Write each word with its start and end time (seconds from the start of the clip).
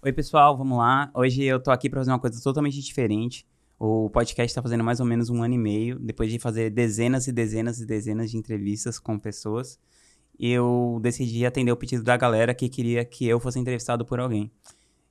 Oi, 0.00 0.12
pessoal, 0.12 0.56
vamos 0.56 0.78
lá. 0.78 1.10
Hoje 1.12 1.42
eu 1.42 1.60
tô 1.60 1.72
aqui 1.72 1.90
para 1.90 1.98
fazer 1.98 2.12
uma 2.12 2.20
coisa 2.20 2.40
totalmente 2.40 2.80
diferente. 2.80 3.44
O 3.76 4.08
podcast 4.10 4.48
está 4.48 4.62
fazendo 4.62 4.84
mais 4.84 5.00
ou 5.00 5.06
menos 5.06 5.28
um 5.28 5.42
ano 5.42 5.54
e 5.54 5.58
meio, 5.58 5.98
depois 5.98 6.30
de 6.30 6.38
fazer 6.38 6.70
dezenas 6.70 7.26
e 7.26 7.32
dezenas 7.32 7.80
e 7.80 7.86
dezenas 7.86 8.30
de 8.30 8.36
entrevistas 8.36 9.00
com 9.00 9.18
pessoas. 9.18 9.76
Eu 10.38 11.00
decidi 11.02 11.44
atender 11.44 11.72
o 11.72 11.76
pedido 11.76 12.04
da 12.04 12.16
galera 12.16 12.54
que 12.54 12.68
queria 12.68 13.04
que 13.04 13.26
eu 13.26 13.40
fosse 13.40 13.58
entrevistado 13.58 14.04
por 14.04 14.20
alguém. 14.20 14.52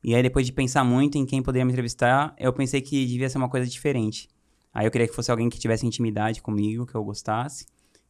E 0.02 0.16
aí, 0.16 0.24
depois 0.24 0.46
de 0.46 0.54
pensar 0.54 0.86
muito 0.86 1.18
em 1.18 1.26
quem 1.26 1.44
poderia 1.44 1.66
me 1.66 1.74
entrevistar, 1.74 2.34
eu 2.40 2.54
pensei 2.54 2.80
que 2.80 3.06
devia 3.06 3.30
ser 3.30 3.40
uma 3.40 3.50
coisa 3.50 3.68
diferente. 3.68 4.30
Aí 4.74 4.88
eu 4.88 4.92
queria 4.92 5.06
que 5.06 5.14
fosse 5.14 5.30
alguém 5.30 5.50
que 5.50 5.60
tivesse 5.60 5.86
intimidade 5.86 6.42
comigo, 6.42 6.86
que 6.86 6.96
eu 6.96 7.04
gostasse, 7.04 7.66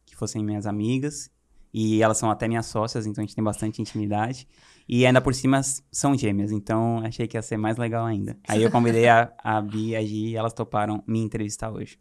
que 0.06 0.14
fossem 0.14 0.44
minhas 0.44 0.64
amigas. 0.64 1.28
E 1.72 2.02
elas 2.02 2.18
são 2.18 2.30
até 2.30 2.48
minhas 2.48 2.66
sócias, 2.66 3.06
então 3.06 3.22
a 3.22 3.26
gente 3.26 3.34
tem 3.34 3.44
bastante 3.44 3.80
intimidade. 3.80 4.48
E 4.88 5.04
ainda 5.04 5.20
por 5.20 5.34
cima 5.34 5.60
são 5.92 6.16
gêmeas, 6.16 6.50
então 6.50 7.00
achei 7.04 7.26
que 7.26 7.36
ia 7.36 7.42
ser 7.42 7.58
mais 7.58 7.76
legal 7.76 8.06
ainda. 8.06 8.38
Aí 8.48 8.62
eu 8.62 8.70
convidei 8.70 9.06
a, 9.08 9.32
a 9.38 9.60
Bia 9.60 10.00
e 10.00 10.04
a 10.04 10.06
Gi 10.06 10.26
e 10.28 10.36
elas 10.36 10.54
toparam 10.54 11.02
me 11.06 11.20
entrevistar 11.20 11.70
hoje. 11.70 11.98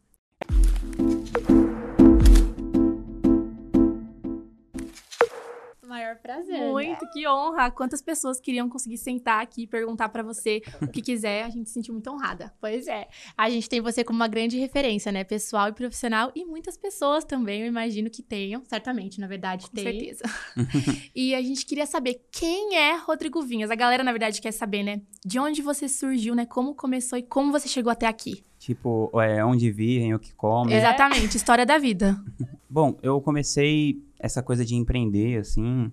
Maior 5.88 6.18
prazer. 6.18 6.60
Muito, 6.70 7.06
né? 7.06 7.12
que 7.14 7.28
honra. 7.28 7.72
Quantas 7.72 8.02
pessoas 8.02 8.40
queriam 8.40 8.68
conseguir 8.68 8.98
sentar 8.98 9.42
aqui 9.42 9.64
e 9.64 9.68
perguntar 9.68 10.10
pra 10.10 10.22
você 10.22 10.62
o 10.82 10.88
que 10.88 11.02
quiser. 11.02 11.44
A 11.44 11.50
gente 11.50 11.70
se 11.70 11.74
sentiu 11.74 11.94
muito 11.94 12.10
honrada. 12.12 12.54
Pois 12.60 12.88
é. 12.88 13.08
A 13.38 13.50
gente 13.50 13.70
tem 13.70 13.80
você 13.80 14.04
como 14.04 14.18
uma 14.18 14.28
grande 14.28 14.58
referência, 14.58 15.12
né? 15.12 15.24
Pessoal 15.24 15.70
e 15.70 15.74
profissional. 15.74 16.32
E 16.36 16.44
muitas 16.44 16.78
pessoas 16.78 17.24
também, 17.24 17.62
eu 17.62 17.68
imagino 17.68 18.10
que 18.10 18.22
tenham. 18.22 18.64
Certamente, 18.66 19.20
na 19.22 19.28
verdade, 19.28 19.68
Com 19.68 19.76
tem. 19.76 19.84
certeza. 19.86 20.24
e 21.16 21.34
a 21.34 21.42
gente 21.42 21.66
queria 21.66 21.86
saber 21.86 22.26
quem 22.32 22.76
é 22.76 22.98
Rodrigo 22.98 23.42
Vinhas. 23.42 23.72
A 23.72 23.76
galera, 23.76 24.04
na 24.04 24.12
verdade, 24.12 24.42
quer 24.42 24.52
saber, 24.52 24.84
né? 24.84 25.02
De 25.26 25.40
onde 25.40 25.62
você 25.62 25.88
surgiu, 25.88 26.36
né? 26.36 26.46
Como 26.46 26.76
começou 26.76 27.18
e 27.18 27.24
como 27.24 27.52
você 27.52 27.68
chegou 27.68 27.92
até 27.92 28.08
aqui. 28.08 28.44
Tipo, 28.68 29.10
é, 29.22 29.46
onde 29.46 29.72
vivem, 29.72 30.14
o 30.14 30.20
que 30.20 30.36
comem. 30.36 30.76
Exatamente, 30.76 31.38
história 31.40 31.66
da 31.66 31.78
vida. 31.78 32.22
Bom, 32.70 32.98
eu 33.02 33.22
comecei 33.22 34.04
essa 34.20 34.44
coisa 34.44 34.66
de 34.66 34.76
empreender, 34.76 35.40
assim, 35.40 35.90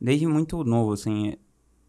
desde 0.00 0.26
muito 0.26 0.64
novo, 0.64 0.94
assim. 0.94 1.34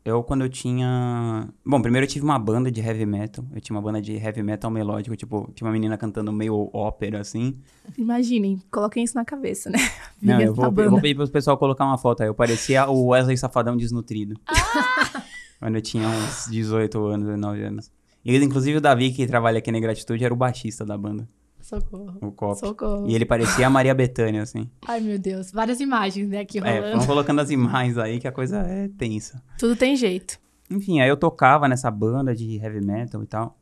Eu, 0.06 0.22
quando 0.22 0.44
eu 0.44 0.50
tinha... 0.50 1.50
Bom, 1.66 1.82
primeiro 1.82 2.06
eu 2.06 2.08
tive 2.08 2.24
uma 2.24 2.38
banda 2.38 2.72
de 2.72 2.80
heavy 2.80 3.08
metal. 3.08 3.44
Eu 3.52 3.60
tinha 3.60 3.76
uma 3.76 3.82
banda 3.82 4.00
de 4.00 4.14
heavy 4.14 4.44
metal 4.44 4.70
melódico, 4.70 5.16
tipo, 5.16 5.52
tinha 5.56 5.68
uma 5.68 5.74
menina 5.74 5.98
cantando 5.98 6.32
meio 6.32 6.70
ópera, 6.72 7.20
assim. 7.20 7.58
Imaginem, 7.98 8.62
coloquem 8.70 9.04
isso 9.04 9.16
na 9.16 9.26
cabeça, 9.26 9.68
né? 9.72 9.80
Não, 10.22 10.40
eu 10.40 10.54
vou, 10.54 10.66
eu 10.66 10.92
vou 10.92 11.02
pedir 11.02 11.16
pro 11.16 11.28
pessoal 11.28 11.58
colocar 11.58 11.86
uma 11.86 11.98
foto 11.98 12.22
aí. 12.22 12.30
Eu 12.30 12.36
parecia 12.36 12.88
o 12.88 13.08
Wesley 13.08 13.36
Safadão 13.36 13.76
desnutrido. 13.76 14.40
quando 15.60 15.74
eu 15.74 15.82
tinha 15.82 16.08
uns 16.08 16.46
18 16.52 17.04
anos, 17.04 17.26
19 17.26 17.64
anos. 17.64 17.92
E, 18.30 18.36
inclusive, 18.44 18.78
o 18.78 18.82
Davi, 18.82 19.12
que 19.12 19.26
trabalha 19.26 19.60
aqui 19.60 19.72
na 19.72 19.80
Gratitude, 19.80 20.24
era 20.26 20.34
o 20.34 20.38
baixista 20.38 20.86
da 20.86 20.98
banda, 20.98 21.26
Socorro. 21.62 22.18
o 22.22 22.32
Cop. 22.32 22.60
Socorro. 22.60 23.08
E 23.10 23.16
ele 23.16 23.26
parecia 23.26 23.66
a 23.66 23.70
Maria 23.70 23.94
Bethânia, 23.94 24.42
assim. 24.42 24.70
Ai, 24.86 25.00
meu 25.00 25.18
Deus. 25.18 25.50
Várias 25.52 25.80
imagens, 25.80 26.28
né, 26.28 26.40
aqui 26.40 26.58
É, 26.60 26.62
rolando. 26.62 26.92
vamos 26.92 27.06
colocando 27.06 27.40
as 27.40 27.50
imagens 27.50 27.98
aí, 27.98 28.20
que 28.20 28.28
a 28.28 28.32
coisa 28.32 28.58
é 28.60 28.90
tensa. 28.90 29.42
Tudo 29.58 29.76
tem 29.78 29.96
jeito. 29.96 30.40
Enfim, 30.70 31.00
aí 31.00 31.08
eu 31.08 31.16
tocava 31.16 31.70
nessa 31.70 31.90
banda 31.90 32.36
de 32.36 32.58
heavy 32.58 32.86
metal 32.86 33.24
e 33.24 33.26
tal. 33.26 33.58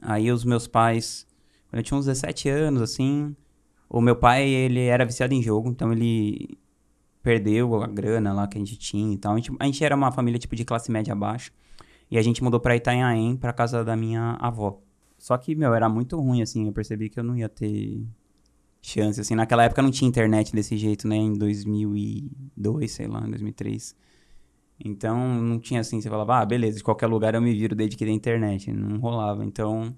Aí 0.00 0.30
os 0.30 0.44
meus 0.44 0.68
pais, 0.68 1.26
quando 1.68 1.78
eu 1.78 1.82
tinha 1.82 1.98
uns 1.98 2.06
17 2.06 2.48
anos, 2.48 2.80
assim, 2.80 3.34
o 3.90 4.00
meu 4.00 4.14
pai, 4.14 4.48
ele 4.48 4.80
era 4.84 5.04
viciado 5.04 5.34
em 5.34 5.42
jogo, 5.42 5.68
então 5.68 5.92
ele 5.92 6.56
perdeu 7.20 7.82
a 7.82 7.86
grana 7.88 8.32
lá 8.32 8.46
que 8.46 8.56
a 8.56 8.60
gente 8.60 8.78
tinha 8.78 9.12
e 9.12 9.18
tal. 9.18 9.32
A 9.32 9.36
gente, 9.36 9.50
a 9.58 9.64
gente 9.64 9.84
era 9.84 9.96
uma 9.96 10.12
família 10.12 10.38
tipo 10.38 10.54
de 10.54 10.64
classe 10.64 10.90
média 10.90 11.14
baixa. 11.16 11.50
E 12.10 12.18
a 12.18 12.22
gente 12.22 12.42
mudou 12.42 12.60
pra 12.60 12.76
Itanhaém, 12.76 13.36
pra 13.36 13.52
casa 13.52 13.84
da 13.84 13.96
minha 13.96 14.36
avó. 14.40 14.80
Só 15.18 15.36
que, 15.36 15.54
meu, 15.54 15.74
era 15.74 15.88
muito 15.88 16.18
ruim, 16.18 16.42
assim, 16.42 16.66
eu 16.66 16.72
percebi 16.72 17.08
que 17.10 17.18
eu 17.18 17.24
não 17.24 17.36
ia 17.36 17.48
ter 17.48 18.00
chance, 18.80 19.20
assim. 19.20 19.34
Naquela 19.34 19.64
época 19.64 19.82
não 19.82 19.90
tinha 19.90 20.08
internet 20.08 20.52
desse 20.52 20.76
jeito, 20.76 21.06
né? 21.08 21.16
Em 21.16 21.34
2002, 21.34 22.90
sei 22.90 23.08
lá, 23.08 23.26
em 23.26 23.30
2003. 23.30 23.96
Então, 24.84 25.42
não 25.42 25.58
tinha 25.58 25.80
assim, 25.80 26.00
você 26.00 26.08
falava, 26.08 26.38
ah, 26.38 26.46
beleza, 26.46 26.78
de 26.78 26.84
qualquer 26.84 27.08
lugar 27.08 27.34
eu 27.34 27.42
me 27.42 27.52
viro 27.52 27.74
desde 27.74 27.96
que 27.96 28.04
tem 28.04 28.14
internet. 28.14 28.72
Não 28.72 28.98
rolava. 28.98 29.44
Então, 29.44 29.94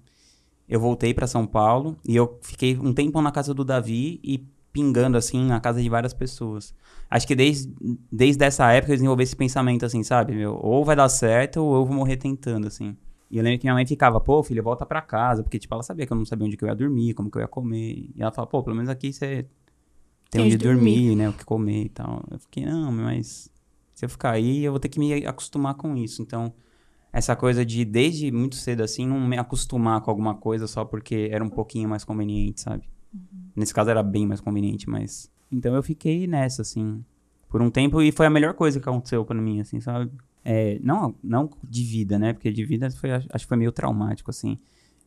eu 0.67 0.79
voltei 0.79 1.13
pra 1.13 1.27
São 1.27 1.45
Paulo 1.45 1.95
e 2.07 2.15
eu 2.15 2.39
fiquei 2.41 2.77
um 2.77 2.93
tempo 2.93 3.21
na 3.21 3.31
casa 3.31 3.53
do 3.53 3.63
Davi 3.63 4.19
e 4.23 4.39
pingando, 4.73 5.17
assim, 5.17 5.45
na 5.45 5.59
casa 5.59 5.81
de 5.81 5.89
várias 5.89 6.13
pessoas. 6.13 6.73
Acho 7.11 7.27
que 7.27 7.35
desde, 7.35 7.69
desde 8.09 8.45
essa 8.45 8.71
época 8.71 8.93
eu 8.93 8.95
desenvolvi 8.95 9.23
esse 9.23 9.35
pensamento, 9.35 9.85
assim, 9.85 10.01
sabe? 10.01 10.33
Meu, 10.33 10.55
ou 10.55 10.85
vai 10.85 10.95
dar 10.95 11.09
certo 11.09 11.57
ou 11.57 11.75
eu 11.75 11.85
vou 11.85 11.93
morrer 11.93 12.15
tentando, 12.15 12.67
assim. 12.67 12.95
E 13.29 13.37
eu 13.37 13.43
lembro 13.43 13.59
que 13.59 13.65
minha 13.65 13.73
mãe 13.73 13.85
ficava, 13.85 14.19
pô, 14.21 14.41
filho, 14.41 14.63
volta 14.63 14.85
pra 14.85 15.01
casa. 15.01 15.43
Porque, 15.43 15.59
tipo, 15.59 15.73
ela 15.73 15.83
sabia 15.83 16.07
que 16.07 16.13
eu 16.13 16.17
não 16.17 16.25
sabia 16.25 16.47
onde 16.47 16.55
que 16.55 16.63
eu 16.63 16.69
ia 16.69 16.75
dormir, 16.75 17.13
como 17.13 17.29
que 17.29 17.37
eu 17.37 17.41
ia 17.41 17.47
comer. 17.49 18.09
E 18.15 18.21
ela 18.21 18.31
falava, 18.31 18.49
pô, 18.49 18.63
pelo 18.63 18.77
menos 18.77 18.89
aqui 18.89 19.11
você 19.11 19.43
tem 20.29 20.39
Tem 20.39 20.41
onde 20.45 20.57
dormir. 20.57 20.95
dormir, 20.95 21.15
né? 21.17 21.29
O 21.29 21.33
que 21.33 21.43
comer 21.43 21.83
e 21.83 21.89
tal. 21.89 22.23
Eu 22.31 22.39
fiquei, 22.39 22.65
não, 22.65 22.91
mas 22.93 23.51
se 23.93 24.05
eu 24.05 24.09
ficar 24.09 24.31
aí, 24.31 24.63
eu 24.63 24.71
vou 24.71 24.79
ter 24.79 24.87
que 24.87 24.97
me 24.99 25.25
acostumar 25.25 25.75
com 25.75 25.95
isso. 25.97 26.21
Então, 26.21 26.53
essa 27.11 27.35
coisa 27.35 27.65
de, 27.65 27.83
desde 27.83 28.31
muito 28.31 28.55
cedo, 28.55 28.83
assim, 28.83 29.05
não 29.05 29.19
me 29.19 29.37
acostumar 29.37 29.99
com 30.01 30.09
alguma 30.09 30.35
coisa 30.35 30.65
só 30.65 30.85
porque 30.85 31.27
era 31.29 31.43
um 31.43 31.49
pouquinho 31.49 31.89
mais 31.89 32.05
conveniente, 32.05 32.61
sabe? 32.61 32.83
Nesse 33.53 33.73
caso 33.73 33.89
era 33.89 34.01
bem 34.01 34.25
mais 34.25 34.39
conveniente, 34.39 34.89
mas... 34.89 35.29
Então 35.51 35.75
eu 35.75 35.83
fiquei 35.83 36.27
nessa, 36.27 36.61
assim, 36.61 37.03
por 37.49 37.61
um 37.61 37.69
tempo 37.69 38.01
e 38.01 38.11
foi 38.11 38.25
a 38.25 38.29
melhor 38.29 38.53
coisa 38.53 38.79
que 38.79 38.87
aconteceu 38.89 39.25
pra 39.25 39.39
mim, 39.39 39.59
assim, 39.59 39.79
sabe? 39.81 40.11
É, 40.43 40.79
não, 40.81 41.13
não 41.23 41.49
de 41.63 41.83
vida, 41.83 42.17
né? 42.17 42.33
Porque 42.33 42.51
de 42.51 42.63
vida 42.65 42.89
foi, 42.91 43.11
acho 43.11 43.27
que 43.29 43.45
foi 43.47 43.57
meio 43.57 43.71
traumático, 43.71 44.29
assim. 44.31 44.57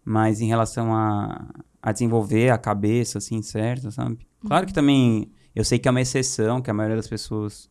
Mas 0.05 0.41
em 0.41 0.47
relação 0.47 0.94
a, 0.94 1.49
a 1.82 1.93
desenvolver 1.93 2.50
a 2.50 2.59
cabeça, 2.59 3.19
assim, 3.19 3.41
certo, 3.43 3.91
sabe? 3.91 4.19
Claro 4.47 4.66
que 4.66 4.72
também 4.75 5.31
eu 5.55 5.65
sei 5.65 5.78
que 5.78 5.88
é 5.88 5.91
uma 5.91 6.00
exceção, 6.00 6.61
que 6.61 6.71
a 6.71 6.75
maioria 6.75 6.97
das 6.97 7.09
pessoas 7.09 7.71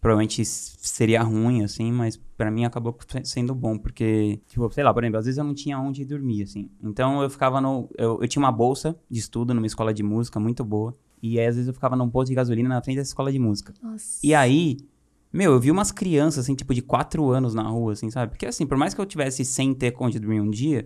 provavelmente 0.00 0.44
seria 0.44 1.22
ruim, 1.22 1.62
assim, 1.64 1.90
mas 1.92 2.16
pra 2.36 2.50
mim 2.50 2.64
acabou 2.64 2.96
se- 3.06 3.24
sendo 3.24 3.54
bom, 3.54 3.76
porque, 3.76 4.40
tipo, 4.46 4.70
sei 4.72 4.84
lá, 4.84 4.94
por 4.94 5.02
exemplo, 5.02 5.18
às 5.18 5.24
vezes 5.26 5.38
eu 5.38 5.44
não 5.44 5.54
tinha 5.54 5.78
onde 5.78 6.04
dormir, 6.04 6.44
assim. 6.44 6.70
Então 6.82 7.20
eu 7.22 7.28
ficava 7.28 7.60
no. 7.60 7.88
Eu, 7.98 8.20
eu 8.22 8.28
tinha 8.28 8.40
uma 8.42 8.52
bolsa 8.52 8.96
de 9.10 9.18
estudo 9.18 9.52
numa 9.52 9.66
escola 9.66 9.92
de 9.92 10.02
música 10.02 10.38
muito 10.40 10.64
boa. 10.64 10.94
E 11.22 11.38
aí, 11.38 11.46
às 11.46 11.54
vezes, 11.56 11.68
eu 11.68 11.74
ficava 11.74 11.96
num 11.96 12.08
posto 12.08 12.28
de 12.28 12.34
gasolina 12.34 12.68
na 12.68 12.82
frente 12.82 12.96
dessa 12.96 13.10
escola 13.10 13.32
de 13.32 13.38
música. 13.38 13.74
Nossa. 13.82 14.18
E 14.22 14.34
aí, 14.34 14.76
meu, 15.32 15.52
eu 15.52 15.60
vi 15.60 15.70
umas 15.70 15.90
crianças, 15.92 16.44
assim, 16.44 16.54
tipo, 16.54 16.74
de 16.74 16.82
4 16.82 17.30
anos 17.30 17.54
na 17.54 17.62
rua, 17.62 17.92
assim, 17.92 18.10
sabe? 18.10 18.32
Porque, 18.32 18.46
assim, 18.46 18.66
por 18.66 18.76
mais 18.76 18.94
que 18.94 19.00
eu 19.00 19.06
tivesse 19.06 19.44
sem 19.44 19.74
ter 19.74 19.94
onde 19.98 20.18
dormir 20.18 20.40
um 20.40 20.50
dia, 20.50 20.84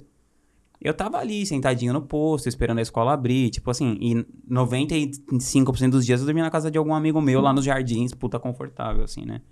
eu 0.81 0.93
tava 0.93 1.19
ali, 1.19 1.47
sentadinho 1.47 1.93
no 1.93 2.03
posto, 2.03 2.49
esperando 2.49 2.79
a 2.79 2.83
escola 2.83 3.13
abrir, 3.13 3.51
tipo 3.51 3.71
assim, 3.71 3.97
e 4.01 4.27
95% 4.53 5.91
dos 5.91 6.05
dias 6.05 6.21
eu 6.21 6.27
dormia 6.27 6.43
na 6.43 6.51
casa 6.51 6.71
de 6.71 6.77
algum 6.77 6.93
amigo 6.93 7.21
meu 7.21 7.41
lá 7.41 7.53
nos 7.53 7.65
jardins, 7.65 8.13
puta 8.13 8.39
confortável, 8.39 9.05
assim, 9.05 9.25
né? 9.25 9.43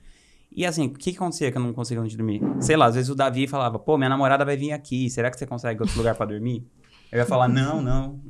E 0.51 0.67
assim, 0.67 0.87
o 0.87 0.91
que 0.91 1.13
que 1.13 1.17
acontecia 1.17 1.53
que 1.53 1.57
eu 1.57 1.63
não 1.63 1.73
conseguia 1.73 2.03
onde 2.03 2.17
dormir? 2.17 2.43
Sei 2.59 2.77
lá, 2.77 2.87
às 2.87 2.97
vezes 2.97 3.09
o 3.09 3.15
Davi 3.15 3.47
falava, 3.47 3.79
pô, 3.79 3.97
minha 3.97 4.09
namorada 4.09 4.45
vai 4.45 4.57
vir 4.57 4.73
aqui, 4.73 5.09
será 5.09 5.31
que 5.31 5.39
você 5.39 5.47
consegue 5.47 5.81
outro 5.81 5.97
lugar 5.97 6.17
pra 6.17 6.27
dormir? 6.27 6.67
Eu 7.11 7.19
ia 7.19 7.27
falar, 7.27 7.49
não, 7.49 7.83
não, 7.83 8.21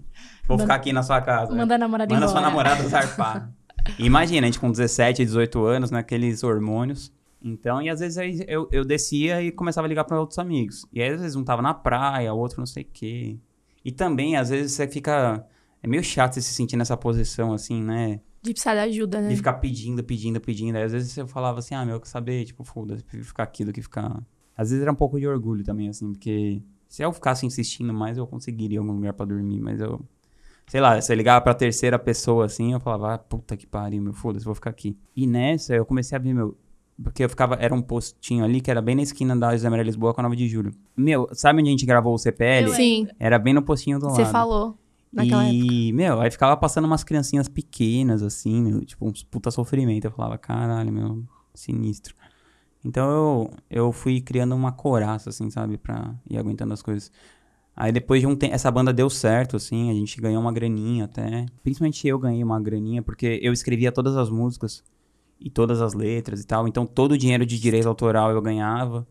vou 0.46 0.58
ficar 0.58 0.74
aqui 0.74 0.92
na 0.92 1.02
sua 1.02 1.20
casa. 1.20 1.54
Manda 1.54 1.74
a 1.74 1.78
namorada 1.78 2.12
Manda 2.14 2.26
embora. 2.26 2.40
sua 2.40 2.48
namorada 2.48 2.88
zarpar. 2.88 3.50
Imagina, 3.98 4.46
a 4.46 4.50
gente 4.50 4.58
com 4.58 4.70
17, 4.70 5.24
18 5.24 5.64
anos, 5.64 5.90
naqueles 5.90 6.42
hormônios. 6.42 7.12
Então, 7.42 7.80
e 7.80 7.88
às 7.88 8.00
vezes 8.00 8.44
eu, 8.46 8.68
eu 8.70 8.84
descia 8.84 9.42
e 9.42 9.50
começava 9.50 9.86
a 9.86 9.88
ligar 9.88 10.04
para 10.04 10.20
outros 10.20 10.38
amigos. 10.38 10.84
E 10.92 11.00
aí, 11.00 11.10
às 11.10 11.20
vezes, 11.20 11.36
um 11.36 11.44
tava 11.44 11.62
na 11.62 11.72
praia, 11.72 12.32
o 12.32 12.38
outro 12.38 12.58
não 12.58 12.66
sei 12.66 12.82
o 12.82 12.88
quê. 12.92 13.38
E 13.84 13.90
também, 13.90 14.36
às 14.36 14.50
vezes, 14.50 14.72
você 14.72 14.86
fica... 14.86 15.44
É 15.82 15.86
meio 15.86 16.04
chato 16.04 16.34
você 16.34 16.42
se 16.42 16.52
sentir 16.52 16.76
nessa 16.76 16.96
posição, 16.96 17.54
assim, 17.54 17.82
né? 17.82 18.20
De 18.42 18.52
precisar 18.52 18.74
de 18.74 18.80
ajuda, 18.80 19.22
né? 19.22 19.28
De 19.28 19.36
ficar 19.36 19.54
pedindo, 19.54 20.04
pedindo, 20.04 20.38
pedindo. 20.38 20.76
Aí, 20.76 20.82
às 20.82 20.92
vezes, 20.92 21.16
eu 21.16 21.26
falava 21.26 21.60
assim, 21.60 21.74
ah, 21.74 21.84
meu, 21.84 21.94
eu 21.94 22.00
quero 22.00 22.10
saber, 22.10 22.44
tipo, 22.44 22.62
foda-se, 22.64 23.02
prefiro 23.02 23.24
ficar 23.24 23.44
aqui 23.44 23.64
do 23.64 23.72
que 23.72 23.80
ficar... 23.80 24.22
Às 24.54 24.68
vezes 24.68 24.82
era 24.82 24.92
um 24.92 24.96
pouco 24.96 25.18
de 25.18 25.26
orgulho 25.26 25.64
também, 25.64 25.88
assim, 25.88 26.12
porque... 26.12 26.62
Se 26.90 27.04
eu 27.04 27.12
ficasse 27.12 27.46
insistindo 27.46 27.94
mais, 27.94 28.18
eu 28.18 28.26
conseguiria 28.26 28.80
algum 28.80 28.90
lugar 28.92 29.12
pra 29.12 29.24
dormir, 29.24 29.60
mas 29.60 29.80
eu... 29.80 30.00
Sei 30.66 30.80
lá, 30.80 31.00
se 31.00 31.12
eu 31.12 31.16
ligava 31.16 31.40
pra 31.40 31.54
terceira 31.54 31.96
pessoa 32.00 32.46
assim, 32.46 32.72
eu 32.72 32.80
falava, 32.80 33.14
ah, 33.14 33.18
puta 33.18 33.56
que 33.56 33.64
pariu, 33.64 34.02
meu, 34.02 34.12
foda-se, 34.12 34.44
vou 34.44 34.54
ficar 34.56 34.70
aqui. 34.70 34.98
E 35.14 35.24
nessa, 35.24 35.72
eu 35.72 35.86
comecei 35.86 36.16
a 36.16 36.20
ver, 36.20 36.34
meu. 36.34 36.56
Porque 37.00 37.24
eu 37.24 37.28
ficava, 37.28 37.54
era 37.54 37.72
um 37.72 37.80
postinho 37.80 38.44
ali 38.44 38.60
que 38.60 38.70
era 38.70 38.82
bem 38.82 38.96
na 38.96 39.02
esquina 39.02 39.36
da 39.36 39.52
José 39.52 39.70
Maria 39.70 39.84
Lisboa 39.84 40.12
com 40.12 40.20
a 40.20 40.24
9 40.24 40.34
de 40.36 40.48
julho. 40.48 40.72
Meu, 40.96 41.28
sabe 41.32 41.60
onde 41.60 41.68
a 41.68 41.72
gente 41.72 41.86
gravou 41.86 42.12
o 42.12 42.18
CPL? 42.18 42.70
Sim, 42.74 43.06
Era 43.20 43.38
bem 43.38 43.54
no 43.54 43.62
postinho 43.62 43.98
do 44.00 44.10
você 44.10 44.22
lado. 44.22 44.32
falou 44.32 44.76
naquela 45.12 45.44
época. 45.44 45.54
e, 45.56 45.92
meu, 45.92 46.20
aí 46.20 46.30
ficava 46.30 46.56
passando 46.56 46.84
umas 46.86 47.04
criancinhas 47.04 47.48
pequenas, 47.48 48.20
assim, 48.22 48.60
meu, 48.62 48.84
tipo, 48.84 49.08
uns 49.08 49.22
puta 49.22 49.50
sofrimento. 49.52 50.06
Eu 50.06 50.10
falava, 50.10 50.36
caralho, 50.36 50.92
meu, 50.92 51.22
sinistro. 51.54 52.14
Então 52.84 53.10
eu, 53.10 53.50
eu 53.70 53.92
fui 53.92 54.20
criando 54.20 54.54
uma 54.54 54.72
coraça, 54.72 55.30
assim, 55.30 55.50
sabe, 55.50 55.76
pra 55.76 56.14
ir 56.28 56.38
aguentando 56.38 56.72
as 56.72 56.82
coisas. 56.82 57.12
Aí 57.76 57.92
depois 57.92 58.20
de 58.20 58.26
um 58.26 58.34
tempo, 58.36 58.54
essa 58.54 58.70
banda 58.70 58.92
deu 58.92 59.08
certo, 59.08 59.56
assim, 59.56 59.90
a 59.90 59.94
gente 59.94 60.20
ganhou 60.20 60.40
uma 60.40 60.52
graninha 60.52 61.04
até. 61.04 61.46
Principalmente 61.62 62.06
eu 62.06 62.18
ganhei 62.18 62.42
uma 62.42 62.60
graninha, 62.60 63.02
porque 63.02 63.38
eu 63.42 63.52
escrevia 63.52 63.92
todas 63.92 64.16
as 64.16 64.28
músicas 64.28 64.82
e 65.40 65.48
todas 65.50 65.80
as 65.80 65.94
letras 65.94 66.42
e 66.42 66.46
tal. 66.46 66.68
Então 66.68 66.86
todo 66.86 67.12
o 67.12 67.18
dinheiro 67.18 67.46
de 67.46 67.58
direito 67.58 67.88
autoral 67.88 68.30
eu 68.30 68.42
ganhava. 68.42 69.06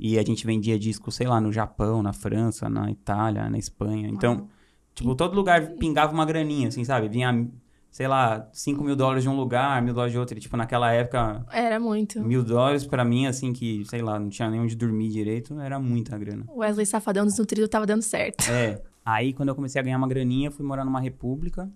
E 0.00 0.16
a 0.18 0.22
gente 0.22 0.46
vendia 0.46 0.78
disco, 0.78 1.10
sei 1.10 1.26
lá, 1.26 1.40
no 1.40 1.52
Japão, 1.52 2.02
na 2.02 2.12
França, 2.12 2.68
na 2.68 2.88
Itália, 2.90 3.50
na 3.50 3.58
Espanha. 3.58 4.08
Então, 4.08 4.48
tipo, 4.94 5.12
todo 5.16 5.34
lugar 5.34 5.72
pingava 5.72 6.12
uma 6.12 6.24
graninha, 6.24 6.68
assim, 6.68 6.84
sabe? 6.84 7.08
Vinha, 7.08 7.50
sei 7.90 8.06
lá, 8.06 8.48
5 8.52 8.82
mil 8.82 8.94
dólares 8.94 9.22
de 9.22 9.28
um 9.28 9.36
lugar, 9.36 9.80
mil 9.82 9.92
dólares 9.94 10.12
de 10.12 10.18
outro. 10.18 10.36
E, 10.36 10.40
tipo, 10.40 10.56
naquela 10.56 10.92
época, 10.92 11.44
Era 11.50 11.80
muito. 11.80 12.20
mil 12.20 12.44
dólares 12.44 12.86
pra 12.86 13.04
mim, 13.04 13.26
assim, 13.26 13.52
que, 13.52 13.84
sei 13.86 14.02
lá, 14.02 14.18
não 14.18 14.28
tinha 14.28 14.50
nem 14.50 14.60
onde 14.60 14.76
dormir 14.76 15.08
direito, 15.08 15.58
era 15.60 15.78
muita 15.78 16.16
grana. 16.18 16.44
Wesley 16.48 16.86
Safadão 16.86 17.24
desnutrido 17.26 17.68
tava 17.68 17.86
dando 17.86 18.02
certo. 18.02 18.48
É. 18.50 18.82
Aí, 19.04 19.32
quando 19.32 19.48
eu 19.48 19.54
comecei 19.54 19.80
a 19.80 19.82
ganhar 19.82 19.96
uma 19.96 20.08
graninha, 20.08 20.50
fui 20.50 20.64
morar 20.64 20.84
numa 20.84 21.00
república. 21.00 21.70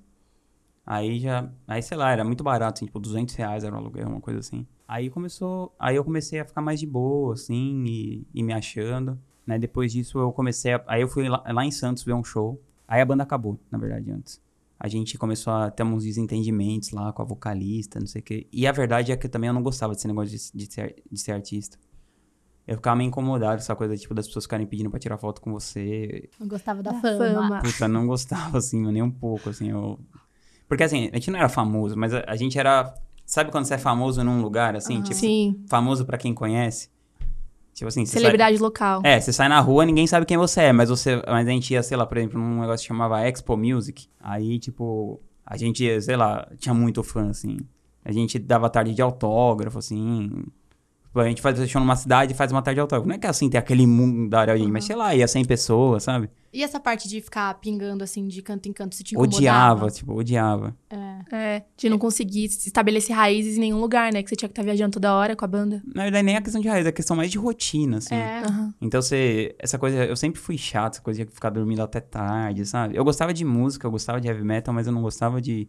Aí 0.84 1.18
já... 1.18 1.48
Aí, 1.66 1.82
sei 1.82 1.96
lá, 1.96 2.10
era 2.10 2.24
muito 2.24 2.44
barato, 2.44 2.78
assim, 2.78 2.86
tipo, 2.86 3.00
200 3.00 3.34
reais 3.36 3.64
era 3.64 3.74
o 3.74 3.78
aluguel, 3.78 4.08
uma 4.08 4.20
coisa 4.20 4.40
assim. 4.40 4.66
Aí 4.86 5.08
começou... 5.08 5.74
Aí 5.78 5.96
eu 5.96 6.04
comecei 6.04 6.40
a 6.40 6.44
ficar 6.44 6.60
mais 6.60 6.78
de 6.78 6.86
boa, 6.86 7.34
assim, 7.34 7.84
e, 7.86 8.26
e 8.34 8.42
me 8.42 8.52
achando. 8.52 9.18
Né? 9.46 9.58
Depois 9.58 9.92
disso, 9.92 10.18
eu 10.18 10.30
comecei 10.32 10.74
a... 10.74 10.84
Aí 10.86 11.00
eu 11.00 11.08
fui 11.08 11.28
lá, 11.28 11.42
lá 11.46 11.64
em 11.64 11.70
Santos 11.70 12.02
ver 12.02 12.12
um 12.12 12.22
show. 12.22 12.60
Aí 12.86 13.00
a 13.00 13.04
banda 13.04 13.22
acabou, 13.22 13.58
na 13.70 13.78
verdade, 13.78 14.10
antes. 14.10 14.40
A 14.84 14.88
gente 14.88 15.16
começou 15.16 15.52
a 15.52 15.70
ter 15.70 15.84
uns 15.84 16.02
desentendimentos 16.02 16.90
lá 16.90 17.12
com 17.12 17.22
a 17.22 17.24
vocalista, 17.24 18.00
não 18.00 18.06
sei 18.08 18.20
o 18.20 18.24
quê. 18.24 18.48
E 18.52 18.66
a 18.66 18.72
verdade 18.72 19.12
é 19.12 19.16
que 19.16 19.28
também 19.28 19.46
eu 19.46 19.54
não 19.54 19.62
gostava 19.62 19.94
desse 19.94 20.08
negócio 20.08 20.36
de, 20.36 20.66
de, 20.66 20.72
ser, 20.74 20.96
de 21.08 21.20
ser 21.20 21.30
artista. 21.30 21.78
Eu 22.66 22.74
ficava 22.78 22.96
meio 22.96 23.06
incomodado 23.06 23.52
com 23.52 23.60
essa 23.60 23.76
coisa, 23.76 23.96
tipo, 23.96 24.12
das 24.12 24.26
pessoas 24.26 24.44
ficarem 24.44 24.66
pedindo 24.66 24.90
pra 24.90 24.98
tirar 24.98 25.18
foto 25.18 25.40
com 25.40 25.52
você. 25.52 26.28
Não 26.36 26.48
gostava 26.48 26.82
da, 26.82 26.90
Da 26.90 27.00
fama. 27.00 27.18
fama. 27.18 27.62
Puta, 27.62 27.86
não 27.86 28.08
gostava, 28.08 28.58
assim, 28.58 28.84
nem 28.90 29.02
um 29.02 29.10
pouco, 29.10 29.50
assim, 29.50 29.70
eu... 29.70 30.00
Porque, 30.66 30.82
assim, 30.82 31.10
a 31.12 31.14
gente 31.14 31.30
não 31.30 31.38
era 31.38 31.48
famoso, 31.48 31.96
mas 31.96 32.12
a, 32.12 32.24
a 32.26 32.34
gente 32.34 32.58
era... 32.58 32.92
Sabe 33.24 33.52
quando 33.52 33.66
você 33.66 33.74
é 33.74 33.78
famoso 33.78 34.24
num 34.24 34.42
lugar, 34.42 34.74
assim, 34.74 35.00
tipo, 35.00 35.14
Sim. 35.14 35.64
famoso 35.68 36.04
pra 36.04 36.18
quem 36.18 36.34
conhece? 36.34 36.90
Tipo 37.74 37.88
assim, 37.88 38.04
você 38.04 38.12
sai... 38.12 38.20
Celebridade 38.20 38.58
local. 38.58 39.00
É, 39.04 39.18
você 39.20 39.32
sai 39.32 39.48
na 39.48 39.60
rua, 39.60 39.86
ninguém 39.86 40.06
sabe 40.06 40.26
quem 40.26 40.36
você 40.36 40.62
é, 40.62 40.72
mas 40.72 40.90
você, 40.90 41.22
mas 41.26 41.46
a 41.46 41.50
gente 41.50 41.72
ia, 41.72 41.82
sei 41.82 41.96
lá, 41.96 42.06
por 42.06 42.16
exemplo, 42.18 42.38
num 42.38 42.60
negócio 42.60 42.84
que 42.84 42.88
chamava 42.88 43.26
Expo 43.26 43.56
Music. 43.56 44.06
Aí, 44.20 44.58
tipo, 44.58 45.20
a 45.44 45.56
gente, 45.56 45.84
ia, 45.84 46.00
sei 46.00 46.16
lá, 46.16 46.46
tinha 46.58 46.74
muito 46.74 47.02
fã, 47.02 47.30
assim. 47.30 47.58
A 48.04 48.12
gente 48.12 48.38
dava 48.38 48.68
tarde 48.68 48.94
de 48.94 49.00
autógrafo, 49.00 49.78
assim. 49.78 50.44
Tipo, 51.12 51.20
A 51.20 51.28
gente 51.28 51.42
faz 51.42 51.68
show 51.68 51.78
numa 51.78 51.94
cidade 51.94 52.32
e 52.32 52.34
faz 52.34 52.50
uma 52.50 52.62
tarde 52.62 52.76
de 52.76 52.80
autógrafo. 52.80 53.06
Não 53.06 53.14
é 53.14 53.18
que 53.18 53.26
assim 53.26 53.50
tem 53.50 53.58
aquele 53.58 53.86
mundo 53.86 54.30
de 54.30 54.58
gente, 54.58 54.72
mas 54.72 54.86
sei 54.86 54.96
lá, 54.96 55.14
ia 55.14 55.28
100 55.28 55.44
pessoas, 55.44 56.04
sabe? 56.04 56.30
E 56.50 56.62
essa 56.62 56.80
parte 56.80 57.06
de 57.06 57.20
ficar 57.20 57.52
pingando, 57.60 58.02
assim, 58.02 58.26
de 58.26 58.40
canto 58.40 58.66
em 58.66 58.72
canto, 58.72 58.94
se 58.94 59.04
te 59.04 59.14
incomodava? 59.14 59.36
Odiava, 59.36 59.90
tipo, 59.90 60.14
odiava. 60.14 60.74
É. 60.88 61.12
É, 61.34 61.62
de 61.76 61.90
não 61.90 61.98
conseguir 61.98 62.44
estabelecer 62.46 63.14
raízes 63.14 63.58
em 63.58 63.60
nenhum 63.60 63.78
lugar, 63.78 64.10
né? 64.10 64.22
Que 64.22 64.30
você 64.30 64.36
tinha 64.36 64.48
que 64.48 64.52
estar 64.52 64.62
viajando 64.62 64.92
toda 64.92 65.14
hora 65.14 65.36
com 65.36 65.44
a 65.44 65.48
banda. 65.48 65.82
Na 65.94 66.04
verdade, 66.04 66.24
nem 66.24 66.36
é 66.36 66.40
questão 66.40 66.62
de 66.62 66.68
raiz, 66.68 66.86
é 66.86 66.92
questão 66.92 67.14
mais 67.14 67.30
de 67.30 67.36
rotina, 67.36 67.98
assim. 67.98 68.14
É. 68.14 68.42
Aham. 68.46 68.74
Então 68.80 69.02
você. 69.02 69.54
Essa 69.58 69.78
coisa. 69.78 70.06
Eu 70.06 70.16
sempre 70.16 70.40
fui 70.40 70.56
chato, 70.56 70.94
essa 70.94 71.02
coisa 71.02 71.24
de 71.24 71.30
ficar 71.30 71.50
dormindo 71.50 71.82
até 71.82 72.00
tarde, 72.00 72.64
sabe? 72.64 72.96
Eu 72.96 73.04
gostava 73.04 73.34
de 73.34 73.44
música, 73.44 73.86
eu 73.86 73.90
gostava 73.90 74.18
de 74.18 74.28
heavy 74.28 74.44
metal, 74.44 74.72
mas 74.72 74.86
eu 74.86 74.92
não 74.94 75.02
gostava 75.02 75.42
de 75.42 75.68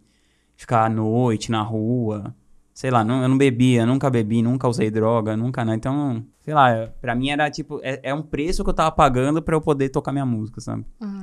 ficar 0.56 0.86
à 0.86 0.88
noite, 0.88 1.50
na 1.50 1.62
rua. 1.62 2.34
Sei 2.74 2.90
lá, 2.90 3.04
não, 3.04 3.22
eu 3.22 3.28
não 3.28 3.38
bebia, 3.38 3.86
nunca 3.86 4.10
bebi, 4.10 4.42
nunca 4.42 4.66
usei 4.66 4.90
droga, 4.90 5.36
nunca 5.36 5.64
não. 5.64 5.74
Então, 5.74 6.26
sei 6.40 6.52
lá, 6.52 6.88
pra 7.00 7.14
mim 7.14 7.30
era 7.30 7.48
tipo. 7.48 7.78
É, 7.84 8.00
é 8.02 8.12
um 8.12 8.20
preço 8.20 8.64
que 8.64 8.70
eu 8.70 8.74
tava 8.74 8.90
pagando 8.90 9.40
pra 9.40 9.54
eu 9.54 9.60
poder 9.60 9.90
tocar 9.90 10.10
minha 10.10 10.26
música, 10.26 10.60
sabe? 10.60 10.84
Uhum. 11.00 11.22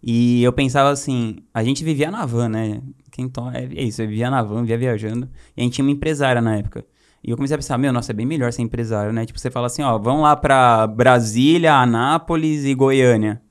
E 0.00 0.42
eu 0.44 0.52
pensava 0.52 0.90
assim, 0.90 1.38
a 1.52 1.64
gente 1.64 1.82
vivia 1.82 2.08
na 2.08 2.24
van, 2.24 2.48
né? 2.48 2.80
Quem 3.10 3.28
to... 3.28 3.50
é 3.50 3.64
é 3.64 3.82
isso, 3.82 4.00
eu 4.00 4.06
vivia 4.06 4.30
na 4.30 4.44
van, 4.44 4.60
vivia 4.60 4.78
viajando. 4.78 5.28
E 5.56 5.60
a 5.60 5.64
gente 5.64 5.74
tinha 5.74 5.84
uma 5.84 5.90
empresária 5.90 6.40
na 6.40 6.56
época. 6.56 6.84
E 7.22 7.30
eu 7.30 7.36
comecei 7.36 7.56
a 7.56 7.58
pensar, 7.58 7.76
meu, 7.76 7.92
nossa, 7.92 8.12
é 8.12 8.14
bem 8.14 8.24
melhor 8.24 8.52
ser 8.52 8.62
empresário, 8.62 9.12
né? 9.12 9.26
Tipo, 9.26 9.40
você 9.40 9.50
fala 9.50 9.66
assim, 9.66 9.82
ó, 9.82 9.98
vamos 9.98 10.22
lá 10.22 10.36
pra 10.36 10.86
Brasília, 10.86 11.74
Anápolis 11.74 12.64
e 12.64 12.74
Goiânia. 12.74 13.42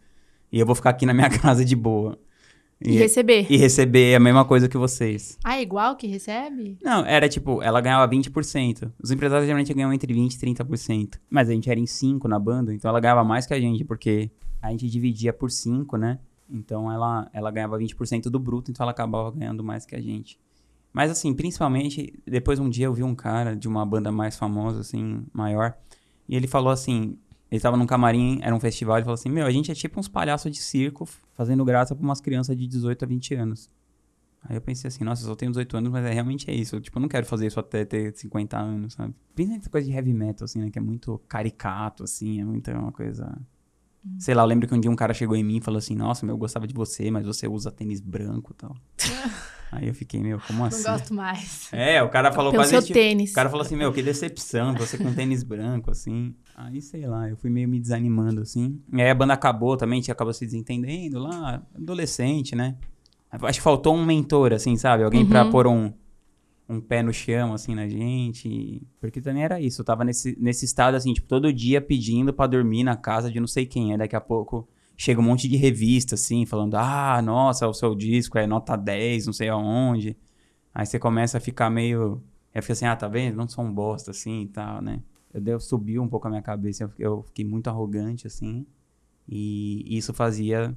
E 0.52 0.60
eu 0.60 0.66
vou 0.66 0.74
ficar 0.74 0.92
aqui 0.92 1.06
na 1.06 1.14
minha 1.14 1.30
casa 1.38 1.66
de 1.66 1.76
boa. 1.76 2.18
E, 2.82 2.98
receber. 2.98 3.46
e 3.50 3.58
receber 3.58 4.16
a 4.16 4.20
mesma 4.20 4.46
coisa 4.46 4.70
que 4.70 4.78
vocês. 4.78 5.38
Ah, 5.44 5.58
é 5.58 5.62
igual 5.62 5.98
que 5.98 6.08
recebe? 6.08 6.78
Não, 6.82 7.06
era 7.06 7.28
tipo, 7.28 7.62
ela 7.62 7.82
ganhava 7.82 8.10
20%. 8.10 8.92
Os 9.02 9.12
empresários 9.12 9.46
geralmente 9.46 9.74
ganham 9.74 9.92
entre 9.92 10.14
20% 10.14 10.34
e 10.34 10.56
30%. 10.56 11.20
Mas 11.30 11.50
a 11.50 11.54
gente 11.54 11.70
era 11.70 11.80
em 11.80 11.86
5 11.86 12.28
na 12.28 12.40
banda, 12.40 12.74
então 12.74 12.90
ela 12.90 13.00
ganhava 13.00 13.24
mais 13.24 13.46
que 13.46 13.54
a 13.54 13.60
gente, 13.60 13.84
porque 13.84 14.32
a 14.62 14.72
gente 14.72 14.90
dividia 14.90 15.34
por 15.34 15.52
5, 15.52 15.98
né? 15.98 16.20
Então 16.50 16.92
ela, 16.92 17.30
ela 17.34 17.52
ganhava 17.52 17.78
20% 17.78 18.24
do 18.24 18.40
bruto, 18.40 18.72
então 18.72 18.84
ela 18.84 18.92
acabava 18.92 19.30
ganhando 19.32 19.64
mais 19.64 19.86
que 19.86 19.96
a 19.96 20.02
gente. 20.02 20.40
Mas 20.92 21.12
assim, 21.12 21.34
principalmente, 21.34 22.14
depois 22.26 22.60
um 22.60 22.70
dia 22.70 22.88
eu 22.88 22.94
vi 22.94 23.04
um 23.04 23.14
cara 23.14 23.56
de 23.56 23.68
uma 23.68 23.86
banda 23.86 24.12
mais 24.12 24.38
famosa, 24.38 24.80
assim, 24.80 25.24
maior, 25.32 25.76
e 26.28 26.36
ele 26.36 26.48
falou 26.48 26.72
assim, 26.72 27.18
ele 27.52 27.60
tava 27.60 27.76
num 27.76 27.88
camarim, 27.88 28.40
era 28.42 28.56
um 28.56 28.60
festival, 28.60 28.98
ele 28.98 29.06
falou 29.06 29.16
assim, 29.16 29.30
meu, 29.30 29.46
a 29.46 29.52
gente 29.52 29.72
é 29.72 29.76
tipo 29.76 30.00
uns 30.00 30.08
palhaços 30.08 30.52
de 30.52 30.60
circo 30.60 31.08
fazendo 31.34 31.66
graça 31.66 31.96
pra 31.96 32.04
umas 32.04 32.22
crianças 32.22 32.56
de 32.56 32.68
18 32.68 33.04
a 33.04 33.08
20 33.08 33.36
anos. 33.36 33.70
Aí 34.44 34.56
eu 34.56 34.62
pensei 34.62 34.88
assim, 34.88 35.04
nossa, 35.04 35.24
eu 35.24 35.28
só 35.28 35.36
tenho 35.36 35.52
18 35.52 35.78
anos, 35.78 35.92
mas 35.92 36.06
é, 36.06 36.14
realmente 36.14 36.50
é 36.50 36.54
isso. 36.54 36.76
Eu, 36.76 36.82
tipo, 36.82 36.98
eu 36.98 37.02
não 37.02 37.10
quero 37.10 37.26
fazer 37.26 37.48
isso 37.48 37.60
até 37.60 37.84
ter 37.84 38.16
50 38.16 38.58
anos, 38.58 38.94
sabe? 38.94 39.14
Principalmente 39.36 39.64
essa 39.64 39.70
coisa 39.70 39.88
de 39.88 39.94
heavy 39.94 40.14
metal, 40.14 40.46
assim, 40.46 40.60
né? 40.60 40.70
Que 40.70 40.80
é 40.80 40.82
muito 40.82 41.20
caricato, 41.28 42.04
assim, 42.04 42.40
é 42.40 42.46
muito 42.46 42.72
uma 42.72 42.92
coisa... 42.92 43.38
Sei 44.18 44.34
lá, 44.34 44.44
eu 44.44 44.48
lembro 44.48 44.68
que 44.68 44.74
um 44.74 44.80
dia 44.80 44.90
um 44.90 44.96
cara 44.96 45.14
chegou 45.14 45.36
em 45.36 45.44
mim 45.44 45.58
e 45.58 45.62
falou 45.62 45.78
assim, 45.78 45.96
nossa, 45.96 46.26
meu, 46.26 46.34
eu 46.36 46.38
gostava 46.40 46.66
de 46.68 46.74
você, 46.74 47.10
mas 47.12 47.26
você 47.26 47.48
usa 47.48 47.72
tênis 47.72 48.00
branco 48.02 48.54
e 48.54 48.56
tal. 48.56 48.76
Aí 49.72 49.88
eu 49.88 49.94
fiquei, 49.94 50.20
meu, 50.20 50.40
como 50.48 50.60
Não 50.60 50.66
assim? 50.68 50.84
gosto 50.84 51.14
mais. 51.14 51.72
É, 51.72 52.02
o 52.02 52.10
cara 52.10 52.32
falou 52.32 52.52
Pelo 52.52 52.62
quase 52.64 52.72
seu 52.72 52.82
tipo, 52.82 52.94
tênis. 52.96 53.32
o 53.32 53.36
cara 53.36 53.50
falou 53.50 53.64
assim, 53.64 53.76
meu, 53.76 53.94
que 53.94 54.02
decepção, 54.02 54.74
você 54.74 54.98
com 54.98 55.14
tênis 55.14 55.44
branco, 55.44 55.92
assim. 55.92 56.34
Aí, 56.56 56.82
sei 56.82 57.06
lá, 57.06 57.30
eu 57.30 57.38
fui 57.38 57.50
meio 57.52 57.70
me 57.70 57.80
desanimando, 57.80 58.42
assim. 58.42 58.82
E 58.92 59.00
aí 59.02 59.10
a 59.10 59.16
banda 59.16 59.34
acabou 59.34 59.78
também, 59.78 60.00
a 60.00 60.02
gente 60.02 60.12
acabou 60.12 60.34
se 60.34 60.44
desentendendo 60.46 61.20
lá, 61.20 61.62
adolescente, 61.76 62.56
né? 62.56 62.76
Acho 63.32 63.60
que 63.60 63.64
faltou 63.64 63.96
um 63.96 64.04
mentor, 64.04 64.54
assim, 64.54 64.76
sabe? 64.76 65.04
Alguém 65.04 65.24
pra 65.26 65.44
Uhum. 65.46 65.52
pôr 65.52 65.68
um, 65.68 65.94
um 66.70 66.80
pé 66.80 67.02
no 67.02 67.12
chão, 67.12 67.54
assim, 67.54 67.74
na 67.74 67.88
gente. 67.88 68.82
Porque 69.02 69.20
também 69.20 69.44
era 69.44 69.60
isso, 69.60 69.82
eu 69.82 69.86
tava 69.86 70.06
nesse, 70.06 70.38
nesse 70.40 70.66
estado, 70.66 70.96
assim, 70.96 71.14
tipo, 71.14 71.28
todo 71.28 71.52
dia 71.52 71.82
pedindo 71.82 72.32
pra 72.32 72.46
dormir 72.46 72.84
na 72.84 72.96
casa 72.96 73.32
de 73.32 73.40
não 73.40 73.48
sei 73.48 73.66
quem. 73.66 73.92
Aí 73.92 73.98
daqui 73.98 74.16
a 74.16 74.22
pouco 74.22 74.68
chega 74.96 75.20
um 75.20 75.24
monte 75.24 75.48
de 75.48 75.58
revista, 75.58 76.16
assim, 76.16 76.46
falando, 76.46 76.76
ah, 76.76 77.22
nossa, 77.22 77.68
o 77.68 77.74
seu 77.74 77.96
disco 77.96 78.38
é 78.38 78.46
nota 78.46 78.76
10, 78.76 79.26
não 79.26 79.34
sei 79.34 79.50
aonde. 79.50 80.16
Aí 80.74 80.86
você 80.86 81.00
começa 81.00 81.40
a 81.40 81.42
ficar 81.42 81.70
meio. 81.70 82.24
Aí 82.54 82.62
fica 82.62 82.74
assim, 82.74 82.86
ah, 82.86 82.96
tá 82.96 83.08
vendo? 83.08 83.36
Não 83.36 83.48
sou 83.48 83.64
um 83.64 83.74
bosta 83.74 84.12
assim 84.12 84.42
e 84.44 84.48
tal, 84.48 84.82
né? 84.82 85.02
Eu, 85.34 85.60
subiu 85.60 86.02
um 86.04 86.08
pouco 86.08 86.28
a 86.28 86.30
minha 86.30 86.42
cabeça, 86.42 86.84
eu, 86.84 86.92
eu 86.98 87.24
fiquei 87.24 87.46
muito 87.46 87.68
arrogante, 87.68 88.28
assim. 88.28 88.66
E 89.28 89.86
isso 89.98 90.14
fazia 90.14 90.76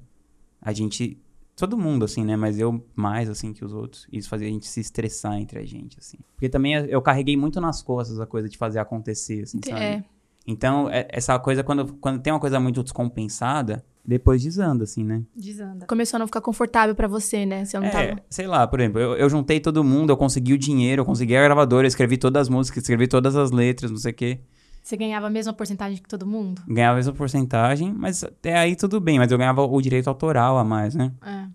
a 0.61 0.73
gente. 0.73 1.21
Todo 1.57 1.77
mundo, 1.77 2.05
assim, 2.05 2.25
né? 2.25 2.35
Mas 2.37 2.59
eu 2.59 2.85
mais, 2.95 3.29
assim, 3.29 3.53
que 3.53 3.65
os 3.65 3.73
outros. 3.73 4.07
Isso 4.11 4.29
fazia 4.29 4.49
a 4.49 4.51
gente 4.51 4.67
se 4.67 4.81
estressar 4.81 5.35
entre 5.39 5.59
a 5.59 5.65
gente, 5.67 5.99
assim. 5.99 6.19
Porque 6.35 6.49
também 6.49 6.75
eu 6.75 7.01
carreguei 7.03 7.37
muito 7.37 7.61
nas 7.61 7.83
costas 7.83 8.19
a 8.21 8.27
coisa 8.27 8.49
de 8.49 8.57
fazer 8.57 8.79
acontecer, 8.79 9.43
assim, 9.43 9.61
sabe? 9.65 9.81
É. 9.81 10.05
Então, 10.47 10.89
é- 10.91 11.07
essa 11.11 11.39
coisa, 11.39 11.63
quando, 11.63 11.93
quando 12.01 12.21
tem 12.21 12.33
uma 12.33 12.41
coisa 12.41 12.59
muito 12.59 12.83
descompensada, 12.83 13.85
depois 14.05 14.43
desanda, 14.43 14.83
assim, 14.85 15.05
né? 15.05 15.23
Desanda. 15.37 15.87
Começou 15.87 16.17
a 16.17 16.19
não 16.21 16.27
ficar 16.27 16.41
confortável 16.41 16.95
pra 16.95 17.07
você, 17.07 17.47
né? 17.47 17.65
Você 17.65 17.79
não 17.79 17.87
É, 17.87 17.91
tava. 18.09 18.23
sei 18.29 18.47
lá, 18.49 18.67
por 18.67 18.81
exemplo, 18.81 18.99
eu, 19.01 19.15
eu 19.15 19.31
juntei 19.31 19.61
todo 19.61 19.85
mundo, 19.85 20.11
eu 20.11 20.17
consegui 20.17 20.55
o 20.55 20.59
dinheiro, 20.59 21.03
eu 21.03 21.07
consegui 21.07 21.37
a 21.37 21.43
gravadora, 21.45 21.87
eu 21.87 21.89
escrevi 21.89 22.17
todas 22.17 22.43
as 22.43 22.49
músicas, 22.49 22.83
escrevi 22.83 23.07
todas 23.07 23.37
as 23.37 23.53
letras, 23.53 23.91
não 23.93 23.99
sei 23.99 24.11
o 24.11 24.15
quê. 24.15 24.41
Você 24.83 24.97
ganhava 24.97 25.29
a 25.29 25.31
mesma 25.31 25.53
porcentagem 25.53 25.97
que 25.99 26.09
todo 26.09 26.27
mundo? 26.27 26.61
Ganhava 26.67 26.95
a 26.95 26.97
mesma 26.97 27.13
porcentagem, 27.13 27.95
mas 27.97 28.25
até 28.25 28.59
aí 28.59 28.75
tudo 28.75 29.01
bem, 29.01 29.19
mas 29.19 29.31
eu 29.31 29.39
ganhava 29.39 29.63
o 29.63 29.81
direito 29.81 30.09
autoral 30.09 30.59
a 30.59 30.65
mais, 30.65 30.95
né? 30.95 31.13
É. 31.25 31.47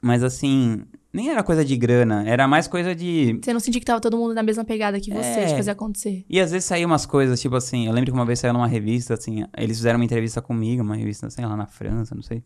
Mas 0.00 0.22
assim, 0.24 0.82
nem 1.12 1.28
era 1.28 1.42
coisa 1.42 1.62
de 1.62 1.76
grana, 1.76 2.24
era 2.26 2.48
mais 2.48 2.66
coisa 2.66 2.94
de. 2.94 3.38
Você 3.42 3.52
não 3.52 3.60
sentia 3.60 3.80
que 3.80 3.84
tava 3.86 4.00
todo 4.00 4.16
mundo 4.16 4.32
na 4.32 4.42
mesma 4.42 4.64
pegada 4.64 4.98
que 4.98 5.10
você, 5.10 5.40
É. 5.40 5.44
de 5.46 5.56
fazer 5.56 5.72
acontecer. 5.72 6.24
E 6.28 6.40
às 6.40 6.50
vezes 6.52 6.64
saíam 6.64 6.88
umas 6.90 7.04
coisas, 7.04 7.38
tipo 7.40 7.54
assim, 7.54 7.86
eu 7.86 7.92
lembro 7.92 8.10
que 8.12 8.16
uma 8.18 8.24
vez 8.24 8.38
saiu 8.38 8.54
numa 8.54 8.66
revista, 8.66 9.12
assim, 9.14 9.44
eles 9.58 9.76
fizeram 9.76 9.98
uma 9.98 10.04
entrevista 10.04 10.40
comigo, 10.40 10.82
uma 10.82 10.96
revista, 10.96 11.28
sei 11.28 11.44
lá, 11.44 11.56
na 11.56 11.66
França, 11.66 12.14
não 12.14 12.22
sei. 12.22 12.42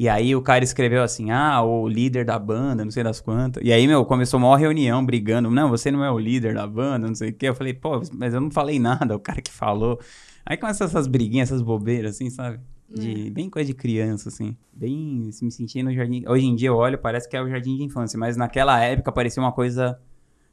E 0.00 0.08
aí 0.08 0.34
o 0.34 0.40
cara 0.40 0.64
escreveu 0.64 1.02
assim, 1.02 1.30
ah, 1.30 1.62
o 1.62 1.86
líder 1.86 2.24
da 2.24 2.38
banda, 2.38 2.82
não 2.82 2.90
sei 2.90 3.04
das 3.04 3.20
quantas. 3.20 3.62
E 3.62 3.70
aí, 3.70 3.86
meu, 3.86 4.02
começou 4.06 4.40
uma 4.40 4.46
maior 4.46 4.58
reunião 4.58 5.04
brigando. 5.04 5.50
Não, 5.50 5.68
você 5.68 5.90
não 5.90 6.02
é 6.02 6.10
o 6.10 6.18
líder 6.18 6.54
da 6.54 6.66
banda, 6.66 7.06
não 7.06 7.14
sei 7.14 7.28
o 7.28 7.34
quê. 7.34 7.50
Eu 7.50 7.54
falei, 7.54 7.74
pô, 7.74 8.00
mas 8.14 8.32
eu 8.32 8.40
não 8.40 8.50
falei 8.50 8.78
nada, 8.78 9.12
o 9.14 9.20
cara 9.20 9.42
que 9.42 9.52
falou. 9.52 10.00
Aí 10.46 10.56
começam 10.56 10.86
essas 10.86 11.06
briguinhas, 11.06 11.50
essas 11.50 11.60
bobeiras, 11.60 12.14
assim, 12.14 12.30
sabe? 12.30 12.60
De, 12.88 13.30
Bem 13.30 13.50
coisa 13.50 13.66
de 13.66 13.74
criança, 13.74 14.30
assim. 14.30 14.56
Bem 14.72 15.28
se 15.32 15.44
me 15.44 15.52
sentir 15.52 15.82
no 15.82 15.92
jardim. 15.92 16.24
Hoje 16.26 16.46
em 16.46 16.56
dia 16.56 16.68
eu 16.68 16.76
olho, 16.76 16.96
parece 16.96 17.28
que 17.28 17.36
é 17.36 17.42
o 17.42 17.48
jardim 17.50 17.76
de 17.76 17.82
infância, 17.82 18.18
mas 18.18 18.38
naquela 18.38 18.82
época 18.82 19.12
parecia 19.12 19.42
uma 19.42 19.52
coisa 19.52 20.00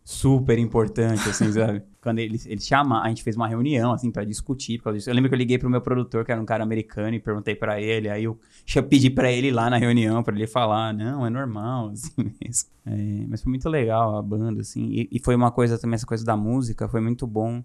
super 0.09 0.57
importante, 0.57 1.27
assim, 1.27 1.51
sabe? 1.51 1.83
Quando 2.01 2.19
eles, 2.19 2.45
eles 2.45 2.65
chamaram, 2.65 3.03
a 3.03 3.09
gente 3.09 3.21
fez 3.21 3.35
uma 3.35 3.45
reunião, 3.45 3.91
assim, 3.91 4.09
pra 4.09 4.23
discutir 4.23 4.81
por. 4.81 4.95
Eu 4.95 5.13
lembro 5.13 5.27
que 5.29 5.35
eu 5.35 5.37
liguei 5.37 5.57
pro 5.57 5.69
meu 5.69 5.81
produtor, 5.81 6.23
que 6.23 6.31
era 6.31 6.39
um 6.39 6.45
cara 6.45 6.63
americano, 6.63 7.13
e 7.13 7.19
perguntei 7.19 7.55
pra 7.55 7.81
ele, 7.81 8.09
aí 8.09 8.23
eu 8.23 8.39
pedi 8.87 9.09
pra 9.09 9.29
ele 9.29 9.51
lá 9.51 9.69
na 9.69 9.77
reunião, 9.77 10.23
pra 10.23 10.33
ele 10.33 10.47
falar, 10.47 10.93
não, 10.93 11.25
é 11.25 11.29
normal, 11.29 11.89
assim 11.91 12.13
mesmo. 12.41 12.69
É, 12.85 13.25
mas 13.27 13.41
foi 13.43 13.49
muito 13.49 13.67
legal 13.67 14.17
a 14.17 14.21
banda, 14.21 14.61
assim, 14.61 14.85
e, 14.85 15.09
e 15.11 15.19
foi 15.19 15.35
uma 15.35 15.51
coisa 15.51 15.77
também, 15.77 15.95
essa 15.95 16.05
coisa 16.07 16.23
da 16.23 16.37
música, 16.37 16.87
foi 16.87 17.01
muito 17.01 17.27
bom, 17.27 17.61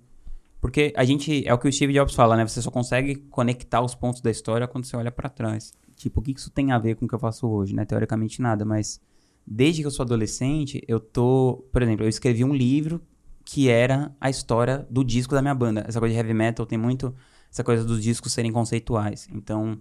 Porque 0.61 0.93
a 0.97 1.05
gente, 1.05 1.47
é 1.47 1.55
o 1.55 1.59
que 1.59 1.69
o 1.69 1.73
Steve 1.73 1.93
Jobs 1.93 2.15
fala, 2.15 2.37
né? 2.37 2.47
Você 2.47 2.61
só 2.61 2.73
consegue 2.73 3.17
conectar 3.31 3.81
os 3.81 3.95
pontos 3.95 4.21
da 4.21 4.31
história 4.33 4.67
quando 4.67 4.85
você 4.85 4.97
olha 4.97 5.13
para 5.13 5.29
trás. 5.29 5.75
Tipo, 5.97 6.21
o 6.21 6.23
que 6.23 6.33
isso 6.33 6.51
tem 6.51 6.73
a 6.73 6.79
ver 6.79 6.97
com 6.97 7.05
o 7.05 7.09
que 7.09 7.15
eu 7.15 7.21
faço 7.21 7.49
hoje, 7.49 7.75
né? 7.75 7.85
Teoricamente 7.85 8.43
nada, 8.43 8.65
mas 8.65 9.01
desde 9.47 9.83
que 9.83 9.87
eu 9.87 9.91
sou 9.91 10.05
adolescente, 10.05 10.83
eu 10.87 11.01
tô, 11.01 11.65
por 11.73 11.83
exemplo, 11.83 12.05
eu 12.05 12.09
escrevi 12.09 12.45
um 12.45 12.55
livro 12.55 13.01
que 13.45 13.69
era 13.69 14.15
a 14.21 14.31
história 14.31 14.87
do 14.91 15.05
disco 15.05 15.35
da 15.35 15.43
minha 15.43 15.55
banda. 15.55 15.85
Essa 15.87 15.99
coisa 15.99 16.13
de 16.13 16.19
heavy 16.19 16.35
metal 16.35 16.65
tem 16.65 16.79
muito 16.79 17.15
essa 17.51 17.63
coisa 17.63 17.85
dos 17.85 18.03
discos 18.03 18.33
serem 18.33 18.53
conceituais. 18.53 19.29
Então, 19.33 19.79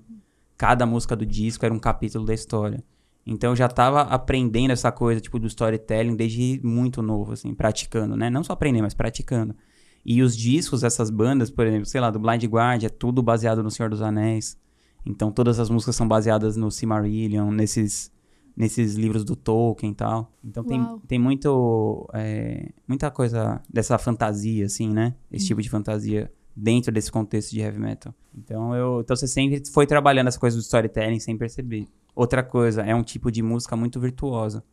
cada 0.58 0.86
música 0.86 1.16
do 1.16 1.26
disco 1.26 1.66
era 1.66 1.74
um 1.74 1.80
capítulo 1.80 2.26
da 2.26 2.34
história. 2.34 2.84
Então 3.26 3.52
eu 3.52 3.56
já 3.56 3.68
estava 3.68 4.02
aprendendo 4.02 4.72
essa 4.72 4.92
coisa, 4.92 5.22
tipo, 5.22 5.40
do 5.40 5.48
storytelling 5.48 6.16
desde 6.16 6.60
muito 6.64 7.02
novo, 7.02 7.34
assim, 7.34 7.54
praticando, 7.54 8.16
né? 8.16 8.30
Não 8.30 8.44
só 8.44 8.54
aprendendo, 8.54 8.84
mas 8.84 8.94
praticando. 8.94 9.56
E 10.04 10.24
os 10.24 10.36
discos 10.36 10.82
dessas 10.82 11.10
bandas, 11.12 11.52
por 11.52 11.66
exemplo, 11.68 11.86
sei 11.86 12.02
lá, 12.02 12.10
do 12.10 12.20
Blind 12.20 12.44
Guard, 12.46 12.84
é 12.84 12.90
tudo 12.90 13.22
baseado 13.22 13.62
no 13.62 13.70
Senhor 13.70 13.90
dos 13.90 14.02
Anéis. 14.02 14.58
Então 15.06 15.32
todas 15.32 15.60
as 15.60 15.70
músicas 15.70 15.96
são 15.96 16.08
baseadas 16.08 16.56
no 16.58 16.72
Silmarillion, 16.72 17.52
nesses, 17.52 18.12
nesses 18.56 18.96
livros 18.96 19.24
do 19.24 19.36
Tolkien 19.36 19.92
e 19.92 19.96
tal. 19.96 20.32
Então 20.44 20.64
tem, 20.64 21.00
tem 21.08 21.20
muito, 21.20 22.10
é, 22.14 22.70
muita 22.88 23.10
coisa 23.10 23.62
dessa 23.70 23.98
fantasia, 23.98 24.66
assim, 24.66 24.90
né? 24.90 25.16
Esse 25.32 25.46
hum. 25.46 25.48
tipo 25.50 25.62
de 25.62 25.70
fantasia 25.70 26.32
dentro 26.56 26.92
desse 26.92 27.12
contexto 27.12 27.52
de 27.52 27.62
heavy 27.62 27.80
metal. 27.80 28.14
Então 28.36 28.76
eu, 28.76 29.02
então 29.02 29.16
você 29.16 29.28
sempre 29.28 29.62
foi 29.72 29.88
trabalhando 29.88 30.28
essa 30.28 30.40
coisa 30.40 30.58
do 30.58 30.62
storytelling 30.62 31.20
sem 31.20 31.38
perceber. 31.38 31.88
Outra 32.14 32.44
coisa, 32.44 32.82
é 32.82 32.94
um 32.94 33.04
tipo 33.04 33.32
de 33.32 33.42
música 33.42 33.76
muito 33.76 34.00
virtuosa. 34.00 34.64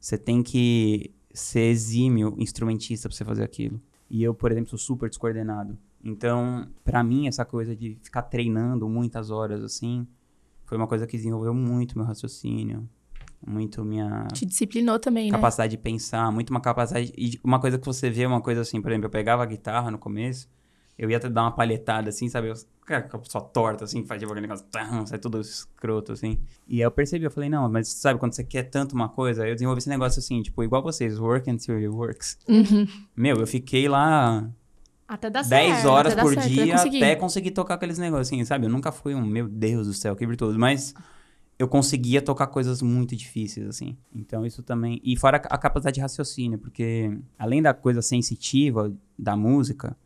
Você 0.00 0.16
tem 0.16 0.42
que 0.42 1.14
ser 1.32 1.70
exímio 1.70 2.34
instrumentista 2.38 3.08
pra 3.08 3.16
você 3.16 3.24
fazer 3.24 3.44
aquilo. 3.44 3.80
E 4.08 4.22
eu, 4.22 4.34
por 4.34 4.50
exemplo, 4.50 4.70
sou 4.70 4.78
super 4.78 5.08
descoordenado. 5.08 5.76
Então, 6.02 6.68
para 6.84 7.02
mim, 7.02 7.26
essa 7.26 7.44
coisa 7.44 7.74
de 7.74 7.98
ficar 8.02 8.22
treinando 8.22 8.88
muitas 8.88 9.30
horas 9.30 9.62
assim, 9.62 10.06
foi 10.64 10.76
uma 10.76 10.86
coisa 10.86 11.06
que 11.06 11.16
desenvolveu 11.16 11.52
muito 11.52 11.98
meu 11.98 12.06
raciocínio, 12.06 12.88
muito 13.44 13.84
minha. 13.84 14.28
Te 14.32 14.46
disciplinou 14.46 14.98
também, 14.98 15.30
capacidade 15.30 15.72
né? 15.72 15.76
de 15.76 15.82
pensar, 15.82 16.30
muito 16.30 16.50
uma 16.50 16.60
capacidade. 16.60 17.12
E 17.16 17.40
uma 17.42 17.60
coisa 17.60 17.78
que 17.78 17.86
você 17.86 18.10
vê, 18.10 18.26
uma 18.26 18.40
coisa 18.40 18.60
assim, 18.60 18.80
por 18.80 18.90
exemplo, 18.90 19.06
eu 19.06 19.10
pegava 19.10 19.42
a 19.42 19.46
guitarra 19.46 19.90
no 19.90 19.98
começo, 19.98 20.48
eu 20.98 21.10
ia 21.10 21.16
até 21.16 21.28
dar 21.28 21.42
uma 21.42 21.52
palhetada 21.52 22.08
assim, 22.08 22.28
sabe? 22.28 22.48
Eu, 22.48 22.54
só 23.24 23.40
torta, 23.40 23.84
assim, 23.84 24.04
faz 24.04 24.20
tipo 24.20 24.32
aquele 24.32 24.46
negócio, 24.46 24.66
sai 25.06 25.18
tudo 25.18 25.40
escroto, 25.40 26.12
assim. 26.12 26.38
E 26.68 26.76
aí 26.76 26.82
eu 26.82 26.90
percebi, 26.90 27.24
eu 27.24 27.30
falei, 27.30 27.50
não, 27.50 27.68
mas 27.68 27.88
sabe 27.88 28.18
quando 28.18 28.32
você 28.32 28.44
quer 28.44 28.64
tanto 28.64 28.94
uma 28.94 29.08
coisa? 29.08 29.46
Eu 29.46 29.54
desenvolvi 29.54 29.78
esse 29.78 29.88
negócio 29.88 30.20
assim, 30.20 30.40
tipo, 30.42 30.62
igual 30.62 30.82
vocês, 30.82 31.18
work 31.18 31.50
until 31.50 31.74
it 31.76 31.88
works. 31.88 32.38
Uhum. 32.48 32.86
Meu, 33.16 33.36
eu 33.36 33.46
fiquei 33.46 33.88
lá 33.88 34.48
até 35.08 35.30
dar 35.30 35.44
10 35.44 35.74
certo, 35.74 35.88
horas 35.88 36.12
até 36.12 36.22
por 36.22 36.34
certo, 36.34 36.48
dia 36.48 36.72
conseguir. 36.72 36.96
até 36.96 37.16
conseguir 37.16 37.50
tocar 37.52 37.74
aqueles 37.74 37.98
negocinhos, 37.98 38.48
sabe? 38.48 38.66
Eu 38.66 38.70
nunca 38.70 38.90
fui 38.90 39.14
um, 39.14 39.24
meu 39.24 39.48
Deus 39.48 39.86
do 39.86 39.92
céu, 39.92 40.16
que 40.16 40.26
virtuoso, 40.26 40.58
mas 40.58 40.94
eu 41.58 41.66
conseguia 41.66 42.20
tocar 42.20 42.46
coisas 42.48 42.82
muito 42.82 43.16
difíceis, 43.16 43.66
assim. 43.66 43.96
Então 44.14 44.44
isso 44.44 44.62
também. 44.62 45.00
E 45.02 45.16
fora 45.16 45.38
a 45.38 45.58
capacidade 45.58 45.94
de 45.94 46.00
raciocínio, 46.00 46.58
porque 46.58 47.18
além 47.38 47.62
da 47.62 47.72
coisa 47.72 48.02
sensitiva 48.02 48.92
da 49.18 49.36
música, 49.36 49.96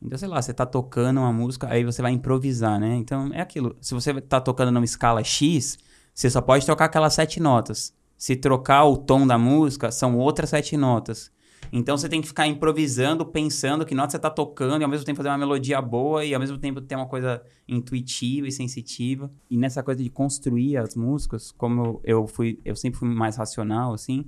então, 0.00 0.16
sei 0.16 0.28
lá, 0.28 0.40
você 0.40 0.54
tá 0.54 0.64
tocando 0.64 1.18
uma 1.18 1.32
música, 1.32 1.68
aí 1.68 1.84
você 1.84 2.00
vai 2.00 2.12
improvisar, 2.12 2.78
né? 2.78 2.94
Então 2.96 3.32
é 3.32 3.40
aquilo. 3.40 3.76
Se 3.80 3.94
você 3.94 4.20
tá 4.20 4.40
tocando 4.40 4.70
numa 4.70 4.84
escala 4.84 5.24
X, 5.24 5.76
você 6.14 6.30
só 6.30 6.40
pode 6.40 6.64
tocar 6.64 6.84
aquelas 6.84 7.14
sete 7.14 7.40
notas. 7.40 7.92
Se 8.16 8.36
trocar 8.36 8.84
o 8.84 8.96
tom 8.96 9.26
da 9.26 9.38
música, 9.38 9.90
são 9.90 10.16
outras 10.16 10.50
sete 10.50 10.76
notas. 10.76 11.30
Então 11.72 11.96
você 11.96 12.08
tem 12.08 12.20
que 12.20 12.28
ficar 12.28 12.46
improvisando, 12.46 13.24
pensando 13.26 13.84
que 13.84 13.94
nota 13.94 14.10
você 14.10 14.16
está 14.16 14.30
tocando, 14.30 14.80
e 14.80 14.84
ao 14.84 14.90
mesmo 14.90 15.04
tempo 15.04 15.16
fazer 15.16 15.28
uma 15.28 15.38
melodia 15.38 15.80
boa, 15.80 16.24
e 16.24 16.34
ao 16.34 16.40
mesmo 16.40 16.58
tempo 16.58 16.80
ter 16.80 16.96
uma 16.96 17.06
coisa 17.06 17.42
intuitiva 17.66 18.46
e 18.46 18.52
sensitiva. 18.52 19.30
E 19.50 19.56
nessa 19.56 19.82
coisa 19.82 20.02
de 20.02 20.08
construir 20.08 20.76
as 20.76 20.94
músicas, 20.94 21.50
como 21.52 22.00
eu, 22.04 22.26
fui, 22.26 22.58
eu 22.64 22.74
sempre 22.74 22.98
fui 22.98 23.08
mais 23.08 23.36
racional, 23.36 23.92
assim. 23.92 24.24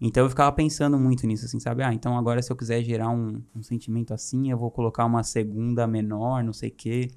Então 0.00 0.24
eu 0.24 0.30
ficava 0.30 0.50
pensando 0.52 0.98
muito 0.98 1.26
nisso, 1.26 1.44
assim, 1.44 1.60
sabe? 1.60 1.82
Ah, 1.82 1.92
então 1.92 2.16
agora 2.16 2.40
se 2.40 2.50
eu 2.50 2.56
quiser 2.56 2.82
gerar 2.82 3.10
um, 3.10 3.42
um 3.54 3.62
sentimento 3.62 4.14
assim, 4.14 4.50
eu 4.50 4.56
vou 4.56 4.70
colocar 4.70 5.04
uma 5.04 5.22
segunda 5.22 5.86
menor, 5.86 6.42
não 6.42 6.54
sei 6.54 6.70
o 6.70 6.74
quê. 6.74 7.10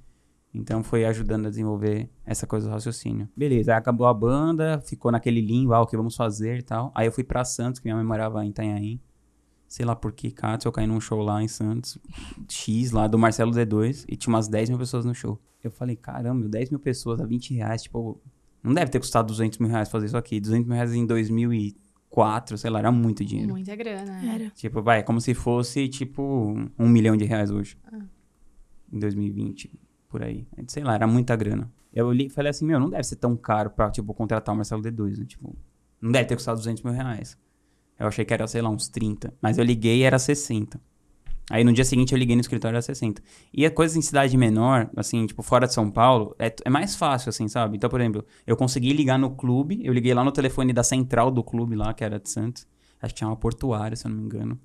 Então 0.53 0.83
foi 0.83 1.05
ajudando 1.05 1.47
a 1.47 1.49
desenvolver 1.49 2.09
essa 2.25 2.45
coisa 2.45 2.67
do 2.67 2.73
raciocínio. 2.73 3.27
Beleza, 3.35 3.71
aí 3.71 3.77
acabou 3.77 4.05
a 4.05 4.13
banda, 4.13 4.81
ficou 4.81 5.11
naquele 5.11 5.39
limbo, 5.39 5.73
ah, 5.73 5.81
o 5.81 5.87
que 5.87 5.95
vamos 5.95 6.15
fazer 6.15 6.59
e 6.59 6.61
tal. 6.61 6.91
Aí 6.93 7.07
eu 7.07 7.11
fui 7.11 7.23
para 7.23 7.45
Santos, 7.45 7.79
que 7.79 7.85
minha 7.85 7.95
mãe 7.95 8.05
morava 8.05 8.45
em 8.45 8.49
Itanhaém 8.49 9.01
sei 9.73 9.87
lá 9.87 9.95
por 9.95 10.11
que, 10.11 10.29
Cátia, 10.29 10.67
eu 10.67 10.71
caí 10.71 10.85
num 10.85 11.01
show 11.01 11.19
lá 11.23 11.41
em 11.41 11.47
Santos, 11.47 11.97
X, 12.47 12.91
lá 12.91 13.07
do 13.07 13.17
Marcelo 13.17 13.51
D2, 13.51 14.05
e 14.07 14.15
tinha 14.15 14.31
umas 14.31 14.47
10 14.47 14.69
mil 14.69 14.77
pessoas 14.77 15.03
no 15.03 15.15
show. 15.15 15.41
Eu 15.63 15.71
falei, 15.71 15.95
caramba, 15.95 16.47
10 16.47 16.69
mil 16.69 16.79
pessoas 16.79 17.19
a 17.19 17.25
20 17.25 17.55
reais, 17.55 17.81
tipo, 17.81 18.21
não 18.61 18.71
deve 18.71 18.91
ter 18.91 18.99
custado 18.99 19.29
200 19.29 19.57
mil 19.57 19.69
reais 19.69 19.89
fazer 19.89 20.05
isso 20.05 20.15
aqui. 20.15 20.39
200 20.39 20.67
mil 20.67 20.75
reais 20.75 20.93
em 20.93 21.07
2004, 21.07 22.55
sei 22.55 22.69
lá, 22.69 22.77
era 22.77 22.91
muito 22.91 23.25
dinheiro. 23.25 23.51
Muita 23.51 23.75
grana. 23.75 24.23
Era. 24.23 24.51
Tipo, 24.51 24.79
vai, 24.83 24.99
é 24.99 25.01
como 25.01 25.19
se 25.19 25.33
fosse, 25.33 25.89
tipo, 25.89 26.55
um 26.77 26.87
milhão 26.87 27.17
de 27.17 27.25
reais 27.25 27.49
hoje. 27.49 27.75
Ah. 27.91 27.97
Em 28.91 28.99
2020, 28.99 29.71
por 30.07 30.21
aí. 30.21 30.45
Sei 30.67 30.83
lá, 30.83 30.93
era 30.93 31.07
muita 31.07 31.35
grana. 31.35 31.67
Eu 31.91 32.11
li, 32.11 32.29
falei 32.29 32.51
assim, 32.51 32.63
meu, 32.63 32.79
não 32.79 32.91
deve 32.91 33.05
ser 33.05 33.15
tão 33.15 33.35
caro 33.35 33.71
pra, 33.71 33.89
tipo, 33.89 34.13
contratar 34.13 34.53
o 34.53 34.55
Marcelo 34.55 34.83
D2, 34.83 35.17
né? 35.17 35.25
Tipo, 35.25 35.57
não 35.99 36.11
deve 36.11 36.25
ter 36.25 36.35
custado 36.35 36.59
200 36.59 36.83
mil 36.83 36.93
reais. 36.93 37.35
Eu 38.03 38.09
achei 38.09 38.25
que 38.25 38.33
era, 38.33 38.45
sei 38.47 38.61
lá, 38.61 38.69
uns 38.69 38.89
30. 38.89 39.33
Mas 39.41 39.57
eu 39.57 39.63
liguei 39.63 39.99
e 39.99 40.03
era 40.03 40.19
60. 40.19 40.79
Aí 41.49 41.63
no 41.63 41.71
dia 41.73 41.85
seguinte 41.85 42.13
eu 42.13 42.17
liguei 42.17 42.35
no 42.35 42.41
escritório 42.41 42.75
era 42.75 42.81
60. 42.81 43.21
E 43.53 43.65
a 43.65 43.71
coisa 43.71 43.97
em 43.97 44.01
cidade 44.01 44.35
menor, 44.37 44.89
assim, 44.95 45.25
tipo, 45.25 45.41
fora 45.41 45.67
de 45.67 45.73
São 45.73 45.89
Paulo, 45.89 46.35
é, 46.37 46.53
é 46.65 46.69
mais 46.69 46.95
fácil, 46.95 47.29
assim, 47.29 47.47
sabe? 47.47 47.77
Então, 47.77 47.89
por 47.89 48.01
exemplo, 48.01 48.25
eu 48.45 48.57
consegui 48.57 48.91
ligar 48.91 49.17
no 49.17 49.31
clube, 49.31 49.79
eu 49.83 49.93
liguei 49.93 50.13
lá 50.13 50.23
no 50.23 50.31
telefone 50.31 50.73
da 50.73 50.83
central 50.83 51.31
do 51.31 51.43
clube 51.43 51.75
lá, 51.75 51.93
que 51.93 52.03
era 52.03 52.19
de 52.19 52.29
Santos. 52.29 52.67
Acho 53.01 53.13
que 53.13 53.19
tinha 53.19 53.27
uma 53.29 53.37
portuária, 53.37 53.95
se 53.95 54.05
eu 54.05 54.11
não 54.11 54.17
me 54.17 54.25
engano. 54.25 54.59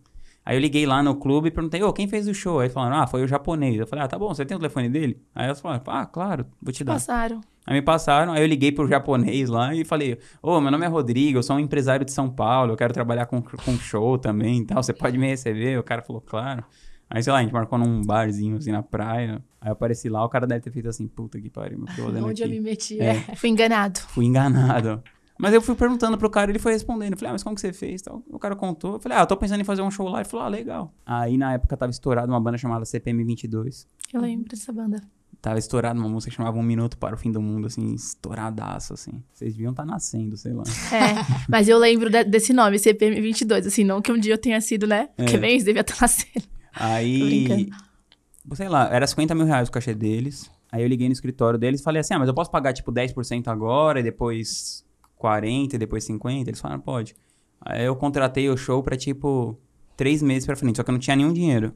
Aí 0.45 0.57
eu 0.57 0.61
liguei 0.61 0.85
lá 0.85 1.01
no 1.01 1.15
clube 1.15 1.49
e 1.49 1.51
perguntei, 1.51 1.83
ô, 1.83 1.93
quem 1.93 2.09
fez 2.09 2.27
o 2.27 2.35
show? 2.35 2.59
Aí 2.59 2.69
falaram, 2.69 2.97
ah, 2.97 3.07
foi 3.07 3.23
o 3.23 3.29
japonês. 3.29 3.79
Eu 3.79 3.87
falei, 3.87 4.05
ah, 4.05 4.09
tá 4.09 4.19
bom, 4.19 4.35
você 4.35 4.45
tem 4.45 4.57
o 4.57 4.61
telefone 4.61 4.89
dele? 4.89 5.23
Aí 5.35 5.47
elas 5.47 5.61
falaram, 5.61 5.83
ah, 5.87 6.07
claro, 6.07 6.47
vou 6.61 6.73
te 6.73 6.83
dar. 6.83 6.95
Passaram. 6.95 7.41
Aí 7.69 7.75
me 7.75 7.83
passaram, 7.83 8.33
aí 8.33 8.41
eu 8.41 8.47
liguei 8.47 8.73
pro 8.73 8.89
japonês 8.89 9.51
lá 9.51 9.75
e 9.75 9.85
falei, 9.85 10.15
ô, 10.43 10.53
oh, 10.53 10.61
meu 10.61 10.71
nome 10.71 10.87
é 10.87 10.89
Rodrigo, 10.89 11.37
eu 11.37 11.43
sou 11.43 11.55
um 11.55 11.59
empresário 11.59 12.03
de 12.03 12.11
São 12.11 12.27
Paulo, 12.31 12.73
eu 12.73 12.77
quero 12.79 12.95
trabalhar 12.95 13.27
com, 13.27 13.43
com 13.43 13.77
show 13.77 14.17
também 14.17 14.61
e 14.61 14.65
tal, 14.65 14.83
você 14.83 14.95
pode 14.95 15.19
me 15.19 15.27
receber? 15.27 15.79
O 15.79 15.83
cara 15.83 16.01
falou, 16.01 16.23
claro. 16.23 16.65
Aí, 17.11 17.23
sei 17.23 17.31
lá, 17.31 17.41
a 17.41 17.43
gente 17.43 17.53
marcou 17.53 17.79
num 17.79 18.01
barzinho, 18.01 18.57
assim, 18.57 18.73
na 18.73 18.83
praia. 18.83 19.45
Aí 19.61 19.69
eu 19.69 19.73
apareci 19.73 20.09
lá, 20.09 20.25
o 20.25 20.31
cara 20.31 20.47
deve 20.47 20.63
ter 20.63 20.71
feito 20.71 20.89
assim, 20.89 21.07
puta 21.07 21.39
que 21.39 21.51
pariu, 21.51 21.79
meu 21.79 22.25
Onde 22.25 22.43
aqui. 22.43 22.51
eu 22.51 22.57
me 22.57 22.59
meti, 22.59 22.99
é. 23.03 23.17
Fui 23.37 23.51
enganado. 23.51 24.01
Fui 24.01 24.25
enganado. 24.25 25.03
Mas 25.39 25.53
eu 25.53 25.61
fui 25.61 25.75
perguntando 25.75 26.17
pro 26.17 26.31
cara, 26.31 26.51
ele 26.51 26.59
foi 26.59 26.73
respondendo. 26.73 27.13
Eu 27.13 27.19
falei, 27.19 27.29
ah, 27.29 27.33
mas 27.35 27.43
como 27.43 27.55
que 27.55 27.61
você 27.61 27.75
fez? 27.75 28.01
Tal. 28.01 28.23
O 28.31 28.39
cara 28.39 28.57
contou. 28.57 28.95
Eu 28.95 28.99
falei, 28.99 29.19
ah, 29.19 29.21
eu 29.21 29.27
tô 29.27 29.37
pensando 29.37 29.61
em 29.61 29.65
fazer 29.65 29.83
um 29.83 29.91
show 29.91 30.09
lá. 30.09 30.21
Ele 30.21 30.29
falou, 30.29 30.47
ah, 30.47 30.49
legal. 30.49 30.93
Aí 31.05 31.37
na 31.37 31.53
época 31.53 31.77
tava 31.77 31.91
estourado 31.91 32.33
uma 32.33 32.41
banda 32.41 32.57
chamada 32.57 32.87
CPM 32.87 33.23
22. 33.25 33.87
Eu 34.13 34.23
lembro 34.23 34.49
dessa 34.49 34.73
banda. 34.73 35.01
Tava 35.41 35.59
estourado 35.59 35.99
uma 36.01 36.09
música 36.09 36.31
que 36.31 36.37
chamava 36.37 36.59
Um 36.59 36.63
Minuto 36.63 36.99
para 36.99 37.15
o 37.15 37.19
Fim 37.19 37.31
do 37.31 37.41
Mundo, 37.41 37.69
assim, 37.69 37.95
estouradaço, 37.95 38.93
assim. 38.95 39.23
Vocês 39.33 39.53
deviam 39.53 39.71
estar 39.71 39.85
tá 39.85 39.91
nascendo, 39.91 40.37
sei 40.37 40.53
lá. 40.53 40.65
É, 40.93 41.45
mas 41.49 41.69
eu 41.69 41.79
lembro 41.79 42.11
de, 42.11 42.25
desse 42.25 42.53
nome, 42.53 42.79
CPM 42.79 43.21
22, 43.21 43.67
assim, 43.67 43.85
não 43.85 44.03
que 44.03 44.11
um 44.11 44.19
dia 44.19 44.35
eu 44.35 44.39
tenha 44.39 44.61
sido, 44.61 44.87
né? 44.87 45.11
Porque 45.17 45.37
é. 45.37 45.39
bem, 45.39 45.53
eles 45.53 45.65
deviam 45.65 45.83
estar 45.83 45.95
tá 45.95 46.01
nascendo. 46.03 46.45
Aí, 46.73 47.71
sei 48.55 48.69
lá, 48.69 48.93
era 48.93 49.07
50 49.07 49.35
mil 49.35 49.47
reais 49.47 49.69
o 49.69 49.73
cachê 49.73 49.95
deles. 49.95 50.51
Aí 50.73 50.83
eu 50.83 50.89
liguei 50.89 51.09
no 51.09 51.13
escritório 51.13 51.59
deles 51.59 51.81
e 51.81 51.85
falei 51.85 52.01
assim, 52.01 52.15
ah, 52.15 52.19
mas 52.19 52.29
eu 52.29 52.35
posso 52.35 52.51
pagar, 52.51 52.73
tipo, 52.73 52.93
10% 52.93 53.47
agora 53.47 54.01
e 54.01 54.03
depois 54.03 54.85
40 55.17 55.77
e 55.77 55.79
depois 55.79 56.05
50? 56.05 56.51
Eles 56.51 56.61
falaram, 56.61 56.81
pode. 56.81 57.15
Aí 57.61 57.85
eu 57.85 57.95
contratei 57.95 58.51
o 58.51 58.57
show 58.57 58.83
pra, 58.83 58.97
tipo, 58.97 59.57
três 59.97 60.21
meses 60.21 60.47
pra 60.47 60.57
frente, 60.57 60.77
só 60.77 60.83
que 60.83 60.91
eu 60.91 60.93
não 60.93 60.99
tinha 60.99 61.17
nenhum 61.17 61.33
dinheiro. 61.33 61.73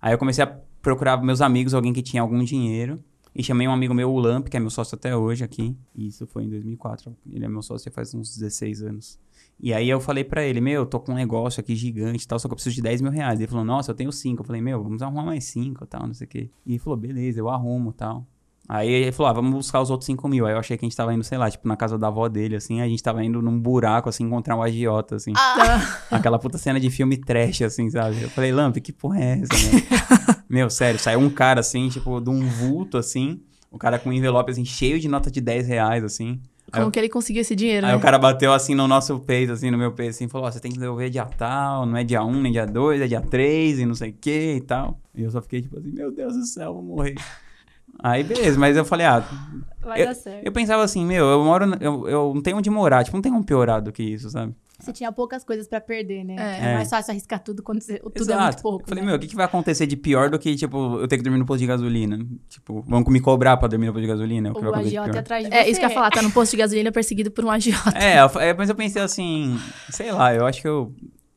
Aí 0.00 0.14
eu 0.14 0.18
comecei 0.18 0.42
a 0.42 0.58
procurar 0.82 1.22
meus 1.22 1.40
amigos, 1.40 1.74
alguém 1.74 1.92
que 1.92 2.02
tinha 2.02 2.22
algum 2.22 2.42
dinheiro. 2.42 3.02
E 3.34 3.44
chamei 3.44 3.68
um 3.68 3.72
amigo 3.72 3.94
meu, 3.94 4.10
o 4.12 4.18
Lamp, 4.18 4.48
que 4.48 4.56
é 4.56 4.60
meu 4.60 4.70
sócio 4.70 4.96
até 4.96 5.16
hoje 5.16 5.44
aqui. 5.44 5.76
Isso 5.94 6.26
foi 6.26 6.44
em 6.44 6.50
2004. 6.50 7.16
Ele 7.32 7.44
é 7.44 7.48
meu 7.48 7.62
sócio 7.62 7.90
faz 7.92 8.12
uns 8.12 8.36
16 8.36 8.82
anos. 8.82 9.18
E 9.62 9.72
aí 9.72 9.88
eu 9.88 10.00
falei 10.00 10.24
para 10.24 10.42
ele, 10.42 10.60
meu, 10.60 10.82
eu 10.82 10.86
tô 10.86 10.98
com 10.98 11.12
um 11.12 11.14
negócio 11.14 11.60
aqui 11.60 11.76
gigante 11.76 12.24
e 12.24 12.26
tal, 12.26 12.38
só 12.38 12.48
que 12.48 12.52
eu 12.52 12.56
preciso 12.56 12.74
de 12.74 12.82
10 12.82 13.02
mil 13.02 13.12
reais. 13.12 13.38
Ele 13.38 13.48
falou, 13.48 13.64
nossa, 13.64 13.90
eu 13.90 13.94
tenho 13.94 14.10
5. 14.10 14.40
Eu 14.40 14.46
falei, 14.46 14.60
meu, 14.60 14.82
vamos 14.82 15.00
arrumar 15.02 15.24
mais 15.24 15.44
5 15.44 15.84
e 15.84 15.86
tal, 15.86 16.06
não 16.06 16.14
sei 16.14 16.26
o 16.26 16.28
quê. 16.28 16.50
E 16.66 16.72
ele 16.72 16.78
falou, 16.78 16.98
beleza, 16.98 17.38
eu 17.38 17.48
arrumo 17.48 17.92
tal. 17.92 18.26
Aí 18.68 18.88
ele 18.88 19.12
falou, 19.12 19.30
ah, 19.30 19.32
vamos 19.32 19.52
buscar 19.52 19.80
os 19.80 19.90
outros 19.90 20.06
5 20.06 20.28
mil. 20.28 20.46
Aí 20.46 20.54
eu 20.54 20.58
achei 20.58 20.76
que 20.76 20.84
a 20.84 20.88
gente 20.88 20.96
tava 20.96 21.12
indo, 21.12 21.24
sei 21.24 21.36
lá, 21.36 21.50
tipo, 21.50 21.66
na 21.66 21.76
casa 21.76 21.98
da 21.98 22.06
avó 22.06 22.28
dele, 22.28 22.56
assim. 22.56 22.80
A 22.80 22.86
gente 22.86 23.02
tava 23.02 23.22
indo 23.22 23.42
num 23.42 23.58
buraco, 23.58 24.08
assim, 24.08 24.24
encontrar 24.24 24.56
um 24.56 24.62
agiota, 24.62 25.16
assim. 25.16 25.32
Ah. 25.36 25.98
Aquela 26.10 26.38
puta 26.38 26.56
cena 26.56 26.78
de 26.78 26.88
filme 26.88 27.16
trash, 27.16 27.62
assim, 27.62 27.90
sabe? 27.90 28.22
Eu 28.22 28.30
falei, 28.30 28.52
Lamp, 28.52 28.76
que 28.76 28.92
porra 28.92 29.20
é 29.20 29.40
essa, 29.40 29.72
meu? 29.72 29.82
meu, 30.50 30.68
sério, 30.68 30.98
saiu 31.00 31.20
um 31.20 31.30
cara, 31.30 31.60
assim, 31.60 31.88
tipo, 31.88 32.20
de 32.20 32.28
um 32.28 32.40
vulto, 32.46 32.98
assim. 32.98 33.40
O 33.70 33.78
cara 33.78 33.98
com 33.98 34.10
um 34.10 34.12
envelope, 34.12 34.50
assim, 34.50 34.64
cheio 34.64 34.98
de 34.98 35.06
nota 35.08 35.30
de 35.30 35.40
10 35.40 35.66
reais, 35.68 36.02
assim. 36.04 36.40
Como 36.72 36.86
eu- 36.86 36.90
que 36.90 36.98
ele 36.98 37.08
conseguiu 37.08 37.40
esse 37.40 37.54
dinheiro, 37.56 37.86
Aí 37.86 37.92
né? 37.92 37.98
o 37.98 38.00
cara 38.00 38.16
bateu 38.18 38.52
assim 38.52 38.74
no 38.74 38.86
nosso 38.86 39.18
peito, 39.20 39.52
assim, 39.52 39.70
no 39.70 39.78
meu 39.78 39.90
peito, 39.92 40.10
assim, 40.10 40.28
falou, 40.28 40.46
ó, 40.46 40.50
você 40.50 40.60
tem 40.60 40.70
que 40.70 40.78
devolver 40.78 41.08
dia 41.10 41.24
tal, 41.24 41.84
não 41.86 41.96
é 41.96 42.04
dia 42.04 42.22
1, 42.24 42.40
nem 42.42 42.52
dia 42.52 42.66
2, 42.66 43.00
é 43.00 43.06
dia 43.08 43.20
3 43.20 43.78
e 43.80 43.86
não 43.86 43.94
sei 43.94 44.10
o 44.10 44.14
que 44.20 44.54
e 44.56 44.60
tal. 44.60 45.00
E 45.14 45.22
eu 45.22 45.30
só 45.30 45.40
fiquei 45.42 45.62
tipo 45.62 45.78
assim, 45.78 45.90
meu 45.90 46.12
Deus 46.12 46.34
do 46.34 46.44
céu, 46.44 46.74
vou 46.74 46.82
morrer. 46.82 47.14
Aí 48.02 48.22
beleza, 48.24 48.58
mas 48.58 48.76
eu 48.76 48.84
falei, 48.84 49.06
ah, 49.06 49.22
Vai 49.82 50.02
eu, 50.02 50.06
dar 50.06 50.14
certo. 50.14 50.44
eu 50.44 50.52
pensava 50.52 50.82
assim, 50.82 51.04
meu, 51.04 51.24
eu 51.26 51.44
moro, 51.44 51.64
eu, 51.80 52.08
eu 52.08 52.32
não 52.34 52.42
tenho 52.42 52.56
onde 52.56 52.70
morar, 52.70 53.04
tipo, 53.04 53.16
não 53.16 53.22
tem 53.22 53.32
um 53.32 53.42
pior 53.42 53.80
do 53.80 53.92
que 53.92 54.02
isso, 54.02 54.30
sabe? 54.30 54.54
Você 54.78 54.92
tinha 54.94 55.12
poucas 55.12 55.44
coisas 55.44 55.68
pra 55.68 55.78
perder, 55.78 56.24
né? 56.24 56.36
É. 56.38 56.70
É, 56.70 56.74
mais 56.74 56.88
fácil 56.88 57.10
arriscar 57.10 57.38
tudo 57.38 57.62
quando 57.62 57.82
você- 57.82 57.98
tudo 57.98 58.16
Exato. 58.16 58.40
é 58.40 58.44
muito 58.44 58.62
pouco. 58.62 58.82
Eu 58.84 58.88
falei, 58.88 59.02
né? 59.04 59.08
meu, 59.10 59.16
o 59.16 59.20
que, 59.20 59.26
que 59.26 59.36
vai 59.36 59.44
acontecer 59.44 59.86
de 59.86 59.94
pior 59.94 60.30
do 60.30 60.38
que, 60.38 60.56
tipo, 60.56 60.96
eu 60.98 61.06
ter 61.06 61.18
que 61.18 61.22
dormir 61.22 61.38
no 61.38 61.44
posto 61.44 61.60
de 61.60 61.66
gasolina? 61.66 62.18
Tipo, 62.48 62.80
vão 62.88 63.04
me 63.08 63.20
cobrar 63.20 63.58
pra 63.58 63.68
dormir 63.68 63.86
no 63.88 63.92
posto 63.92 64.02
de 64.02 64.08
gasolina? 64.08 64.50
O 64.52 64.54
que 64.54 64.60
vai 64.62 64.70
O 64.70 64.82
de 64.82 64.88
agiota 64.88 65.10
pior? 65.10 65.20
atrás 65.20 65.44
de 65.44 65.50
você. 65.50 65.56
É, 65.58 65.68
isso 65.68 65.78
que 65.78 65.84
eu 65.84 65.90
ia 65.90 65.94
falar, 65.94 66.10
tá 66.10 66.22
no 66.22 66.30
posto 66.30 66.52
de 66.52 66.56
gasolina 66.56 66.90
perseguido 66.90 67.30
por 67.30 67.44
um 67.44 67.50
agiota. 67.50 67.90
É, 67.98 68.20
eu 68.22 68.40
é, 68.40 68.54
mas 68.54 68.70
eu 68.70 68.74
pensei 68.74 69.02
assim, 69.02 69.54
sei 69.90 70.10
lá, 70.12 70.34
eu 70.34 70.46
acho 70.46 70.62
que 70.62 70.68
eu. 70.68 70.94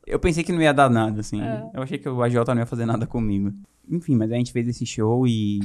Eu 0.08 0.20
pensei 0.20 0.42
que 0.44 0.54
não 0.54 0.62
ia 0.62 0.74
dar 0.74 0.90
nada, 0.90 1.20
assim. 1.20 1.42
É. 1.42 1.66
Eu 1.74 1.84
achei 1.84 1.98
que 1.98 2.08
o 2.08 2.24
AJ 2.24 2.36
não 2.48 2.60
ia 2.60 2.66
fazer 2.66 2.86
nada 2.86 3.06
comigo. 3.06 3.52
Enfim, 3.90 4.16
mas 4.16 4.30
aí 4.32 4.36
a 4.36 4.38
gente 4.38 4.54
fez 4.54 4.70
esse 4.70 4.86
show 4.86 5.28
e. 5.28 5.60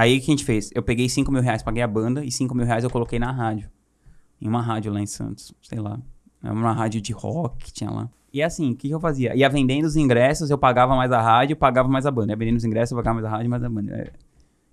Aí 0.00 0.16
o 0.16 0.20
que 0.22 0.30
a 0.30 0.32
gente 0.32 0.46
fez? 0.46 0.70
Eu 0.74 0.82
peguei 0.82 1.10
5 1.10 1.30
mil 1.30 1.42
reais, 1.42 1.62
paguei 1.62 1.82
a 1.82 1.86
banda 1.86 2.24
e 2.24 2.32
5 2.32 2.54
mil 2.54 2.64
reais 2.64 2.84
eu 2.84 2.88
coloquei 2.88 3.18
na 3.18 3.30
rádio. 3.30 3.68
Em 4.40 4.48
uma 4.48 4.62
rádio 4.62 4.90
lá 4.90 4.98
em 4.98 5.04
Santos, 5.04 5.52
sei 5.60 5.78
lá. 5.78 6.00
Era 6.42 6.54
uma 6.54 6.72
rádio 6.72 7.02
de 7.02 7.12
rock 7.12 7.66
que 7.66 7.70
tinha 7.70 7.90
lá. 7.90 8.08
E 8.32 8.42
assim, 8.42 8.70
o 8.70 8.74
que, 8.74 8.88
que 8.88 8.94
eu 8.94 8.98
fazia? 8.98 9.36
Ia 9.36 9.46
vendendo 9.50 9.84
os 9.84 9.96
ingressos, 9.96 10.48
eu 10.48 10.56
pagava 10.56 10.96
mais 10.96 11.12
a 11.12 11.20
rádio, 11.20 11.54
pagava 11.54 11.86
mais 11.86 12.06
a 12.06 12.10
banda. 12.10 12.32
Ia 12.32 12.36
vendendo 12.38 12.56
os 12.56 12.64
ingressos, 12.64 12.92
eu 12.92 12.96
pagava 12.96 13.20
mais 13.20 13.26
a 13.26 13.28
rádio, 13.28 13.50
mais 13.50 13.62
a 13.62 13.68
banda. 13.68 13.92
É. 13.92 14.10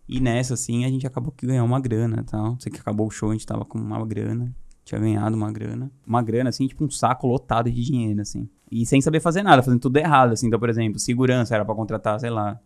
E 0.07 0.21
nessa, 0.21 0.53
assim, 0.53 0.85
a 0.85 0.87
gente 0.87 1.05
acabou 1.05 1.33
que 1.33 1.45
ganhou 1.45 1.65
uma 1.65 1.81
grana 1.81 2.21
e 2.21 2.23
tal. 2.23 2.55
Sei 2.61 2.71
que 2.71 2.79
acabou 2.79 3.07
o 3.07 3.11
show, 3.11 3.29
a 3.29 3.33
gente 3.33 3.45
tava 3.45 3.65
com 3.65 3.77
uma 3.77 4.05
grana. 4.05 4.55
Tinha 4.85 5.01
ganhado 5.01 5.35
uma 5.35 5.51
grana. 5.51 5.91
Uma 6.07 6.21
grana, 6.21 6.51
assim, 6.51 6.67
tipo 6.67 6.85
um 6.85 6.89
saco 6.89 7.27
lotado 7.27 7.69
de 7.69 7.83
dinheiro, 7.83 8.21
assim. 8.21 8.47
E 8.71 8.85
sem 8.85 9.01
saber 9.01 9.19
fazer 9.19 9.43
nada, 9.43 9.61
fazendo 9.61 9.81
tudo 9.81 9.97
errado, 9.97 10.31
assim. 10.31 10.47
Então, 10.47 10.57
por 10.57 10.69
exemplo, 10.69 10.97
segurança 10.97 11.53
era 11.53 11.65
pra 11.65 11.75
contratar, 11.75 12.17
sei 12.17 12.29
lá, 12.29 12.57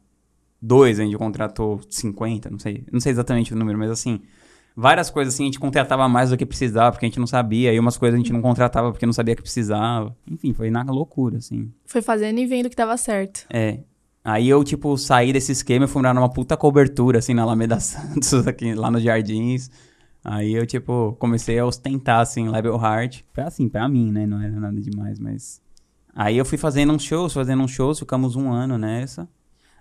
dois, 0.62 1.00
a 1.00 1.04
gente 1.04 1.18
contratou 1.18 1.80
50, 1.90 2.50
não 2.50 2.60
sei. 2.60 2.86
Não 2.92 3.00
sei 3.00 3.12
exatamente 3.12 3.54
o 3.54 3.58
número, 3.58 3.78
mas 3.80 3.90
assim, 3.90 4.22
várias 4.76 5.10
coisas 5.10 5.34
assim 5.34 5.44
a 5.44 5.46
gente 5.48 5.60
contratava 5.60 6.08
mais 6.08 6.30
do 6.30 6.38
que 6.38 6.46
precisava, 6.46 6.92
porque 6.92 7.06
a 7.06 7.10
gente 7.10 7.20
não 7.20 7.28
sabia. 7.28 7.74
E 7.74 7.80
umas 7.80 7.98
coisas 7.98 8.16
a 8.16 8.18
gente 8.18 8.32
não 8.32 8.42
contratava 8.42 8.92
porque 8.92 9.06
não 9.06 9.14
sabia 9.14 9.36
que 9.36 9.42
precisava. 9.42 10.16
Enfim, 10.30 10.54
foi 10.54 10.70
na 10.70 10.84
loucura, 10.84 11.38
assim. 11.38 11.72
Foi 11.86 12.02
fazendo 12.02 12.40
e 12.40 12.46
vendo 12.46 12.70
que 12.70 12.76
dava 12.76 12.96
certo. 12.98 13.46
É. 13.50 13.80
Aí 14.24 14.48
eu, 14.48 14.64
tipo, 14.64 14.96
saí 14.98 15.34
desse 15.34 15.52
esquema 15.52 15.86
e 15.86 15.88
fui 15.88 16.00
morar 16.00 16.14
numa 16.14 16.30
puta 16.30 16.56
cobertura, 16.56 17.18
assim, 17.20 17.34
na 17.34 17.42
Alameda 17.42 17.80
Santos, 17.82 18.46
aqui, 18.46 18.76
lá 18.76 18.92
nos 18.92 19.02
Jardins. 19.02 19.72
Aí 20.24 20.54
eu, 20.54 20.68
tipo, 20.68 21.16
comecei 21.20 21.58
a 21.58 21.66
ostentar, 21.66 22.20
assim, 22.20 22.48
Level 22.48 22.76
Heart. 22.76 23.24
Pra, 23.34 23.48
assim, 23.48 23.68
pra 23.68 23.90
mim, 23.90 24.12
né? 24.12 24.28
Não 24.28 24.40
era 24.40 24.60
nada 24.60 24.80
demais, 24.80 25.18
mas... 25.18 25.60
Aí 26.14 26.38
eu 26.38 26.46
fui 26.46 26.58
fazendo 26.58 26.94
uns 26.94 27.04
shows, 27.04 27.34
fazendo 27.34 27.64
uns 27.64 27.72
shows, 27.72 27.98
ficamos 27.98 28.36
um 28.36 28.52
ano 28.52 28.78
nessa. 28.78 29.28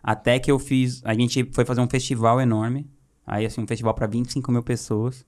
Até 0.02 0.38
que 0.38 0.50
eu 0.50 0.58
fiz... 0.58 1.00
A 1.04 1.14
gente 1.14 1.48
foi 1.52 1.64
fazer 1.64 1.80
um 1.80 1.88
festival 1.88 2.40
enorme. 2.40 2.88
Aí, 3.26 3.46
assim, 3.46 3.60
um 3.62 3.66
festival 3.66 3.94
pra 3.94 4.06
25 4.06 4.50
mil 4.50 4.62
pessoas. 4.62 5.24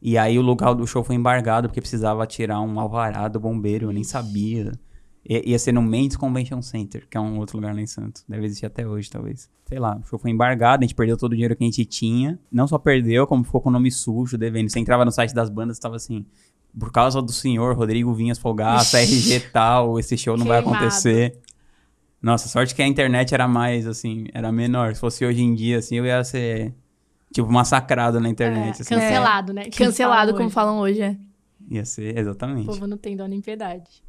E 0.00 0.18
aí 0.18 0.38
o 0.38 0.42
lugar 0.42 0.74
do 0.74 0.86
show 0.86 1.02
foi 1.02 1.14
embargado, 1.16 1.68
porque 1.68 1.80
precisava 1.80 2.26
tirar 2.26 2.60
um 2.60 2.78
alvará 2.78 3.28
do 3.28 3.40
bombeiro, 3.40 3.86
eu 3.86 3.92
nem 3.92 4.04
sabia. 4.04 4.72
I- 5.28 5.50
ia 5.50 5.58
ser 5.58 5.72
no 5.72 5.82
Mendes 5.82 6.16
Convention 6.16 6.60
Center, 6.62 7.06
que 7.10 7.16
é 7.16 7.20
um 7.20 7.38
outro 7.38 7.56
lugar 7.56 7.74
lá 7.74 7.80
em 7.80 7.86
Santos. 7.86 8.24
Deve 8.28 8.44
existir 8.46 8.66
até 8.66 8.86
hoje, 8.86 9.10
talvez. 9.10 9.48
Sei 9.66 9.78
lá, 9.78 9.98
o 10.02 10.06
show 10.06 10.18
foi 10.18 10.30
embargado, 10.30 10.84
a 10.84 10.86
gente 10.86 10.94
perdeu 10.94 11.16
todo 11.16 11.32
o 11.32 11.34
dinheiro 11.34 11.56
que 11.56 11.64
a 11.64 11.66
gente 11.66 11.84
tinha. 11.84 12.38
Não 12.52 12.68
só 12.68 12.78
perdeu, 12.78 13.26
como 13.26 13.42
ficou 13.42 13.60
com 13.60 13.68
o 13.68 13.72
nome 13.72 13.90
sujo, 13.90 14.36
devendo. 14.38 14.68
Você 14.70 14.78
entrava 14.78 15.04
no 15.04 15.10
site 15.10 15.34
das 15.34 15.48
bandas, 15.50 15.78
tava 15.78 15.96
assim... 15.96 16.24
Por 16.78 16.92
causa 16.92 17.22
do 17.22 17.32
senhor 17.32 17.74
Rodrigo 17.74 18.12
Vinhas 18.12 18.38
Fogaça, 18.38 19.00
RG 19.00 19.40
tal, 19.50 19.98
esse 19.98 20.14
show 20.18 20.36
não 20.36 20.44
vai 20.44 20.60
Queimado. 20.62 20.84
acontecer. 20.84 21.40
Nossa, 22.26 22.48
sorte 22.48 22.74
que 22.74 22.82
a 22.82 22.86
internet 22.88 23.32
era 23.32 23.46
mais, 23.46 23.86
assim, 23.86 24.26
era 24.34 24.50
menor. 24.50 24.96
Se 24.96 25.00
fosse 25.00 25.24
hoje 25.24 25.42
em 25.42 25.54
dia, 25.54 25.78
assim, 25.78 25.94
eu 25.94 26.04
ia 26.04 26.24
ser, 26.24 26.74
tipo, 27.32 27.48
massacrado 27.48 28.18
na 28.18 28.28
internet. 28.28 28.78
É, 28.78 28.80
assim. 28.82 28.94
cancelado, 28.96 29.52
né? 29.52 29.62
Que 29.66 29.78
Cancelado, 29.78 30.32
falam 30.32 30.34
como 30.34 30.46
hoje. 30.46 30.54
falam 30.54 30.78
hoje, 30.80 31.02
é. 31.02 31.16
Ia 31.70 31.84
ser, 31.84 32.16
O 32.16 32.18
exatamente. 32.18 32.66
povo 32.66 32.84
não 32.88 32.96
tem 32.98 33.16
dó 33.16 33.28
nem 33.28 33.40
piedade. 33.40 34.02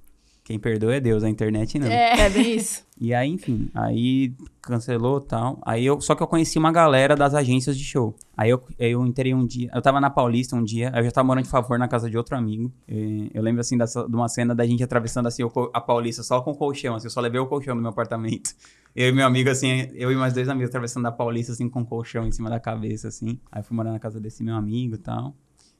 Quem 0.48 0.58
perdoa 0.58 0.96
é 0.96 1.02
Deus, 1.02 1.26
a 1.26 1.30
internet 1.30 1.78
não. 1.78 1.88
É. 1.88 2.22
É 2.22 2.30
bem 2.30 2.56
isso. 2.56 2.88
E 3.00 3.14
aí, 3.14 3.30
enfim, 3.30 3.70
aí 3.76 4.34
cancelou 4.60 5.20
e 5.20 5.28
tal. 5.28 5.60
Aí 5.64 5.86
eu, 5.86 6.02
só 6.02 6.16
que 6.16 6.24
eu 6.24 6.26
conheci 6.26 6.58
uma 6.58 6.72
galera 6.72 7.16
das 7.16 7.36
agências 7.36 7.78
de 7.78 7.84
show. 7.84 8.16
Aí 8.36 8.50
eu, 8.50 8.64
eu 8.80 9.06
entrei 9.06 9.36
um 9.36 9.46
dia, 9.46 9.70
eu 9.72 9.80
tava 9.84 10.02
na 10.02 10.10
Paulista 10.10 10.56
um 10.56 10.64
dia, 10.64 10.92
eu 10.96 11.04
já 11.04 11.12
tava 11.12 11.28
morando 11.28 11.44
de 11.44 11.50
favor 11.52 11.78
na 11.78 11.88
casa 11.88 12.10
de 12.10 12.18
outro 12.18 12.36
amigo. 12.36 12.72
E 12.88 13.30
eu 13.36 13.44
lembro, 13.44 13.62
assim, 13.62 13.78
dessa, 13.78 14.08
de 14.08 14.16
uma 14.16 14.28
cena 14.28 14.56
da 14.56 14.66
gente 14.66 14.84
atravessando, 14.84 15.28
assim, 15.28 15.44
a 15.74 15.80
Paulista 15.80 16.24
só 16.24 16.42
com 16.42 16.52
o 16.52 16.56
colchão, 16.56 16.96
assim, 16.96 17.06
eu 17.06 17.12
só 17.12 17.22
levei 17.22 17.40
o 17.40 17.46
colchão 17.46 17.76
no 17.76 17.82
meu 17.82 17.92
apartamento. 17.92 18.50
Eu 18.96 19.10
e 19.10 19.12
meu 19.12 19.28
amigo, 19.28 19.48
assim, 19.48 19.92
eu 19.94 20.12
e 20.12 20.16
mais 20.16 20.34
dois 20.34 20.50
amigos 20.50 20.70
atravessando 20.70 21.06
a 21.06 21.12
Paulista, 21.12 21.52
assim, 21.52 21.70
com 21.70 21.82
o 21.82 21.86
colchão 21.86 22.26
em 22.26 22.32
cima 22.32 22.50
da 22.50 22.60
cabeça, 22.60 23.10
assim. 23.10 23.40
Aí 23.52 23.62
fui 23.62 23.78
morar 23.78 23.92
na 23.92 24.00
casa 24.00 24.20
desse 24.20 24.44
meu 24.44 24.56
amigo 24.56 24.96
e 24.96 24.98
tal. 24.98 25.36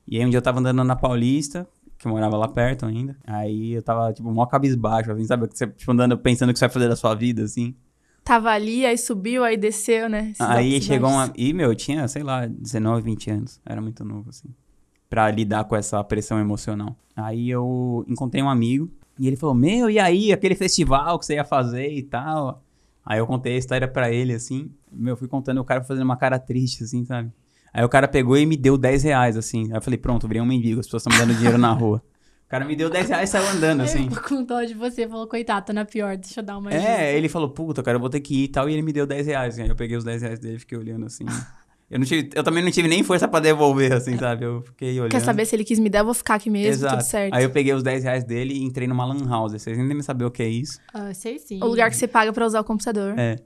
E 0.08 0.18
aí 0.18 0.26
um 0.26 0.30
dia 0.30 0.38
eu 0.38 0.42
tava 0.42 0.60
andando 0.60 0.84
na 0.84 0.96
Paulista, 0.96 1.68
que 1.98 2.08
eu 2.08 2.12
morava 2.12 2.38
lá 2.38 2.48
perto 2.48 2.86
ainda. 2.86 3.18
Aí 3.26 3.74
eu 3.74 3.82
tava, 3.82 4.14
tipo, 4.14 4.32
mó 4.32 4.46
cabisbaixo, 4.46 5.12
assim, 5.12 5.26
sabe? 5.26 5.48
Você, 5.48 5.68
tipo, 5.68 5.92
andando 5.92 6.18
pensando 6.18 6.50
o 6.50 6.54
que 6.54 6.60
você 6.60 6.66
vai 6.66 6.74
fazer 6.74 6.88
da 6.88 6.96
sua 6.96 7.16
vida, 7.16 7.44
assim. 7.44 7.76
Tava 8.24 8.50
ali, 8.50 8.86
aí 8.86 8.98
subiu, 8.98 9.44
aí 9.44 9.56
desceu, 9.56 10.10
né? 10.10 10.32
Esses 10.32 10.42
Aí 10.42 10.82
chegou 10.82 11.10
uma. 11.10 11.32
E, 11.36 11.54
meu, 11.54 11.70
eu 11.70 11.76
tinha, 11.76 12.08
sei 12.08 12.24
lá, 12.24 12.46
19, 12.46 13.02
20 13.02 13.32
anos. 13.32 13.62
Era 13.66 13.82
muito 13.82 14.04
novo, 14.04 14.30
assim. 14.30 14.50
Pra 15.10 15.32
lidar 15.32 15.64
com 15.64 15.76
essa 15.76 16.04
pressão 16.04 16.38
emocional. 16.38 16.96
Aí 17.16 17.50
eu 17.50 18.06
encontrei 18.08 18.44
um 18.44 18.50
amigo 18.50 18.92
e 19.18 19.28
ele 19.28 19.38
falou: 19.38 19.56
Meu, 19.56 19.90
e 19.90 19.98
aí, 19.98 20.34
aquele 20.34 20.56
festival 20.56 21.18
que 21.18 21.26
você 21.26 21.36
ia 21.36 21.46
fazer 21.46 21.90
e 21.90 22.04
tal. 22.04 22.62
Aí 23.06 23.20
eu 23.20 23.26
contei 23.26 23.56
a 23.56 23.58
história 23.58 23.88
pra 23.88 24.12
ele, 24.12 24.34
assim. 24.34 24.70
Meu, 24.92 25.14
eu 25.14 25.18
fui 25.18 25.30
contando, 25.30 25.62
o 25.62 25.64
cara 25.64 25.82
fazendo 25.82 26.04
uma 26.04 26.18
cara 26.18 26.38
triste, 26.38 26.84
assim, 26.84 27.06
sabe? 27.06 27.32
Aí 27.74 27.84
o 27.84 27.90
cara 27.90 28.08
pegou 28.08 28.38
e 28.38 28.46
me 28.46 28.58
deu 28.58 28.78
10 28.78 29.04
reais, 29.04 29.38
assim. 29.38 29.66
Aí 29.72 29.78
eu 29.78 29.82
falei: 29.82 29.98
Pronto, 29.98 30.28
virei 30.28 30.42
um 30.42 30.46
mendigo, 30.46 30.80
as 30.80 30.88
pessoas 30.88 31.06
estão 31.06 31.14
me 31.14 31.26
dando 31.26 31.36
dinheiro 31.38 31.58
na 31.58 31.72
rua. 31.72 32.02
O 32.48 32.50
cara 32.50 32.64
me 32.64 32.78
deu 32.78 32.90
10 32.90 33.10
reais 33.10 33.30
e 33.30 33.32
saiu 33.34 33.46
andando, 33.50 33.82
assim. 33.82 34.06
Ele 34.06 34.10
ficou 34.10 34.38
com 34.38 34.44
dó 34.44 34.64
de 34.64 34.74
você, 34.74 35.06
falou, 35.06 35.28
coitado, 35.28 35.66
tô 35.66 35.74
na 35.74 35.84
pior, 35.84 36.16
deixa 36.16 36.40
eu 36.40 36.44
dar 36.46 36.58
uma 36.58 36.70
ajuda. 36.70 36.82
É, 36.82 37.18
ele 37.18 37.28
falou, 37.28 37.50
puta, 37.50 37.84
cara, 37.84 37.98
eu 37.98 38.00
vou 38.00 38.10
ter 38.10 38.22
que 38.22 38.34
ir 38.36 38.44
e 38.46 38.48
tal. 38.48 38.70
E 38.70 38.74
ele 38.74 38.82
me 38.82 38.94
deu 38.94 39.06
10 39.06 39.28
reais. 39.28 39.54
Assim, 39.54 39.64
aí 39.64 39.70
eu 39.70 39.76
peguei 39.76 39.98
os 39.98 40.06
10 40.06 40.22
reais 40.22 40.40
dele 40.40 40.56
e 40.56 40.60
fiquei 40.60 40.78
olhando 40.78 41.06
assim. 41.06 41.26
Eu, 41.90 42.00
não 42.00 42.06
tive, 42.06 42.30
eu 42.36 42.44
também 42.44 42.62
não 42.62 42.70
tive 42.70 42.86
nem 42.90 43.02
força 43.02 43.30
pra 43.30 43.40
devolver, 43.40 43.94
assim, 43.94 44.18
sabe? 44.18 44.44
Eu 44.44 44.62
fiquei 44.62 45.00
olhando. 45.00 45.12
Quer 45.12 45.22
saber 45.22 45.46
se 45.46 45.56
ele 45.56 45.64
quis 45.64 45.80
me 45.80 45.90
dar, 45.90 46.00
eu 46.00 46.06
vou 46.06 46.14
ficar 46.14 46.36
aqui 46.36 46.50
mesmo, 46.50 46.70
Exato. 46.70 46.98
tudo 46.98 47.06
certo. 47.06 47.34
Aí 47.34 47.46
eu 47.46 47.50
peguei 47.50 47.74
os 47.74 47.82
10 47.82 48.04
reais 48.04 48.24
dele 48.26 48.56
e 48.56 48.64
entrei 48.64 48.90
numa 48.90 49.06
lan 49.06 49.26
house. 49.26 49.54
Vocês 49.54 49.78
nem 49.78 49.88
devem 49.88 50.04
saber 50.04 50.26
o 50.26 50.32
que 50.32 50.44
é 50.44 50.50
isso. 50.50 50.82
Ah, 50.94 51.14
sei 51.14 51.40
sim. 51.40 51.64
O 51.64 51.68
lugar 51.68 51.90
que 51.90 51.96
você 51.96 52.06
paga 52.06 52.34
pra 52.34 52.46
usar 52.46 52.60
o 52.60 52.64
computador. 52.66 53.18
É. 53.18 53.38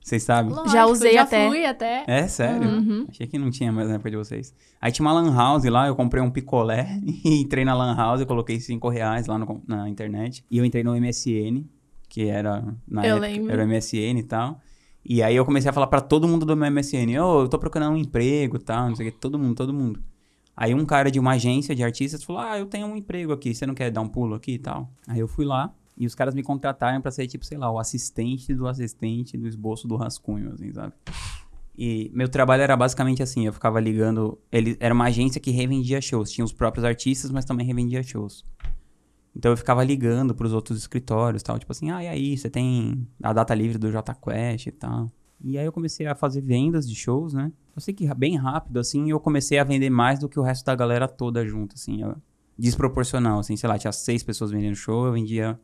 Vocês 0.00 0.22
sabem? 0.22 0.50
Lógico, 0.52 0.70
Já 0.72 0.86
usei 0.86 1.12
já 1.14 1.22
até. 1.22 1.48
fui 1.48 1.64
até. 1.66 2.04
É, 2.06 2.26
sério? 2.28 2.66
Uhum. 2.68 3.06
Achei 3.08 3.26
que 3.26 3.38
não 3.38 3.50
tinha 3.50 3.70
mais 3.70 3.88
na 3.88 3.96
época 3.96 4.10
de 4.10 4.16
vocês. 4.16 4.54
Aí 4.80 4.90
tinha 4.90 5.04
uma 5.06 5.12
lan 5.12 5.34
house 5.34 5.64
lá, 5.64 5.86
eu 5.86 5.94
comprei 5.94 6.22
um 6.22 6.30
picolé 6.30 6.88
e 7.24 7.40
entrei 7.42 7.64
na 7.64 7.74
lan 7.74 7.94
house, 7.94 8.20
eu 8.20 8.26
coloquei 8.26 8.58
5 8.58 8.88
reais 8.88 9.26
lá 9.26 9.38
no- 9.38 9.62
na 9.66 9.88
internet. 9.88 10.44
E 10.50 10.56
eu 10.58 10.64
entrei 10.64 10.82
no 10.82 10.94
MSN, 10.96 11.64
que 12.08 12.26
era, 12.26 12.64
na 12.86 13.06
Eu 13.06 13.16
época, 13.16 13.26
lembro. 13.28 13.52
era 13.52 13.62
o 13.64 13.66
MSN 13.68 14.18
e 14.18 14.22
tal. 14.22 14.58
E 15.04 15.22
aí 15.22 15.36
eu 15.36 15.44
comecei 15.44 15.68
a 15.68 15.72
falar 15.74 15.86
pra 15.88 16.00
todo 16.00 16.26
mundo 16.28 16.46
do 16.46 16.56
meu 16.56 16.70
MSN, 16.70 17.18
ô, 17.20 17.42
eu 17.42 17.48
tô 17.48 17.58
procurando 17.58 17.92
um 17.94 17.96
emprego 17.98 18.56
e 18.56 18.60
tal, 18.60 18.88
não 18.88 18.96
sei 18.96 19.08
o 19.08 19.12
que, 19.12 19.18
todo 19.18 19.38
mundo, 19.38 19.54
todo 19.56 19.72
mundo. 19.74 20.00
Aí 20.56 20.74
um 20.74 20.84
cara 20.84 21.10
de 21.10 21.20
uma 21.20 21.32
agência 21.32 21.74
de 21.74 21.84
artistas 21.84 22.22
falou, 22.24 22.42
ah, 22.42 22.58
eu 22.58 22.66
tenho 22.66 22.86
um 22.86 22.96
emprego 22.96 23.32
aqui, 23.32 23.54
você 23.54 23.64
não 23.66 23.74
quer 23.74 23.90
dar 23.90 24.00
um 24.00 24.08
pulo 24.08 24.34
aqui 24.34 24.52
e 24.54 24.58
tal? 24.58 24.90
Aí 25.06 25.18
eu 25.20 25.28
fui 25.28 25.44
lá, 25.44 25.72
e 25.98 26.06
os 26.06 26.14
caras 26.14 26.34
me 26.34 26.42
contrataram 26.42 27.00
pra 27.00 27.10
ser, 27.10 27.26
tipo, 27.26 27.44
sei 27.44 27.58
lá, 27.58 27.70
o 27.70 27.78
assistente 27.78 28.54
do 28.54 28.68
assistente 28.68 29.36
do 29.36 29.48
esboço 29.48 29.88
do 29.88 29.96
rascunho, 29.96 30.52
assim, 30.52 30.72
sabe? 30.72 30.92
E 31.76 32.10
meu 32.14 32.28
trabalho 32.28 32.62
era 32.62 32.76
basicamente 32.76 33.22
assim, 33.22 33.46
eu 33.46 33.52
ficava 33.52 33.78
ligando. 33.80 34.38
Ele 34.50 34.76
era 34.80 34.92
uma 34.94 35.04
agência 35.06 35.40
que 35.40 35.50
revendia 35.50 36.00
shows, 36.00 36.30
tinha 36.30 36.44
os 36.44 36.52
próprios 36.52 36.84
artistas, 36.84 37.30
mas 37.30 37.44
também 37.44 37.66
revendia 37.66 38.02
shows. 38.02 38.44
Então 39.34 39.52
eu 39.52 39.56
ficava 39.56 39.84
ligando 39.84 40.34
pros 40.34 40.52
outros 40.52 40.78
escritórios, 40.78 41.42
tal, 41.42 41.58
tipo 41.58 41.70
assim, 41.70 41.90
ah, 41.90 42.02
e 42.02 42.08
aí, 42.08 42.36
você 42.36 42.50
tem 42.50 43.06
a 43.22 43.32
data 43.32 43.54
livre 43.54 43.78
do 43.78 43.90
JQuest 43.90 44.66
e 44.66 44.72
tal. 44.72 45.12
E 45.40 45.56
aí 45.56 45.64
eu 45.64 45.72
comecei 45.72 46.06
a 46.06 46.14
fazer 46.16 46.40
vendas 46.40 46.88
de 46.88 46.96
shows, 46.96 47.32
né? 47.32 47.52
Eu 47.76 47.80
sei 47.80 47.94
que 47.94 48.12
bem 48.14 48.36
rápido, 48.36 48.80
assim, 48.80 49.10
eu 49.10 49.20
comecei 49.20 49.58
a 49.58 49.64
vender 49.64 49.90
mais 49.90 50.18
do 50.18 50.28
que 50.28 50.38
o 50.40 50.42
resto 50.42 50.64
da 50.64 50.74
galera 50.74 51.06
toda 51.06 51.46
junto, 51.46 51.74
assim, 51.74 52.02
eu- 52.02 52.16
desproporcional, 52.58 53.38
assim, 53.38 53.56
sei 53.56 53.68
lá, 53.68 53.78
tinha 53.78 53.92
seis 53.92 54.24
pessoas 54.24 54.50
vendendo 54.50 54.74
show, 54.74 55.06
eu 55.06 55.12
vendia 55.12 55.58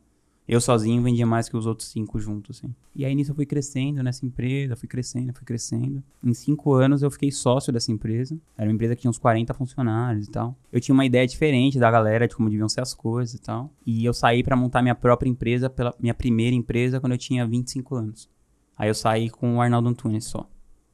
eu 0.47 0.61
sozinho 0.61 1.01
vendia 1.01 1.25
mais 1.25 1.49
que 1.49 1.57
os 1.57 1.65
outros 1.65 1.89
cinco 1.89 2.19
juntos, 2.19 2.57
assim. 2.57 2.73
E 2.95 3.03
aí 3.03 3.15
nisso 3.15 3.31
eu 3.31 3.35
fui 3.35 3.45
crescendo 3.45 4.03
nessa 4.03 4.25
empresa, 4.25 4.75
fui 4.75 4.87
crescendo, 4.87 5.33
fui 5.33 5.43
crescendo. 5.43 6.03
Em 6.23 6.33
cinco 6.33 6.73
anos 6.73 7.01
eu 7.01 7.09
fiquei 7.09 7.31
sócio 7.31 7.73
dessa 7.73 7.91
empresa. 7.91 8.37
Era 8.55 8.69
uma 8.69 8.73
empresa 8.75 8.95
que 8.95 9.01
tinha 9.01 9.09
uns 9.09 9.17
40 9.17 9.53
funcionários 9.55 10.27
e 10.27 10.31
tal. 10.31 10.55
Eu 10.71 10.79
tinha 10.79 10.93
uma 10.93 11.05
ideia 11.05 11.25
diferente 11.25 11.79
da 11.79 11.89
galera 11.89 12.27
de 12.27 12.35
como 12.35 12.49
deviam 12.49 12.69
ser 12.69 12.81
as 12.81 12.93
coisas 12.93 13.33
e 13.33 13.41
tal. 13.41 13.71
E 13.85 14.05
eu 14.05 14.13
saí 14.13 14.43
pra 14.43 14.55
montar 14.55 14.83
minha 14.83 14.95
própria 14.95 15.29
empresa, 15.29 15.69
pela 15.69 15.95
minha 15.99 16.13
primeira 16.13 16.55
empresa, 16.55 16.99
quando 16.99 17.13
eu 17.13 17.17
tinha 17.17 17.45
25 17.45 17.95
anos. 17.95 18.29
Aí 18.77 18.87
eu 18.89 18.95
saí 18.95 19.29
com 19.29 19.55
o 19.55 19.61
Arnaldo 19.61 19.89
Antunes 19.89 20.25
só. 20.25 20.47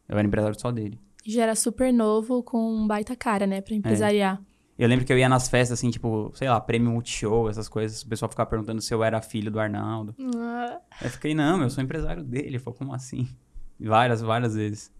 Eu 0.08 0.18
era 0.18 0.28
empresário 0.28 0.58
só 0.60 0.72
dele. 0.72 0.98
Já 1.26 1.44
era 1.44 1.56
super 1.56 1.92
novo, 1.92 2.42
com 2.42 2.58
um 2.58 2.88
baita 2.88 3.16
cara, 3.16 3.46
né, 3.46 3.62
pra 3.62 3.76
empresariar. 3.76 4.42
Eu 4.82 4.88
lembro 4.88 5.06
que 5.06 5.14
eu 5.14 5.18
ia 5.20 5.30
nas 5.30 5.48
festas, 5.48 5.78
assim, 5.78 5.92
tipo, 5.92 6.32
sei 6.34 6.50
lá, 6.50 6.60
prêmio 6.60 6.90
Multishow, 6.90 7.48
essas 7.48 7.70
coisas. 7.70 8.02
O 8.02 8.10
pessoal 8.10 8.28
ficava 8.28 8.50
perguntando 8.50 8.82
se 8.82 8.92
eu 8.92 9.04
era 9.04 9.22
filho 9.22 9.52
do 9.52 9.60
Arnaldo. 9.60 10.16
Ah, 10.36 10.80
eu 11.04 11.10
fiquei, 11.12 11.36
não, 11.36 11.62
eu 11.62 11.70
sou 11.70 11.84
empresário 11.84 12.24
dele. 12.24 12.48
Ele 12.48 12.58
falou, 12.58 12.76
como 12.76 12.92
assim? 12.92 13.30
Várias, 13.80 14.24
várias 14.24 14.56
vezes. 14.56 14.92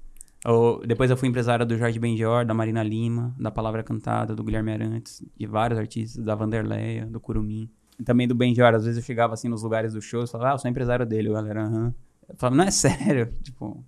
Ou, 0.46 0.86
depois 0.86 1.10
eu 1.10 1.18
fui 1.18 1.28
empresário 1.28 1.66
do 1.66 1.76
Jorge 1.76 1.98
Benjor, 1.98 2.46
da 2.46 2.54
Marina 2.54 2.84
Lima, 2.84 3.34
da 3.40 3.50
Palavra 3.50 3.82
Cantada, 3.82 4.36
do 4.36 4.44
Guilherme 4.44 4.72
Arantes, 4.72 5.24
de 5.36 5.48
vários 5.48 5.80
artistas, 5.80 6.24
da 6.24 6.36
Vanderleia, 6.36 7.08
do 7.08 7.20
Curumim. 7.20 7.68
E 8.00 8.04
também 8.04 8.28
do 8.28 8.36
Benjor, 8.36 8.76
às 8.76 8.86
vezes 8.86 9.00
eu 9.00 9.04
chegava 9.04 9.34
assim 9.34 9.50
nos 9.50 9.64
lugares 9.64 9.94
do 9.94 10.02
show 10.02 10.24
e 10.24 10.28
falava, 10.28 10.52
ah, 10.52 10.54
eu 10.54 10.60
sou 10.60 10.70
empresário 10.70 11.08
dele, 11.08 11.32
galera, 11.32 11.64
aham. 11.66 11.96
Eu 12.30 12.36
falava, 12.38 12.56
não 12.56 12.66
é 12.66 12.70
sério, 12.70 13.34
tipo... 13.42 13.84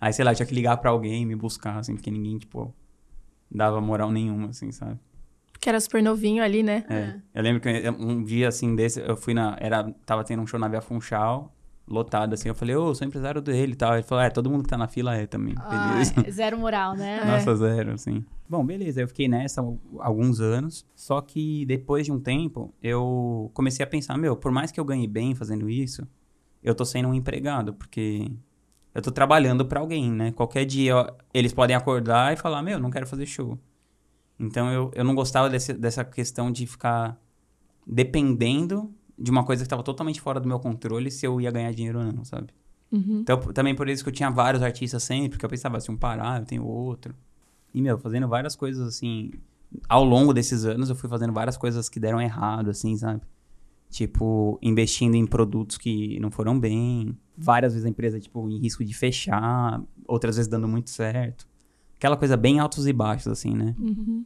Aí, 0.00 0.10
sei 0.10 0.24
lá, 0.24 0.32
eu 0.32 0.36
tinha 0.36 0.46
que 0.46 0.54
ligar 0.54 0.78
pra 0.78 0.88
alguém, 0.88 1.26
me 1.26 1.36
buscar, 1.36 1.80
assim, 1.80 1.94
porque 1.94 2.10
ninguém, 2.10 2.38
tipo, 2.38 2.74
dava 3.50 3.78
moral 3.78 4.10
nenhuma, 4.10 4.48
assim, 4.48 4.72
sabe? 4.72 4.98
Que 5.64 5.68
era 5.70 5.80
super 5.80 6.02
novinho 6.02 6.44
ali, 6.44 6.62
né? 6.62 6.84
É. 6.90 7.14
Eu 7.34 7.42
lembro 7.42 7.62
que 7.62 7.70
um 7.98 8.22
dia, 8.22 8.48
assim, 8.48 8.76
desse, 8.76 9.00
eu 9.00 9.16
fui 9.16 9.32
na... 9.32 9.56
Era, 9.58 9.90
tava 10.04 10.22
tendo 10.22 10.42
um 10.42 10.46
show 10.46 10.60
na 10.60 10.68
Via 10.68 10.82
Funchal, 10.82 11.56
lotado, 11.88 12.34
assim. 12.34 12.50
Eu 12.50 12.54
falei, 12.54 12.76
ô, 12.76 12.94
sou 12.94 13.06
empresário 13.06 13.40
dele 13.40 13.72
e 13.72 13.74
tal. 13.74 13.94
Ele 13.94 14.02
falou, 14.02 14.22
é, 14.22 14.28
todo 14.28 14.50
mundo 14.50 14.62
que 14.62 14.68
tá 14.68 14.76
na 14.76 14.86
fila 14.86 15.16
é 15.16 15.26
também. 15.26 15.54
Ah, 15.56 15.92
Beleza. 15.92 16.14
é 16.22 16.30
zero 16.30 16.58
moral, 16.58 16.94
né? 16.94 17.24
Nossa, 17.24 17.56
zero, 17.56 17.92
assim. 17.92 18.22
Bom, 18.46 18.62
beleza. 18.62 19.00
Eu 19.00 19.08
fiquei 19.08 19.26
nessa 19.26 19.64
alguns 20.00 20.38
anos. 20.38 20.84
Só 20.94 21.22
que 21.22 21.64
depois 21.64 22.04
de 22.04 22.12
um 22.12 22.20
tempo, 22.20 22.74
eu 22.82 23.50
comecei 23.54 23.82
a 23.82 23.86
pensar, 23.86 24.18
meu, 24.18 24.36
por 24.36 24.52
mais 24.52 24.70
que 24.70 24.78
eu 24.78 24.84
ganhe 24.84 25.08
bem 25.08 25.34
fazendo 25.34 25.70
isso, 25.70 26.06
eu 26.62 26.74
tô 26.74 26.84
sendo 26.84 27.08
um 27.08 27.14
empregado, 27.14 27.72
porque 27.72 28.30
eu 28.94 29.00
tô 29.00 29.10
trabalhando 29.10 29.64
pra 29.64 29.80
alguém, 29.80 30.12
né? 30.12 30.30
Qualquer 30.32 30.66
dia 30.66 31.10
eles 31.32 31.54
podem 31.54 31.74
acordar 31.74 32.34
e 32.34 32.36
falar, 32.36 32.62
meu, 32.62 32.78
não 32.78 32.90
quero 32.90 33.06
fazer 33.06 33.24
show. 33.24 33.58
Então 34.38 34.70
eu, 34.70 34.90
eu 34.94 35.04
não 35.04 35.14
gostava 35.14 35.48
desse, 35.48 35.72
dessa 35.72 36.04
questão 36.04 36.50
de 36.50 36.66
ficar 36.66 37.20
dependendo 37.86 38.92
de 39.18 39.30
uma 39.30 39.44
coisa 39.44 39.62
que 39.62 39.66
estava 39.66 39.82
totalmente 39.82 40.20
fora 40.20 40.40
do 40.40 40.48
meu 40.48 40.58
controle 40.58 41.10
se 41.10 41.26
eu 41.26 41.40
ia 41.40 41.50
ganhar 41.50 41.72
dinheiro 41.72 41.98
ou 42.00 42.04
não, 42.04 42.24
sabe? 42.24 42.48
Uhum. 42.90 43.20
Então, 43.20 43.38
também 43.52 43.74
por 43.74 43.88
isso 43.88 44.02
que 44.02 44.08
eu 44.08 44.14
tinha 44.14 44.30
vários 44.30 44.62
artistas 44.62 45.02
sempre, 45.02 45.30
porque 45.30 45.44
eu 45.44 45.48
pensava, 45.50 45.80
se 45.80 45.90
um 45.90 45.96
parar, 45.96 46.40
eu 46.40 46.46
tenho 46.46 46.64
outro. 46.64 47.14
E, 47.72 47.82
meu, 47.82 47.98
fazendo 47.98 48.28
várias 48.28 48.54
coisas 48.54 48.86
assim. 48.86 49.32
Ao 49.88 50.04
longo 50.04 50.32
desses 50.32 50.64
anos, 50.64 50.88
eu 50.88 50.94
fui 50.94 51.08
fazendo 51.08 51.32
várias 51.32 51.56
coisas 51.56 51.88
que 51.88 51.98
deram 51.98 52.20
errado, 52.20 52.70
assim, 52.70 52.96
sabe? 52.96 53.20
Tipo, 53.90 54.58
investindo 54.62 55.16
em 55.16 55.26
produtos 55.26 55.76
que 55.76 56.18
não 56.20 56.30
foram 56.30 56.58
bem. 56.58 57.18
Várias 57.36 57.72
vezes 57.72 57.84
a 57.84 57.88
empresa, 57.88 58.20
tipo, 58.20 58.48
em 58.48 58.58
risco 58.58 58.84
de 58.84 58.94
fechar. 58.94 59.82
Outras 60.06 60.36
vezes 60.36 60.48
dando 60.48 60.68
muito 60.68 60.90
certo. 60.90 61.46
Aquela 61.96 62.16
coisa 62.16 62.36
bem 62.36 62.58
altos 62.58 62.86
e 62.86 62.92
baixos, 62.92 63.28
assim, 63.28 63.54
né? 63.54 63.74
Uhum. 63.78 64.24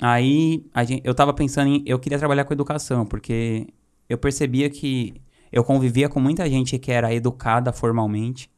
Aí 0.00 0.66
a 0.74 0.84
gen- 0.84 1.00
eu 1.04 1.14
tava 1.14 1.32
pensando 1.32 1.68
em. 1.68 1.82
Eu 1.86 1.98
queria 1.98 2.18
trabalhar 2.18 2.44
com 2.44 2.52
educação, 2.52 3.06
porque 3.06 3.66
eu 4.08 4.18
percebia 4.18 4.68
que 4.68 5.14
eu 5.50 5.64
convivia 5.64 6.08
com 6.08 6.20
muita 6.20 6.48
gente 6.50 6.78
que 6.78 6.92
era 6.92 7.14
educada 7.14 7.72
formalmente. 7.72 8.50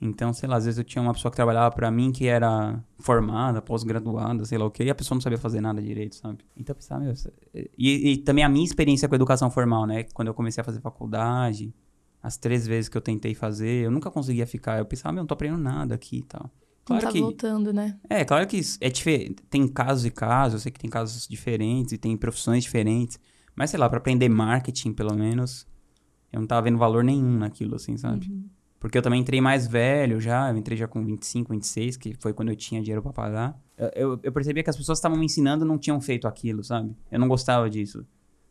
Então, 0.00 0.32
sei 0.32 0.48
lá, 0.48 0.56
às 0.56 0.64
vezes 0.64 0.78
eu 0.78 0.84
tinha 0.84 1.02
uma 1.02 1.12
pessoa 1.12 1.28
que 1.28 1.34
trabalhava 1.36 1.74
pra 1.74 1.90
mim 1.90 2.12
que 2.12 2.26
era 2.28 2.78
formada, 3.00 3.60
pós-graduada, 3.60 4.44
sei 4.44 4.56
lá 4.56 4.64
o 4.66 4.70
quê, 4.70 4.84
e 4.84 4.90
a 4.90 4.94
pessoa 4.94 5.16
não 5.16 5.20
sabia 5.20 5.38
fazer 5.38 5.60
nada 5.60 5.82
direito, 5.82 6.14
sabe? 6.14 6.38
Então 6.56 6.72
eu 6.72 6.76
pensava, 6.76 7.00
meu. 7.02 7.12
isso- 7.12 7.32
E, 7.76 8.12
e 8.12 8.16
também 8.18 8.44
a 8.44 8.48
minha 8.48 8.64
experiência 8.64 9.08
com 9.08 9.14
a 9.14 9.16
educação 9.16 9.50
formal, 9.50 9.86
né? 9.86 10.04
Quando 10.14 10.28
eu 10.28 10.34
comecei 10.34 10.60
a 10.60 10.64
fazer 10.64 10.80
faculdade, 10.80 11.74
as 12.22 12.36
três 12.36 12.64
vezes 12.64 12.88
que 12.88 12.96
eu 12.96 13.00
tentei 13.00 13.34
fazer, 13.34 13.86
eu 13.86 13.90
nunca 13.90 14.08
conseguia 14.08 14.46
ficar. 14.46 14.78
Eu 14.78 14.84
pensava, 14.86 15.12
meu, 15.12 15.22
não 15.22 15.26
tô 15.26 15.34
aprendendo 15.34 15.62
nada 15.62 15.96
aqui 15.96 16.18
e 16.18 16.22
tal. 16.22 16.48
Não 16.90 17.00
tá 17.00 17.10
voltando, 17.10 17.72
né? 17.72 17.98
É, 18.08 18.24
claro 18.24 18.46
que 18.46 18.60
é 18.80 18.88
diferente. 18.88 19.42
Tem 19.50 19.66
casos 19.66 20.04
e 20.04 20.10
casos, 20.10 20.54
eu 20.54 20.60
sei 20.60 20.72
que 20.72 20.80
tem 20.80 20.90
casos 20.90 21.26
diferentes 21.26 21.92
e 21.92 21.98
tem 21.98 22.16
profissões 22.16 22.64
diferentes. 22.64 23.18
Mas, 23.54 23.70
sei 23.70 23.78
lá, 23.78 23.88
pra 23.88 23.98
aprender 23.98 24.28
marketing, 24.28 24.92
pelo 24.92 25.14
menos, 25.14 25.66
eu 26.32 26.40
não 26.40 26.46
tava 26.46 26.62
vendo 26.62 26.78
valor 26.78 27.02
nenhum 27.02 27.38
naquilo, 27.38 27.76
assim, 27.76 27.96
sabe? 27.96 28.30
Uhum. 28.30 28.48
Porque 28.78 28.96
eu 28.96 29.02
também 29.02 29.20
entrei 29.20 29.40
mais 29.40 29.66
velho 29.66 30.20
já, 30.20 30.50
eu 30.50 30.56
entrei 30.56 30.78
já 30.78 30.86
com 30.86 31.04
25, 31.04 31.52
26, 31.52 31.96
que 31.96 32.14
foi 32.14 32.32
quando 32.32 32.50
eu 32.50 32.56
tinha 32.56 32.80
dinheiro 32.80 33.02
pra 33.02 33.12
pagar. 33.12 33.60
Eu, 33.76 33.90
eu, 33.94 34.20
eu 34.22 34.32
percebia 34.32 34.62
que 34.62 34.70
as 34.70 34.76
pessoas 34.76 34.98
que 34.98 35.00
estavam 35.00 35.18
me 35.18 35.26
ensinando 35.26 35.64
não 35.64 35.78
tinham 35.78 36.00
feito 36.00 36.28
aquilo, 36.28 36.62
sabe? 36.62 36.94
Eu 37.10 37.18
não 37.18 37.26
gostava 37.26 37.68
disso. 37.68 38.06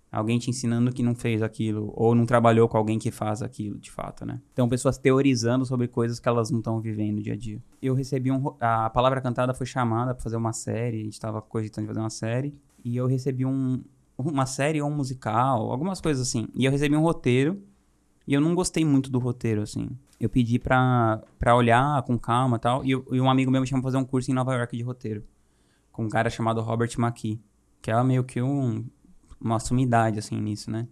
Alguém 0.10 0.39
te 0.39 0.50
ensinando 0.50 0.91
que 0.91 1.04
não 1.04 1.13
fez 1.13 1.41
aquilo, 1.41 1.91
ou 1.93 2.15
não 2.15 2.26
trabalhou 2.26 2.67
com 2.70 2.78
alguém 2.78 2.98
que 2.98 3.12
faz 3.12 3.41
aquilo, 3.41 3.78
de 3.78 3.91
fato, 3.91 4.26
né? 4.26 4.41
Então, 4.54 4.67
pessoas 4.70 4.98
teorizando 4.98 5.65
sobre 5.65 5.88
coisas 5.88 6.17
que 6.17 6.30
elas 6.30 6.50
não 6.50 6.60
estão 6.60 6.80
vivendo 6.80 7.22
dia 7.22 7.34
a 7.34 7.38
dia. 7.38 7.62
Eu 7.82 7.93
recebi 7.93 8.32
um. 8.32 8.56
A 8.60 8.89
Palavra 8.89 9.20
Cantada 9.20 9.54
foi 9.54 9.65
chamada 9.65 10.13
pra 10.13 10.24
fazer 10.24 10.38
uma 10.38 10.54
série, 10.54 11.02
a 11.02 11.04
gente 11.04 11.20
tava 11.20 11.41
cogitando 11.41 11.86
de 11.86 11.89
fazer 11.89 12.00
uma 12.00 12.10
série, 12.10 12.56
e 12.84 12.96
eu 12.96 13.06
recebi 13.06 13.46
um. 13.46 13.84
Uma 14.17 14.48
série 14.48 14.82
ou 14.82 14.89
um 14.89 14.96
musical, 14.96 15.70
algumas 15.70 16.02
coisas 16.02 16.28
assim. 16.28 16.48
E 16.56 16.65
eu 16.65 16.72
recebi 16.72 16.96
um 16.96 17.02
roteiro, 17.02 17.62
e 18.26 18.34
eu 18.34 18.41
não 18.41 18.56
gostei 18.56 18.84
muito 18.84 19.12
do 19.12 19.20
roteiro, 19.20 19.62
assim. 19.62 19.89
Eu 20.20 20.30
pedi 20.30 20.58
pra, 20.58 21.22
olhar 21.56 22.02
com 22.04 22.17
calma 22.17 22.58
tal, 22.58 22.84
e, 22.84 22.91
e 22.91 23.22
um 23.22 23.30
amigo 23.30 23.52
meu 23.52 23.62
me 23.62 23.67
chamou 23.67 23.84
pra 23.84 23.91
fazer 23.91 23.98
um 23.98 24.06
curso 24.06 24.32
em 24.32 24.34
Nova 24.34 24.56
York 24.56 24.76
de 24.76 24.84
roteiro, 24.84 25.24
com 25.91 26.06
um 26.06 26.10
cara 26.10 26.30
chamado 26.30 26.62
Robert 26.62 26.89
McKee, 26.98 27.39
que 27.82 27.91
é 27.91 28.04
meio 28.04 28.24
que 28.24 28.41
um 28.41 28.86
uma 29.39 29.60
sumidade, 29.60 30.19
assim, 30.19 30.39
nisso, 30.39 30.69
né? 30.71 30.88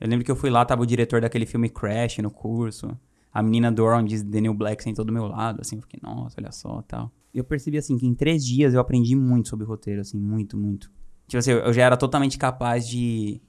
Eu 0.00 0.08
lembro 0.08 0.24
que 0.24 0.30
eu 0.30 0.36
fui 0.36 0.50
lá, 0.50 0.64
tava 0.64 0.82
o 0.82 0.86
diretor 0.86 1.20
daquele 1.20 1.46
filme 1.46 1.68
Crash 1.68 2.18
no 2.18 2.30
curso. 2.30 2.96
A 3.32 3.42
menina 3.42 3.70
do 3.72 3.84
Orange 3.84 4.22
New 4.24 4.54
Black 4.54 4.82
sentou 4.82 5.04
do 5.04 5.12
meu 5.12 5.26
lado, 5.26 5.60
assim. 5.60 5.76
Eu 5.76 5.82
fiquei, 5.82 6.00
nossa, 6.02 6.40
olha 6.40 6.52
só, 6.52 6.82
tal. 6.82 7.10
E 7.32 7.38
eu 7.38 7.44
percebi, 7.44 7.78
assim, 7.78 7.96
que 7.96 8.06
em 8.06 8.14
três 8.14 8.44
dias 8.44 8.74
eu 8.74 8.80
aprendi 8.80 9.14
muito 9.14 9.48
sobre 9.48 9.66
roteiro, 9.66 10.00
assim, 10.00 10.18
muito, 10.18 10.56
muito. 10.56 10.90
Tipo 11.26 11.38
assim, 11.38 11.50
eu 11.52 11.72
já 11.72 11.82
era 11.82 11.96
totalmente 11.96 12.38
capaz 12.38 12.88
de, 12.88 13.40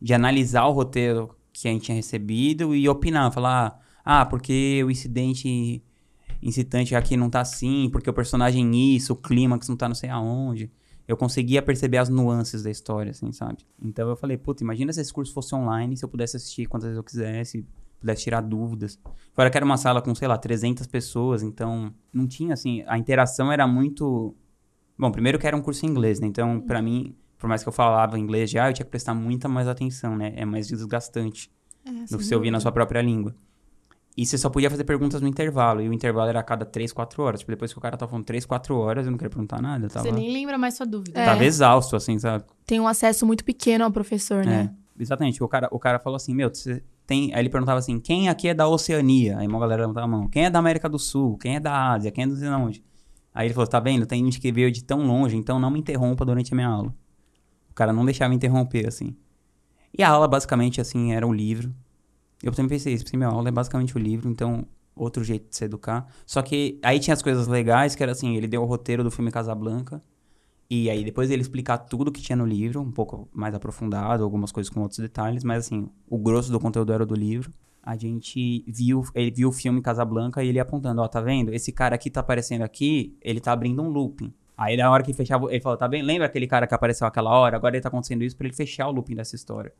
de 0.00 0.14
analisar 0.14 0.66
o 0.66 0.72
roteiro 0.72 1.34
que 1.52 1.68
a 1.68 1.70
gente 1.70 1.84
tinha 1.84 1.94
recebido 1.94 2.74
e 2.74 2.88
opinar. 2.88 3.30
Falar, 3.32 3.78
ah, 4.04 4.24
porque 4.24 4.82
o 4.84 4.90
incidente 4.90 5.82
incitante 6.42 6.94
aqui 6.94 7.16
não 7.16 7.28
tá 7.28 7.40
assim, 7.40 7.88
porque 7.90 8.08
o 8.08 8.14
personagem 8.14 8.94
isso, 8.94 9.12
o 9.12 9.16
clímax 9.16 9.68
não 9.68 9.76
tá 9.76 9.86
não 9.86 9.94
sei 9.94 10.08
aonde 10.08 10.70
eu 11.06 11.16
conseguia 11.16 11.60
perceber 11.60 11.98
as 11.98 12.08
nuances 12.08 12.62
da 12.62 12.70
história, 12.70 13.10
assim, 13.10 13.32
sabe? 13.32 13.58
Então 13.82 14.08
eu 14.08 14.16
falei, 14.16 14.36
puta, 14.36 14.62
imagina 14.62 14.92
se 14.92 15.00
esse 15.00 15.12
curso 15.12 15.32
fosse 15.32 15.54
online, 15.54 15.96
se 15.96 16.04
eu 16.04 16.08
pudesse 16.08 16.36
assistir 16.36 16.66
quantas 16.66 16.86
vezes 16.86 16.96
eu 16.96 17.04
quisesse, 17.04 17.66
pudesse 17.98 18.22
tirar 18.22 18.40
dúvidas. 18.40 18.98
Fora 19.34 19.50
que 19.50 19.56
era 19.56 19.64
uma 19.64 19.76
sala 19.76 20.00
com, 20.00 20.14
sei 20.14 20.28
lá, 20.28 20.38
300 20.38 20.86
pessoas, 20.86 21.42
então 21.42 21.92
não 22.12 22.26
tinha, 22.26 22.54
assim, 22.54 22.82
a 22.86 22.96
interação 22.96 23.50
era 23.52 23.66
muito... 23.66 24.34
Bom, 24.98 25.10
primeiro 25.10 25.38
que 25.38 25.46
era 25.46 25.56
um 25.56 25.62
curso 25.62 25.84
em 25.86 25.88
inglês, 25.88 26.20
né? 26.20 26.26
Então, 26.26 26.60
pra 26.60 26.80
mim, 26.82 27.16
por 27.38 27.48
mais 27.48 27.62
que 27.62 27.68
eu 27.68 27.72
falava 27.72 28.18
inglês 28.18 28.50
já, 28.50 28.68
eu 28.68 28.74
tinha 28.74 28.84
que 28.84 28.90
prestar 28.90 29.14
muita 29.14 29.48
mais 29.48 29.66
atenção, 29.66 30.16
né? 30.16 30.32
É 30.36 30.44
mais 30.44 30.68
desgastante 30.68 31.50
É, 31.84 31.90
do 31.90 32.18
que 32.18 32.24
você 32.24 32.34
ouvir 32.34 32.50
na 32.50 32.60
sua 32.60 32.70
própria 32.70 33.00
língua. 33.00 33.34
E 34.20 34.26
você 34.26 34.36
só 34.36 34.50
podia 34.50 34.68
fazer 34.68 34.84
perguntas 34.84 35.22
no 35.22 35.26
intervalo, 35.26 35.80
e 35.80 35.88
o 35.88 35.94
intervalo 35.94 36.28
era 36.28 36.40
a 36.40 36.42
cada 36.42 36.66
3, 36.66 36.92
4 36.92 37.22
horas. 37.22 37.40
Tipo, 37.40 37.52
depois 37.52 37.72
que 37.72 37.78
o 37.78 37.80
cara 37.80 37.96
tava 37.96 38.10
falando 38.10 38.26
3, 38.26 38.44
4 38.44 38.76
horas, 38.76 39.06
eu 39.06 39.10
não 39.10 39.16
queria 39.16 39.30
perguntar 39.30 39.62
nada, 39.62 39.88
tava... 39.88 40.04
Você 40.04 40.12
nem 40.12 40.30
lembra 40.30 40.58
mais 40.58 40.74
sua 40.74 40.84
dúvida. 40.84 41.18
É. 41.18 41.24
Tava 41.24 41.42
exausto, 41.42 41.96
assim, 41.96 42.18
sabe? 42.18 42.44
Tem 42.66 42.78
um 42.78 42.86
acesso 42.86 43.24
muito 43.24 43.42
pequeno 43.42 43.82
ao 43.82 43.90
professor, 43.90 44.44
né? 44.44 44.74
É, 44.98 45.02
exatamente. 45.02 45.42
O 45.42 45.48
cara, 45.48 45.70
o 45.72 45.78
cara 45.78 45.98
falou 45.98 46.18
assim, 46.18 46.34
meu, 46.34 46.50
você 46.50 46.82
tem... 47.06 47.32
Aí 47.32 47.40
ele 47.40 47.48
perguntava 47.48 47.78
assim, 47.78 47.98
quem 47.98 48.28
aqui 48.28 48.48
é 48.48 48.52
da 48.52 48.68
Oceania? 48.68 49.38
Aí 49.38 49.46
uma 49.46 49.58
galera 49.58 49.80
levantava 49.80 50.04
a 50.04 50.10
mão. 50.10 50.28
Quem 50.28 50.44
é 50.44 50.50
da 50.50 50.58
América 50.58 50.86
do 50.86 50.98
Sul? 50.98 51.38
Quem 51.38 51.56
é 51.56 51.60
da 51.60 51.92
Ásia? 51.92 52.10
Quem 52.10 52.24
é 52.24 52.26
do 52.26 52.34
não 52.34 52.38
sei 52.38 52.48
onde? 52.50 52.84
Aí 53.32 53.46
ele 53.46 53.54
falou, 53.54 53.68
tá 53.68 53.80
vendo? 53.80 54.04
Tem 54.04 54.22
gente 54.22 54.38
que 54.38 54.52
veio 54.52 54.70
de 54.70 54.84
tão 54.84 55.06
longe, 55.06 55.34
então 55.34 55.58
não 55.58 55.70
me 55.70 55.78
interrompa 55.78 56.26
durante 56.26 56.52
a 56.52 56.54
minha 56.54 56.68
aula. 56.68 56.94
O 57.70 57.74
cara 57.74 57.90
não 57.90 58.04
deixava 58.04 58.28
me 58.28 58.36
interromper, 58.36 58.86
assim. 58.86 59.16
E 59.96 60.02
a 60.02 60.10
aula, 60.10 60.28
basicamente, 60.28 60.78
assim, 60.78 61.14
era 61.14 61.26
o 61.26 61.32
livro. 61.32 61.74
Eu 62.42 62.52
também 62.52 62.70
pensei 62.70 62.94
isso, 62.94 63.04
pensei, 63.04 63.18
minha 63.18 63.28
aula 63.28 63.48
é 63.48 63.52
basicamente 63.52 63.96
o 63.96 63.98
livro, 63.98 64.28
então 64.28 64.66
outro 64.94 65.22
jeito 65.22 65.48
de 65.48 65.56
se 65.56 65.64
educar. 65.64 66.06
Só 66.26 66.42
que 66.42 66.78
aí 66.82 66.98
tinha 66.98 67.14
as 67.14 67.22
coisas 67.22 67.46
legais, 67.46 67.94
que 67.94 68.02
era 68.02 68.12
assim, 68.12 68.36
ele 68.36 68.46
deu 68.46 68.62
o 68.62 68.66
roteiro 68.66 69.04
do 69.04 69.10
filme 69.10 69.30
Casablanca, 69.30 70.02
e 70.68 70.88
aí 70.88 71.04
depois 71.04 71.30
ele 71.30 71.42
explicar 71.42 71.78
tudo 71.78 72.12
que 72.12 72.22
tinha 72.22 72.36
no 72.36 72.46
livro, 72.46 72.80
um 72.80 72.92
pouco 72.92 73.28
mais 73.32 73.54
aprofundado, 73.54 74.22
algumas 74.22 74.52
coisas 74.52 74.72
com 74.72 74.80
outros 74.80 75.00
detalhes, 75.00 75.42
mas 75.42 75.66
assim, 75.66 75.88
o 76.08 76.16
grosso 76.16 76.52
do 76.52 76.60
conteúdo 76.60 76.92
era 76.92 77.04
do 77.04 77.14
livro. 77.14 77.52
A 77.82 77.96
gente 77.96 78.64
viu, 78.68 79.02
ele 79.14 79.30
viu 79.30 79.48
o 79.48 79.52
filme 79.52 79.82
Casablanca 79.82 80.44
e 80.44 80.48
ele 80.48 80.60
apontando, 80.60 81.00
ó, 81.00 81.08
tá 81.08 81.20
vendo? 81.20 81.52
Esse 81.52 81.72
cara 81.72 81.94
aqui 81.96 82.08
tá 82.08 82.20
aparecendo 82.20 82.62
aqui, 82.62 83.16
ele 83.20 83.40
tá 83.40 83.52
abrindo 83.52 83.82
um 83.82 83.88
looping. 83.88 84.32
Aí 84.56 84.76
na 84.76 84.90
hora 84.90 85.02
que 85.02 85.12
fechava, 85.12 85.50
ele 85.50 85.60
falou, 85.60 85.76
tá 85.76 85.88
vendo? 85.88 86.04
Lembra 86.06 86.26
aquele 86.26 86.46
cara 86.46 86.66
que 86.66 86.74
apareceu 86.74 87.06
aquela 87.06 87.30
hora? 87.30 87.56
Agora 87.56 87.74
ele 87.74 87.82
tá 87.82 87.88
acontecendo 87.88 88.22
isso 88.22 88.36
pra 88.36 88.46
ele 88.46 88.54
fechar 88.54 88.86
o 88.86 88.92
looping 88.92 89.16
dessa 89.16 89.34
história. 89.34 89.72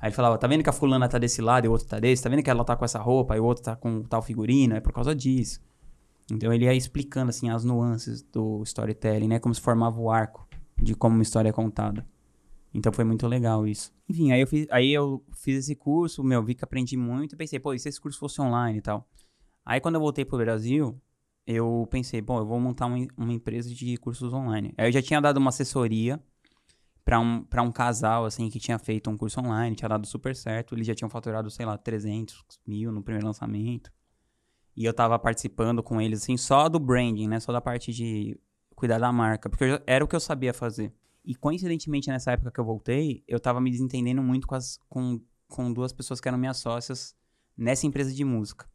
Aí 0.00 0.08
ele 0.08 0.14
falava, 0.14 0.38
tá 0.38 0.46
vendo 0.46 0.62
que 0.62 0.70
a 0.70 0.72
fulana 0.72 1.08
tá 1.08 1.18
desse 1.18 1.42
lado 1.42 1.64
e 1.64 1.68
o 1.68 1.72
outro 1.72 1.88
tá 1.88 1.98
desse? 1.98 2.22
Tá 2.22 2.28
vendo 2.28 2.42
que 2.42 2.50
ela 2.50 2.64
tá 2.64 2.76
com 2.76 2.84
essa 2.84 2.98
roupa 2.98 3.36
e 3.36 3.40
o 3.40 3.44
outro 3.44 3.64
tá 3.64 3.74
com 3.74 4.02
tal 4.02 4.22
figurino? 4.22 4.76
É 4.76 4.80
por 4.80 4.92
causa 4.92 5.14
disso. 5.14 5.60
Então 6.30 6.52
ele 6.52 6.66
ia 6.66 6.74
explicando, 6.74 7.30
assim, 7.30 7.50
as 7.50 7.64
nuances 7.64 8.22
do 8.22 8.62
storytelling, 8.62 9.28
né? 9.28 9.38
Como 9.38 9.54
se 9.54 9.60
formava 9.60 9.98
o 9.98 10.10
arco 10.10 10.46
de 10.80 10.94
como 10.94 11.16
uma 11.16 11.22
história 11.22 11.48
é 11.48 11.52
contada. 11.52 12.06
Então 12.72 12.92
foi 12.92 13.04
muito 13.04 13.26
legal 13.26 13.66
isso. 13.66 13.92
Enfim, 14.08 14.30
aí 14.30 14.40
eu 14.40 14.46
fiz, 14.46 14.66
aí 14.70 14.92
eu 14.92 15.24
fiz 15.32 15.58
esse 15.58 15.74
curso, 15.74 16.22
meu, 16.22 16.42
vi 16.42 16.54
que 16.54 16.64
aprendi 16.64 16.96
muito 16.96 17.34
e 17.34 17.36
pensei, 17.36 17.58
pô, 17.58 17.72
e 17.72 17.78
se 17.78 17.88
esse 17.88 18.00
curso 18.00 18.18
fosse 18.18 18.40
online 18.40 18.78
e 18.78 18.82
tal? 18.82 19.08
Aí 19.64 19.80
quando 19.80 19.96
eu 19.96 20.00
voltei 20.00 20.24
pro 20.24 20.38
Brasil, 20.38 21.00
eu 21.46 21.88
pensei, 21.90 22.20
bom, 22.20 22.38
eu 22.38 22.46
vou 22.46 22.60
montar 22.60 22.86
uma, 22.86 23.06
uma 23.16 23.32
empresa 23.32 23.74
de 23.74 23.96
cursos 23.96 24.32
online. 24.32 24.72
Aí 24.76 24.86
eu 24.88 24.92
já 24.92 25.02
tinha 25.02 25.20
dado 25.20 25.38
uma 25.38 25.48
assessoria 25.48 26.20
pra 27.08 27.18
um, 27.18 27.42
pra 27.42 27.62
um 27.62 27.72
casal, 27.72 28.26
assim, 28.26 28.50
que 28.50 28.60
tinha 28.60 28.78
feito 28.78 29.08
um 29.08 29.16
curso 29.16 29.40
online, 29.40 29.74
tinha 29.74 29.88
dado 29.88 30.06
super 30.06 30.36
certo. 30.36 30.74
Eles 30.74 30.86
já 30.86 30.94
tinham 30.94 31.08
faturado, 31.08 31.50
sei 31.50 31.64
lá, 31.64 31.78
300 31.78 32.44
mil 32.66 32.92
no 32.92 33.02
primeiro 33.02 33.26
lançamento. 33.26 33.90
E 34.76 34.84
eu 34.84 34.92
tava 34.92 35.18
participando 35.18 35.82
com 35.82 36.02
eles, 36.02 36.22
assim, 36.22 36.36
só 36.36 36.68
do 36.68 36.78
branding, 36.78 37.26
né? 37.26 37.40
Só 37.40 37.50
da 37.50 37.62
parte 37.62 37.94
de 37.94 38.38
cuidar 38.74 38.98
da 38.98 39.10
marca. 39.10 39.48
Porque 39.48 39.70
já, 39.70 39.82
era 39.86 40.04
o 40.04 40.06
que 40.06 40.14
eu 40.14 40.20
sabia 40.20 40.52
fazer. 40.52 40.92
E 41.24 41.34
coincidentemente, 41.34 42.10
nessa 42.10 42.32
época 42.32 42.50
que 42.50 42.60
eu 42.60 42.64
voltei, 42.66 43.24
eu 43.26 43.40
tava 43.40 43.58
me 43.58 43.70
desentendendo 43.70 44.22
muito 44.22 44.46
com, 44.46 44.54
as, 44.54 44.78
com, 44.86 45.18
com 45.48 45.72
duas 45.72 45.94
pessoas 45.94 46.20
que 46.20 46.28
eram 46.28 46.36
minhas 46.36 46.58
sócias 46.58 47.16
nessa 47.56 47.86
empresa 47.86 48.12
de 48.12 48.22
música. 48.22 48.68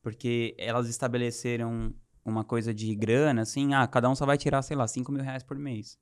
Porque 0.00 0.56
elas 0.58 0.88
estabeleceram 0.88 1.94
uma 2.24 2.42
coisa 2.42 2.72
de 2.72 2.94
grana, 2.94 3.42
assim, 3.42 3.74
ah, 3.74 3.86
cada 3.86 4.08
um 4.08 4.14
só 4.14 4.24
vai 4.24 4.38
tirar, 4.38 4.62
sei 4.62 4.78
lá, 4.78 4.88
5 4.88 5.12
mil 5.12 5.22
reais 5.22 5.42
por 5.42 5.58
mês. 5.58 5.98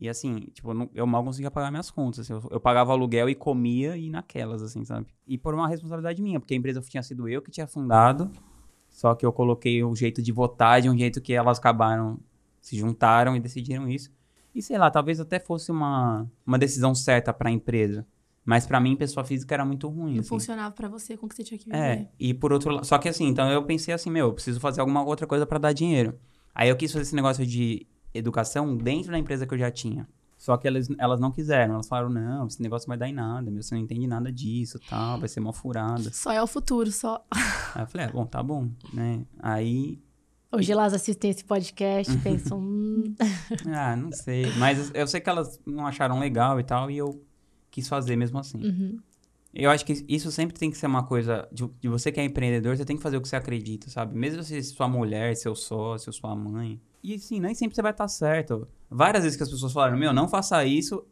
E 0.00 0.08
assim, 0.08 0.40
tipo, 0.52 0.70
eu 0.94 1.06
mal 1.06 1.24
conseguia 1.24 1.50
pagar 1.50 1.70
minhas 1.70 1.90
contas. 1.90 2.20
Assim, 2.20 2.32
eu, 2.32 2.48
eu, 2.52 2.60
pagava 2.60 2.92
aluguel 2.92 3.28
e 3.28 3.34
comia 3.34 3.96
e 3.96 4.08
naquelas, 4.08 4.62
assim, 4.62 4.84
sabe? 4.84 5.06
E 5.26 5.36
por 5.36 5.54
uma 5.54 5.68
responsabilidade 5.68 6.22
minha, 6.22 6.38
porque 6.38 6.54
a 6.54 6.56
empresa 6.56 6.80
tinha 6.80 7.02
sido 7.02 7.28
eu 7.28 7.42
que 7.42 7.50
tinha 7.50 7.66
fundado, 7.66 8.30
só 8.88 9.14
que 9.14 9.26
eu 9.26 9.32
coloquei 9.32 9.82
o 9.82 9.94
jeito 9.94 10.22
de 10.22 10.30
votar 10.30 10.80
de 10.80 10.88
um 10.88 10.96
jeito 10.96 11.20
que 11.20 11.32
elas 11.32 11.58
acabaram, 11.58 12.18
se 12.60 12.76
juntaram 12.76 13.34
e 13.34 13.40
decidiram 13.40 13.88
isso. 13.88 14.10
E 14.54 14.62
sei 14.62 14.78
lá, 14.78 14.90
talvez 14.90 15.18
até 15.18 15.40
fosse 15.40 15.70
uma, 15.70 16.30
uma 16.46 16.58
decisão 16.58 16.94
certa 16.94 17.32
para 17.32 17.48
a 17.48 17.52
empresa. 17.52 18.06
Mas 18.44 18.66
para 18.66 18.80
mim, 18.80 18.96
pessoa 18.96 19.24
física 19.24 19.54
era 19.54 19.64
muito 19.64 19.88
ruim. 19.88 20.14
Não 20.14 20.20
assim. 20.20 20.28
funcionava 20.30 20.74
para 20.74 20.88
você 20.88 21.16
com 21.16 21.26
o 21.26 21.28
que 21.28 21.34
você 21.34 21.44
tinha 21.44 21.58
que 21.58 21.66
viver. 21.66 21.76
É, 21.76 22.08
e 22.18 22.32
por 22.32 22.52
outro 22.52 22.70
lado. 22.70 22.86
Só 22.86 22.96
que 22.96 23.08
assim, 23.08 23.26
então 23.26 23.50
eu 23.50 23.62
pensei 23.64 23.92
assim, 23.92 24.10
meu, 24.10 24.28
eu 24.28 24.32
preciso 24.32 24.58
fazer 24.58 24.80
alguma 24.80 25.02
outra 25.04 25.26
coisa 25.26 25.44
para 25.44 25.58
dar 25.58 25.72
dinheiro. 25.72 26.18
Aí 26.54 26.68
eu 26.68 26.76
quis 26.76 26.90
fazer 26.90 27.02
esse 27.02 27.14
negócio 27.14 27.44
de 27.44 27.86
educação 28.14 28.76
dentro 28.76 29.12
da 29.12 29.18
empresa 29.18 29.46
que 29.46 29.54
eu 29.54 29.58
já 29.58 29.70
tinha. 29.70 30.08
Só 30.36 30.56
que 30.56 30.68
elas, 30.68 30.88
elas 30.98 31.18
não 31.18 31.32
quiseram. 31.32 31.74
Elas 31.74 31.88
falaram, 31.88 32.10
não, 32.10 32.46
esse 32.46 32.62
negócio 32.62 32.86
vai 32.86 32.96
dar 32.96 33.08
em 33.08 33.12
nada, 33.12 33.50
meu, 33.50 33.62
você 33.62 33.74
não 33.74 33.82
entende 33.82 34.06
nada 34.06 34.30
disso 34.30 34.78
tal, 34.88 35.18
vai 35.18 35.28
ser 35.28 35.40
uma 35.40 35.52
furada. 35.52 36.12
Só 36.12 36.30
é 36.32 36.42
o 36.42 36.46
futuro, 36.46 36.92
só. 36.92 37.24
Aí 37.74 37.82
eu 37.82 37.86
falei, 37.86 38.06
é, 38.06 38.10
bom, 38.10 38.24
tá 38.24 38.42
bom, 38.42 38.70
né? 38.92 39.26
Aí 39.40 40.00
Hoje 40.50 40.72
elas 40.72 40.94
assistem 40.94 41.30
esse 41.30 41.44
podcast 41.44 42.12
e 42.12 42.16
pensam. 42.20 42.58
Hum. 42.58 43.14
ah, 43.66 43.94
não 43.94 44.10
sei. 44.12 44.46
Mas 44.56 44.90
eu 44.94 45.06
sei 45.06 45.20
que 45.20 45.28
elas 45.28 45.60
não 45.66 45.86
acharam 45.86 46.18
legal 46.18 46.58
e 46.58 46.64
tal, 46.64 46.90
e 46.90 46.96
eu 46.96 47.22
quis 47.70 47.86
fazer 47.86 48.16
mesmo 48.16 48.38
assim. 48.38 48.64
Uhum. 48.64 48.98
Eu 49.52 49.70
acho 49.70 49.84
que 49.84 50.04
isso 50.08 50.30
sempre 50.30 50.58
tem 50.58 50.70
que 50.70 50.78
ser 50.78 50.86
uma 50.86 51.02
coisa. 51.02 51.46
De, 51.52 51.68
de, 51.80 51.88
você 51.88 52.10
que 52.10 52.18
é 52.18 52.24
empreendedor, 52.24 52.76
você 52.76 52.84
tem 52.84 52.96
que 52.96 53.02
fazer 53.02 53.18
o 53.18 53.20
que 53.20 53.28
você 53.28 53.36
acredita, 53.36 53.90
sabe? 53.90 54.16
Mesmo 54.16 54.42
se 54.42 54.62
sua 54.62 54.88
mulher, 54.88 55.36
seu 55.36 55.54
sócio, 55.54 56.12
sua 56.12 56.34
mãe. 56.34 56.80
E 57.02 57.14
assim, 57.14 57.40
nem 57.40 57.54
sempre 57.54 57.74
você 57.74 57.82
vai 57.82 57.92
estar 57.92 58.08
certo. 58.08 58.66
Várias 58.90 59.22
vezes 59.22 59.36
que 59.36 59.42
as 59.42 59.50
pessoas 59.50 59.72
falaram, 59.72 59.96
meu, 59.96 60.12
não 60.12 60.28
faça 60.28 60.64
isso, 60.64 61.04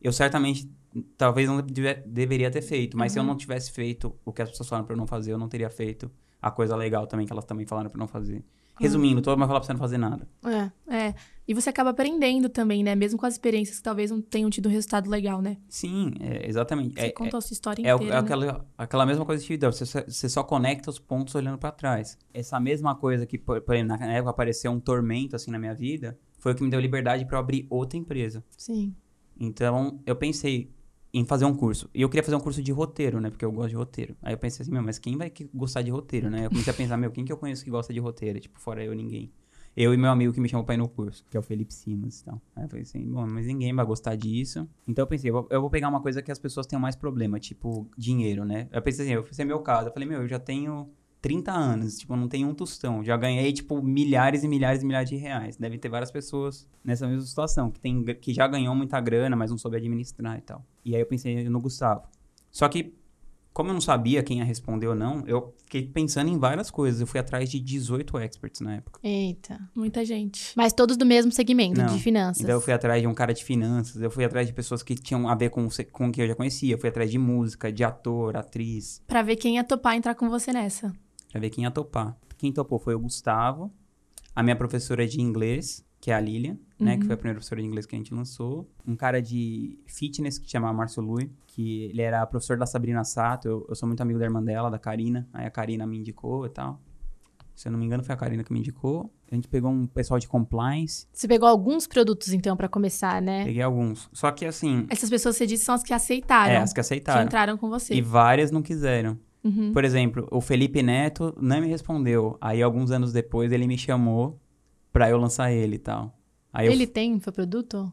eu 0.00 0.12
certamente 0.12 0.70
talvez 1.16 1.48
não 1.48 1.60
deve, 1.60 2.02
deveria 2.06 2.50
ter 2.50 2.62
feito. 2.62 2.96
Mas 2.96 3.12
uhum. 3.12 3.14
se 3.14 3.18
eu 3.18 3.22
uhum. 3.22 3.28
não 3.28 3.36
tivesse 3.36 3.72
feito 3.72 4.14
o 4.24 4.32
que 4.32 4.42
as 4.42 4.50
pessoas 4.50 4.68
falaram 4.68 4.86
pra 4.86 4.94
eu 4.94 4.98
não 4.98 5.06
fazer, 5.06 5.32
eu 5.32 5.38
não 5.38 5.48
teria 5.48 5.70
feito 5.70 6.10
a 6.40 6.50
coisa 6.50 6.76
legal 6.76 7.06
também 7.06 7.26
que 7.26 7.32
elas 7.32 7.44
também 7.44 7.66
falaram 7.66 7.90
pra 7.90 7.98
não 7.98 8.08
fazer. 8.08 8.44
Resumindo, 8.80 9.22
todo 9.22 9.32
mundo 9.32 9.40
vai 9.40 9.48
falar 9.48 9.60
pra 9.60 9.66
você 9.66 9.72
não 9.72 9.80
fazer 9.80 9.98
nada. 9.98 10.28
É, 10.44 10.94
é. 10.94 11.14
E 11.46 11.54
você 11.54 11.70
acaba 11.70 11.90
aprendendo 11.90 12.50
também, 12.50 12.84
né? 12.84 12.94
Mesmo 12.94 13.18
com 13.18 13.24
as 13.24 13.34
experiências 13.34 13.78
que 13.78 13.82
talvez 13.82 14.10
não 14.10 14.20
tenham 14.20 14.50
tido 14.50 14.68
resultado 14.68 15.08
legal, 15.08 15.40
né? 15.40 15.56
Sim, 15.66 16.12
é, 16.20 16.46
exatamente. 16.46 16.94
Você 16.94 17.06
é, 17.06 17.10
contou 17.10 17.38
é, 17.38 17.40
a 17.40 17.40
sua 17.40 17.54
história 17.54 17.88
é, 17.88 17.94
inteira. 17.94 18.14
É, 18.14 18.18
aquela, 18.18 18.66
aquela 18.76 19.06
mesma 19.06 19.24
coisa 19.24 19.42
que. 19.44 19.56
Você, 19.56 19.84
você 19.86 20.28
só 20.28 20.42
conecta 20.42 20.90
os 20.90 20.98
pontos 20.98 21.34
olhando 21.34 21.56
para 21.56 21.72
trás. 21.72 22.18
Essa 22.34 22.60
mesma 22.60 22.94
coisa 22.94 23.24
que, 23.24 23.38
por, 23.38 23.62
por 23.62 23.74
exemplo, 23.74 23.96
na 23.96 24.12
época 24.12 24.30
apareceu 24.30 24.70
um 24.70 24.78
tormento 24.78 25.36
assim 25.36 25.50
na 25.50 25.58
minha 25.58 25.74
vida, 25.74 26.18
foi 26.38 26.52
o 26.52 26.54
que 26.54 26.62
me 26.62 26.68
deu 26.68 26.80
liberdade 26.80 27.24
para 27.24 27.38
abrir 27.38 27.66
outra 27.70 27.98
empresa. 27.98 28.44
Sim. 28.56 28.94
Então, 29.40 30.00
eu 30.04 30.16
pensei, 30.16 30.70
em 31.12 31.24
fazer 31.24 31.44
um 31.44 31.54
curso. 31.54 31.88
E 31.94 32.02
eu 32.02 32.08
queria 32.08 32.22
fazer 32.22 32.36
um 32.36 32.40
curso 32.40 32.62
de 32.62 32.70
roteiro, 32.72 33.20
né? 33.20 33.30
Porque 33.30 33.44
eu 33.44 33.52
gosto 33.52 33.70
de 33.70 33.76
roteiro. 33.76 34.16
Aí 34.22 34.34
eu 34.34 34.38
pensei 34.38 34.62
assim, 34.62 34.72
meu, 34.72 34.82
mas 34.82 34.98
quem 34.98 35.16
vai 35.16 35.32
gostar 35.54 35.82
de 35.82 35.90
roteiro, 35.90 36.28
né? 36.30 36.46
Eu 36.46 36.50
comecei 36.50 36.72
a 36.72 36.76
pensar, 36.76 36.96
meu, 36.96 37.10
quem 37.10 37.24
que 37.24 37.32
eu 37.32 37.36
conheço 37.36 37.64
que 37.64 37.70
gosta 37.70 37.92
de 37.92 38.00
roteiro? 38.00 38.38
Tipo, 38.40 38.58
fora 38.60 38.84
eu, 38.84 38.94
ninguém. 38.94 39.32
Eu 39.76 39.94
e 39.94 39.96
meu 39.96 40.10
amigo 40.10 40.32
que 40.32 40.40
me 40.40 40.48
chamou 40.48 40.66
pra 40.66 40.74
ir 40.74 40.78
no 40.78 40.88
curso, 40.88 41.24
que 41.30 41.36
é 41.36 41.40
o 41.40 41.42
Felipe 41.42 41.72
Simas 41.72 42.20
e 42.20 42.24
tal. 42.24 42.42
Aí 42.56 42.64
eu 42.64 42.68
falei 42.68 42.82
assim, 42.82 43.04
bom, 43.08 43.24
mas 43.28 43.46
ninguém 43.46 43.72
vai 43.72 43.84
gostar 43.84 44.16
disso. 44.16 44.68
Então 44.88 45.04
eu 45.04 45.06
pensei, 45.06 45.30
eu 45.30 45.60
vou 45.60 45.70
pegar 45.70 45.88
uma 45.88 46.02
coisa 46.02 46.20
que 46.20 46.32
as 46.32 46.38
pessoas 46.38 46.66
tenham 46.66 46.80
mais 46.80 46.96
problema, 46.96 47.38
tipo 47.38 47.88
dinheiro, 47.96 48.44
né? 48.44 48.68
Eu 48.72 48.82
pensei 48.82 49.04
assim, 49.04 49.14
eu 49.14 49.22
fiz 49.22 49.38
meu 49.38 49.60
caso. 49.60 49.88
Eu 49.88 49.92
falei, 49.92 50.08
meu, 50.08 50.22
eu 50.22 50.28
já 50.28 50.38
tenho 50.38 50.90
30 51.20 51.52
anos, 51.52 51.98
tipo, 51.98 52.14
não 52.14 52.28
tenho 52.28 52.48
um 52.48 52.54
tostão. 52.54 53.02
Já 53.02 53.16
ganhei, 53.16 53.52
tipo, 53.52 53.82
milhares 53.82 54.44
e 54.44 54.48
milhares 54.48 54.82
e 54.82 54.86
milhares 54.86 55.08
de 55.08 55.16
reais. 55.16 55.56
Deve 55.56 55.78
ter 55.78 55.88
várias 55.88 56.10
pessoas 56.10 56.66
nessa 56.84 57.06
mesma 57.06 57.24
situação, 57.24 57.70
que, 57.70 57.80
tem, 57.80 58.04
que 58.04 58.32
já 58.32 58.46
ganhou 58.46 58.74
muita 58.74 59.00
grana, 59.00 59.34
mas 59.34 59.50
não 59.50 59.58
soube 59.58 59.76
administrar 59.76 60.38
e 60.38 60.42
tal. 60.42 60.64
E 60.84 60.94
aí 60.94 61.00
eu 61.00 61.06
pensei 61.06 61.48
no 61.48 61.60
Gustavo. 61.60 62.02
Só 62.52 62.68
que, 62.68 62.94
como 63.52 63.70
eu 63.70 63.74
não 63.74 63.80
sabia 63.80 64.22
quem 64.22 64.38
ia 64.38 64.44
responder 64.44 64.86
ou 64.86 64.94
não, 64.94 65.24
eu 65.26 65.52
fiquei 65.64 65.82
pensando 65.88 66.30
em 66.30 66.38
várias 66.38 66.70
coisas. 66.70 67.00
Eu 67.00 67.06
fui 67.06 67.18
atrás 67.18 67.50
de 67.50 67.58
18 67.58 68.16
experts 68.20 68.60
na 68.60 68.76
época. 68.76 69.00
Eita. 69.02 69.58
Muita 69.74 70.04
gente. 70.04 70.52
Mas 70.56 70.72
todos 70.72 70.96
do 70.96 71.04
mesmo 71.04 71.32
segmento, 71.32 71.80
não. 71.80 71.96
de 71.96 72.00
finanças. 72.00 72.40
Então 72.40 72.54
eu 72.54 72.60
fui 72.60 72.72
atrás 72.72 73.02
de 73.02 73.08
um 73.08 73.14
cara 73.14 73.34
de 73.34 73.44
finanças, 73.44 74.00
eu 74.00 74.10
fui 74.10 74.24
atrás 74.24 74.46
de 74.46 74.52
pessoas 74.52 74.84
que 74.84 74.94
tinham 74.94 75.28
a 75.28 75.34
ver 75.34 75.50
com, 75.50 75.66
com 75.90 76.08
o 76.08 76.12
que 76.12 76.22
eu 76.22 76.28
já 76.28 76.36
conhecia. 76.36 76.74
Eu 76.74 76.78
fui 76.78 76.88
atrás 76.88 77.10
de 77.10 77.18
música, 77.18 77.72
de 77.72 77.82
ator, 77.82 78.36
atriz. 78.36 79.02
Pra 79.04 79.20
ver 79.20 79.34
quem 79.34 79.56
ia 79.56 79.64
topar 79.64 79.96
entrar 79.96 80.14
com 80.14 80.30
você 80.30 80.52
nessa 80.52 80.94
pra 81.30 81.40
ver 81.40 81.50
quem 81.50 81.64
ia 81.64 81.70
topar. 81.70 82.16
Quem 82.36 82.52
topou 82.52 82.78
foi 82.78 82.94
o 82.94 83.00
Gustavo, 83.00 83.72
a 84.34 84.42
minha 84.42 84.56
professora 84.56 85.06
de 85.06 85.20
inglês, 85.20 85.84
que 86.00 86.10
é 86.10 86.14
a 86.14 86.20
Lilian, 86.20 86.52
uhum. 86.78 86.86
né? 86.86 86.96
Que 86.96 87.04
foi 87.04 87.12
a 87.12 87.14
uhum. 87.14 87.18
primeira 87.18 87.34
professora 87.34 87.60
de 87.60 87.66
inglês 87.66 87.86
que 87.86 87.94
a 87.94 87.98
gente 87.98 88.14
lançou. 88.14 88.70
Um 88.86 88.94
cara 88.94 89.20
de 89.20 89.78
fitness 89.86 90.38
que 90.38 90.48
chama 90.48 90.72
Márcio 90.72 91.02
Lui, 91.02 91.32
que 91.46 91.84
ele 91.84 92.02
era 92.02 92.24
professor 92.26 92.56
da 92.56 92.66
Sabrina 92.66 93.02
Sato. 93.04 93.48
Eu, 93.48 93.66
eu, 93.68 93.74
sou 93.74 93.86
muito 93.86 94.00
amigo 94.00 94.18
da 94.18 94.24
irmã 94.24 94.42
dela, 94.42 94.70
da 94.70 94.78
Karina. 94.78 95.28
Aí 95.32 95.46
a 95.46 95.50
Karina 95.50 95.86
me 95.86 95.98
indicou 95.98 96.46
e 96.46 96.50
tal. 96.50 96.80
Se 97.54 97.66
eu 97.66 97.72
não 97.72 97.78
me 97.80 97.84
engano, 97.84 98.04
foi 98.04 98.14
a 98.14 98.16
Karina 98.16 98.44
que 98.44 98.52
me 98.52 98.60
indicou. 98.60 99.12
A 99.28 99.34
gente 99.34 99.48
pegou 99.48 99.68
um 99.72 99.84
pessoal 99.88 100.20
de 100.20 100.28
compliance. 100.28 101.08
Você 101.12 101.26
pegou 101.26 101.48
alguns 101.48 101.88
produtos, 101.88 102.32
então, 102.32 102.56
para 102.56 102.68
começar, 102.68 103.20
né? 103.20 103.44
Peguei 103.44 103.62
alguns. 103.62 104.08
Só 104.12 104.30
que, 104.30 104.46
assim... 104.46 104.86
Essas 104.88 105.10
pessoas, 105.10 105.36
você 105.36 105.44
disse, 105.44 105.64
são 105.64 105.74
as 105.74 105.82
que 105.82 105.92
aceitaram. 105.92 106.52
É, 106.52 106.58
as 106.58 106.72
que 106.72 106.78
aceitaram. 106.78 107.22
Que 107.22 107.26
entraram 107.26 107.58
com 107.58 107.68
você. 107.68 107.94
E 107.94 108.00
várias 108.00 108.52
não 108.52 108.62
quiseram. 108.62 109.18
Uhum. 109.42 109.72
Por 109.72 109.84
exemplo, 109.84 110.26
o 110.30 110.40
Felipe 110.40 110.82
Neto 110.82 111.34
não 111.40 111.60
me 111.60 111.68
respondeu. 111.68 112.36
Aí, 112.40 112.62
alguns 112.62 112.90
anos 112.90 113.12
depois, 113.12 113.52
ele 113.52 113.66
me 113.66 113.78
chamou 113.78 114.40
pra 114.92 115.08
eu 115.08 115.16
lançar 115.16 115.52
ele 115.52 115.76
e 115.76 115.78
tal. 115.78 116.18
Aí 116.52 116.66
ele 116.66 116.84
eu... 116.84 116.88
tem 116.88 117.18
produto? 117.18 117.92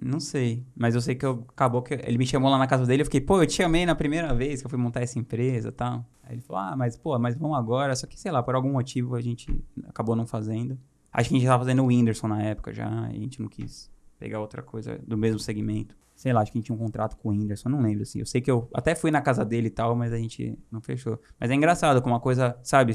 Não 0.00 0.20
sei, 0.20 0.64
mas 0.76 0.94
eu 0.94 1.00
sei 1.00 1.16
que 1.16 1.26
eu, 1.26 1.44
acabou 1.48 1.82
que 1.82 1.94
ele 1.94 2.18
me 2.18 2.26
chamou 2.26 2.48
lá 2.48 2.56
na 2.56 2.68
casa 2.68 2.86
dele, 2.86 3.02
eu 3.02 3.06
fiquei, 3.06 3.20
pô, 3.20 3.42
eu 3.42 3.46
te 3.46 3.54
chamei 3.54 3.84
na 3.84 3.96
primeira 3.96 4.32
vez 4.32 4.60
que 4.60 4.66
eu 4.66 4.70
fui 4.70 4.78
montar 4.78 5.00
essa 5.00 5.18
empresa 5.18 5.70
e 5.70 5.72
tal. 5.72 6.06
Aí 6.22 6.34
ele 6.34 6.40
falou, 6.40 6.62
ah, 6.62 6.76
mas 6.76 6.96
pô, 6.96 7.18
mas 7.18 7.34
vamos 7.34 7.58
agora, 7.58 7.96
só 7.96 8.06
que 8.06 8.18
sei 8.18 8.30
lá, 8.30 8.40
por 8.40 8.54
algum 8.54 8.72
motivo 8.72 9.16
a 9.16 9.20
gente 9.20 9.52
acabou 9.88 10.14
não 10.14 10.24
fazendo. 10.24 10.78
Acho 11.12 11.30
que 11.30 11.34
a 11.34 11.38
gente 11.38 11.48
tava 11.48 11.64
fazendo 11.64 11.82
o 11.82 11.86
Whindersson 11.86 12.28
na 12.28 12.40
época 12.40 12.72
já, 12.72 12.88
e 13.12 13.16
a 13.16 13.20
gente 13.20 13.42
não 13.42 13.48
quis 13.48 13.90
pegar 14.18 14.40
outra 14.40 14.62
coisa 14.62 14.98
do 15.06 15.16
mesmo 15.16 15.38
segmento. 15.38 15.96
Sei 16.14 16.32
lá, 16.32 16.40
acho 16.40 16.50
que 16.50 16.58
a 16.58 16.60
gente 16.60 16.66
tinha 16.66 16.74
um 16.74 16.78
contrato 16.78 17.16
com 17.16 17.28
o 17.28 17.32
Whindersson, 17.32 17.68
não 17.68 17.80
lembro, 17.80 18.02
assim. 18.02 18.18
Eu 18.18 18.26
sei 18.26 18.40
que 18.40 18.50
eu 18.50 18.68
até 18.74 18.94
fui 18.94 19.10
na 19.10 19.20
casa 19.20 19.44
dele 19.44 19.68
e 19.68 19.70
tal, 19.70 19.94
mas 19.94 20.12
a 20.12 20.16
gente 20.16 20.58
não 20.68 20.80
fechou. 20.80 21.20
Mas 21.38 21.48
é 21.48 21.54
engraçado 21.54 22.02
como 22.02 22.12
uma 22.12 22.20
coisa, 22.20 22.58
sabe, 22.60 22.92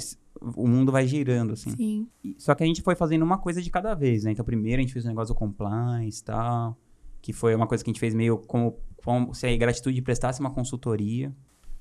o 0.57 0.67
mundo 0.67 0.91
vai 0.91 1.07
girando, 1.07 1.53
assim. 1.53 1.71
Sim. 1.71 2.07
Só 2.37 2.53
que 2.53 2.63
a 2.63 2.67
gente 2.67 2.81
foi 2.81 2.95
fazendo 2.95 3.23
uma 3.23 3.37
coisa 3.37 3.61
de 3.61 3.69
cada 3.69 3.93
vez, 3.95 4.25
né? 4.25 4.31
Então, 4.31 4.43
primeiro 4.43 4.81
a 4.81 4.83
gente 4.83 4.91
fez 4.91 5.05
o 5.05 5.07
um 5.07 5.11
negócio 5.11 5.33
do 5.33 5.37
compliance 5.37 6.21
e 6.21 6.25
tal, 6.25 6.77
que 7.21 7.31
foi 7.31 7.55
uma 7.55 7.65
coisa 7.65 7.81
que 7.81 7.89
a 7.89 7.93
gente 7.93 7.99
fez 8.01 8.13
meio 8.13 8.39
como, 8.39 8.77
como 9.05 9.33
se 9.33 9.47
a 9.47 9.55
gratitude 9.55 10.01
prestasse 10.01 10.41
uma 10.41 10.51
consultoria. 10.51 11.33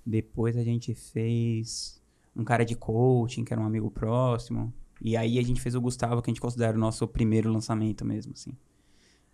Depois 0.07 0.57
a 0.57 0.63
gente 0.63 0.95
fez 0.95 2.01
um 2.37 2.45
cara 2.45 2.65
de 2.65 2.77
coaching, 2.77 3.45
que 3.45 3.53
era 3.53 3.61
um 3.61 3.67
amigo 3.67 3.91
próximo. 3.91 4.73
E 5.01 5.17
aí 5.17 5.41
a 5.41 5.43
gente 5.43 5.61
fez 5.61 5.75
o 5.75 5.81
Gustavo, 5.81 6.23
que 6.23 6.31
a 6.31 6.33
gente 6.33 6.41
considera 6.41 6.77
o 6.77 6.81
nosso 6.81 7.09
primeiro 7.09 7.51
lançamento 7.51 8.05
mesmo, 8.05 8.33
assim. 8.33 8.57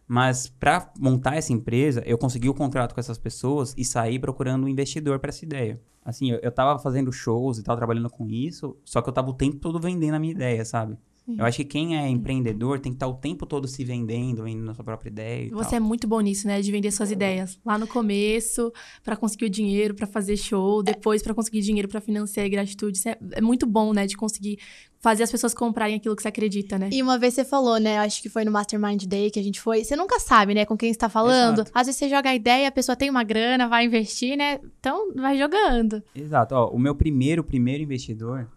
Mas 0.08 0.48
para 0.48 0.90
montar 0.98 1.36
essa 1.36 1.52
empresa, 1.52 2.02
eu 2.06 2.16
consegui 2.16 2.48
o 2.48 2.54
contrato 2.54 2.94
com 2.94 3.00
essas 3.00 3.18
pessoas 3.18 3.74
e 3.76 3.84
saí 3.84 4.18
procurando 4.18 4.64
um 4.64 4.68
investidor 4.68 5.18
para 5.18 5.28
essa 5.28 5.44
ideia. 5.44 5.78
Assim, 6.02 6.30
eu, 6.30 6.38
eu 6.38 6.50
tava 6.50 6.78
fazendo 6.78 7.12
shows 7.12 7.58
e 7.58 7.62
tal, 7.62 7.76
trabalhando 7.76 8.08
com 8.08 8.26
isso, 8.26 8.74
só 8.82 9.02
que 9.02 9.08
eu 9.10 9.12
tava 9.12 9.28
o 9.28 9.34
tempo 9.34 9.58
todo 9.58 9.78
vendendo 9.78 10.14
a 10.14 10.18
minha 10.18 10.32
ideia, 10.32 10.64
sabe? 10.64 10.96
Eu 11.36 11.44
acho 11.44 11.58
que 11.58 11.64
quem 11.64 11.96
é 11.96 12.08
empreendedor 12.08 12.78
tem 12.78 12.92
que 12.92 12.96
estar 12.96 13.06
o 13.06 13.14
tempo 13.14 13.44
todo 13.44 13.68
se 13.68 13.84
vendendo, 13.84 14.44
vendendo 14.44 14.70
a 14.70 14.74
sua 14.74 14.84
própria 14.84 15.10
ideia. 15.10 15.50
Você 15.50 15.70
tal. 15.70 15.76
é 15.76 15.80
muito 15.80 16.06
bom 16.06 16.20
nisso, 16.20 16.46
né? 16.46 16.60
De 16.60 16.70
vender 16.72 16.90
suas 16.90 17.10
ideias. 17.10 17.58
Lá 17.64 17.76
no 17.76 17.86
começo, 17.86 18.72
para 19.02 19.16
conseguir 19.16 19.46
o 19.46 19.50
dinheiro, 19.50 19.94
para 19.94 20.06
fazer 20.06 20.36
show, 20.36 20.82
depois 20.82 21.22
para 21.22 21.34
conseguir 21.34 21.60
dinheiro 21.60 21.88
para 21.88 22.00
financiar 22.00 22.46
a 22.46 22.48
gratitude. 22.48 22.98
Isso 22.98 23.08
é, 23.08 23.18
é, 23.32 23.40
muito 23.40 23.66
bom, 23.66 23.92
né? 23.92 24.06
De 24.06 24.16
conseguir 24.16 24.58
fazer 25.00 25.22
as 25.22 25.30
pessoas 25.30 25.54
comprarem 25.54 25.96
aquilo 25.96 26.16
que 26.16 26.22
você 26.22 26.28
acredita, 26.28 26.78
né? 26.78 26.88
E 26.92 27.02
uma 27.02 27.18
vez 27.18 27.34
você 27.34 27.44
falou, 27.44 27.78
né? 27.78 27.98
Acho 27.98 28.22
que 28.22 28.28
foi 28.28 28.44
no 28.44 28.50
Mastermind 28.50 29.04
Day 29.04 29.30
que 29.30 29.38
a 29.38 29.42
gente 29.42 29.60
foi. 29.60 29.84
Você 29.84 29.96
nunca 29.96 30.18
sabe, 30.18 30.54
né? 30.54 30.64
Com 30.64 30.76
quem 30.76 30.90
está 30.90 31.08
falando. 31.08 31.60
Exato. 31.60 31.70
Às 31.74 31.86
vezes 31.86 31.98
você 31.98 32.08
joga 32.08 32.30
a 32.30 32.34
ideia, 32.34 32.68
a 32.68 32.72
pessoa 32.72 32.96
tem 32.96 33.10
uma 33.10 33.22
grana, 33.22 33.68
vai 33.68 33.84
investir, 33.84 34.36
né? 34.36 34.60
Então, 34.80 35.12
vai 35.14 35.36
jogando. 35.38 36.02
Exato. 36.14 36.54
Ó, 36.54 36.70
o 36.70 36.78
meu 36.78 36.94
primeiro, 36.94 37.44
primeiro 37.44 37.82
investidor 37.82 38.48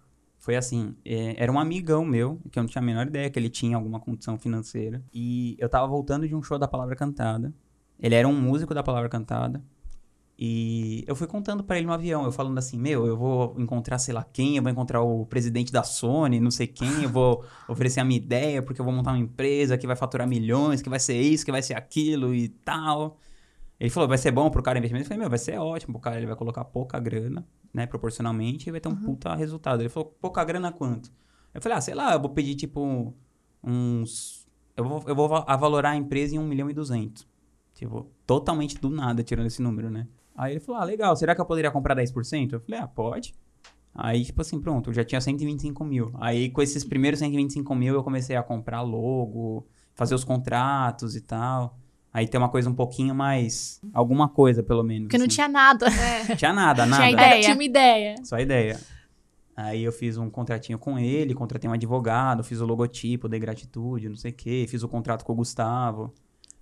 Foi 0.42 0.56
assim, 0.56 0.96
é, 1.06 1.36
era 1.38 1.52
um 1.52 1.60
amigão 1.60 2.04
meu, 2.04 2.42
que 2.52 2.58
eu 2.58 2.64
não 2.64 2.68
tinha 2.68 2.82
a 2.82 2.86
menor 2.86 3.06
ideia 3.06 3.30
que 3.30 3.38
ele 3.38 3.48
tinha 3.48 3.78
alguma 3.78 4.00
condição 4.00 4.40
financeira. 4.40 5.04
E 5.14 5.56
eu 5.60 5.70
tava 5.70 5.86
voltando 5.86 6.28
de 6.28 6.36
um 6.36 6.42
show 6.42 6.58
da 6.58 6.68
Palavra 6.68 6.96
Cantada. 6.96 7.54
Ele 8.00 8.16
era 8.16 8.28
um 8.28 8.34
músico 8.34 8.74
da 8.74 8.82
Palavra 8.82 9.08
Cantada. 9.08 9.64
E 10.40 11.04
eu 11.06 11.16
fui 11.16 11.28
contando 11.28 11.64
pra 11.64 11.78
ele 11.78 11.86
no 11.86 11.94
avião, 11.94 12.26
eu 12.26 12.32
falando 12.32 12.58
assim, 12.58 12.76
meu, 12.76 13.06
eu 13.06 13.16
vou 13.16 13.56
encontrar 13.60 14.00
sei 14.00 14.16
lá 14.16 14.24
quem, 14.24 14.58
eu 14.58 14.64
vou 14.64 14.72
encontrar 14.72 15.04
o 15.04 15.28
presidente 15.28 15.72
da 15.72 15.84
Sony, 15.84 16.40
não 16.40 16.50
sei 16.50 16.66
quem, 16.66 17.04
eu 17.04 17.10
vou 17.10 17.46
oferecer 17.70 18.00
a 18.00 18.04
minha 18.04 18.18
ideia, 18.18 18.64
porque 18.64 18.82
eu 18.82 18.86
vou 18.86 18.92
montar 18.92 19.12
uma 19.12 19.20
empresa 19.20 19.78
que 19.78 19.86
vai 19.86 19.96
faturar 19.96 20.28
milhões, 20.28 20.82
que 20.82 20.90
vai 20.90 21.00
ser 21.00 21.22
isso, 21.22 21.46
que 21.46 21.52
vai 21.52 21.62
ser 21.62 21.76
aquilo 21.76 22.34
e 22.34 22.50
tal. 22.50 23.20
Ele 23.82 23.90
falou, 23.90 24.08
vai 24.08 24.18
ser 24.20 24.30
bom 24.30 24.48
pro 24.52 24.62
cara 24.62 24.78
investimento? 24.78 25.06
Eu 25.06 25.08
falei, 25.08 25.20
meu, 25.22 25.30
vai 25.30 25.40
ser 25.40 25.58
ótimo 25.58 25.94
pro 25.94 26.02
cara, 26.02 26.18
ele 26.18 26.28
vai 26.28 26.36
colocar 26.36 26.64
pouca 26.64 27.00
grana, 27.00 27.44
né, 27.74 27.88
proporcionalmente, 27.88 28.70
e 28.70 28.72
vai 28.72 28.80
ter 28.80 28.88
um 28.88 28.96
puta 28.96 29.34
resultado. 29.34 29.82
Ele 29.82 29.90
falou, 29.90 30.16
pouca 30.22 30.44
grana 30.44 30.72
quanto? 30.72 31.12
Eu 31.52 31.60
falei, 31.60 31.80
ah, 31.80 31.82
sei 31.82 31.96
lá, 31.96 32.14
eu 32.14 32.20
vou 32.20 32.30
pedir, 32.30 32.54
tipo, 32.54 33.12
uns... 33.64 34.48
Eu 34.78 34.86
vou, 34.88 35.04
eu 35.08 35.16
vou 35.16 35.28
va- 35.28 35.44
avalorar 35.48 35.94
a 35.94 35.96
empresa 35.96 36.36
em 36.36 36.40
1 36.40 36.44
milhão 36.44 36.70
e 36.70 36.74
200. 36.76 37.28
Tipo, 37.74 38.12
totalmente 38.28 38.80
do 38.80 38.88
nada, 38.92 39.24
tirando 39.24 39.48
esse 39.48 39.64
número, 39.64 39.90
né? 39.90 40.08
Aí 40.36 40.54
ele 40.54 40.60
falou, 40.60 40.80
ah, 40.80 40.84
legal, 40.86 41.16
será 41.16 41.34
que 41.34 41.42
eu 41.42 41.46
poderia 41.46 41.72
comprar 41.72 41.96
10%? 41.96 42.54
Eu 42.54 42.60
falei, 42.60 42.80
ah, 42.80 42.88
pode. 42.88 43.34
Aí, 43.96 44.24
tipo 44.24 44.42
assim, 44.42 44.62
pronto, 44.62 44.92
eu 44.92 44.94
já 44.94 45.04
tinha 45.04 45.20
125 45.20 45.84
mil. 45.84 46.12
Aí, 46.20 46.52
com 46.52 46.62
esses 46.62 46.84
primeiros 46.86 47.20
125 47.20 47.74
mil, 47.74 47.96
eu 47.96 48.04
comecei 48.04 48.36
a 48.36 48.44
comprar 48.44 48.82
logo, 48.82 49.68
fazer 49.96 50.14
os 50.14 50.24
contratos 50.24 51.16
e 51.16 51.22
tal. 51.22 51.78
Aí 52.14 52.28
tem 52.28 52.38
uma 52.38 52.50
coisa 52.50 52.70
um 52.70 52.74
pouquinho 52.74 53.16
mais... 53.16 53.80
Alguma 53.94 54.28
coisa, 54.28 54.62
pelo 54.62 54.84
menos. 54.84 55.04
Porque 55.04 55.18
não 55.18 55.26
assim. 55.26 55.36
tinha 55.36 55.48
nada. 55.48 55.88
Tinha 56.38 56.52
nada, 56.52 56.86
nada. 56.86 57.04
Tinha 57.04 57.12
ideia. 57.12 57.42
Tinha 57.42 57.54
uma 57.54 57.64
ideia. 57.64 58.16
Só 58.24 58.40
ideia. 58.40 58.80
Aí 59.56 59.84
eu 59.84 59.92
fiz 59.92 60.18
um 60.18 60.30
contratinho 60.30 60.80
com 60.80 60.98
ele, 60.98 61.34
contratei 61.34 61.70
um 61.70 61.74
advogado, 61.74 62.44
fiz 62.44 62.60
o 62.60 62.66
logotipo, 62.66 63.30
dei 63.30 63.40
gratitude, 63.40 64.10
não 64.10 64.16
sei 64.16 64.32
o 64.32 64.34
quê, 64.34 64.66
fiz 64.68 64.82
o 64.84 64.88
contrato 64.88 65.24
com 65.24 65.34
o 65.34 65.36
Gustavo. 65.36 66.14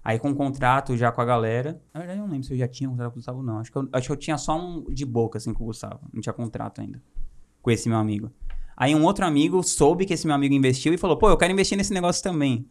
Aí 0.03 0.17
com 0.17 0.31
o 0.31 0.35
contrato 0.35 0.95
já 0.95 1.11
com 1.11 1.21
a 1.21 1.25
galera. 1.25 1.81
Na 1.93 1.99
verdade, 1.99 2.19
eu 2.19 2.25
não 2.25 2.31
lembro 2.31 2.47
se 2.47 2.53
eu 2.53 2.57
já 2.57 2.67
tinha 2.67 2.89
um 2.89 2.93
contrato 2.93 3.11
com 3.11 3.15
o 3.15 3.19
Gustavo, 3.19 3.43
não. 3.43 3.59
Acho 3.59 3.71
que 3.71 3.77
eu, 3.77 3.89
acho 3.91 4.07
que 4.07 4.11
eu 4.11 4.17
tinha 4.17 4.37
só 4.37 4.59
um 4.59 4.83
de 4.85 5.05
boca, 5.05 5.37
assim, 5.37 5.53
com 5.53 5.63
o 5.63 5.67
Gustavo. 5.67 5.99
Não 6.13 6.21
tinha 6.21 6.33
contrato 6.33 6.81
ainda. 6.81 7.01
Com 7.61 7.71
esse 7.71 7.89
meu 7.89 7.97
amigo. 7.97 8.31
Aí 8.75 8.95
um 8.95 9.03
outro 9.03 9.25
amigo 9.25 9.61
soube 9.61 10.05
que 10.05 10.13
esse 10.13 10.25
meu 10.25 10.35
amigo 10.35 10.55
investiu 10.55 10.93
e 10.93 10.97
falou, 10.97 11.17
pô, 11.17 11.29
eu 11.29 11.37
quero 11.37 11.51
investir 11.51 11.77
nesse 11.77 11.93
negócio 11.93 12.23
também. 12.23 12.65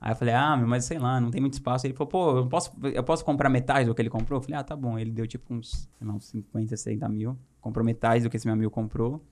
Aí 0.00 0.12
eu 0.12 0.16
falei, 0.16 0.34
ah, 0.34 0.56
meu, 0.56 0.66
mas 0.66 0.84
sei 0.84 0.98
lá, 0.98 1.20
não 1.20 1.30
tem 1.30 1.40
muito 1.40 1.54
espaço. 1.54 1.86
Ele 1.86 1.94
falou, 1.94 2.08
pô, 2.08 2.38
eu 2.38 2.46
posso, 2.46 2.72
eu 2.82 3.02
posso 3.02 3.24
comprar 3.24 3.48
metade 3.48 3.88
do 3.88 3.94
que 3.94 4.02
ele 4.02 4.10
comprou? 4.10 4.38
Eu 4.38 4.42
falei, 4.42 4.58
ah, 4.58 4.62
tá 4.62 4.76
bom. 4.76 4.98
Ele 4.98 5.10
deu 5.10 5.26
tipo 5.26 5.54
uns, 5.54 5.88
uns 6.00 6.26
50, 6.26 6.68
60 6.68 7.08
mil. 7.08 7.38
Comprou 7.60 7.84
metade 7.84 8.22
do 8.22 8.30
que 8.30 8.36
esse 8.36 8.46
meu 8.46 8.54
amigo 8.54 8.70
comprou. 8.70 9.24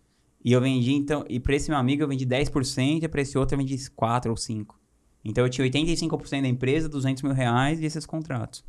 E 0.44 0.52
eu 0.52 0.60
vendi, 0.60 0.92
então, 0.92 1.24
e 1.28 1.38
pra 1.38 1.54
esse 1.54 1.70
meu 1.70 1.78
amigo 1.78 2.02
eu 2.02 2.08
vendi 2.08 2.26
10% 2.26 3.02
e 3.02 3.08
pra 3.08 3.20
esse 3.20 3.38
outro 3.38 3.54
eu 3.54 3.58
vendi 3.58 3.90
4 3.90 4.30
ou 4.30 4.36
5. 4.36 4.80
Então 5.24 5.44
eu 5.44 5.50
tinha 5.50 5.68
85% 5.68 6.42
da 6.42 6.48
empresa, 6.48 6.88
200 6.88 7.22
mil 7.22 7.32
reais 7.32 7.80
e 7.80 7.84
esses 7.84 8.04
contratos. 8.04 8.64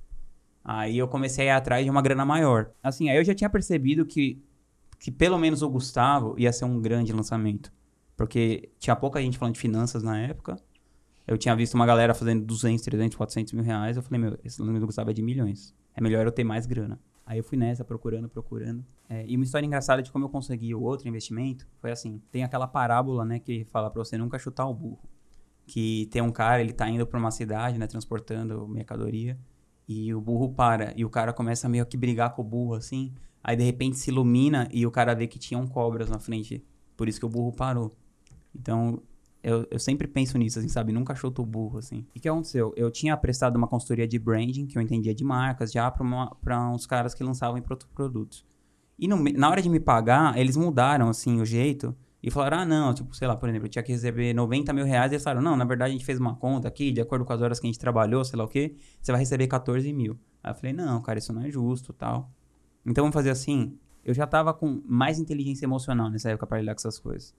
Aí 0.64 0.98
eu 0.98 1.08
comecei 1.08 1.50
a 1.50 1.54
ir 1.54 1.58
atrás 1.58 1.84
de 1.84 1.90
uma 1.90 2.02
grana 2.02 2.24
maior. 2.24 2.72
Assim, 2.82 3.10
aí 3.10 3.18
eu 3.18 3.24
já 3.24 3.34
tinha 3.34 3.50
percebido 3.50 4.06
que, 4.06 4.42
que 5.00 5.12
pelo 5.12 5.38
menos 5.38 5.62
o 5.62 5.70
Gustavo 5.70 6.36
ia 6.38 6.54
ser 6.54 6.66
um 6.66 6.80
grande 6.80 7.12
lançamento. 7.12 7.72
Porque 8.16 8.70
tinha 8.80 8.96
pouca 8.96 9.20
gente 9.20 9.38
falando 9.38 9.56
de 9.56 9.60
finanças 9.60 10.04
na 10.04 10.20
época. 10.20 10.56
Eu 11.26 11.38
tinha 11.38 11.56
visto 11.56 11.74
uma 11.74 11.86
galera 11.86 12.14
fazendo 12.14 12.46
200, 12.46 12.84
300, 12.84 13.16
400 13.16 13.54
mil 13.54 13.64
reais. 13.64 13.96
Eu 13.96 14.04
falei, 14.04 14.20
meu, 14.20 14.40
esse 14.44 14.60
lançamento 14.60 14.82
do 14.82 14.88
Gustavo 14.88 15.10
é 15.10 15.14
de 15.14 15.22
milhões. 15.22 15.74
É 15.96 16.02
melhor 16.02 16.26
eu 16.26 16.32
ter 16.32 16.44
mais 16.44 16.66
grana. 16.66 17.00
Aí 17.26 17.38
eu 17.38 17.44
fui 17.44 17.58
nessa, 17.58 17.86
procurando, 17.86 18.28
procurando. 18.28 18.84
É, 19.08 19.26
e 19.26 19.36
uma 19.36 19.46
história 19.46 19.66
engraçada 19.66 20.02
de 20.02 20.12
como 20.12 20.26
eu 20.26 20.30
consegui 20.30 20.76
o 20.76 20.82
outro 20.82 21.08
investimento 21.08 21.66
foi 21.80 21.92
assim: 21.92 22.22
tem 22.32 22.44
aquela 22.44 22.68
parábola, 22.68 23.24
né, 23.24 23.40
que 23.40 23.64
fala 23.66 23.90
pra 23.90 24.04
você 24.04 24.18
nunca 24.18 24.38
chutar 24.38 24.68
o 24.68 24.74
burro. 24.74 25.10
Que 25.66 26.08
tem 26.12 26.22
um 26.22 26.32
cara, 26.32 26.60
ele 26.60 26.74
tá 26.74 26.90
indo 26.90 27.08
pra 27.08 27.18
uma 27.18 27.32
cidade, 27.32 27.80
né, 27.80 27.88
transportando 27.88 28.68
mercadoria, 28.68 29.40
e 29.88 30.14
o 30.14 30.20
burro 30.20 30.54
para, 30.54 30.94
e 30.98 31.06
o 31.06 31.10
cara 31.10 31.32
começa 31.32 31.70
meio 31.70 31.86
que 31.86 31.96
brigar 31.96 32.36
com 32.36 32.42
o 32.42 32.46
burro, 32.46 32.74
assim. 32.74 33.14
Aí 33.42 33.56
de 33.56 33.64
repente 33.64 33.98
se 33.98 34.10
ilumina 34.10 34.68
e 34.72 34.86
o 34.86 34.92
cara 34.92 35.14
vê 35.14 35.26
que 35.28 35.40
tinham 35.40 35.66
cobras 35.66 36.10
na 36.10 36.20
frente. 36.20 36.64
Por 36.98 37.08
isso 37.08 37.20
que 37.20 37.26
o 37.26 37.30
burro 37.30 37.54
parou. 37.54 37.96
Então, 38.54 39.02
eu, 39.44 39.68
eu 39.70 39.78
sempre 39.80 40.08
penso 40.08 40.38
nisso, 40.38 40.58
assim, 40.60 40.70
sabe? 40.70 40.92
Nunca 40.94 41.14
chuto 41.14 41.42
o 41.42 41.46
burro, 41.46 41.78
assim. 41.78 42.06
E 42.16 42.20
o 42.20 42.22
que 42.22 42.30
aconteceu? 42.30 42.74
Eu 42.78 42.90
tinha 42.90 43.16
prestado 43.18 43.58
uma 43.58 43.68
consultoria 43.68 44.08
de 44.08 44.18
branding, 44.18 44.66
que 44.66 44.78
eu 44.78 44.82
entendia 44.82 45.14
de 45.14 45.24
marcas, 45.24 45.72
já 45.72 45.92
pra 45.92 46.70
uns 46.70 46.86
caras 46.86 47.14
que 47.14 47.24
lançavam 47.24 47.58
em 47.58 47.62
pro- 47.62 47.78
produtos. 47.94 48.46
E 48.98 49.08
no 49.08 49.18
na 49.22 49.50
hora 49.50 49.62
de 49.62 49.70
me 49.70 49.80
pagar, 49.80 50.38
eles 50.38 50.56
mudaram, 50.56 51.10
assim, 51.10 51.42
o 51.42 51.46
jeito. 51.46 51.96
E 52.22 52.32
falaram, 52.32 52.60
ah, 52.60 52.66
não, 52.66 52.94
tipo, 52.94 53.14
sei 53.14 53.28
lá, 53.28 53.36
por 53.36 53.50
exemplo, 53.50 53.66
eu 53.66 53.70
tinha 53.70 53.84
que 53.84 53.92
receber 53.92 54.34
90 54.34 54.72
mil 54.72 54.86
reais. 54.86 55.12
E 55.12 55.16
eles 55.16 55.24
falaram, 55.24 55.42
não, 55.42 55.58
na 55.58 55.66
verdade 55.66 55.90
a 55.90 55.94
gente 55.94 56.06
fez 56.06 56.18
uma 56.20 56.36
conta 56.36 56.70
aqui, 56.70 56.90
de 56.92 57.02
acordo 57.02 57.26
com 57.26 57.34
as 57.34 57.42
horas 57.42 57.60
que 57.60 57.68
a 57.68 57.70
gente 57.70 57.80
trabalhou, 57.80 58.24
sei 58.24 58.38
lá 58.40 58.46
o 58.46 58.48
quê, 58.48 58.76
você 59.02 59.12
vai 59.12 59.20
receber 59.20 59.46
14 59.48 59.92
mil. 59.92 60.18
Aí 60.42 60.52
eu 60.52 60.56
falei, 60.56 60.72
não, 60.72 61.02
cara, 61.02 61.20
isso 61.20 61.34
não 61.34 61.42
é 61.42 61.50
justo, 61.52 61.92
tal. 61.92 62.32
Então 62.86 63.04
vamos 63.04 63.14
fazer 63.14 63.30
assim, 63.30 63.78
eu 64.06 64.14
já 64.14 64.26
tava 64.26 64.54
com 64.54 64.82
mais 64.86 65.20
inteligência 65.20 65.66
emocional 65.66 66.10
nessa 66.10 66.30
época 66.30 66.48
pra 66.48 66.60
lidar 66.62 66.74
com 66.76 66.80
essas 66.80 66.98
coisas. 66.98 67.36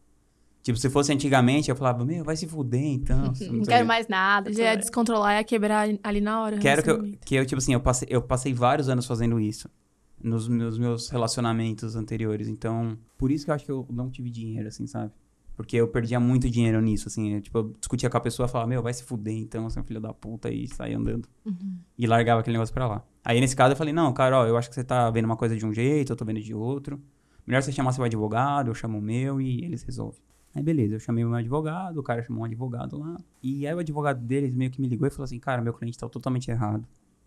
Tipo, 0.65 0.79
se 0.79 0.89
fosse 0.89 1.13
antigamente, 1.13 1.69
eu 1.69 1.77
falava, 1.77 2.07
meu, 2.07 2.25
vai 2.25 2.35
se 2.37 2.49
fuder 2.49 2.83
então. 2.83 3.27
Não 3.29 3.35
sei 3.35 3.51
o 3.51 3.63
quero 3.65 3.87
mais 3.87 4.09
nada. 4.09 4.51
Já 4.51 4.75
descontrolar, 4.75 5.37
ia 5.37 5.45
quebrar 5.45 5.87
ali 6.03 6.23
na 6.23 6.41
hora. 6.41 6.57
Quero 6.57 6.83
que 6.83 6.91
eu, 6.91 7.03
que 7.23 7.35
eu, 7.35 7.45
tipo 7.45 7.59
assim, 7.59 7.75
eu 7.75 7.81
passei, 7.81 8.09
eu 8.11 8.23
passei 8.23 8.55
vários 8.55 8.89
anos 8.89 9.05
fazendo 9.05 9.39
isso. 9.39 9.69
Nos 10.23 10.49
meus, 10.49 10.79
meus 10.79 11.11
relacionamentos 11.11 11.95
anteriores. 11.97 12.49
Então, 12.49 12.97
por 13.19 13.31
isso 13.31 13.45
que 13.45 13.51
eu 13.51 13.55
acho 13.55 13.65
que 13.67 13.71
eu 13.71 13.87
não 13.91 14.09
tive 14.09 14.31
dinheiro, 14.31 14.67
assim, 14.67 14.87
sabe? 14.87 15.13
Porque 15.55 15.77
eu 15.77 15.87
perdia 15.87 16.19
muito 16.19 16.49
dinheiro 16.49 16.81
nisso, 16.81 17.09
assim. 17.09 17.35
Eu, 17.35 17.43
tipo, 17.43 17.59
eu 17.59 17.75
discutia 17.79 18.09
com 18.09 18.17
a 18.17 18.21
pessoa 18.21 18.47
e 18.47 18.51
falava, 18.51 18.67
meu, 18.67 18.83
vai 18.83 18.95
se 18.95 19.05
fuder 19.05 19.37
então, 19.37 19.69
você 19.69 19.79
é 19.79 19.83
um 19.83 19.85
filho 19.85 20.01
da 20.01 20.15
puta, 20.15 20.49
e 20.49 20.67
saía 20.67 20.97
andando. 20.97 21.29
Uhum. 21.45 21.77
E 21.99 22.07
largava 22.07 22.41
aquele 22.41 22.57
negócio 22.57 22.73
pra 22.73 22.89
lá. 22.89 23.05
Aí, 23.23 23.39
nesse 23.39 23.55
caso, 23.55 23.75
eu 23.75 23.77
falei, 23.77 23.93
não, 23.93 24.11
cara, 24.15 24.41
ó, 24.41 24.47
eu 24.47 24.57
acho 24.57 24.71
que 24.71 24.75
você 24.75 24.83
tá 24.83 25.11
vendo 25.11 25.27
uma 25.27 25.37
coisa 25.37 25.55
de 25.55 25.67
um 25.67 25.75
jeito, 25.75 26.11
eu 26.11 26.17
tô 26.17 26.25
vendo 26.25 26.41
de 26.41 26.55
outro. 26.55 26.99
Melhor 27.47 27.63
você 27.63 27.71
chamar 27.71 27.93
seu 27.93 28.03
advogado, 28.03 28.71
eu 28.71 28.75
chamo 28.75 28.97
o 28.97 29.03
meu 29.03 29.43
e 29.43 29.63
eles 29.63 29.83
resolvem. 29.83 30.23
Aí, 30.55 30.63
beleza, 30.63 30.95
eu 30.95 31.01
chamei 31.01 31.25
o 31.25 31.29
meu 31.29 31.39
advogado, 31.39 31.99
o 31.99 32.03
cara 32.03 32.23
chamou 32.23 32.43
um 32.43 32.45
advogado 32.45 32.99
lá. 32.99 33.17
E 33.43 33.67
aí, 33.67 33.75
o 33.75 33.79
advogado 33.79 34.21
deles 34.25 34.53
meio 34.55 34.71
que 34.71 34.81
me 34.81 34.87
ligou 34.89 35.07
e 35.09 35.11
falou 35.11 35.25
assim, 35.25 35.39
cara, 35.41 35.61
meu 35.61 35.73
cliente 35.75 35.99
tá 35.99 36.09
totalmente 36.09 36.51
errado. 36.51 36.87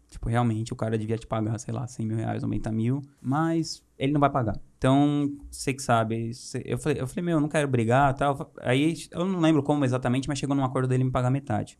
Tipo, 0.10 0.30
realmente, 0.30 0.72
o 0.72 0.76
cara 0.76 0.98
devia 0.98 1.18
te 1.18 1.28
pagar, 1.28 1.60
sei 1.60 1.74
lá, 1.74 1.86
100 1.86 2.06
mil 2.06 2.16
reais, 2.16 2.42
90 2.42 2.72
mil, 2.72 3.02
mas 3.22 3.84
ele 4.00 4.14
não 4.14 4.22
vai 4.22 4.30
pagar. 4.30 4.58
Então, 4.78 5.30
você 5.52 5.74
que 5.74 5.82
sabe, 5.82 6.34
cê- 6.34 6.64
eu 6.66 6.78
falei, 6.78 7.02
eu 7.02 7.08
falei, 7.08 7.26
meu, 7.26 7.38
eu 7.38 7.42
não 7.42 7.50
quero 7.50 7.68
brigar 7.68 8.14
tal. 8.14 8.50
Aí, 8.62 8.96
eu 9.12 9.26
não 9.26 9.42
lembro 9.42 9.62
como 9.62 9.84
exatamente, 9.84 10.30
mas 10.30 10.40
chegou 10.40 10.56
num 10.56 10.64
acordo 10.64 10.88
dele 10.88 11.04
me 11.04 11.12
pagar 11.12 11.30
metade. 11.30 11.78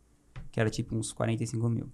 Que 0.52 0.60
era 0.60 0.70
tipo 0.70 0.96
uns 0.98 1.14
45 1.14 1.70
mil. 1.70 1.90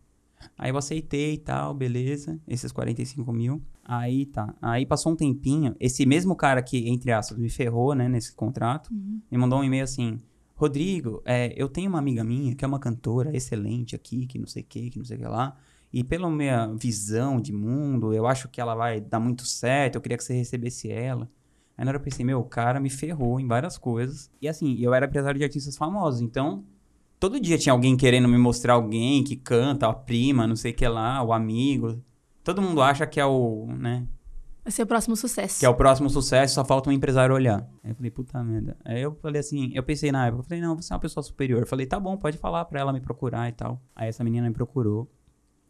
Aí 0.57 0.71
eu 0.71 0.77
aceitei 0.77 1.33
e 1.33 1.37
tal, 1.37 1.73
beleza, 1.73 2.39
esses 2.47 2.71
45 2.71 3.31
mil. 3.33 3.61
Aí 3.83 4.25
tá. 4.25 4.53
Aí 4.61 4.85
passou 4.85 5.11
um 5.11 5.15
tempinho, 5.15 5.75
esse 5.79 6.05
mesmo 6.05 6.35
cara 6.35 6.61
que, 6.61 6.89
entre 6.89 7.11
aspas, 7.11 7.37
me 7.37 7.49
ferrou, 7.49 7.93
né, 7.93 8.07
nesse 8.07 8.33
contrato, 8.33 8.89
me 8.93 9.37
mandou 9.37 9.59
um 9.59 9.63
e-mail 9.63 9.83
assim: 9.83 10.19
Rodrigo, 10.55 11.21
é, 11.25 11.53
eu 11.55 11.67
tenho 11.67 11.89
uma 11.89 11.99
amiga 11.99 12.23
minha 12.23 12.55
que 12.55 12.63
é 12.63 12.67
uma 12.67 12.79
cantora 12.79 13.35
excelente 13.35 13.95
aqui, 13.95 14.25
que 14.25 14.39
não 14.39 14.47
sei 14.47 14.63
o 14.63 14.65
que, 14.65 14.89
que 14.89 14.97
não 14.97 15.05
sei 15.05 15.17
o 15.17 15.19
que 15.19 15.27
lá. 15.27 15.57
E 15.91 16.03
pela 16.03 16.29
minha 16.29 16.67
visão 16.73 17.39
de 17.39 17.53
mundo, 17.53 18.13
eu 18.13 18.25
acho 18.25 18.47
que 18.49 18.59
ela 18.59 18.73
vai 18.73 18.99
dar 18.99 19.19
muito 19.19 19.45
certo, 19.45 19.95
eu 19.95 20.01
queria 20.01 20.17
que 20.17 20.23
você 20.23 20.33
recebesse 20.33 20.91
ela. 20.91 21.29
Aí 21.77 21.85
na 21.85 21.89
hora 21.89 21.97
eu 21.97 22.03
pensei, 22.03 22.25
meu, 22.25 22.39
o 22.39 22.43
cara 22.43 22.79
me 22.79 22.89
ferrou 22.89 23.39
em 23.39 23.47
várias 23.47 23.77
coisas. 23.77 24.31
E 24.41 24.47
assim, 24.47 24.75
eu 24.79 24.93
era 24.93 25.05
empresário 25.05 25.37
de 25.37 25.43
artistas 25.43 25.75
famosos, 25.75 26.21
então 26.21 26.63
todo 27.23 27.39
dia 27.39 27.57
tinha 27.57 27.71
alguém 27.71 27.95
querendo 27.95 28.27
me 28.27 28.37
mostrar 28.37 28.73
alguém 28.73 29.23
que 29.23 29.37
canta, 29.37 29.87
a 29.87 29.93
prima, 29.93 30.45
não 30.45 30.57
sei 30.57 30.73
o 30.73 30.75
que 30.75 30.85
lá, 30.85 31.23
o 31.23 31.31
amigo. 31.31 32.03
Todo 32.43 32.61
mundo 32.61 32.81
acha 32.81 33.07
que 33.07 33.17
é 33.17 33.25
o, 33.25 33.65
né, 33.79 34.05
Vai 34.61 34.73
ser 34.73 34.83
o 34.83 34.85
próximo 34.85 35.15
sucesso. 35.15 35.61
que 35.61 35.65
é 35.65 35.69
o 35.69 35.73
próximo 35.73 36.09
sucesso, 36.09 36.55
só 36.55 36.65
falta 36.65 36.89
um 36.89 36.91
empresário 36.91 37.33
olhar. 37.33 37.65
Aí 37.81 37.91
eu 37.91 37.95
falei, 37.95 38.11
puta 38.11 38.43
merda. 38.43 38.75
Aí 38.83 39.01
eu 39.01 39.15
falei 39.21 39.39
assim, 39.39 39.71
eu 39.73 39.81
pensei 39.83 40.11
na 40.11 40.27
época, 40.27 40.41
eu 40.41 40.43
falei, 40.43 40.61
não, 40.61 40.75
você 40.75 40.91
é 40.91 40.95
uma 40.95 40.99
pessoa 40.99 41.23
superior. 41.23 41.61
Eu 41.61 41.65
falei, 41.65 41.85
tá 41.85 41.97
bom, 41.97 42.17
pode 42.17 42.37
falar 42.37 42.65
pra 42.65 42.81
ela 42.81 42.91
me 42.91 42.99
procurar 42.99 43.47
e 43.47 43.53
tal. 43.53 43.81
Aí 43.95 44.09
essa 44.09 44.21
menina 44.21 44.45
me 44.45 44.53
procurou. 44.53 45.09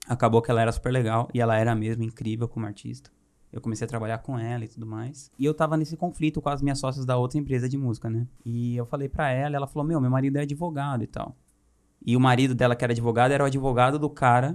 Acabou 0.07 0.41
que 0.41 0.49
ela 0.49 0.59
era 0.59 0.71
super 0.71 0.91
legal 0.91 1.29
e 1.35 1.39
ela 1.39 1.55
era 1.55 1.75
mesmo 1.75 2.01
incrível 2.01 2.47
como 2.47 2.65
artista. 2.65 3.11
Eu 3.51 3.61
comecei 3.61 3.85
a 3.85 3.87
trabalhar 3.87 4.17
com 4.17 4.39
ela 4.39 4.65
e 4.65 4.67
tudo 4.67 4.87
mais. 4.87 5.29
E 5.37 5.45
eu 5.45 5.53
tava 5.53 5.77
nesse 5.77 5.95
conflito 5.95 6.41
com 6.41 6.49
as 6.49 6.63
minhas 6.63 6.79
sócias 6.79 7.05
da 7.05 7.15
outra 7.15 7.37
empresa 7.37 7.69
de 7.69 7.77
música, 7.77 8.09
né? 8.09 8.25
E 8.43 8.75
eu 8.75 8.87
falei 8.87 9.07
pra 9.07 9.29
ela, 9.29 9.55
ela 9.55 9.67
falou: 9.67 9.87
Meu, 9.87 10.01
meu 10.01 10.09
marido 10.09 10.37
é 10.37 10.41
advogado 10.41 11.03
e 11.03 11.07
tal. 11.07 11.37
E 12.05 12.15
o 12.17 12.19
marido 12.19 12.53
dela, 12.53 12.75
que 12.75 12.83
era 12.83 12.91
advogado, 12.91 13.31
era 13.31 13.43
o 13.43 13.47
advogado 13.47 13.97
do 13.97 14.09
cara 14.09 14.53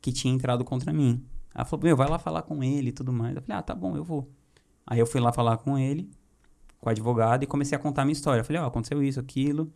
que 0.00 0.12
tinha 0.12 0.32
entrado 0.32 0.64
contra 0.64 0.92
mim. 0.92 1.24
Ela 1.54 1.64
falou: 1.64 1.84
Meu, 1.84 1.96
vai 1.96 2.08
lá 2.08 2.18
falar 2.18 2.42
com 2.42 2.62
ele 2.62 2.90
e 2.90 2.92
tudo 2.92 3.12
mais. 3.12 3.34
Eu 3.34 3.42
falei: 3.42 3.58
Ah, 3.58 3.62
tá 3.62 3.74
bom, 3.74 3.96
eu 3.96 4.04
vou. 4.04 4.30
Aí 4.86 4.98
eu 4.98 5.06
fui 5.06 5.20
lá 5.20 5.32
falar 5.32 5.56
com 5.58 5.78
ele, 5.78 6.10
com 6.78 6.88
o 6.88 6.90
advogado, 6.90 7.42
e 7.42 7.46
comecei 7.46 7.76
a 7.76 7.78
contar 7.78 8.02
a 8.02 8.04
minha 8.04 8.12
história. 8.12 8.40
Eu 8.40 8.44
falei: 8.44 8.60
Ó, 8.60 8.66
aconteceu 8.66 9.02
isso, 9.02 9.18
aquilo. 9.18 9.72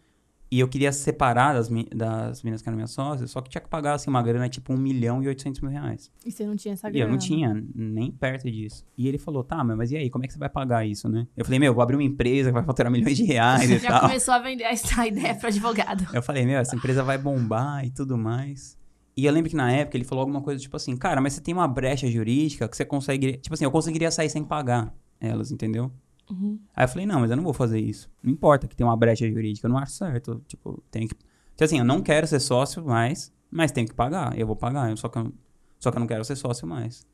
E 0.51 0.61
eu 0.61 0.69
queria 0.69 0.93
separar 0.93 1.55
das, 1.55 1.69
das 1.95 2.43
meninas 2.43 2.63
que 2.63 2.69
eram 2.69 2.77
minhas 2.77 2.93
sócias, 2.93 3.31
só 3.31 3.41
que 3.41 3.51
tinha 3.51 3.61
que 3.61 3.69
pagar, 3.69 3.95
assim, 3.95 4.09
uma 4.09 4.23
grana, 4.23 4.49
tipo, 4.49 4.73
1 4.73 4.77
milhão 4.77 5.21
e 5.23 5.27
800 5.27 5.61
mil 5.61 5.71
reais. 5.71 6.13
E 6.25 6.31
você 6.31 6.47
não 6.47 6.55
tinha 6.55 6.75
essa 6.75 6.89
E 6.89 6.93
grana. 6.93 7.07
eu 7.07 7.11
não 7.11 7.19
tinha 7.19 7.65
nem 7.75 8.13
perto 8.13 8.49
disso. 8.49 8.85
E 8.97 9.09
ele 9.09 9.19
falou, 9.19 9.43
tá, 9.43 9.65
mas 9.65 9.91
e 9.91 9.97
aí, 9.97 10.09
como 10.11 10.25
é 10.25 10.29
que 10.29 10.33
você 10.33 10.39
vai 10.39 10.49
pagar 10.49 10.87
isso, 10.87 11.09
né? 11.09 11.27
Eu 11.37 11.45
falei, 11.45 11.59
meu, 11.59 11.75
vou 11.75 11.83
abrir 11.83 11.97
uma 11.97 12.05
empresa 12.05 12.51
que 12.51 12.55
vai 12.55 12.63
faturar 12.63 12.93
milhões 12.93 13.17
de 13.17 13.25
reais 13.25 13.69
e 13.69 13.79
Já 13.81 13.89
tal. 13.89 14.01
começou 14.03 14.33
a 14.35 14.39
vender 14.39 14.65
essa 14.65 15.05
ideia 15.09 15.35
pro 15.35 15.49
advogado. 15.49 16.07
Eu 16.13 16.23
falei, 16.23 16.47
meu, 16.47 16.59
essa 16.61 16.77
empresa 16.77 17.03
vai 17.03 17.19
bombar 17.19 17.85
e 17.85 17.91
tudo 17.91 18.17
mais. 18.17 18.79
E 19.17 19.25
eu 19.27 19.33
lembro 19.33 19.49
que 19.51 19.57
na 19.57 19.73
época 19.73 19.97
ele 19.97 20.05
falou 20.05 20.23
alguma 20.23 20.41
coisa 20.41 20.61
tipo 20.61 20.77
assim, 20.77 20.97
cara, 20.97 21.21
mas 21.21 21.33
você 21.33 21.41
tem 21.41 21.55
uma 21.55 21.67
brecha 21.67 22.09
jurídica 22.09 22.69
que 22.69 22.77
você 22.77 22.85
consegue. 22.85 23.39
Tipo 23.39 23.55
assim, 23.55 23.65
eu 23.65 23.71
conseguiria 23.71 24.11
sair 24.11 24.29
sem 24.29 24.45
pagar 24.45 24.93
elas, 25.21 25.51
entendeu? 25.51 25.91
Uhum. 26.31 26.59
Aí 26.75 26.85
eu 26.85 26.89
falei, 26.89 27.07
não, 27.07 27.21
mas 27.21 27.31
eu 27.31 27.37
não 27.37 27.45
vou 27.45 27.53
fazer 27.53 27.79
isso. 27.79 28.11
Não 28.23 28.33
importa 28.33 28.67
que 28.67 28.75
tem 28.75 28.87
uma 28.87 28.97
brecha 28.97 29.29
jurídica, 29.29 29.67
eu 29.67 29.71
não 29.71 29.79
acho 29.79 29.93
certo. 29.93 30.43
Tipo, 30.47 30.83
tenho 30.91 31.09
que. 31.09 31.15
Tipo 31.15 31.65
assim, 31.65 31.79
eu 31.79 31.85
não 31.85 32.01
quero 32.01 32.27
ser 32.27 32.41
sócio 32.41 32.85
mais, 32.85 33.33
mas 33.51 33.71
tenho 33.71 33.87
que 33.87 33.95
pagar. 33.95 34.37
Eu 34.39 34.47
vou 34.47 34.57
pagar, 34.57 34.91
eu 34.91 34.97
só, 34.97 35.09
que 35.09 35.19
eu, 35.19 35.33
só 35.79 35.91
que 35.91 35.97
eu 35.97 36.01
não 36.01 36.07
quero 36.07 36.25
ser 36.25 36.37
sócio 36.37 36.67
mais. 36.67 37.07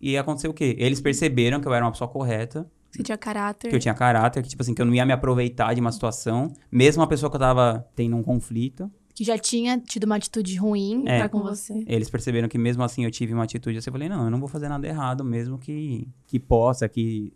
E 0.00 0.16
aconteceu 0.16 0.50
o 0.50 0.54
quê? 0.54 0.74
Eles 0.78 1.00
perceberam 1.00 1.60
que 1.60 1.68
eu 1.68 1.74
era 1.74 1.84
uma 1.84 1.90
pessoa 1.92 2.08
correta, 2.08 2.70
Você 2.90 3.02
tinha 3.02 3.16
caráter. 3.18 3.68
que 3.70 3.76
eu 3.76 3.80
tinha 3.80 3.94
caráter, 3.94 4.42
que, 4.42 4.48
tipo 4.48 4.62
assim, 4.62 4.74
que 4.74 4.80
eu 4.82 4.86
não 4.86 4.94
ia 4.94 5.04
me 5.04 5.12
aproveitar 5.12 5.74
de 5.74 5.80
uma 5.80 5.92
situação, 5.92 6.52
mesmo 6.70 7.00
uma 7.02 7.08
pessoa 7.08 7.28
que 7.30 7.36
eu 7.36 7.40
tava 7.40 7.86
tendo 7.94 8.16
um 8.16 8.22
conflito. 8.22 8.90
Que 9.14 9.22
já 9.22 9.38
tinha 9.38 9.78
tido 9.78 10.04
uma 10.04 10.16
atitude 10.16 10.56
ruim 10.56 11.04
É. 11.06 11.18
pra 11.18 11.28
com 11.28 11.40
você. 11.40 11.84
Eles 11.86 12.10
perceberam 12.10 12.48
que 12.48 12.58
mesmo 12.58 12.82
assim 12.82 13.04
eu 13.04 13.10
tive 13.10 13.32
uma 13.32 13.44
atitude 13.44 13.78
assim, 13.78 13.88
eu 13.90 13.92
falei, 13.92 14.08
não, 14.08 14.24
eu 14.24 14.30
não 14.30 14.40
vou 14.40 14.48
fazer 14.48 14.68
nada 14.68 14.86
errado, 14.86 15.24
mesmo 15.24 15.58
que, 15.58 16.08
que 16.26 16.38
possa, 16.40 16.88
que... 16.88 17.32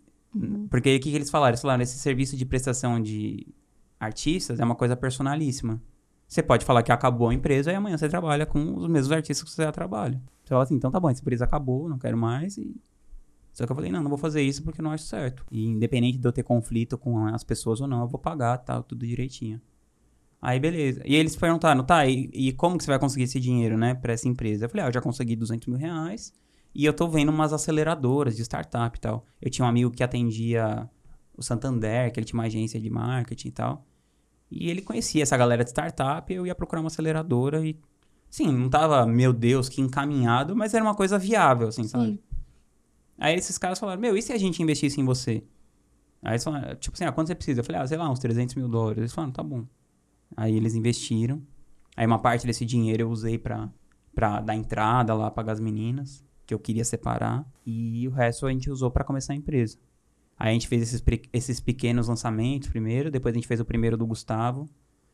Porque 0.69 0.95
o 0.95 0.99
que, 0.99 1.09
que 1.09 1.15
eles 1.15 1.29
falaram? 1.29 1.51
Eles 1.51 1.61
falaram, 1.61 1.81
esse 1.81 1.97
serviço 1.97 2.37
de 2.37 2.45
prestação 2.45 3.01
de 3.01 3.47
artistas 3.99 4.59
é 4.59 4.63
uma 4.63 4.75
coisa 4.75 4.95
personalíssima. 4.95 5.81
Você 6.27 6.43
pode 6.43 6.63
falar 6.63 6.83
que 6.83 6.91
acabou 6.91 7.29
a 7.29 7.33
empresa 7.33 7.71
e 7.71 7.75
amanhã 7.75 7.97
você 7.97 8.07
trabalha 8.07 8.45
com 8.45 8.75
os 8.75 8.87
mesmos 8.87 9.11
artistas 9.11 9.49
que 9.49 9.55
você 9.55 9.63
já 9.63 9.71
trabalha. 9.71 10.21
Você 10.43 10.49
fala 10.49 10.63
assim, 10.63 10.75
então 10.75 10.91
tá 10.91 10.99
bom, 10.99 11.09
essa 11.09 11.21
empresa 11.21 11.45
acabou, 11.45 11.89
não 11.89 11.97
quero 11.97 12.17
mais 12.17 12.57
e... 12.57 12.75
Só 13.51 13.65
que 13.65 13.71
eu 13.71 13.75
falei, 13.75 13.91
não, 13.91 14.03
não 14.03 14.09
vou 14.09 14.17
fazer 14.17 14.41
isso 14.41 14.63
porque 14.63 14.81
não 14.81 14.91
acho 14.91 15.05
certo. 15.05 15.43
E 15.51 15.65
independente 15.65 16.19
de 16.19 16.27
eu 16.27 16.31
ter 16.31 16.43
conflito 16.43 16.97
com 16.97 17.25
as 17.25 17.43
pessoas 17.43 17.81
ou 17.81 17.87
não, 17.87 18.01
eu 18.01 18.07
vou 18.07 18.19
pagar, 18.19 18.57
tá, 18.59 18.81
tudo 18.81 19.05
direitinho. 19.05 19.59
Aí, 20.41 20.59
beleza. 20.59 21.01
E 21.03 21.15
eles 21.15 21.35
perguntaram, 21.35 21.83
tá, 21.83 22.05
e, 22.05 22.29
e 22.31 22.53
como 22.53 22.77
que 22.77 22.83
você 22.83 22.91
vai 22.91 22.99
conseguir 22.99 23.23
esse 23.23 23.39
dinheiro, 23.39 23.77
né, 23.77 23.95
pra 23.95 24.13
essa 24.13 24.27
empresa? 24.27 24.65
Eu 24.65 24.69
falei, 24.69 24.85
ah, 24.85 24.89
eu 24.89 24.93
já 24.93 25.01
consegui 25.01 25.35
200 25.35 25.67
mil 25.67 25.77
reais 25.77 26.31
e 26.73 26.85
eu 26.85 26.93
tô 26.93 27.07
vendo 27.07 27.29
umas 27.29 27.51
aceleradoras 27.53 28.35
de 28.35 28.43
startup 28.43 28.97
e 28.97 29.01
tal. 29.01 29.25
Eu 29.41 29.49
tinha 29.49 29.65
um 29.65 29.69
amigo 29.69 29.91
que 29.91 30.03
atendia 30.03 30.89
o 31.35 31.41
Santander, 31.41 32.11
que 32.11 32.19
ele 32.19 32.25
tinha 32.25 32.37
uma 32.37 32.45
agência 32.45 32.79
de 32.79 32.89
marketing 32.89 33.47
e 33.47 33.51
tal. 33.51 33.85
E 34.51 34.69
ele 34.69 34.81
conhecia 34.81 35.23
essa 35.23 35.37
galera 35.37 35.63
de 35.63 35.69
startup 35.69 36.31
eu 36.33 36.45
ia 36.45 36.55
procurar 36.55 36.81
uma 36.81 36.87
aceleradora 36.87 37.65
e... 37.65 37.77
Sim, 38.29 38.51
não 38.51 38.69
tava, 38.69 39.05
meu 39.07 39.33
Deus, 39.33 39.67
que 39.67 39.81
encaminhado, 39.81 40.55
mas 40.55 40.73
era 40.75 40.83
uma 40.83 40.93
coisa 40.93 41.17
viável, 41.17 41.69
assim, 41.69 41.83
sabe? 41.83 42.05
Sim. 42.05 42.19
Aí 43.17 43.35
esses 43.35 43.57
caras 43.57 43.79
falaram, 43.79 43.99
meu, 43.99 44.15
e 44.15 44.21
se 44.21 44.31
a 44.31 44.37
gente 44.37 44.61
investisse 44.61 45.01
em 45.01 45.05
você? 45.05 45.43
Aí 46.21 46.33
eles 46.33 46.43
falaram, 46.43 46.75
tipo 46.75 46.95
assim, 46.95 47.05
ah, 47.05 47.11
quanto 47.11 47.27
você 47.27 47.35
precisa? 47.35 47.61
Eu 47.61 47.63
falei, 47.63 47.81
ah, 47.81 47.87
sei 47.87 47.97
lá, 47.97 48.09
uns 48.09 48.19
300 48.19 48.53
mil 48.55 48.67
dólares. 48.67 48.99
Eles 48.99 49.13
falaram, 49.13 49.33
tá 49.33 49.41
bom. 49.41 49.65
Aí 50.37 50.55
eles 50.55 50.75
investiram. 50.75 51.41
Aí 51.97 52.05
uma 52.05 52.19
parte 52.19 52.45
desse 52.45 52.65
dinheiro 52.65 53.03
eu 53.03 53.09
usei 53.09 53.37
pra, 53.37 53.69
pra 54.13 54.39
dar 54.39 54.55
entrada 54.55 55.13
lá, 55.13 55.31
pagar 55.31 55.53
as 55.53 55.59
meninas, 55.59 56.23
que 56.49 56.53
eu 56.53 56.59
queria 56.59 56.83
separar. 56.83 57.45
E 57.63 58.07
o 58.07 58.11
resto 58.11 58.47
a 58.47 58.51
gente 58.51 58.71
usou 58.71 58.89
pra 58.89 59.03
começar 59.03 59.33
a 59.33 59.35
empresa. 59.35 59.77
Aí 60.35 60.49
a 60.49 60.53
gente 60.53 60.67
fez 60.67 60.81
esses, 60.81 61.03
esses 61.31 61.59
pequenos 61.59 62.07
lançamentos 62.07 62.69
primeiro, 62.69 63.11
depois 63.11 63.33
a 63.33 63.37
gente 63.37 63.47
fez 63.47 63.59
o 63.59 63.65
primeiro 63.65 63.95
do 63.95 64.07
Gustavo, 64.07 64.67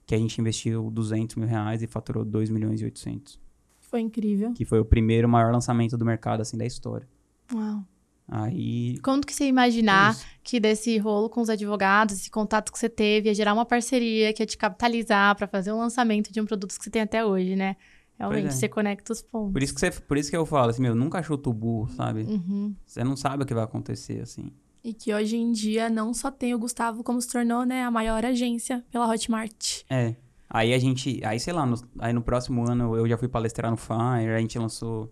que 0.06 0.16
a 0.16 0.18
gente 0.18 0.40
investiu 0.40 0.90
200 0.90 1.36
mil 1.36 1.48
reais 1.48 1.84
e 1.84 1.88
faturou 1.88 2.24
2 2.24 2.50
milhões 2.50 2.80
e 2.80 2.86
800. 2.86 3.38
Foi 3.82 4.00
incrível. 4.00 4.54
Que 4.54 4.64
foi 4.64 4.80
o 4.80 4.86
primeiro 4.86 5.28
maior 5.28 5.52
lançamento 5.52 5.98
do 5.98 6.06
mercado, 6.06 6.40
assim, 6.40 6.58
da 6.58 6.66
história. 6.66 7.08
Uau. 7.54 7.84
Aí... 8.28 8.98
Quando 9.00 9.28
que 9.28 9.34
você 9.34 9.44
ia 9.44 9.50
imaginar 9.50 10.14
Isso. 10.14 10.26
que 10.42 10.58
desse 10.58 10.98
rolo 10.98 11.30
com 11.30 11.42
os 11.42 11.50
advogados, 11.50 12.16
esse 12.16 12.32
contato 12.32 12.72
que 12.72 12.80
você 12.80 12.88
teve, 12.88 13.28
ia 13.28 13.36
gerar 13.36 13.54
uma 13.54 13.66
parceria, 13.66 14.32
que 14.32 14.42
ia 14.42 14.48
te 14.48 14.58
capitalizar 14.58 15.36
pra 15.36 15.48
fazer 15.48 15.74
o 15.74 15.78
lançamento 15.78 16.32
de 16.32 16.40
um 16.40 16.46
produto 16.46 16.78
que 16.78 16.84
você 16.84 16.90
tem 16.90 17.02
até 17.02 17.26
hoje, 17.26 17.58
né? 17.58 17.76
Realmente, 18.18 18.48
é. 18.48 18.52
você 18.52 18.70
conecta 18.70 19.12
os 19.12 19.22
pontos. 19.22 19.52
Por 19.52 19.62
isso 19.62 19.74
que, 19.74 19.80
você, 19.80 19.92
por 19.92 20.18
isso 20.18 20.30
que 20.30 20.38
eu 20.38 20.46
falo 20.46 20.70
assim, 20.70 20.82
meu, 20.82 20.96
nunca 20.96 21.22
chuta 21.22 21.50
o 21.50 21.54
burro, 21.54 21.90
sabe? 21.90 22.22
Uhum. 22.22 22.74
Você 22.86 23.04
não 23.04 23.16
sabe 23.16 23.44
o 23.44 23.46
que 23.46 23.54
vai 23.54 23.64
acontecer, 23.64 24.22
assim. 24.22 24.52
E 24.84 24.94
que 24.94 25.14
hoje 25.14 25.36
em 25.36 25.52
dia 25.52 25.90
não 25.90 26.14
só 26.14 26.32
tem 26.32 26.54
o 26.54 26.60
Gustavo, 26.60 27.04
como 27.04 27.22
se 27.22 27.30
tornou, 27.30 27.66
né, 27.66 27.84
a 27.84 27.92
maior 27.92 28.24
agência 28.24 28.86
pela 28.92 29.08
Hotmart. 29.08 29.82
É. 29.90 30.16
Aí 30.50 30.74
a 30.74 30.78
gente, 30.78 31.20
aí 31.26 31.40
sei 31.40 31.52
lá, 31.52 31.66
no, 31.66 31.76
aí 32.00 32.14
no 32.14 32.22
próximo 32.22 32.70
ano 32.70 32.96
eu 32.96 33.08
já 33.08 33.18
fui 33.18 33.28
palestrar 33.28 33.72
no 33.72 33.78
Fire, 33.78 34.32
a 34.34 34.40
gente 34.40 34.58
lançou, 34.58 35.12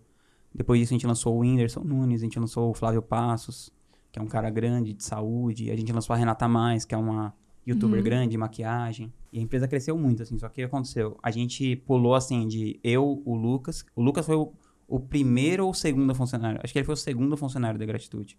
depois 0.54 0.80
disso 0.80 0.94
a 0.94 0.96
gente 0.96 1.06
lançou 1.06 1.36
o 1.36 1.40
Whindersson 1.40 1.80
Nunes, 1.80 2.22
a 2.22 2.24
gente 2.24 2.38
lançou 2.38 2.70
o 2.70 2.74
Flávio 2.74 3.02
Passos, 3.02 3.70
que 4.12 4.18
é 4.18 4.22
um 4.22 4.28
cara 4.28 4.48
grande 4.48 4.94
de 4.94 5.02
saúde, 5.02 5.70
a 5.72 5.76
gente 5.76 5.92
lançou 5.92 6.14
a 6.14 6.16
Renata 6.16 6.46
Mais, 6.46 6.84
que 6.84 6.94
é 6.94 6.98
uma 6.98 7.34
youtuber 7.66 8.02
grande 8.02 8.32
de 8.32 8.38
maquiagem. 8.38 9.12
E 9.32 9.38
a 9.38 9.42
empresa 9.42 9.66
cresceu 9.66 9.96
muito, 9.98 10.22
assim, 10.22 10.38
só 10.38 10.48
que 10.48 10.52
o 10.52 10.54
que 10.54 10.62
aconteceu? 10.62 11.18
A 11.22 11.30
gente 11.30 11.76
pulou, 11.76 12.14
assim, 12.14 12.46
de 12.46 12.78
eu, 12.84 13.22
o 13.24 13.34
Lucas, 13.34 13.84
o 13.96 14.02
Lucas 14.02 14.26
foi 14.26 14.36
o, 14.36 14.52
o 14.86 15.00
primeiro 15.00 15.66
ou 15.66 15.74
segundo 15.74 16.14
funcionário, 16.14 16.60
acho 16.62 16.72
que 16.72 16.78
ele 16.78 16.86
foi 16.86 16.94
o 16.94 16.96
segundo 16.96 17.36
funcionário 17.36 17.78
da 17.78 17.86
Gratitude. 17.86 18.38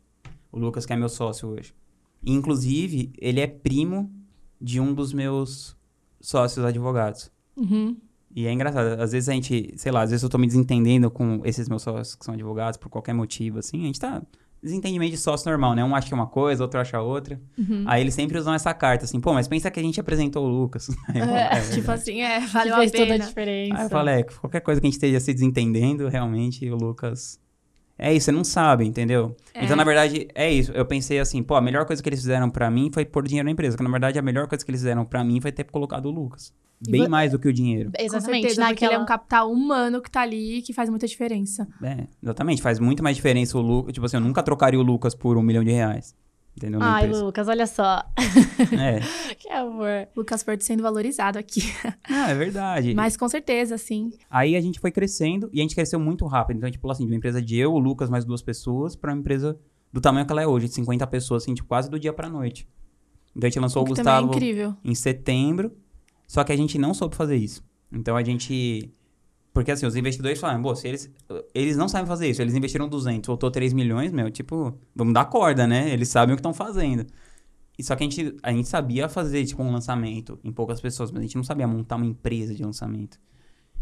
O 0.51 0.59
Lucas, 0.59 0.85
que 0.85 0.93
é 0.93 0.95
meu 0.95 1.09
sócio 1.09 1.49
hoje. 1.49 1.73
E, 2.23 2.31
inclusive, 2.31 3.11
ele 3.19 3.39
é 3.39 3.47
primo 3.47 4.11
de 4.59 4.79
um 4.79 4.93
dos 4.93 5.11
meus 5.11 5.75
sócios 6.21 6.65
advogados. 6.65 7.31
Uhum. 7.57 7.97
E 8.35 8.47
é 8.47 8.51
engraçado, 8.51 9.01
às 9.01 9.13
vezes 9.13 9.29
a 9.29 9.33
gente, 9.33 9.73
sei 9.77 9.91
lá, 9.91 10.01
às 10.01 10.09
vezes 10.09 10.23
eu 10.23 10.29
tô 10.29 10.37
me 10.37 10.45
desentendendo 10.45 11.09
com 11.09 11.41
esses 11.45 11.69
meus 11.69 11.83
sócios 11.83 12.15
que 12.15 12.25
são 12.25 12.33
advogados 12.33 12.77
por 12.77 12.89
qualquer 12.89 13.13
motivo, 13.13 13.59
assim, 13.59 13.83
a 13.83 13.85
gente 13.85 13.99
tá 13.99 14.21
desentendimento 14.65 15.11
de 15.11 15.17
sócio 15.17 15.49
normal, 15.49 15.75
né? 15.75 15.83
Um 15.83 15.95
acha 15.95 16.07
que 16.07 16.13
é 16.13 16.17
uma 16.17 16.27
coisa, 16.27 16.63
outro 16.63 16.79
acha 16.79 16.99
outra. 16.99 17.39
Uhum. 17.57 17.83
Aí 17.87 18.01
eles 18.01 18.13
sempre 18.13 18.37
usam 18.37 18.53
essa 18.53 18.73
carta, 18.73 19.05
assim, 19.05 19.21
pô, 19.21 19.33
mas 19.33 19.47
pensa 19.47 19.71
que 19.71 19.79
a 19.79 19.83
gente 19.83 19.99
apresentou 19.99 20.45
o 20.45 20.49
Lucas. 20.49 20.89
Aí 21.07 21.21
falo, 21.21 21.31
"É 21.31 21.61
tipo 21.61 21.75
verdade." 21.75 21.91
assim, 21.91 22.21
é, 22.21 22.39
valeu 22.47 22.75
a 22.75 22.77
fez 22.79 22.91
toda 22.91 23.03
a 23.03 23.07
pena. 23.07 23.25
diferença. 23.25 23.77
Aí 23.77 23.85
eu 23.85 23.89
falo, 23.89 24.09
é, 24.09 24.23
qualquer 24.23 24.61
coisa 24.61 24.81
que 24.81 24.87
a 24.87 24.89
gente 24.89 24.95
esteja 24.95 25.19
se 25.19 25.33
desentendendo, 25.33 26.07
realmente 26.09 26.69
o 26.69 26.75
Lucas. 26.75 27.39
É 27.97 28.13
isso, 28.13 28.25
você 28.25 28.31
não 28.31 28.43
sabe, 28.43 28.85
entendeu? 28.85 29.35
É. 29.53 29.63
Então, 29.63 29.75
na 29.77 29.83
verdade, 29.83 30.27
é 30.35 30.51
isso. 30.51 30.71
Eu 30.73 30.85
pensei 30.85 31.17
assim, 31.19 31.41
pô, 31.41 31.55
a 31.55 31.61
melhor 31.61 31.85
coisa 31.85 32.03
que 32.03 32.09
eles 32.09 32.19
fizeram 32.19 32.49
pra 32.49 32.69
mim 32.69 32.89
foi 32.93 33.05
pôr 33.05 33.25
dinheiro 33.25 33.45
na 33.45 33.51
empresa. 33.51 33.77
Que 33.77 33.83
na 33.83 33.89
verdade 33.89 34.19
a 34.19 34.21
melhor 34.21 34.47
coisa 34.47 34.63
que 34.65 34.69
eles 34.69 34.81
fizeram 34.81 35.05
pra 35.05 35.23
mim 35.23 35.39
foi 35.39 35.51
ter 35.51 35.63
colocado 35.65 36.07
o 36.07 36.11
Lucas. 36.11 36.53
E 36.85 36.91
Bem 36.91 37.03
vo- 37.03 37.09
mais 37.09 37.31
do 37.31 37.39
que 37.39 37.47
o 37.47 37.53
dinheiro. 37.53 37.89
Com 37.91 38.03
Exatamente, 38.03 38.47
certeza, 38.49 38.67
porque 38.67 38.83
ele 38.85 38.93
é 38.95 38.99
um 38.99 39.05
capital 39.05 39.49
humano 39.49 40.01
que 40.01 40.11
tá 40.11 40.21
ali 40.21 40.61
que 40.61 40.73
faz 40.73 40.89
muita 40.89 41.07
diferença. 41.07 41.65
É, 41.81 42.05
exatamente. 42.21 42.61
Faz 42.61 42.79
muito 42.79 43.01
mais 43.01 43.15
diferença 43.15 43.57
o 43.57 43.61
Lucas. 43.61 43.93
Tipo 43.93 44.05
assim, 44.05 44.17
eu 44.17 44.21
nunca 44.21 44.43
trocaria 44.43 44.77
o 44.79 44.83
Lucas 44.83 45.15
por 45.15 45.37
um 45.37 45.41
milhão 45.41 45.63
de 45.63 45.71
reais. 45.71 46.13
Entendeu? 46.57 46.79
Na 46.79 46.95
Ai, 46.95 47.05
empresa. 47.05 47.23
Lucas, 47.25 47.47
olha 47.49 47.67
só. 47.67 48.01
É. 48.79 49.01
que 49.35 49.49
amor. 49.49 50.07
Lucas 50.15 50.41
Porto 50.41 50.61
sendo 50.63 50.81
valorizado 50.83 51.37
aqui. 51.37 51.61
Ah, 52.09 52.31
é 52.31 52.35
verdade. 52.35 52.93
Mas 52.93 53.17
com 53.17 53.27
certeza, 53.27 53.77
sim. 53.77 54.11
Aí 54.29 54.55
a 54.55 54.61
gente 54.61 54.79
foi 54.79 54.89
crescendo 54.89 55.49
e 55.51 55.59
a 55.59 55.61
gente 55.63 55.75
cresceu 55.75 55.99
muito 55.99 56.25
rápido. 56.25 56.57
Então 56.57 56.67
a 56.67 56.71
gente 56.71 56.79
pulou 56.79 56.93
assim, 56.93 57.05
de 57.05 57.11
uma 57.11 57.17
empresa 57.17 57.41
de 57.41 57.57
eu, 57.57 57.73
o 57.73 57.79
Lucas, 57.79 58.09
mais 58.09 58.23
duas 58.23 58.41
pessoas, 58.41 58.95
pra 58.95 59.11
uma 59.11 59.19
empresa 59.19 59.59
do 59.91 59.99
tamanho 59.99 60.25
que 60.25 60.31
ela 60.31 60.41
é 60.41 60.47
hoje, 60.47 60.67
de 60.67 60.75
50 60.75 61.05
pessoas, 61.07 61.43
assim, 61.43 61.53
tipo, 61.53 61.67
quase 61.67 61.89
do 61.89 61.99
dia 61.99 62.13
pra 62.13 62.29
noite. 62.29 62.67
Então 63.35 63.47
a 63.47 63.49
gente 63.49 63.59
lançou 63.59 63.81
o, 63.81 63.85
O 63.85 63.87
é 63.87 63.89
Gustavo 63.89 64.27
incrível. 64.27 64.75
em 64.83 64.95
setembro, 64.95 65.73
só 66.25 66.43
que 66.43 66.53
a 66.53 66.57
gente 66.57 66.77
não 66.77 66.93
soube 66.93 67.15
fazer 67.15 67.35
isso. 67.35 67.61
Então 67.91 68.15
a 68.15 68.23
gente. 68.23 68.89
Porque 69.55 69.71
assim, 69.71 69.85
os 69.85 69.95
investidores 69.95 70.37
falaram, 70.37 70.61
pô, 70.61 70.75
se 70.75 70.85
eles, 70.85 71.09
eles 71.53 71.77
não 71.77 71.87
sabem 71.87 72.05
fazer 72.05 72.27
isso, 72.27 72.41
eles 72.41 72.53
investiram 72.53 72.89
200, 72.89 73.25
voltou 73.25 73.49
3 73.49 73.71
milhões, 73.71 74.11
meu, 74.11 74.29
tipo, 74.29 74.77
vamos 74.93 75.13
dar 75.13 75.23
corda, 75.23 75.65
né? 75.65 75.93
Eles 75.93 76.09
sabem 76.09 76.33
o 76.33 76.35
que 76.35 76.41
estão 76.41 76.53
fazendo. 76.53 77.05
E 77.79 77.81
só 77.81 77.95
que 77.95 78.03
a 78.03 78.09
gente, 78.09 78.35
a 78.43 78.51
gente 78.51 78.67
sabia 78.67 79.07
fazer, 79.07 79.45
tipo, 79.45 79.63
um 79.63 79.71
lançamento 79.71 80.37
em 80.43 80.51
poucas 80.51 80.81
pessoas, 80.81 81.09
mas 81.09 81.21
a 81.21 81.21
gente 81.21 81.37
não 81.37 81.43
sabia 81.45 81.65
montar 81.65 81.95
uma 81.95 82.05
empresa 82.05 82.53
de 82.53 82.61
lançamento. 82.61 83.17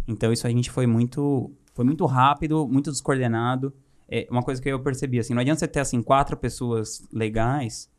Então 0.07 0.31
isso 0.31 0.45
a 0.45 0.49
gente 0.51 0.69
foi 0.69 0.85
muito, 0.85 1.51
foi 1.73 1.83
muito 1.83 2.05
rápido, 2.05 2.67
muito 2.67 2.91
descoordenado. 2.91 3.73
É 4.07 4.27
uma 4.29 4.43
coisa 4.43 4.61
que 4.61 4.69
eu 4.69 4.79
percebi, 4.79 5.17
assim, 5.17 5.33
não 5.33 5.41
adianta 5.41 5.61
você 5.61 5.67
ter, 5.67 5.79
assim, 5.79 6.03
quatro 6.03 6.37
pessoas 6.37 7.03
legais 7.11 7.89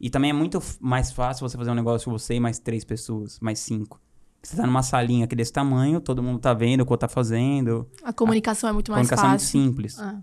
e 0.00 0.08
também 0.08 0.30
é 0.30 0.34
muito 0.34 0.62
mais 0.80 1.10
fácil 1.10 1.48
você 1.48 1.58
fazer 1.58 1.72
um 1.72 1.74
negócio 1.74 2.12
você 2.12 2.34
e 2.34 2.40
mais 2.40 2.60
três 2.60 2.84
pessoas, 2.84 3.40
mais 3.40 3.58
cinco. 3.58 4.00
Você 4.44 4.56
tá 4.56 4.66
numa 4.66 4.82
salinha 4.82 5.24
aqui 5.24 5.34
desse 5.34 5.52
tamanho, 5.52 6.00
todo 6.00 6.22
mundo 6.22 6.38
tá 6.38 6.52
vendo 6.52 6.82
o 6.82 6.86
que 6.86 6.96
tá 6.96 7.08
fazendo. 7.08 7.88
A 8.02 8.12
comunicação 8.12 8.68
é 8.68 8.72
muito 8.72 8.92
A 8.92 8.96
mais 8.96 9.08
comunicação 9.08 9.26
é 9.26 9.30
muito 9.30 9.40
fácil. 9.40 9.60
simples. 9.60 9.98
Ah, 9.98 10.20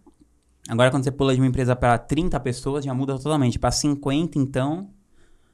Agora, 0.69 0.91
quando 0.91 1.03
você 1.03 1.11
pula 1.11 1.33
de 1.33 1.41
uma 1.41 1.47
empresa 1.47 1.75
para 1.75 1.97
30 1.97 2.39
pessoas, 2.39 2.85
já 2.85 2.93
muda 2.93 3.17
totalmente. 3.17 3.57
Para 3.57 3.71
50, 3.71 4.37
então, 4.37 4.91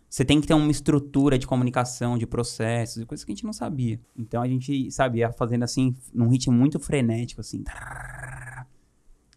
você 0.09 0.26
tem 0.26 0.41
que 0.41 0.47
ter 0.47 0.53
uma 0.53 0.70
estrutura 0.70 1.39
de 1.39 1.47
comunicação, 1.47 2.18
de 2.18 2.28
processos, 2.28 3.05
coisas 3.05 3.24
que 3.24 3.32
a 3.32 3.36
gente 3.36 3.45
não 3.45 3.53
sabia. 3.53 3.99
Então, 4.18 4.41
a 4.41 4.47
gente, 4.47 4.91
sabe, 4.91 5.20
ia 5.20 5.32
fazendo 5.32 5.63
assim, 5.63 5.95
num 6.13 6.28
ritmo 6.28 6.53
muito 6.53 6.78
frenético, 6.78 7.39
assim. 7.41 7.63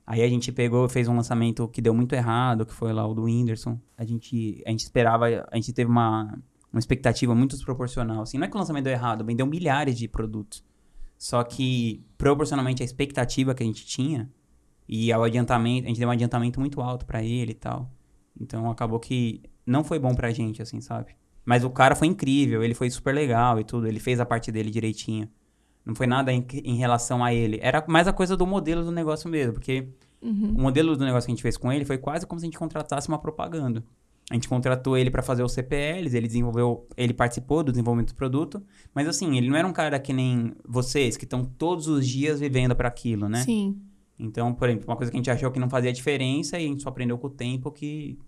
Aí 0.07 0.22
a 0.22 0.28
gente 0.28 0.51
pegou, 0.51 0.89
fez 0.89 1.07
um 1.07 1.14
lançamento 1.14 1.68
que 1.68 1.81
deu 1.81 1.95
muito 1.95 2.14
errado, 2.14 2.66
que 2.66 2.74
foi 2.74 2.93
lá 2.93 3.07
o 3.07 3.14
do 3.14 3.22
Whindersson. 3.22 3.78
A 3.97 4.05
gente, 4.05 4.61
a 4.66 4.70
gente 4.70 4.81
esperava, 4.81 5.26
a 5.51 5.57
gente 5.57 5.72
teve 5.72 5.89
uma, 5.89 6.37
uma 6.73 6.79
expectativa 6.79 7.35
muito 7.35 7.57
desproporcional. 7.57 8.23
Assim, 8.23 8.39
não 8.39 8.45
é 8.45 8.49
que 8.49 8.57
o 8.57 8.59
lançamento 8.59 8.85
deu 8.85 8.93
errado, 8.93 9.25
vendeu 9.25 9.47
milhares 9.47 9.97
de 9.99 10.07
produtos. 10.09 10.64
Só 11.18 11.43
que, 11.45 12.05
proporcionalmente 12.16 12.83
à 12.83 12.85
expectativa 12.85 13.55
que 13.55 13.62
a 13.62 13.66
gente 13.66 13.85
tinha, 13.85 14.31
e 14.89 15.12
ao 15.12 15.23
adiantamento, 15.23 15.87
a 15.87 15.89
gente 15.89 15.99
deu 15.99 16.09
um 16.09 16.12
adiantamento 16.12 16.59
muito 16.59 16.81
alto 16.81 17.05
para 17.07 17.23
ele 17.23 17.53
e 17.53 17.55
tal. 17.55 17.91
Então 18.41 18.71
acabou 18.71 18.99
que 18.99 19.43
não 19.66 19.85
foi 19.85 19.99
bom 19.99 20.14
pra 20.14 20.31
gente, 20.33 20.62
assim, 20.62 20.81
sabe? 20.81 21.14
Mas 21.45 21.64
o 21.64 21.71
cara 21.71 21.95
foi 21.95 22.09
incrível, 22.09 22.62
ele 22.62 22.75
foi 22.75 22.91
super 22.91 23.14
legal 23.14 23.61
e 23.61 23.64
tudo, 23.64 23.87
ele 23.87 24.01
fez 24.01 24.18
a 24.18 24.27
parte 24.27 24.51
dele 24.51 24.71
direitinho. 24.71 25.29
Não 25.85 25.95
foi 25.95 26.07
nada 26.07 26.33
em, 26.33 26.47
em 26.64 26.77
relação 26.77 27.25
a 27.25 27.33
ele. 27.33 27.59
Era 27.62 27.85
mais 27.89 28.07
a 28.09 28.12
coisa 28.12 28.37
do 28.37 28.47
modelo 28.47 28.85
do 28.85 28.93
negócio 28.93 29.29
mesmo, 29.29 29.55
porque 29.55 29.89
Uhum. 30.23 30.55
o 30.55 30.61
modelo 30.61 30.97
do 30.97 31.05
negócio 31.05 31.27
que 31.27 31.33
a 31.33 31.35
gente 31.35 31.43
fez 31.43 31.57
com 31.57 31.73
ele 31.73 31.85
foi 31.85 31.97
quase 31.97 32.27
como 32.27 32.39
se 32.39 32.45
a 32.45 32.49
gente 32.49 32.59
contratasse 32.59 33.09
uma 33.09 33.18
propaganda. 33.18 33.83
A 34.31 34.35
gente 34.35 34.49
contratou 34.49 34.97
ele 34.97 35.11
para 35.11 35.22
fazer 35.22 35.43
os 35.43 35.53
CPLs, 35.53 36.16
ele 36.16 36.28
desenvolveu, 36.28 36.87
ele 36.97 37.12
participou 37.12 37.64
do 37.64 37.72
desenvolvimento 37.72 38.12
do 38.12 38.14
produto, 38.14 38.62
mas 38.95 39.09
assim, 39.09 39.37
ele 39.37 39.49
não 39.49 39.57
era 39.57 39.66
um 39.66 39.72
cara 39.72 39.99
que 39.99 40.12
nem 40.12 40.55
vocês, 40.64 41.16
que 41.16 41.24
estão 41.24 41.45
todos 41.45 41.89
os 41.89 42.07
dias 42.07 42.39
vivendo 42.39 42.76
para 42.76 42.87
aquilo, 42.87 43.28
né? 43.28 43.43
Sim. 43.43 43.76
Então, 44.16 44.55
por 44.55 44.68
exemplo, 44.68 44.87
uma 44.87 44.97
coisa 44.97 45.11
que 45.11 45.16
a 45.16 45.18
gente 45.18 45.31
achou 45.31 45.51
que 45.51 45.59
não 45.59 45.68
fazia 45.68 45.93
diferença 45.93 46.59
e 46.61 46.64
a 46.64 46.68
gente 46.68 46.83
só 46.83 46.91
aprendeu 46.91 47.18
com 47.18 47.26
o 47.26 47.31
tempo 47.31 47.72
que 47.72 48.18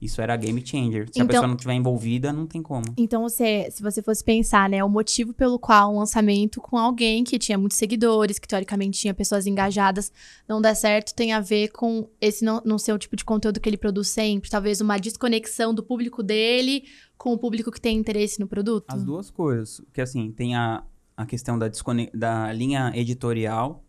isso 0.00 0.22
era 0.22 0.34
game 0.36 0.64
changer. 0.64 1.06
Se 1.12 1.20
a 1.20 1.24
Então- 1.24 1.26
pessoa 1.26 1.46
não 1.46 1.54
estiver 1.56 1.74
envolvida, 1.74 2.32
não 2.32 2.46
tem 2.46 2.62
como. 2.62 2.84
Então, 2.96 3.22
você, 3.22 3.70
se 3.70 3.82
você 3.82 4.00
fosse 4.02 4.24
pensar, 4.24 4.68
né, 4.68 4.82
o 4.82 4.88
motivo 4.88 5.34
pelo 5.34 5.58
qual 5.58 5.92
um 5.94 5.98
lançamento 5.98 6.60
com 6.60 6.78
alguém 6.78 7.22
que 7.22 7.38
tinha 7.38 7.58
muitos 7.58 7.76
seguidores, 7.76 8.38
que 8.38 8.48
teoricamente 8.48 8.98
tinha 8.98 9.12
pessoas 9.12 9.46
engajadas, 9.46 10.10
não 10.48 10.60
der 10.60 10.74
certo, 10.74 11.14
tem 11.14 11.32
a 11.32 11.40
ver 11.40 11.68
com 11.68 12.08
esse 12.20 12.44
não, 12.44 12.62
não 12.64 12.78
ser 12.78 12.92
o 12.92 12.98
tipo 12.98 13.14
de 13.14 13.24
conteúdo 13.24 13.60
que 13.60 13.68
ele 13.68 13.76
produz 13.76 14.08
sempre. 14.08 14.48
Talvez 14.48 14.80
uma 14.80 14.96
desconexão 14.98 15.74
do 15.74 15.82
público 15.82 16.22
dele 16.22 16.84
com 17.18 17.32
o 17.34 17.38
público 17.38 17.70
que 17.70 17.80
tem 17.80 17.98
interesse 17.98 18.40
no 18.40 18.46
produto. 18.46 18.86
As 18.88 19.04
duas 19.04 19.30
coisas. 19.30 19.80
Porque 19.80 20.00
assim, 20.00 20.32
tem 20.32 20.54
a, 20.56 20.82
a 21.14 21.26
questão 21.26 21.58
da, 21.58 21.70
da 22.14 22.52
linha 22.54 22.90
editorial, 22.94 23.84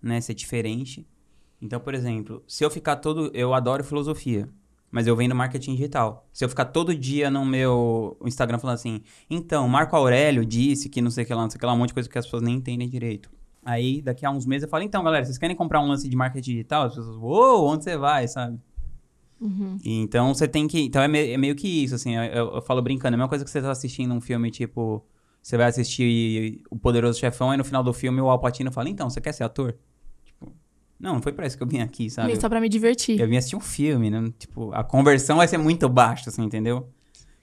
né? 0.00 0.20
Ser 0.20 0.34
diferente. 0.34 1.04
Então, 1.60 1.80
por 1.80 1.92
exemplo, 1.94 2.44
se 2.46 2.64
eu 2.64 2.70
ficar 2.70 2.94
todo. 2.96 3.32
Eu 3.34 3.52
adoro 3.52 3.82
filosofia. 3.82 4.48
Mas 4.90 5.06
eu 5.06 5.14
vendo 5.14 5.34
marketing 5.34 5.72
digital. 5.74 6.26
Se 6.32 6.44
eu 6.44 6.48
ficar 6.48 6.64
todo 6.66 6.94
dia 6.94 7.30
no 7.30 7.44
meu 7.44 8.16
Instagram 8.24 8.58
falando 8.58 8.74
assim, 8.76 9.02
então, 9.28 9.68
Marco 9.68 9.94
Aurélio 9.94 10.46
disse 10.46 10.88
que 10.88 11.02
não 11.02 11.10
sei 11.10 11.24
o 11.24 11.26
que 11.26 11.34
lá, 11.34 11.42
não 11.42 11.50
sei 11.50 11.56
o 11.58 11.60
que 11.60 11.66
lá, 11.66 11.72
um 11.74 11.76
monte 11.78 11.88
de 11.88 11.94
coisa 11.94 12.08
que 12.08 12.18
as 12.18 12.24
pessoas 12.24 12.42
nem 12.42 12.54
entendem 12.54 12.88
direito. 12.88 13.30
Aí, 13.64 14.00
daqui 14.00 14.24
a 14.24 14.30
uns 14.30 14.46
meses, 14.46 14.62
eu 14.62 14.68
falo, 14.70 14.82
então, 14.84 15.04
galera, 15.04 15.24
vocês 15.26 15.36
querem 15.36 15.54
comprar 15.54 15.80
um 15.80 15.88
lance 15.88 16.08
de 16.08 16.16
marketing 16.16 16.52
digital? 16.52 16.84
As 16.84 16.94
pessoas, 16.94 17.16
uou, 17.16 17.66
onde 17.66 17.84
você 17.84 17.98
vai, 17.98 18.26
sabe? 18.26 18.58
Uhum. 19.40 19.76
Então 19.84 20.34
você 20.34 20.48
tem 20.48 20.66
que. 20.66 20.80
Então 20.80 21.00
é, 21.02 21.06
me- 21.06 21.30
é 21.32 21.36
meio 21.36 21.54
que 21.54 21.68
isso, 21.84 21.94
assim. 21.94 22.16
Eu, 22.16 22.22
eu- 22.24 22.54
eu 22.56 22.62
falo 22.62 22.82
brincando. 22.82 23.14
É 23.14 23.16
a 23.16 23.18
mesma 23.18 23.28
coisa 23.28 23.44
que 23.44 23.50
você 23.50 23.60
tá 23.62 23.70
assistindo 23.70 24.12
um 24.12 24.20
filme, 24.20 24.50
tipo. 24.50 25.04
Você 25.40 25.56
vai 25.56 25.66
assistir 25.66 26.60
O 26.70 26.76
Poderoso 26.76 27.18
Chefão 27.20 27.54
e 27.54 27.56
no 27.56 27.64
final 27.64 27.82
do 27.84 27.92
filme 27.92 28.20
o 28.20 28.28
Alpatino 28.28 28.72
fala: 28.72 28.88
Então, 28.88 29.08
você 29.08 29.20
quer 29.20 29.32
ser 29.32 29.44
ator? 29.44 29.76
Não, 30.98 31.14
não 31.14 31.22
foi 31.22 31.32
pra 31.32 31.46
isso 31.46 31.56
que 31.56 31.62
eu 31.62 31.66
vim 31.66 31.80
aqui, 31.80 32.10
sabe? 32.10 32.34
Só 32.40 32.48
pra 32.48 32.60
me 32.60 32.68
divertir. 32.68 33.20
Eu 33.20 33.28
vim 33.28 33.36
assistir 33.36 33.56
um 33.56 33.60
filme, 33.60 34.10
né? 34.10 34.32
Tipo, 34.38 34.72
a 34.72 34.82
conversão 34.82 35.36
vai 35.36 35.46
ser 35.46 35.58
muito 35.58 35.88
baixa, 35.88 36.28
assim, 36.28 36.42
entendeu? 36.42 36.88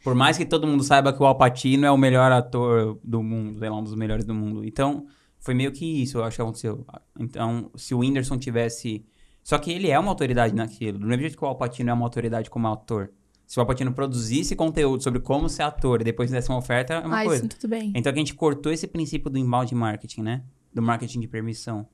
Por 0.03 0.13
mais 0.13 0.37
que 0.37 0.45
todo 0.45 0.67
mundo 0.67 0.83
saiba 0.83 1.11
que 1.11 1.23
o 1.23 1.25
Alpatino 1.25 1.85
é 1.85 1.91
o 1.91 1.97
melhor 1.97 2.31
ator 2.31 2.99
do 3.03 3.23
mundo, 3.23 3.57
sei 3.57 3.69
lá, 3.69 3.77
um 3.77 3.83
dos 3.83 3.95
melhores 3.95 4.25
do 4.25 4.35
mundo. 4.35 4.63
Então, 4.63 5.07
foi 5.39 5.53
meio 5.53 5.71
que 5.71 6.03
isso, 6.03 6.17
eu 6.17 6.23
acho 6.23 6.35
que 6.35 6.41
aconteceu. 6.41 6.85
Então, 7.19 7.71
se 7.75 7.93
o 7.93 7.99
Whindersson 7.99 8.37
tivesse. 8.37 9.05
Só 9.43 9.57
que 9.57 9.71
ele 9.71 9.89
é 9.89 9.97
uma 9.97 10.09
autoridade 10.09 10.53
naquilo. 10.53 10.99
Do 10.99 11.07
mesmo 11.07 11.21
jeito 11.21 11.37
que 11.37 11.43
o 11.43 11.47
Alpatino 11.47 11.89
é 11.89 11.93
uma 11.93 12.05
autoridade 12.05 12.49
como 12.49 12.67
ator. 12.67 13.11
Se 13.47 13.59
o 13.59 13.61
Alpatino 13.61 13.93
produzisse 13.93 14.55
conteúdo 14.55 15.03
sobre 15.03 15.19
como 15.19 15.47
ser 15.47 15.63
ator 15.63 16.01
e 16.01 16.03
depois 16.03 16.31
desse 16.31 16.49
uma 16.49 16.57
oferta, 16.57 16.95
é 16.95 16.99
uma 16.99 17.21
ah, 17.21 17.23
coisa. 17.23 17.45
isso 17.45 17.55
tudo 17.55 17.69
bem. 17.69 17.93
Então 17.95 18.11
a 18.11 18.15
gente 18.15 18.33
cortou 18.33 18.71
esse 18.71 18.87
princípio 18.87 19.29
do 19.29 19.37
inbound 19.37 19.73
marketing, 19.75 20.23
né? 20.23 20.43
Do 20.73 20.81
marketing 20.81 21.19
de 21.19 21.27
permissão. 21.27 21.87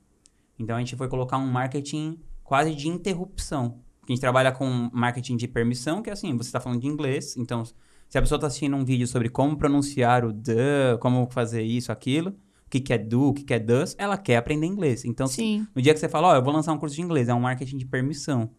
Então 0.62 0.76
a 0.76 0.80
gente 0.80 0.95
foi 0.95 1.07
colocar 1.07 1.38
um 1.38 1.47
marketing 1.47 2.20
quase 2.43 2.74
de 2.76 2.88
interrupção. 2.88 3.80
A 4.03 4.12
gente 4.12 4.22
trabalha 4.22 4.51
com 4.51 4.89
marketing 4.93 5.38
de 5.38 5.47
permissão, 5.47 6.01
que 6.01 6.09
é 6.09 6.14
assim, 6.14 6.36
você 6.36 6.49
está 6.49 6.59
falando 6.59 6.82
de 6.82 6.88
inglês, 6.88 7.36
então 7.38 7.64
se 8.12 8.18
a 8.18 8.22
pessoa 8.22 8.38
está 8.38 8.47
assistindo 8.47 8.76
um 8.76 8.84
vídeo 8.84 9.07
sobre 9.07 9.30
como 9.30 9.55
pronunciar 9.55 10.26
o 10.26 10.34
the, 10.34 10.97
como 10.99 11.30
fazer 11.32 11.62
isso, 11.62 11.91
aquilo, 11.91 12.32
o 12.32 12.70
que, 12.70 12.82
que 12.82 12.91
é 12.91 12.97
do, 12.97 13.30
o 13.30 13.34
que, 13.34 13.43
que 13.43 13.53
é 13.53 13.59
does, 13.59 13.95
ela 13.97 14.18
quer 14.18 14.38
aprender 14.38 14.68
inglês. 14.68 15.05
Então, 15.05 15.28
Sim. 15.28 15.66
no 15.74 15.82
dia 15.82 15.93
que 15.93 15.99
você 15.99 16.09
fala, 16.09 16.30
ó, 16.30 16.36
eu 16.36 16.43
vou 16.43 16.51
lançar 16.51 16.74
um 16.74 16.78
curso 16.78 16.95
de 16.95 17.01
inglês, 17.01 17.30
é 17.30 17.34
um 17.34 17.39
marketing 17.39 17.78
de 17.78 17.86
permissão. 17.86 18.49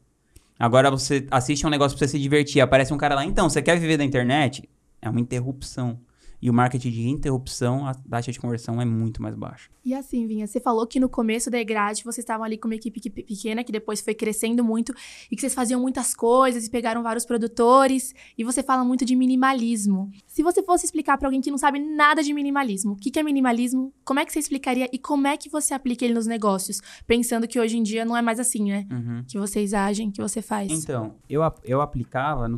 Agora 0.59 0.91
você 0.91 1.27
assiste 1.31 1.67
um 1.67 1.71
negócio 1.71 1.99
pra 1.99 2.07
você 2.07 2.13
se 2.13 2.19
divertir, 2.19 2.63
aparece 2.63 2.95
um 2.95 2.97
cara 2.97 3.15
lá, 3.15 3.27
então, 3.27 3.51
você 3.51 3.61
quer 3.61 3.79
viver 3.79 3.99
da 3.99 4.05
internet? 4.05 4.67
É 5.03 5.11
uma 5.11 5.21
interrupção. 5.21 6.01
E 6.43 6.51
o 6.51 6.53
marketing 6.53 6.91
de 6.91 7.09
interrupção, 7.09 7.87
a 7.87 7.95
taxa 7.95 8.33
de 8.33 8.41
conversão 8.41 8.81
é 8.83 8.85
muito 8.85 9.23
mais 9.23 9.37
baixa. 9.37 9.71
E 9.85 9.95
assim, 9.95 10.27
Vinha, 10.27 10.45
você 10.45 10.59
falou 10.59 10.85
que 10.89 10.99
no 10.99 11.09
começo 11.09 11.49
da 11.49 11.57
Egrade 11.59 12.03
vocês 12.03 12.19
estavam 12.19 12.45
ali 12.45 12.59
com 12.59 12.67
uma 12.67 12.75
equipe 12.75 12.99
que- 13.01 13.11
pequena, 13.11 13.63
que 13.63 13.71
depois 13.71 14.01
foi 14.01 14.13
crescendo 14.13 14.65
muito, 14.65 14.93
e 15.31 15.37
que 15.37 15.41
vocês 15.41 15.55
faziam 15.55 15.81
muitas 15.81 16.15
coisas 16.15 16.67
e 16.67 16.71
pegaram 16.71 17.01
vários 17.01 17.25
produtores, 17.25 18.13
e 18.37 18.43
você 18.43 18.61
fala 18.61 18.85
muito 18.85 19.05
de 19.05 19.15
minimalismo. 19.15 20.11
Se 20.27 20.43
você 20.43 20.65
fosse 20.65 20.85
explicar 20.85 21.17
pra 21.17 21.29
alguém 21.29 21.41
que 21.41 21.51
não 21.51 21.59
sabe 21.59 21.79
nada 21.79 22.25
de 22.25 22.35
minimalismo, 22.35 22.95
o 22.95 22.97
que 22.97 23.11
que 23.13 23.21
é 23.21 23.23
minimalismo, 23.23 23.93
como 24.05 24.19
é 24.19 24.25
que 24.27 24.33
você 24.33 24.41
explicaria 24.41 24.89
e 24.93 24.99
como 24.99 25.29
é 25.29 25.37
que 25.37 25.49
você 25.49 25.75
aplica 25.75 26.05
ele 26.05 26.15
nos 26.15 26.27
negócios? 26.27 26.81
Pensando 27.07 27.47
que 27.47 27.61
hoje 27.61 27.79
em 27.79 27.85
dia 27.85 28.05
não 28.05 28.17
é 28.17 28.23
mais 28.23 28.41
assim, 28.41 28.65
né? 28.69 28.85
Uhum. 28.91 29.25
Que 29.29 29.39
vocês 29.39 29.73
agem, 29.73 30.11
que 30.11 30.21
você 30.21 30.43
faz. 30.43 30.73
Então, 30.73 31.15
eu, 31.29 31.41
eu 31.63 31.81
aplicava 31.81 32.49
no 32.49 32.57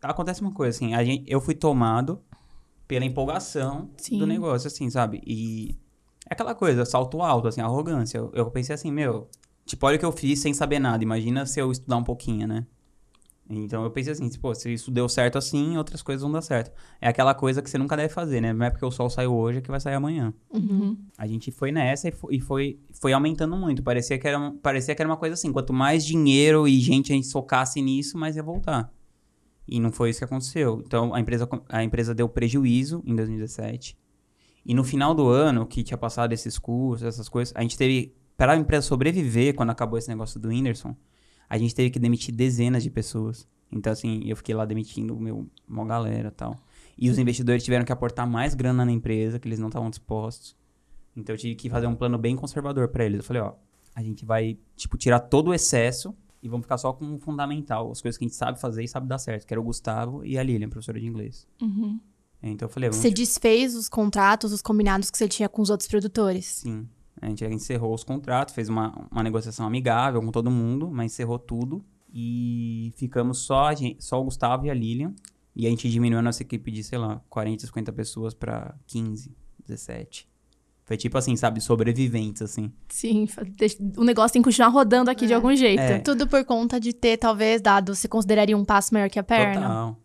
Acontece 0.00 0.40
uma 0.40 0.52
coisa, 0.52 0.74
assim, 0.76 0.94
gente, 1.04 1.24
eu 1.26 1.40
fui 1.40 1.54
tomado 1.54 2.20
pela 2.88 3.04
empolgação 3.04 3.90
Sim. 3.98 4.18
do 4.18 4.26
negócio, 4.26 4.66
assim, 4.66 4.88
sabe? 4.88 5.20
E 5.24 5.76
é 6.28 6.32
aquela 6.32 6.54
coisa, 6.54 6.86
salto 6.86 7.20
alto, 7.22 7.46
assim, 7.46 7.60
arrogância. 7.60 8.16
Eu, 8.16 8.32
eu 8.34 8.50
pensei 8.50 8.74
assim, 8.74 8.90
meu, 8.90 9.28
tipo, 9.66 9.86
olha 9.86 9.96
o 9.96 9.98
que 9.98 10.04
eu 10.04 10.12
fiz 10.12 10.40
sem 10.40 10.54
saber 10.54 10.78
nada. 10.78 11.04
Imagina 11.04 11.44
se 11.44 11.60
eu 11.60 11.70
estudar 11.70 11.98
um 11.98 12.04
pouquinho, 12.04 12.48
né? 12.48 12.66
Então 13.50 13.82
eu 13.82 13.90
pensei 13.90 14.12
assim, 14.12 14.28
pô, 14.38 14.54
se 14.54 14.72
isso 14.72 14.90
deu 14.90 15.08
certo 15.08 15.38
assim, 15.38 15.78
outras 15.78 16.02
coisas 16.02 16.22
vão 16.22 16.30
dar 16.30 16.42
certo. 16.42 16.70
É 17.00 17.08
aquela 17.08 17.34
coisa 17.34 17.62
que 17.62 17.70
você 17.70 17.78
nunca 17.78 17.96
deve 17.96 18.12
fazer, 18.12 18.42
né? 18.42 18.52
Não 18.52 18.66
é 18.66 18.70
porque 18.70 18.84
o 18.84 18.90
sol 18.90 19.08
saiu 19.08 19.34
hoje 19.34 19.62
que 19.62 19.70
vai 19.70 19.80
sair 19.80 19.94
amanhã. 19.94 20.34
Uhum. 20.52 20.98
A 21.16 21.26
gente 21.26 21.50
foi 21.50 21.72
nessa 21.72 22.08
e 22.08 22.12
foi, 22.12 22.34
e 22.36 22.40
foi, 22.40 22.78
foi 22.92 23.12
aumentando 23.14 23.56
muito. 23.56 23.82
Parecia 23.82 24.18
que, 24.18 24.28
era, 24.28 24.50
parecia 24.62 24.94
que 24.94 25.00
era 25.00 25.08
uma 25.08 25.16
coisa 25.16 25.32
assim: 25.32 25.50
quanto 25.50 25.72
mais 25.72 26.04
dinheiro 26.04 26.68
e 26.68 26.78
gente 26.78 27.10
a 27.10 27.14
gente 27.14 27.26
socasse 27.26 27.80
nisso, 27.80 28.18
mais 28.18 28.36
ia 28.36 28.42
voltar. 28.42 28.92
E 29.68 29.78
não 29.78 29.92
foi 29.92 30.10
isso 30.10 30.20
que 30.20 30.24
aconteceu. 30.24 30.82
Então 30.86 31.14
a 31.14 31.20
empresa, 31.20 31.48
a 31.68 31.84
empresa 31.84 32.14
deu 32.14 32.28
prejuízo 32.28 33.02
em 33.04 33.14
2017. 33.14 33.96
E 34.64 34.74
no 34.74 34.84
final 34.84 35.14
do 35.14 35.28
ano, 35.28 35.66
que 35.66 35.82
tinha 35.82 35.98
passado 35.98 36.32
esses 36.32 36.58
cursos, 36.58 37.06
essas 37.06 37.28
coisas, 37.28 37.54
a 37.56 37.62
gente 37.62 37.76
teve. 37.76 38.14
Para 38.36 38.52
a 38.52 38.56
empresa 38.56 38.86
sobreviver, 38.86 39.52
quando 39.54 39.70
acabou 39.70 39.98
esse 39.98 40.08
negócio 40.08 40.38
do 40.38 40.48
Whindersson, 40.48 40.94
a 41.48 41.58
gente 41.58 41.74
teve 41.74 41.90
que 41.90 41.98
demitir 41.98 42.32
dezenas 42.32 42.84
de 42.84 42.90
pessoas. 42.90 43.48
Então, 43.70 43.92
assim, 43.92 44.22
eu 44.26 44.36
fiquei 44.36 44.54
lá 44.54 44.64
demitindo 44.64 45.18
meu, 45.18 45.48
uma 45.68 45.84
galera 45.84 46.30
tal. 46.30 46.62
E 46.96 47.10
os 47.10 47.18
investidores 47.18 47.64
tiveram 47.64 47.84
que 47.84 47.92
aportar 47.92 48.28
mais 48.28 48.54
grana 48.54 48.84
na 48.84 48.92
empresa, 48.92 49.40
que 49.40 49.48
eles 49.48 49.58
não 49.58 49.68
estavam 49.68 49.90
dispostos. 49.90 50.56
Então 51.16 51.34
eu 51.34 51.38
tive 51.38 51.56
que 51.56 51.68
fazer 51.68 51.86
um 51.86 51.96
plano 51.96 52.16
bem 52.16 52.36
conservador 52.36 52.88
pra 52.88 53.04
eles. 53.04 53.18
Eu 53.18 53.24
falei, 53.24 53.42
ó, 53.42 53.54
a 53.94 54.02
gente 54.02 54.24
vai, 54.24 54.56
tipo, 54.76 54.96
tirar 54.96 55.18
todo 55.18 55.48
o 55.48 55.54
excesso 55.54 56.14
e 56.42 56.48
vamos 56.48 56.64
ficar 56.64 56.78
só 56.78 56.92
com 56.92 57.14
o 57.14 57.18
fundamental, 57.18 57.90
as 57.90 58.00
coisas 58.00 58.16
que 58.16 58.24
a 58.24 58.28
gente 58.28 58.36
sabe 58.36 58.60
fazer 58.60 58.84
e 58.84 58.88
sabe 58.88 59.08
dar 59.08 59.18
certo, 59.18 59.46
que 59.46 59.52
era 59.52 59.60
o 59.60 59.64
Gustavo 59.64 60.24
e 60.24 60.38
a 60.38 60.42
Lilian, 60.42 60.68
professora 60.68 61.00
de 61.00 61.06
inglês. 61.06 61.46
Uhum. 61.60 62.00
Então 62.42 62.66
eu 62.66 62.72
falei, 62.72 62.88
vamos 62.88 63.02
Você 63.02 63.10
desfez 63.10 63.74
os 63.74 63.88
contratos, 63.88 64.52
os 64.52 64.62
combinados 64.62 65.10
que 65.10 65.18
você 65.18 65.26
tinha 65.28 65.48
com 65.48 65.60
os 65.60 65.70
outros 65.70 65.88
produtores. 65.88 66.46
sim. 66.46 66.88
A 67.20 67.26
gente 67.26 67.44
encerrou 67.46 67.92
os 67.92 68.04
contratos, 68.04 68.54
fez 68.54 68.68
uma, 68.68 69.08
uma 69.10 69.22
negociação 69.22 69.66
amigável 69.66 70.20
com 70.22 70.30
todo 70.30 70.50
mundo, 70.50 70.88
mas 70.88 71.12
encerrou 71.12 71.36
tudo. 71.36 71.84
E 72.12 72.92
ficamos 72.96 73.38
só, 73.38 73.66
a 73.66 73.74
gente, 73.74 74.02
só 74.04 74.20
o 74.20 74.24
Gustavo 74.24 74.66
e 74.66 74.70
a 74.70 74.74
Lilian. 74.74 75.14
E 75.54 75.66
a 75.66 75.70
gente 75.70 75.90
diminuiu 75.90 76.20
a 76.20 76.22
nossa 76.22 76.42
equipe 76.42 76.70
de, 76.70 76.84
sei 76.84 76.96
lá, 76.96 77.20
40, 77.28 77.66
50 77.66 77.92
pessoas 77.92 78.34
pra 78.34 78.76
15, 78.86 79.34
17. 79.66 80.28
Foi 80.88 80.96
tipo 80.96 81.18
assim, 81.18 81.36
sabe, 81.36 81.60
sobreviventes, 81.60 82.40
assim. 82.40 82.72
Sim, 82.88 83.28
o 83.94 84.02
negócio 84.04 84.32
tem 84.32 84.40
que 84.40 84.46
continuar 84.48 84.68
rodando 84.70 85.10
aqui 85.10 85.26
de 85.26 85.34
É. 85.34 85.36
algum 85.36 85.54
jeito. 85.54 85.78
É. 85.80 85.98
Tudo 85.98 86.26
por 86.26 86.42
conta 86.46 86.80
de 86.80 86.94
ter, 86.94 87.18
talvez, 87.18 87.60
dado, 87.60 87.94
você 87.94 88.08
consideraria 88.08 88.56
um 88.56 88.64
passo 88.64 88.94
maior 88.94 89.10
que 89.10 89.18
a 89.18 89.22
perna? 89.22 89.60
Total. 89.60 89.96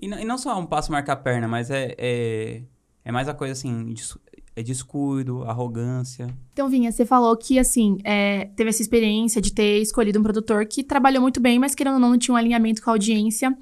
E, 0.00 0.06
não- 0.06 0.18
e 0.20 0.24
não 0.24 0.38
só 0.38 0.56
um 0.56 0.64
passo 0.66 0.92
marcar 0.92 1.14
a 1.14 1.16
perna, 1.16 1.48
mas 1.48 1.68
é, 1.68 1.96
é, 1.98 2.62
é 3.04 3.10
mais 3.10 3.28
a 3.28 3.34
coisa 3.34 3.54
assim, 3.54 3.92
des- 3.92 4.16
é 4.54 4.62
descuido, 4.62 5.42
arrogância. 5.42 6.28
Então, 6.52 6.68
Vinha, 6.68 6.92
você 6.92 7.04
falou 7.04 7.36
que, 7.36 7.58
assim, 7.58 7.98
é, 8.04 8.44
teve 8.54 8.70
essa 8.70 8.82
experiência 8.82 9.40
de 9.42 9.52
ter 9.52 9.80
escolhido 9.82 10.20
um 10.20 10.22
produtor 10.22 10.64
que 10.64 10.84
trabalhou 10.84 11.20
muito 11.20 11.40
bem, 11.40 11.58
mas 11.58 11.74
querendo 11.74 11.94
ou 11.94 12.00
não, 12.00 12.10
não 12.10 12.18
tinha 12.18 12.34
um 12.34 12.38
alinhamento 12.38 12.82
com 12.82 12.90
a 12.90 12.92
audiência. 12.92 13.52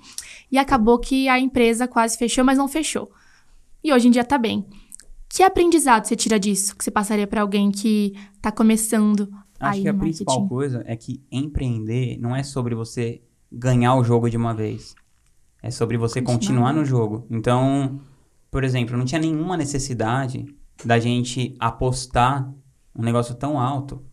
E 0.52 0.58
acabou 0.58 0.98
que 0.98 1.30
a 1.30 1.38
empresa 1.40 1.88
quase 1.88 2.18
fechou, 2.18 2.44
mas 2.44 2.58
não 2.58 2.68
fechou. 2.68 3.10
E 3.82 3.90
hoje 3.90 4.08
em 4.08 4.10
dia 4.10 4.22
tá 4.24 4.36
bem. 4.36 4.66
Que 5.28 5.42
aprendizado 5.42 6.06
você 6.06 6.16
tira 6.16 6.38
disso? 6.38 6.76
Que 6.76 6.82
você 6.84 6.90
passaria 6.90 7.26
pra 7.26 7.42
alguém 7.42 7.70
que 7.70 8.14
tá 8.40 8.50
começando 8.50 9.28
Acho 9.60 9.82
que 9.82 9.88
a 9.88 9.92
no 9.92 9.98
principal 9.98 10.34
marketing? 10.36 10.48
coisa 10.48 10.82
é 10.86 10.96
que 10.96 11.22
empreender 11.30 12.16
não 12.18 12.34
é 12.34 12.42
sobre 12.42 12.74
você 12.74 13.20
ganhar 13.50 13.94
o 13.96 14.04
jogo 14.04 14.30
de 14.30 14.36
uma 14.36 14.54
vez. 14.54 14.94
É 15.62 15.70
sobre 15.70 15.96
você 15.96 16.22
Continuar. 16.22 16.38
continuar 16.38 16.72
no 16.72 16.84
jogo. 16.84 17.26
Então, 17.30 18.00
por 18.50 18.62
exemplo, 18.64 18.96
não 18.96 19.04
tinha 19.04 19.20
nenhuma 19.20 19.56
necessidade 19.56 20.46
da 20.84 20.98
gente 20.98 21.56
apostar 21.58 22.52
um 22.94 23.02
negócio 23.02 23.34
tão 23.34 23.58
alto 23.58 24.04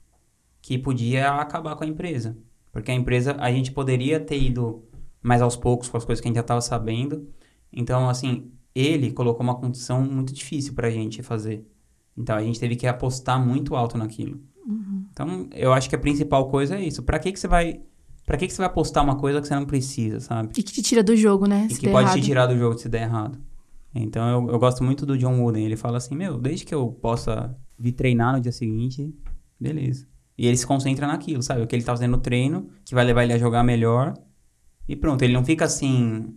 que 0.61 0.78
podia 0.78 1.32
acabar 1.34 1.76
com 1.76 1.84
a 1.84 1.88
empresa. 1.88 2.36
Porque 2.72 2.91
a 2.91 2.95
empresa, 2.95 3.36
a 3.39 3.51
gente 3.51 3.72
poderia 3.72 4.20
ter 4.20 4.41
ido 4.41 4.84
mais 5.22 5.41
aos 5.41 5.55
poucos 5.55 5.88
com 5.88 5.97
as 5.97 6.03
coisas 6.03 6.22
que 6.22 6.28
a 6.28 6.30
gente 6.30 6.36
já 6.36 6.41
estava 6.41 6.61
sabendo. 6.61 7.30
Então, 7.72 8.09
assim, 8.09 8.51
ele 8.76 9.11
colocou 9.11 9.41
uma 9.41 9.55
condição 9.55 10.03
muito 10.03 10.34
difícil 10.34 10.73
pra 10.73 10.89
gente 10.89 11.23
fazer. 11.23 11.65
Então, 12.17 12.36
a 12.36 12.43
gente 12.43 12.59
teve 12.59 12.76
que 12.76 12.86
apostar 12.86 13.43
muito 13.43 13.76
alto 13.76 13.97
naquilo. 13.97 14.39
Então, 15.11 15.47
eu 15.53 15.71
acho 15.73 15.89
que 15.89 15.95
a 15.95 15.99
principal 15.99 16.49
coisa 16.49 16.76
é 16.76 16.84
isso. 16.84 17.01
Pra 17.03 17.17
que 17.17 17.32
que 17.32 17.39
você 17.39 17.47
vai... 17.47 17.82
Pra 18.26 18.38
que 18.38 18.47
que 18.47 18.53
você 18.53 18.57
vai 18.57 18.67
apostar 18.67 19.03
uma 19.03 19.15
coisa 19.15 19.39
que 19.39 19.47
você 19.47 19.55
não 19.55 19.65
precisa, 19.65 20.19
sabe? 20.19 20.49
E 20.57 20.63
que 20.63 20.73
te 20.73 20.82
tira 20.82 21.03
do 21.03 21.15
jogo, 21.15 21.45
né? 21.45 21.67
E 21.69 21.76
que 21.76 21.88
pode 21.88 22.07
errado. 22.07 22.19
te 22.19 22.26
tirar 22.26 22.47
do 22.47 22.57
jogo 22.57 22.78
se 22.78 22.89
der 22.89 23.03
errado. 23.03 23.39
Então 23.93 24.28
eu, 24.28 24.51
eu 24.51 24.59
gosto 24.59 24.84
muito 24.84 25.05
do 25.05 25.17
John 25.17 25.39
Wooden. 25.39 25.63
Ele 25.63 25.78
fala 25.78 25.97
assim, 25.97 26.15
meu, 26.15 26.38
desde 26.38 26.65
que 26.65 26.73
eu 26.73 26.89
possa 26.89 27.55
vir 27.78 27.93
treinar 27.93 28.34
no 28.34 28.41
dia 28.41 28.51
seguinte, 28.51 29.13
beleza. 29.59 30.07
E 30.38 30.47
ele 30.47 30.57
se 30.57 30.67
concentra 30.67 31.07
naquilo, 31.07 31.41
sabe? 31.41 31.61
O 31.61 31.67
que 31.67 31.76
ele 31.76 31.84
tá 31.84 31.93
fazendo 31.93 32.11
no 32.11 32.17
treino, 32.17 32.67
que 32.84 32.93
vai 32.93 33.05
levar 33.05 33.23
ele 33.23 33.34
a 33.34 33.38
jogar 33.38 33.63
melhor. 33.63 34.13
E 34.88 34.95
pronto, 34.95 35.21
ele 35.21 35.34
não 35.34 35.45
fica 35.45 35.65
assim. 35.65 36.34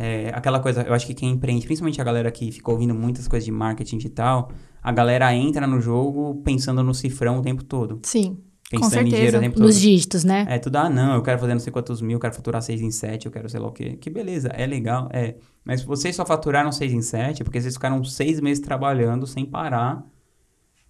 É, 0.00 0.30
aquela 0.32 0.60
coisa, 0.60 0.82
eu 0.82 0.94
acho 0.94 1.04
que 1.04 1.12
quem 1.12 1.30
empreende, 1.30 1.66
principalmente 1.66 2.00
a 2.00 2.04
galera 2.04 2.30
que 2.30 2.52
ficou 2.52 2.74
ouvindo 2.74 2.94
muitas 2.94 3.26
coisas 3.26 3.44
de 3.44 3.50
marketing 3.50 3.98
e 3.98 4.08
tal, 4.08 4.52
a 4.80 4.92
galera 4.92 5.34
entra 5.34 5.66
no 5.66 5.80
jogo 5.80 6.40
pensando 6.44 6.84
no 6.84 6.94
cifrão 6.94 7.40
o 7.40 7.42
tempo 7.42 7.64
todo. 7.64 7.98
Sim. 8.04 8.38
Pensando 8.70 8.86
em 8.86 8.90
certeza. 8.90 9.16
dinheiro 9.16 9.38
o 9.38 9.40
tempo 9.40 9.56
todo. 9.56 9.64
Nos 9.66 9.80
dígitos, 9.80 10.22
né? 10.22 10.46
É 10.48 10.58
tudo, 10.58 10.76
ah, 10.76 10.88
não, 10.88 11.16
eu 11.16 11.22
quero 11.22 11.40
fazer 11.40 11.52
não 11.52 11.60
sei 11.60 11.72
quantos 11.72 12.00
mil, 12.00 12.12
eu 12.12 12.20
quero 12.20 12.32
faturar 12.32 12.62
6 12.62 12.80
em 12.80 12.92
7, 12.92 13.26
eu 13.26 13.32
quero 13.32 13.48
sei 13.48 13.58
lá 13.58 13.66
o 13.66 13.72
quê. 13.72 13.96
Que 13.96 14.08
beleza, 14.08 14.48
é 14.48 14.64
legal, 14.66 15.08
é. 15.12 15.34
Mas 15.64 15.82
vocês 15.82 16.14
só 16.14 16.24
faturaram 16.24 16.70
6 16.70 16.92
em 16.92 17.02
7 17.02 17.42
porque 17.42 17.60
vocês 17.60 17.74
ficaram 17.74 18.04
seis 18.04 18.40
meses 18.40 18.62
trabalhando 18.62 19.26
sem 19.26 19.44
parar, 19.44 20.06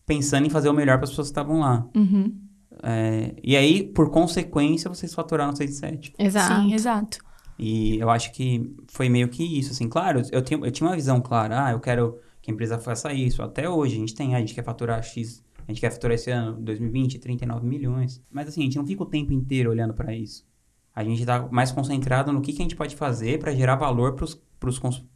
pensando 0.05 0.47
em 0.47 0.51
fazer 0.51 0.69
o 0.69 0.75
melhor 0.75 0.99
para 0.99 1.05
as 1.05 1.11
pessoas 1.11 1.29
que 1.29 1.33
estavam 1.33 1.61
lá. 1.61 1.89
Uhum. 1.97 2.37
É, 2.83 3.35
e 3.43 3.57
aí, 3.57 3.85
por 3.85 4.11
consequência, 4.11 4.91
vocês 4.91 5.15
faturaram 5.15 5.57
6 5.57 5.71
em 5.71 5.73
7. 5.73 6.15
Exato. 6.19 6.61
Sim, 6.61 6.75
exato. 6.75 7.28
E 7.59 7.99
eu 7.99 8.09
acho 8.09 8.33
que 8.33 8.73
foi 8.87 9.09
meio 9.09 9.29
que 9.29 9.43
isso, 9.43 9.73
assim, 9.73 9.89
claro, 9.89 10.23
eu, 10.31 10.43
tenho, 10.43 10.65
eu 10.65 10.71
tinha 10.71 10.89
uma 10.89 10.95
visão 10.95 11.21
clara, 11.21 11.67
ah, 11.67 11.73
eu 11.73 11.81
quero 11.81 12.21
que 12.41 12.51
a 12.51 12.55
empresa 12.55 12.79
faça 12.79 13.13
isso. 13.13 13.43
Até 13.43 13.69
hoje, 13.69 13.97
a 13.97 13.99
gente 13.99 14.15
tem, 14.15 14.35
a 14.35 14.39
gente 14.39 14.55
quer 14.55 14.63
faturar 14.63 15.03
X, 15.03 15.45
a 15.67 15.73
gente 15.73 15.81
quer 15.81 15.91
faturar 15.91 16.15
esse 16.15 16.31
ano, 16.31 16.61
2020, 16.61 17.19
39 17.19 17.67
milhões. 17.67 18.23
Mas 18.31 18.49
assim, 18.49 18.61
a 18.61 18.65
gente 18.65 18.79
não 18.79 18.87
fica 18.87 19.03
o 19.03 19.07
tempo 19.07 19.33
inteiro 19.33 19.71
olhando 19.71 19.93
para 19.93 20.15
isso. 20.15 20.47
A 20.95 21.03
gente 21.05 21.25
tá 21.27 21.49
mais 21.51 21.73
concentrado 21.73 22.33
no 22.33 22.41
que, 22.41 22.53
que 22.53 22.61
a 22.61 22.65
gente 22.65 22.77
pode 22.77 22.97
fazer 22.97 23.39
para 23.39 23.55
gerar 23.55 23.77
valor 23.77 24.15
para 24.15 24.69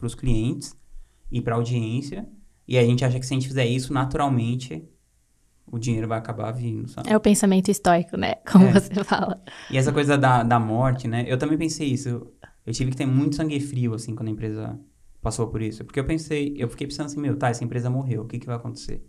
os 0.05 0.15
clientes 0.15 0.77
e 1.31 1.41
para 1.41 1.55
a 1.55 1.59
audiência. 1.59 2.29
E 2.67 2.77
a 2.77 2.85
gente 2.85 3.05
acha 3.05 3.19
que 3.19 3.27
se 3.27 3.33
a 3.33 3.37
gente 3.37 3.49
fizer 3.49 3.67
isso, 3.67 3.93
naturalmente, 3.93 4.85
o 5.73 5.79
dinheiro 5.79 6.07
vai 6.07 6.19
acabar 6.19 6.53
vindo, 6.53 6.87
sabe? 6.87 7.11
É 7.11 7.17
o 7.17 7.21
pensamento 7.21 7.71
estoico, 7.71 8.17
né? 8.17 8.35
Como 8.51 8.67
É. 8.67 8.73
você 8.75 9.03
fala. 9.03 9.43
E 9.71 9.77
essa 9.79 9.91
coisa 9.93 10.17
da, 10.19 10.43
da 10.43 10.61
morte, 10.61 11.09
né? 11.09 11.25
Eu 11.27 11.39
também 11.39 11.57
pensei 11.57 11.89
isso. 11.89 12.31
Eu, 12.65 12.73
tive 12.73 12.91
que 12.91 12.97
ter 12.99 13.07
muito 13.07 13.35
sangue 13.37 13.59
frio, 13.59 13.95
assim, 13.95 14.15
quando 14.15 14.29
a 14.29 14.33
empresa 14.33 14.79
passou 15.21 15.49
por 15.49 15.63
isso. 15.63 15.83
Porque 15.85 15.99
eu 15.99 16.05
pensei, 16.05 16.55
eu 16.59 16.69
fiquei 16.69 16.87
pensando 16.87 17.07
assim, 17.07 17.19
meu, 17.21 17.37
tá, 17.37 17.49
essa 17.49 17.65
empresa 17.65 17.89
morreu, 17.89 18.23
o 18.23 18.27
que, 18.27 18.39
que 18.39 18.47
vai 18.47 18.57
acontecer? 18.57 19.03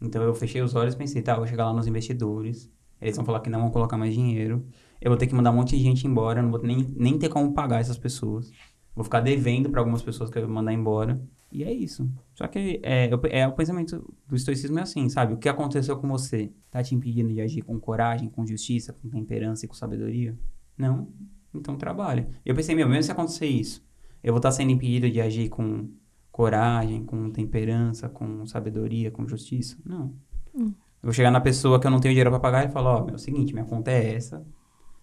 Então 0.00 0.22
eu 0.22 0.32
fechei 0.34 0.62
os 0.62 0.74
olhos 0.76 0.94
e 0.94 0.96
pensei, 0.96 1.20
tá, 1.20 1.32
eu 1.32 1.38
vou 1.38 1.46
chegar 1.46 1.66
lá 1.66 1.72
nos 1.72 1.86
investidores, 1.88 2.70
eles 3.00 3.16
vão 3.16 3.24
falar 3.24 3.40
que 3.40 3.50
não 3.50 3.60
vão 3.60 3.70
colocar 3.70 3.96
mais 3.98 4.14
dinheiro, 4.14 4.64
eu 5.00 5.10
vou 5.10 5.18
ter 5.18 5.26
que 5.26 5.34
mandar 5.34 5.50
um 5.50 5.54
monte 5.54 5.76
de 5.76 5.82
gente 5.82 6.06
embora, 6.06 6.38
eu 6.38 6.44
não 6.44 6.50
vou 6.52 6.62
nem, 6.62 6.86
nem 6.96 7.18
ter 7.18 7.28
como 7.28 7.52
pagar 7.52 7.80
essas 7.80 7.98
pessoas. 7.98 8.50
Vou 8.94 9.02
ficar 9.04 9.20
devendo 9.20 9.68
para 9.70 9.80
algumas 9.80 10.02
pessoas 10.02 10.30
que 10.30 10.38
eu 10.38 10.42
vou 10.46 10.54
mandar 10.54 10.72
embora. 10.72 11.20
E 11.50 11.64
é 11.64 11.72
isso. 11.72 12.08
Só 12.34 12.46
que 12.46 12.78
é, 12.82 13.12
eu- 13.12 13.20
é 13.30 13.46
o 13.48 13.52
pensamento 13.52 14.14
do 14.26 14.36
estoicismo 14.36 14.78
é 14.78 14.82
assim, 14.82 15.08
sabe? 15.08 15.32
O 15.34 15.38
que 15.38 15.48
aconteceu 15.48 15.96
com 15.96 16.06
você? 16.08 16.52
Tá 16.70 16.82
te 16.82 16.94
impedindo 16.94 17.32
de 17.32 17.40
agir 17.40 17.62
com 17.62 17.78
coragem, 17.80 18.28
com 18.28 18.46
justiça, 18.46 18.92
com 18.92 19.08
temperança 19.08 19.64
e 19.64 19.68
com 19.68 19.74
sabedoria? 19.74 20.38
Não? 20.76 21.08
Então 21.54 21.76
trabalha. 21.76 22.28
Eu 22.44 22.54
pensei, 22.54 22.74
meu, 22.74 22.86
mesmo 22.88 23.04
se 23.04 23.12
acontecer 23.12 23.46
isso, 23.46 23.82
eu 24.22 24.32
vou 24.32 24.38
estar 24.38 24.50
sendo 24.52 24.70
impedido 24.72 25.10
de 25.10 25.20
agir 25.20 25.48
com 25.48 25.88
coragem, 26.30 27.02
com 27.04 27.30
temperança, 27.30 28.08
com 28.08 28.46
sabedoria, 28.46 29.10
com 29.10 29.26
justiça? 29.26 29.76
Não. 29.84 30.12
Eu 30.54 30.74
vou 31.02 31.12
chegar 31.12 31.30
na 31.30 31.40
pessoa 31.40 31.80
que 31.80 31.86
eu 31.86 31.90
não 31.90 31.98
tenho 32.00 32.12
dinheiro 32.12 32.30
pra 32.30 32.38
pagar 32.40 32.66
e 32.66 32.70
falar, 32.70 32.96
ó, 33.00 33.04
meu, 33.04 33.12
é 33.12 33.16
o 33.16 33.18
seguinte, 33.18 33.52
minha 33.54 33.64
conta 33.64 33.90
é 33.90 34.14
essa, 34.14 34.44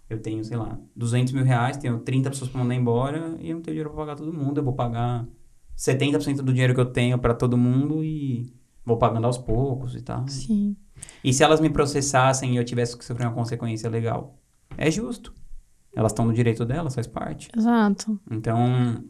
eu 0.10 0.22
tenho, 0.22 0.44
sei 0.44 0.58
lá, 0.58 0.80
200 0.96 1.34
mil 1.34 1.44
reais, 1.44 1.78
tenho 1.78 2.00
30 2.00 2.30
pessoas 2.30 2.50
pra 2.52 2.62
mandar 2.62 2.76
embora 2.76 3.36
e 3.40 3.50
eu 3.50 3.56
não 3.56 3.62
tenho 3.64 3.74
dinheiro 3.76 3.90
pra 3.90 4.00
pagar 4.06 4.16
todo 4.16 4.32
mundo, 4.32 4.60
eu 4.60 4.64
vou 4.64 4.74
pagar 4.74 5.26
70% 5.78 6.38
do 6.38 6.54
dinheiro 6.54 6.74
que 6.74 6.80
eu 6.80 6.86
tenho 6.86 7.18
pra 7.18 7.34
todo 7.34 7.58
mundo 7.58 8.04
e 8.04 8.54
vou 8.86 8.98
pagando 8.98 9.26
aos 9.26 9.38
poucos 9.38 9.96
e 9.96 10.02
tal. 10.02 10.28
Sim. 10.28 10.76
E 11.24 11.34
se 11.34 11.44
elas 11.44 11.60
me 11.60 11.70
processassem 11.70 12.54
e 12.54 12.58
eu 12.58 12.64
tivesse 12.64 12.98
que 12.98 13.04
sofrer 13.04 13.28
uma 13.28 13.34
consequência 13.34 13.90
legal? 13.90 14.40
É 14.78 14.90
justo. 14.90 15.34
Elas 15.96 16.12
estão 16.12 16.26
no 16.26 16.34
direito 16.34 16.66
delas, 16.66 16.94
faz 16.94 17.08
parte. 17.08 17.50
Exato. 17.56 18.20
Então, 18.30 19.04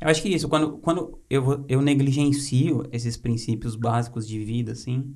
eu 0.00 0.08
acho 0.08 0.22
que 0.22 0.28
isso, 0.28 0.48
quando, 0.48 0.78
quando 0.78 1.20
eu, 1.28 1.64
eu 1.68 1.80
negligencio 1.80 2.84
esses 2.90 3.16
princípios 3.16 3.76
básicos 3.76 4.26
de 4.26 4.42
vida, 4.42 4.72
assim, 4.72 5.14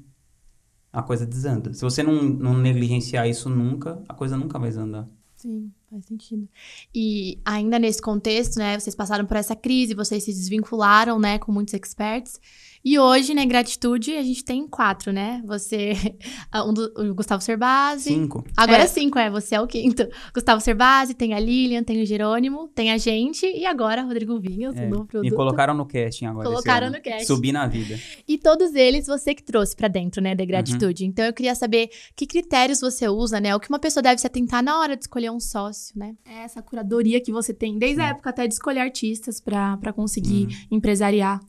a 0.93 1.03
coisa 1.03 1.27
desanda. 1.27 1.73
Se 1.75 1.83
você 1.83 2.03
não, 2.03 2.23
não 2.23 2.57
negligenciar 2.57 3.29
isso 3.29 3.49
nunca, 3.49 4.03
a 4.09 4.15
coisa 4.15 4.37
nunca 4.37 4.59
vai 4.59 4.69
desandar. 4.69 5.09
Sim, 5.35 5.73
faz 5.97 6.07
sentido. 6.07 6.49
E 6.95 7.41
ainda 7.45 7.79
nesse 7.79 8.01
contexto, 8.01 8.57
né, 8.59 8.79
vocês 8.79 8.95
passaram 8.95 9.27
por 9.27 9.37
essa 9.37 9.57
crise, 9.57 9.95
vocês 9.95 10.25
se 10.25 10.33
desvincularam, 10.33 11.19
né, 11.19 11.39
com 11.39 11.51
muitos 11.51 11.75
experts. 11.75 12.39
E 12.89 13.01
hoje, 13.01 13.35
né, 13.35 13.45
gratitude, 13.45 14.13
a 14.17 14.23
gente 14.23 14.45
tem 14.45 14.65
quatro, 14.65 15.13
né? 15.13 15.43
Você, 15.45 15.95
um 16.65 16.73
do, 16.73 16.85
o 16.97 17.15
Gustavo 17.17 17.43
Cerbasi. 17.43 18.11
Cinco. 18.11 18.45
Agora 18.57 18.85
É. 18.85 18.87
cinco, 18.87 19.19
é, 19.19 19.29
você 19.29 19.57
é 19.57 19.61
o 19.61 19.67
quinto. 19.67 20.07
Gustavo 20.33 20.61
Cerbasi, 20.61 21.13
tem 21.13 21.35
a 21.35 21.41
Lilian, 21.41 21.83
tem 21.83 22.01
o 22.01 22.07
Jerônimo, 22.07 22.69
tem 22.69 22.93
a 22.93 22.97
gente 22.97 23.45
e 23.45 23.67
agora 23.67 24.03
Rodrigo 24.03 24.39
Vinhas, 24.39 24.77
É, 24.77 24.87
o 24.87 24.89
novo 24.89 25.03
me 25.03 25.09
produto. 25.09 25.35
colocaram 25.35 25.75
no 25.75 25.85
casting 25.85 26.27
agora. 26.27 26.49
Colocaram 26.49 26.89
no 26.89 27.03
casting. 27.03 27.25
Subi 27.25 27.51
na 27.51 27.67
vida. 27.67 27.99
E 28.29 28.39
todos 28.39 28.73
eles 28.77 29.09
você 29.09 29.35
que 29.35 29.43
trouxe 29.43 29.75
pra 29.75 29.89
dentro, 29.89 30.23
né, 30.23 30.37
da 30.37 30.45
gratitude. 30.45 31.03
Uhum. 31.03 31.11
Então 31.11 31.25
eu 31.25 31.33
queria 31.33 31.57
saber 31.57 31.91
que 32.15 32.25
critérios 32.25 32.81
você 32.81 33.09
usa, 33.09 33.41
né? 33.41 33.53
O 33.57 33.59
que 33.59 33.69
uma 33.69 33.81
pessoa 33.81 34.01
deve 34.01 34.21
se 34.21 34.29
atentar 34.29 34.63
na 34.63 34.79
hora 34.79 34.97
de 34.97 35.03
escolher 35.03 35.33
um 35.33 35.41
sócio, 35.41 35.99
né? 35.99 36.15
É 36.25 36.45
essa 36.45 36.63
curadoria 36.63 37.21
que 37.21 37.33
você 37.33 37.53
tem, 37.53 37.79
desde 37.79 38.01
a 38.01 38.11
época 38.11 38.31
até 38.31 38.47
de 38.47 38.55
escolher 38.55 38.79
artistas 38.79 39.41
pra 39.41 39.93
conseguir 39.93 40.47
empresariar. 40.71 41.41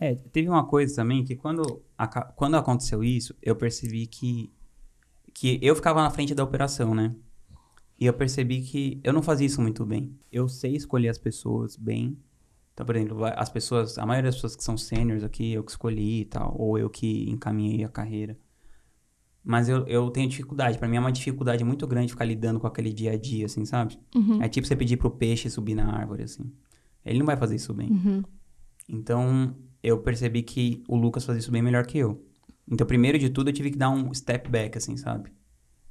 É, 0.00 0.14
teve 0.14 0.48
uma 0.48 0.64
coisa 0.64 0.94
também 0.96 1.24
que 1.24 1.34
quando, 1.34 1.82
aca- 1.96 2.32
quando 2.36 2.56
aconteceu 2.56 3.02
isso, 3.02 3.34
eu 3.42 3.56
percebi 3.56 4.06
que, 4.06 4.52
que 5.34 5.58
eu 5.60 5.74
ficava 5.74 6.02
na 6.02 6.10
frente 6.10 6.34
da 6.34 6.44
operação, 6.44 6.94
né? 6.94 7.14
E 7.98 8.06
eu 8.06 8.12
percebi 8.12 8.62
que 8.62 9.00
eu 9.02 9.12
não 9.12 9.22
fazia 9.22 9.46
isso 9.46 9.60
muito 9.60 9.84
bem. 9.84 10.16
Eu 10.30 10.48
sei 10.48 10.76
escolher 10.76 11.08
as 11.08 11.18
pessoas 11.18 11.74
bem. 11.76 12.16
Então, 12.72 12.86
por 12.86 12.94
exemplo, 12.94 13.24
as 13.24 13.50
pessoas, 13.50 13.98
a 13.98 14.06
maioria 14.06 14.28
das 14.28 14.36
pessoas 14.36 14.54
que 14.54 14.62
são 14.62 14.76
seniors 14.76 15.24
aqui, 15.24 15.52
eu 15.52 15.64
que 15.64 15.70
escolhi 15.72 16.20
e 16.20 16.24
tal, 16.24 16.54
ou 16.56 16.78
eu 16.78 16.88
que 16.88 17.28
encaminhei 17.28 17.82
a 17.82 17.88
carreira. 17.88 18.38
Mas 19.42 19.68
eu, 19.68 19.84
eu 19.88 20.10
tenho 20.10 20.28
dificuldade. 20.28 20.78
Pra 20.78 20.86
mim 20.86 20.96
é 20.96 21.00
uma 21.00 21.10
dificuldade 21.10 21.64
muito 21.64 21.86
grande 21.88 22.12
ficar 22.12 22.24
lidando 22.24 22.60
com 22.60 22.66
aquele 22.68 22.92
dia 22.92 23.12
a 23.12 23.16
dia, 23.18 23.46
assim, 23.46 23.64
sabe? 23.64 23.98
Uhum. 24.14 24.40
É 24.42 24.48
tipo 24.48 24.64
você 24.66 24.76
pedir 24.76 24.96
pro 24.96 25.10
peixe 25.10 25.50
subir 25.50 25.74
na 25.74 25.90
árvore, 25.92 26.22
assim. 26.22 26.52
Ele 27.04 27.18
não 27.18 27.26
vai 27.26 27.36
fazer 27.36 27.56
isso 27.56 27.74
bem. 27.74 27.90
Uhum. 27.90 28.22
Então, 28.88 29.56
eu 29.82 29.98
percebi 30.02 30.42
que 30.42 30.82
o 30.88 30.96
Lucas 30.96 31.24
fazia 31.24 31.40
isso 31.40 31.50
bem 31.52 31.62
melhor 31.62 31.86
que 31.86 31.98
eu. 31.98 32.24
Então, 32.70 32.86
primeiro 32.86 33.18
de 33.18 33.30
tudo, 33.30 33.50
eu 33.50 33.54
tive 33.54 33.70
que 33.70 33.78
dar 33.78 33.90
um 33.90 34.12
step 34.14 34.50
back, 34.50 34.76
assim, 34.78 34.96
sabe? 34.96 35.32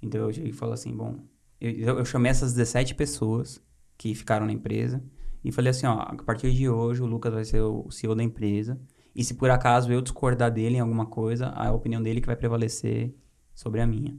Então, 0.02 0.22
eu 0.22 0.34
cheguei 0.34 0.52
e 0.52 0.54
falei 0.54 0.76
assim, 0.76 0.96
bom... 0.96 1.20
Eu, 1.60 1.98
eu- 2.00 2.06
chamei 2.06 2.30
essas 2.32 2.54
17 2.54 2.94
pessoas 2.96 3.62
que 3.98 4.14
ficaram 4.16 4.46
na 4.46 4.52
empresa 4.54 5.04
e 5.44 5.52
falei 5.52 5.72
assim, 5.72 5.88
ó, 5.88 5.94
a 6.00 6.16
partir 6.24 6.54
de 6.54 6.70
hoje, 6.70 7.02
o 7.02 7.06
Lucas 7.08 7.34
vai 7.34 7.46
ser 7.46 7.62
o 7.62 7.90
CEO 7.92 8.16
da 8.16 8.24
empresa. 8.24 8.80
E 9.16 9.24
se 9.24 9.34
por 9.36 9.50
acaso 9.50 9.92
eu 9.92 10.02
discordar 10.02 10.52
dele 10.52 10.78
em 10.78 10.80
alguma 10.80 11.06
coisa, 11.08 11.48
a 11.50 11.72
opinião 11.72 12.02
dele 12.02 12.22
que 12.22 12.28
vai 12.28 12.36
prevalecer 12.36 13.16
sobre 13.56 13.82
a 13.82 13.88
minha. 13.88 14.16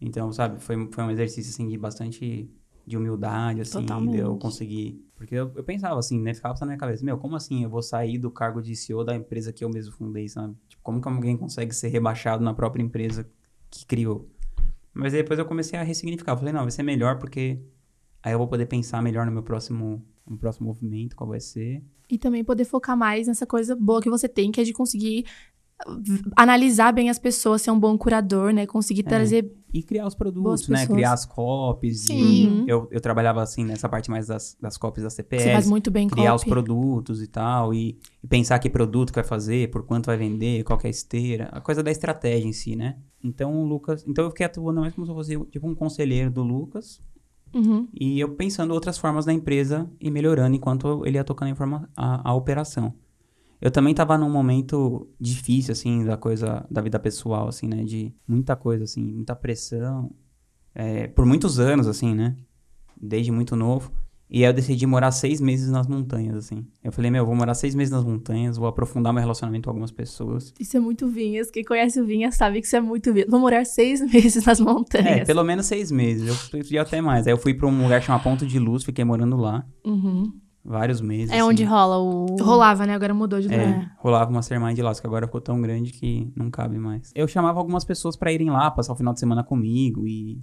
Então, 0.00 0.32
sabe, 0.32 0.60
foi, 0.62 0.76
foi 0.92 1.04
um 1.04 1.10
exercício, 1.10 1.50
assim, 1.50 1.68
de 1.68 1.76
bastante... 1.78 2.50
De 2.88 2.96
humildade, 2.96 3.60
assim, 3.60 3.78
de 3.78 3.84
eu 3.84 3.86
Totalmente. 3.86 4.40
conseguir... 4.40 5.04
Porque 5.14 5.34
eu, 5.34 5.52
eu 5.54 5.64
pensava 5.64 5.98
assim, 5.98 6.20
né? 6.20 6.32
Ficava 6.32 6.58
na 6.60 6.66
minha 6.66 6.78
cabeça, 6.78 7.04
meu, 7.04 7.18
como 7.18 7.36
assim 7.36 7.64
eu 7.64 7.68
vou 7.68 7.82
sair 7.82 8.18
do 8.18 8.30
cargo 8.30 8.62
de 8.62 8.74
CEO 8.74 9.04
da 9.04 9.14
empresa 9.14 9.52
que 9.52 9.64
eu 9.64 9.68
mesmo 9.68 9.92
fundei, 9.92 10.28
sabe? 10.28 10.56
Tipo, 10.68 10.82
como 10.82 11.00
que 11.00 11.08
alguém 11.08 11.36
consegue 11.36 11.74
ser 11.74 11.88
rebaixado 11.88 12.42
na 12.42 12.54
própria 12.54 12.82
empresa 12.82 13.28
que 13.70 13.84
criou? 13.84 14.28
Mas 14.94 15.12
aí 15.12 15.22
depois 15.22 15.38
eu 15.38 15.44
comecei 15.44 15.78
a 15.78 15.82
ressignificar. 15.82 16.32
Eu 16.32 16.38
falei, 16.38 16.52
não, 16.52 16.62
vai 16.62 16.70
ser 16.70 16.82
melhor 16.82 17.18
porque 17.18 17.60
aí 18.22 18.32
eu 18.32 18.38
vou 18.38 18.48
poder 18.48 18.66
pensar 18.66 19.02
melhor 19.02 19.26
no 19.26 19.32
meu 19.32 19.42
próximo, 19.42 20.04
no 20.26 20.38
próximo 20.38 20.66
movimento, 20.66 21.14
qual 21.14 21.28
vai 21.28 21.40
ser. 21.40 21.84
E 22.08 22.16
também 22.16 22.42
poder 22.42 22.64
focar 22.64 22.96
mais 22.96 23.26
nessa 23.26 23.46
coisa 23.46 23.76
boa 23.76 24.00
que 24.00 24.08
você 24.08 24.28
tem, 24.28 24.50
que 24.50 24.60
é 24.60 24.64
de 24.64 24.72
conseguir 24.72 25.26
analisar 26.36 26.92
bem 26.92 27.08
as 27.10 27.18
pessoas, 27.18 27.62
ser 27.62 27.70
um 27.70 27.78
bom 27.78 27.96
curador, 27.96 28.52
né? 28.52 28.66
Conseguir 28.66 29.02
É. 29.02 29.04
trazer. 29.08 29.52
E 29.72 29.82
criar 29.82 30.06
os 30.06 30.14
produtos, 30.14 30.66
né? 30.68 30.80
pessoas. 30.80 30.96
Criar 30.96 31.12
as 31.12 31.26
copies. 31.26 32.06
Sim. 32.06 32.64
E 32.66 32.70
eu, 32.70 32.88
eu 32.90 33.00
trabalhava 33.00 33.42
assim 33.42 33.64
nessa 33.64 33.86
parte 33.88 34.10
mais 34.10 34.26
das, 34.26 34.56
das 34.60 34.78
copies 34.78 35.04
da 35.04 35.10
Você 35.10 35.16
CPS. 35.16 35.52
faz 35.52 35.68
muito 35.68 35.90
bem 35.90 36.08
criar 36.08 36.34
os 36.34 36.42
copy. 36.42 36.50
produtos 36.50 37.22
e 37.22 37.26
tal, 37.26 37.74
e, 37.74 37.98
e 38.24 38.26
pensar 38.26 38.58
que 38.58 38.70
produto 38.70 39.10
que 39.10 39.16
vai 39.16 39.24
fazer, 39.24 39.70
por 39.70 39.82
quanto 39.84 40.06
vai 40.06 40.16
vender, 40.16 40.64
qual 40.64 40.78
que 40.78 40.86
é 40.86 40.88
a 40.88 40.90
esteira, 40.90 41.48
a 41.52 41.60
coisa 41.60 41.82
da 41.82 41.90
estratégia 41.90 42.48
em 42.48 42.52
si, 42.52 42.74
né? 42.76 42.96
Então 43.22 43.54
o 43.62 43.64
Lucas, 43.66 44.04
então 44.08 44.24
eu 44.24 44.30
fiquei 44.30 44.46
atuando 44.46 44.80
mais 44.80 44.94
como 44.94 45.06
se 45.06 45.12
eu 45.12 45.16
fosse 45.16 45.38
tipo 45.50 45.68
um 45.68 45.74
conselheiro 45.74 46.30
do 46.30 46.42
Lucas, 46.42 47.00
Uhum. 47.54 47.88
e 47.98 48.20
eu 48.20 48.28
pensando 48.34 48.74
outras 48.74 48.98
formas 48.98 49.24
da 49.24 49.32
empresa 49.32 49.90
e 49.98 50.10
melhorando 50.10 50.54
enquanto 50.54 51.02
ele 51.06 51.16
ia 51.16 51.24
tocando 51.24 51.54
a, 51.58 51.88
a, 51.96 52.30
a 52.30 52.34
operação. 52.34 52.92
Eu 53.60 53.70
também 53.70 53.92
tava 53.94 54.16
num 54.16 54.30
momento 54.30 55.08
difícil, 55.20 55.72
assim, 55.72 56.04
da 56.04 56.16
coisa, 56.16 56.64
da 56.70 56.80
vida 56.80 56.98
pessoal, 56.98 57.48
assim, 57.48 57.66
né? 57.66 57.82
De 57.84 58.14
muita 58.26 58.54
coisa, 58.54 58.84
assim, 58.84 59.02
muita 59.02 59.34
pressão. 59.34 60.10
é, 60.74 61.08
por 61.08 61.26
muitos 61.26 61.58
anos, 61.58 61.86
assim, 61.88 62.14
né? 62.14 62.36
Desde 63.00 63.32
muito 63.32 63.56
novo. 63.56 63.90
E 64.30 64.44
aí 64.44 64.50
eu 64.50 64.52
decidi 64.52 64.84
morar 64.86 65.10
seis 65.10 65.40
meses 65.40 65.70
nas 65.70 65.86
montanhas, 65.88 66.36
assim. 66.36 66.66
Eu 66.84 66.92
falei, 66.92 67.10
meu, 67.10 67.22
eu 67.22 67.26
vou 67.26 67.34
morar 67.34 67.54
seis 67.54 67.74
meses 67.74 67.90
nas 67.90 68.04
montanhas, 68.04 68.58
vou 68.58 68.68
aprofundar 68.68 69.10
meu 69.12 69.20
relacionamento 69.22 69.64
com 69.64 69.70
algumas 69.70 69.90
pessoas. 69.90 70.52
Isso 70.60 70.76
é 70.76 70.80
muito 70.80 71.08
Vinhas. 71.08 71.50
Quem 71.50 71.64
conhece 71.64 71.98
o 71.98 72.04
Vinhas 72.04 72.34
sabe 72.36 72.60
que 72.60 72.66
isso 72.66 72.76
é 72.76 72.80
muito 72.80 73.10
Vinhas. 73.12 73.30
Vou 73.30 73.40
morar 73.40 73.64
seis 73.64 74.00
meses 74.12 74.44
nas 74.44 74.60
montanhas. 74.60 75.22
É, 75.22 75.24
pelo 75.24 75.42
menos 75.42 75.64
seis 75.66 75.90
meses. 75.90 76.28
Eu 76.28 76.60
podia 76.60 76.82
até 76.82 77.00
mais. 77.00 77.26
Aí 77.26 77.32
eu 77.32 77.38
fui 77.38 77.54
pra 77.54 77.66
um 77.66 77.82
lugar 77.82 78.02
chamado 78.02 78.22
Ponto 78.22 78.46
de 78.46 78.58
Luz, 78.58 78.84
fiquei 78.84 79.04
morando 79.04 79.36
lá 79.36 79.66
Uhum. 79.84 80.30
Vários 80.68 81.00
meses. 81.00 81.30
É 81.30 81.38
assim. 81.38 81.48
onde 81.48 81.64
rola 81.64 81.98
o. 81.98 82.36
Rolava, 82.40 82.86
né? 82.86 82.94
Agora 82.94 83.14
mudou 83.14 83.40
de 83.40 83.48
lugar. 83.48 83.66
É, 83.66 83.90
rolava 83.98 84.30
uma 84.30 84.42
sermã 84.42 84.72
de 84.74 84.82
lá, 84.82 84.92
só 84.92 85.00
que 85.00 85.06
agora 85.06 85.26
ficou 85.26 85.40
tão 85.40 85.60
grande 85.60 85.92
que 85.92 86.30
não 86.36 86.50
cabe 86.50 86.78
mais. 86.78 87.10
Eu 87.14 87.26
chamava 87.26 87.58
algumas 87.58 87.84
pessoas 87.84 88.16
pra 88.16 88.30
irem 88.30 88.50
lá, 88.50 88.70
passar 88.70 88.92
o 88.92 88.96
final 88.96 89.14
de 89.14 89.20
semana 89.20 89.42
comigo 89.42 90.06
e, 90.06 90.40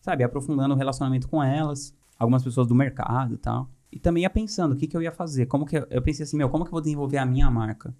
sabe, 0.00 0.22
aprofundando 0.22 0.74
o 0.74 0.76
relacionamento 0.76 1.28
com 1.28 1.42
elas. 1.42 1.94
Algumas 2.18 2.44
pessoas 2.44 2.66
do 2.66 2.74
mercado 2.74 3.34
e 3.34 3.38
tal. 3.38 3.68
E 3.90 3.98
também 3.98 4.22
ia 4.22 4.30
pensando 4.30 4.72
o 4.72 4.76
que, 4.76 4.86
que 4.86 4.96
eu 4.96 5.02
ia 5.02 5.10
fazer. 5.10 5.46
Como 5.46 5.66
que 5.66 5.76
eu, 5.76 5.86
eu 5.90 6.02
pensei 6.02 6.24
assim, 6.24 6.36
meu, 6.36 6.48
como 6.48 6.64
que 6.64 6.68
eu 6.68 6.72
vou 6.72 6.80
desenvolver 6.80 7.18
a 7.18 7.26
minha 7.26 7.50
marca? 7.50 7.94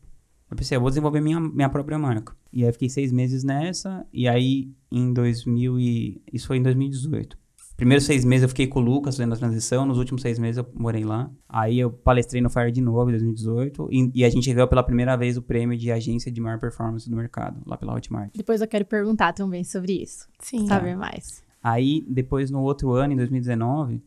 Eu 0.51 0.57
pensei, 0.57 0.77
eu 0.77 0.81
vou 0.81 0.91
desenvolver 0.91 1.21
minha, 1.21 1.41
minha 1.41 1.69
própria 1.69 1.99
marca. 1.99 2.35
E 2.53 2.63
aí 2.63 2.69
eu 2.69 2.73
fiquei 2.73 2.89
seis 2.89 3.11
meses 3.11 3.43
nessa, 3.43 4.07
e 4.13 4.29
aí 4.29 4.71
em 4.91 5.13
2000 5.13 5.81
e... 5.81 6.23
Isso 6.31 6.47
foi 6.47 6.59
em 6.59 6.63
2018. 6.63 7.37
Primeiros 7.77 8.05
seis 8.05 8.25
meses 8.25 8.43
eu 8.43 8.49
fiquei 8.49 8.67
com 8.67 8.81
o 8.81 8.83
Lucas 8.83 9.17
fazendo 9.17 9.33
a 9.33 9.37
transição, 9.37 9.85
nos 9.85 9.99
últimos 9.99 10.23
seis 10.23 10.39
meses 10.39 10.59
eu 10.59 10.67
morei 10.75 11.05
lá. 11.05 11.31
Aí 11.49 11.79
eu 11.79 11.91
palestrei 11.91 12.41
no 12.41 12.49
Fire 12.51 12.71
de 12.71 12.81
novo 12.81 13.11
em 13.11 13.13
2018, 13.13 13.89
e, 13.91 14.11
e 14.15 14.25
a 14.25 14.31
gente 14.31 14.53
ganhou 14.53 14.69
pela 14.69 14.83
primeira 14.83 15.17
vez 15.17 15.37
o 15.37 15.43
prêmio 15.43 15.77
de 15.77 15.91
agência 15.91 16.31
de 16.31 16.41
maior 16.41 16.59
performance 16.59 17.09
do 17.09 17.17
mercado, 17.17 17.61
lá 17.67 17.77
pela 17.77 17.95
Hotmart. 17.95 18.31
Depois 18.35 18.61
eu 18.61 18.69
quero 18.69 18.85
perguntar 18.85 19.33
também 19.33 19.65
sobre 19.65 19.95
isso. 19.95 20.29
Sim. 20.39 20.67
Saber 20.67 20.97
mais. 20.97 21.43
Aí, 21.63 22.05
depois, 22.09 22.51
no 22.51 22.61
outro 22.61 22.93
ano, 22.93 23.13
em 23.13 23.17
2019, 23.17 24.03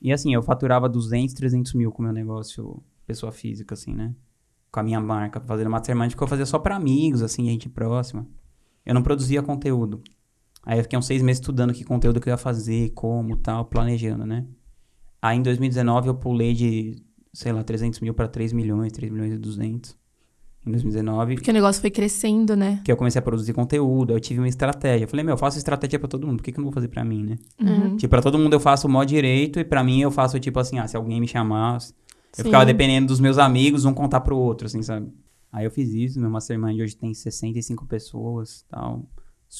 e 0.00 0.12
assim, 0.12 0.32
eu 0.34 0.42
faturava 0.42 0.88
200, 0.88 1.34
300 1.34 1.74
mil 1.74 1.92
com 1.92 2.02
o 2.02 2.04
meu 2.04 2.12
negócio, 2.12 2.82
pessoa 3.06 3.32
física, 3.32 3.74
assim, 3.74 3.94
né? 3.94 4.14
Com 4.70 4.80
a 4.80 4.82
minha 4.82 5.00
marca, 5.00 5.40
fazendo 5.40 5.70
mastermind, 5.70 6.14
que 6.14 6.22
eu 6.22 6.26
fazia 6.26 6.46
só 6.46 6.58
pra 6.58 6.76
amigos, 6.76 7.22
assim, 7.22 7.44
gente 7.44 7.68
próxima. 7.68 8.26
Eu 8.84 8.94
não 8.94 9.02
produzia 9.02 9.42
conteúdo. 9.42 10.02
Aí 10.64 10.78
eu 10.78 10.82
fiquei 10.82 10.98
uns 10.98 11.06
seis 11.06 11.22
meses 11.22 11.40
estudando 11.40 11.72
que 11.72 11.84
conteúdo 11.84 12.20
que 12.20 12.28
eu 12.28 12.32
ia 12.32 12.36
fazer, 12.38 12.90
como, 12.90 13.36
tal, 13.36 13.64
planejando, 13.64 14.26
né? 14.26 14.44
Aí, 15.22 15.38
em 15.38 15.42
2019, 15.42 16.08
eu 16.08 16.14
pulei 16.14 16.54
de, 16.54 16.96
sei 17.32 17.52
lá, 17.52 17.62
300 17.62 18.00
mil 18.00 18.14
pra 18.14 18.26
3 18.28 18.52
milhões, 18.52 18.92
3 18.92 19.12
milhões 19.12 19.32
e 19.34 19.38
200. 19.38 19.98
Em 20.66 20.70
2019, 20.72 21.36
Porque 21.36 21.50
o 21.50 21.54
negócio 21.54 21.80
foi 21.80 21.90
crescendo, 21.90 22.54
né? 22.54 22.82
que 22.84 22.92
eu 22.92 22.96
comecei 22.96 23.18
a 23.18 23.22
produzir 23.22 23.54
conteúdo, 23.54 24.12
eu 24.12 24.20
tive 24.20 24.40
uma 24.40 24.48
estratégia. 24.48 25.04
Eu 25.04 25.08
falei, 25.08 25.24
meu, 25.24 25.32
eu 25.32 25.38
faço 25.38 25.56
estratégia 25.56 25.98
pra 25.98 26.06
todo 26.06 26.26
mundo, 26.26 26.36
por 26.36 26.42
que, 26.42 26.52
que 26.52 26.58
eu 26.58 26.62
não 26.62 26.66
vou 26.70 26.74
fazer 26.74 26.88
pra 26.88 27.02
mim, 27.02 27.24
né? 27.24 27.38
Uhum. 27.58 27.96
Tipo, 27.96 28.10
pra 28.10 28.20
todo 28.20 28.38
mundo 28.38 28.52
eu 28.52 28.60
faço 28.60 28.86
o 28.86 28.90
mó 28.90 29.02
direito 29.02 29.58
e 29.58 29.64
pra 29.64 29.82
mim 29.82 30.02
eu 30.02 30.10
faço 30.10 30.38
tipo 30.38 30.60
assim, 30.60 30.78
ah, 30.78 30.86
se 30.86 30.98
alguém 30.98 31.18
me 31.18 31.26
chamar, 31.26 31.76
eu 31.76 31.80
Sim. 32.32 32.42
ficava 32.42 32.66
dependendo 32.66 33.06
dos 33.06 33.20
meus 33.20 33.38
amigos, 33.38 33.86
um 33.86 33.94
contar 33.94 34.20
pro 34.20 34.36
outro, 34.36 34.66
assim, 34.66 34.82
sabe? 34.82 35.10
Aí 35.50 35.64
eu 35.64 35.70
fiz 35.70 35.94
isso, 35.94 36.20
meu 36.20 36.28
mastermind 36.28 36.78
hoje 36.78 36.94
tem 36.94 37.14
65 37.14 37.86
pessoas, 37.86 38.62
tal, 38.68 39.06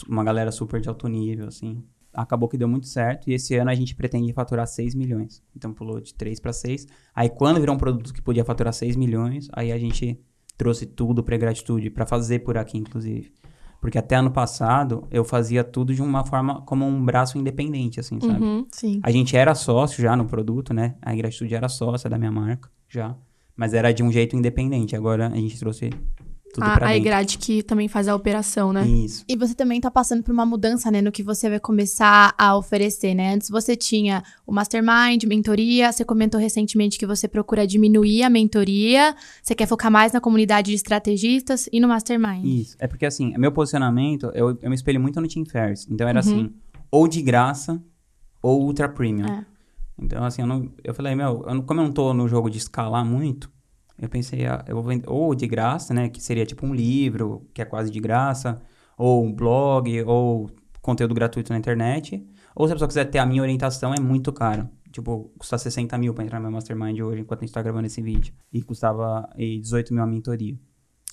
uma 0.08 0.24
galera 0.24 0.52
super 0.52 0.80
de 0.80 0.88
alto 0.88 1.08
nível, 1.08 1.48
assim. 1.48 1.82
Acabou 2.12 2.48
que 2.48 2.58
deu 2.58 2.68
muito 2.68 2.86
certo 2.86 3.28
e 3.30 3.34
esse 3.34 3.54
ano 3.56 3.70
a 3.70 3.74
gente 3.74 3.94
pretende 3.94 4.32
faturar 4.32 4.66
6 4.66 4.94
milhões. 4.94 5.42
Então 5.54 5.72
pulou 5.72 6.00
de 6.00 6.14
3 6.14 6.40
pra 6.40 6.52
6. 6.52 6.86
Aí 7.14 7.28
quando 7.28 7.60
virou 7.60 7.74
um 7.74 7.78
produto 7.78 8.12
que 8.12 8.20
podia 8.20 8.44
faturar 8.44 8.72
6 8.72 8.96
milhões, 8.96 9.48
aí 9.52 9.70
a 9.70 9.78
gente 9.78 10.20
trouxe 10.56 10.86
tudo 10.86 11.22
pra 11.22 11.36
gratitude, 11.36 11.88
pra 11.88 12.04
fazer 12.04 12.40
por 12.40 12.58
aqui, 12.58 12.78
inclusive. 12.78 13.32
Porque 13.80 13.96
até 13.96 14.16
ano 14.16 14.30
passado 14.30 15.06
eu 15.10 15.24
fazia 15.24 15.64
tudo 15.64 15.94
de 15.94 16.02
uma 16.02 16.24
forma 16.24 16.60
como 16.62 16.84
um 16.84 17.02
braço 17.02 17.38
independente, 17.38 17.98
assim, 17.98 18.20
sabe? 18.20 18.44
Uhum. 18.44 18.66
Sim. 18.70 19.00
A 19.02 19.10
gente 19.10 19.34
era 19.36 19.54
sócio 19.54 20.02
já 20.02 20.14
no 20.14 20.26
produto, 20.26 20.74
né? 20.74 20.96
A 21.00 21.14
Gratitude 21.14 21.54
era 21.54 21.68
sócia 21.68 22.10
da 22.10 22.18
minha 22.18 22.30
marca, 22.30 22.70
já. 22.88 23.16
Mas 23.56 23.72
era 23.72 23.92
de 23.92 24.02
um 24.02 24.12
jeito 24.12 24.36
independente. 24.36 24.94
Agora 24.94 25.28
a 25.28 25.36
gente 25.36 25.58
trouxe 25.58 25.90
tudo 26.52 26.64
A, 26.64 26.86
a. 26.86 26.96
Egrade 26.96 27.38
que 27.38 27.62
também 27.62 27.88
faz 27.88 28.08
a 28.08 28.14
operação, 28.14 28.72
né? 28.72 28.86
Isso. 28.86 29.24
E 29.28 29.36
você 29.36 29.54
também 29.54 29.80
tá 29.80 29.90
passando 29.90 30.22
por 30.22 30.32
uma 30.32 30.44
mudança, 30.46 30.90
né, 30.90 31.00
no 31.00 31.12
que 31.12 31.22
você 31.22 31.48
vai 31.48 31.60
começar 31.60 32.34
a 32.36 32.56
oferecer, 32.56 33.14
né? 33.14 33.34
Antes 33.34 33.48
você 33.48 33.76
tinha 33.76 34.22
o 34.46 34.52
mastermind, 34.52 35.24
mentoria, 35.26 35.90
você 35.92 36.04
comentou 36.04 36.40
recentemente 36.40 36.98
que 36.98 37.06
você 37.06 37.28
procura 37.28 37.66
diminuir 37.66 38.22
a 38.22 38.30
mentoria, 38.30 39.14
você 39.42 39.54
quer 39.54 39.66
focar 39.66 39.90
mais 39.90 40.12
na 40.12 40.20
comunidade 40.20 40.70
de 40.70 40.74
estrategistas 40.76 41.68
e 41.72 41.80
no 41.80 41.88
mastermind. 41.88 42.44
Isso. 42.44 42.76
É 42.78 42.86
porque, 42.86 43.06
assim, 43.06 43.32
meu 43.38 43.52
posicionamento, 43.52 44.30
eu, 44.34 44.58
eu 44.60 44.68
me 44.68 44.74
espelho 44.74 45.00
muito 45.00 45.20
no 45.20 45.28
Team 45.28 45.44
Ferriss. 45.44 45.86
Então 45.90 46.08
era 46.08 46.20
Uhum. 46.20 46.32
assim, 46.32 46.52
ou 46.90 47.06
de 47.08 47.22
graça, 47.22 47.80
ou 48.42 48.62
ultra 48.62 48.88
premium. 48.88 49.26
É. 49.26 49.44
Então, 50.02 50.24
assim, 50.24 50.42
eu, 50.42 50.48
não, 50.48 50.70
eu 50.82 50.94
falei, 50.94 51.14
meu, 51.14 51.44
eu 51.46 51.62
como 51.62 51.80
eu 51.80 51.84
não 51.84 51.92
tô 51.92 52.12
no 52.14 52.26
jogo 52.26 52.48
de 52.50 52.58
escalar 52.58 53.04
muito, 53.04 53.50
eu 54.00 54.08
pensei, 54.08 54.46
ah, 54.46 54.64
eu 54.66 54.74
vou 54.74 54.84
vender 54.84 55.08
ou 55.08 55.34
de 55.34 55.46
graça, 55.46 55.92
né? 55.94 56.08
Que 56.08 56.22
seria 56.22 56.46
tipo 56.46 56.66
um 56.66 56.74
livro, 56.74 57.46
que 57.54 57.60
é 57.62 57.64
quase 57.64 57.90
de 57.90 58.00
graça, 58.00 58.60
ou 58.96 59.24
um 59.24 59.32
blog, 59.32 60.02
ou 60.04 60.50
conteúdo 60.80 61.14
gratuito 61.14 61.52
na 61.52 61.58
internet. 61.58 62.26
Ou 62.54 62.66
se 62.66 62.72
a 62.72 62.76
pessoa 62.76 62.88
quiser 62.88 63.04
ter 63.06 63.18
a 63.18 63.26
minha 63.26 63.42
orientação, 63.42 63.92
é 63.94 64.00
muito 64.00 64.32
caro. 64.32 64.68
Tipo, 64.92 65.30
custa 65.38 65.56
60 65.56 65.96
mil 65.98 66.12
pra 66.12 66.24
entrar 66.24 66.38
no 66.38 66.44
meu 66.44 66.52
mastermind 66.52 66.98
hoje, 67.00 67.20
enquanto 67.22 67.42
a 67.42 67.46
gente 67.46 67.54
tá 67.54 67.62
gravando 67.62 67.86
esse 67.86 68.02
vídeo. 68.02 68.34
E 68.52 68.60
custava 68.62 69.28
e 69.36 69.58
18 69.60 69.94
mil 69.94 70.02
a 70.02 70.06
mentoria. 70.06 70.58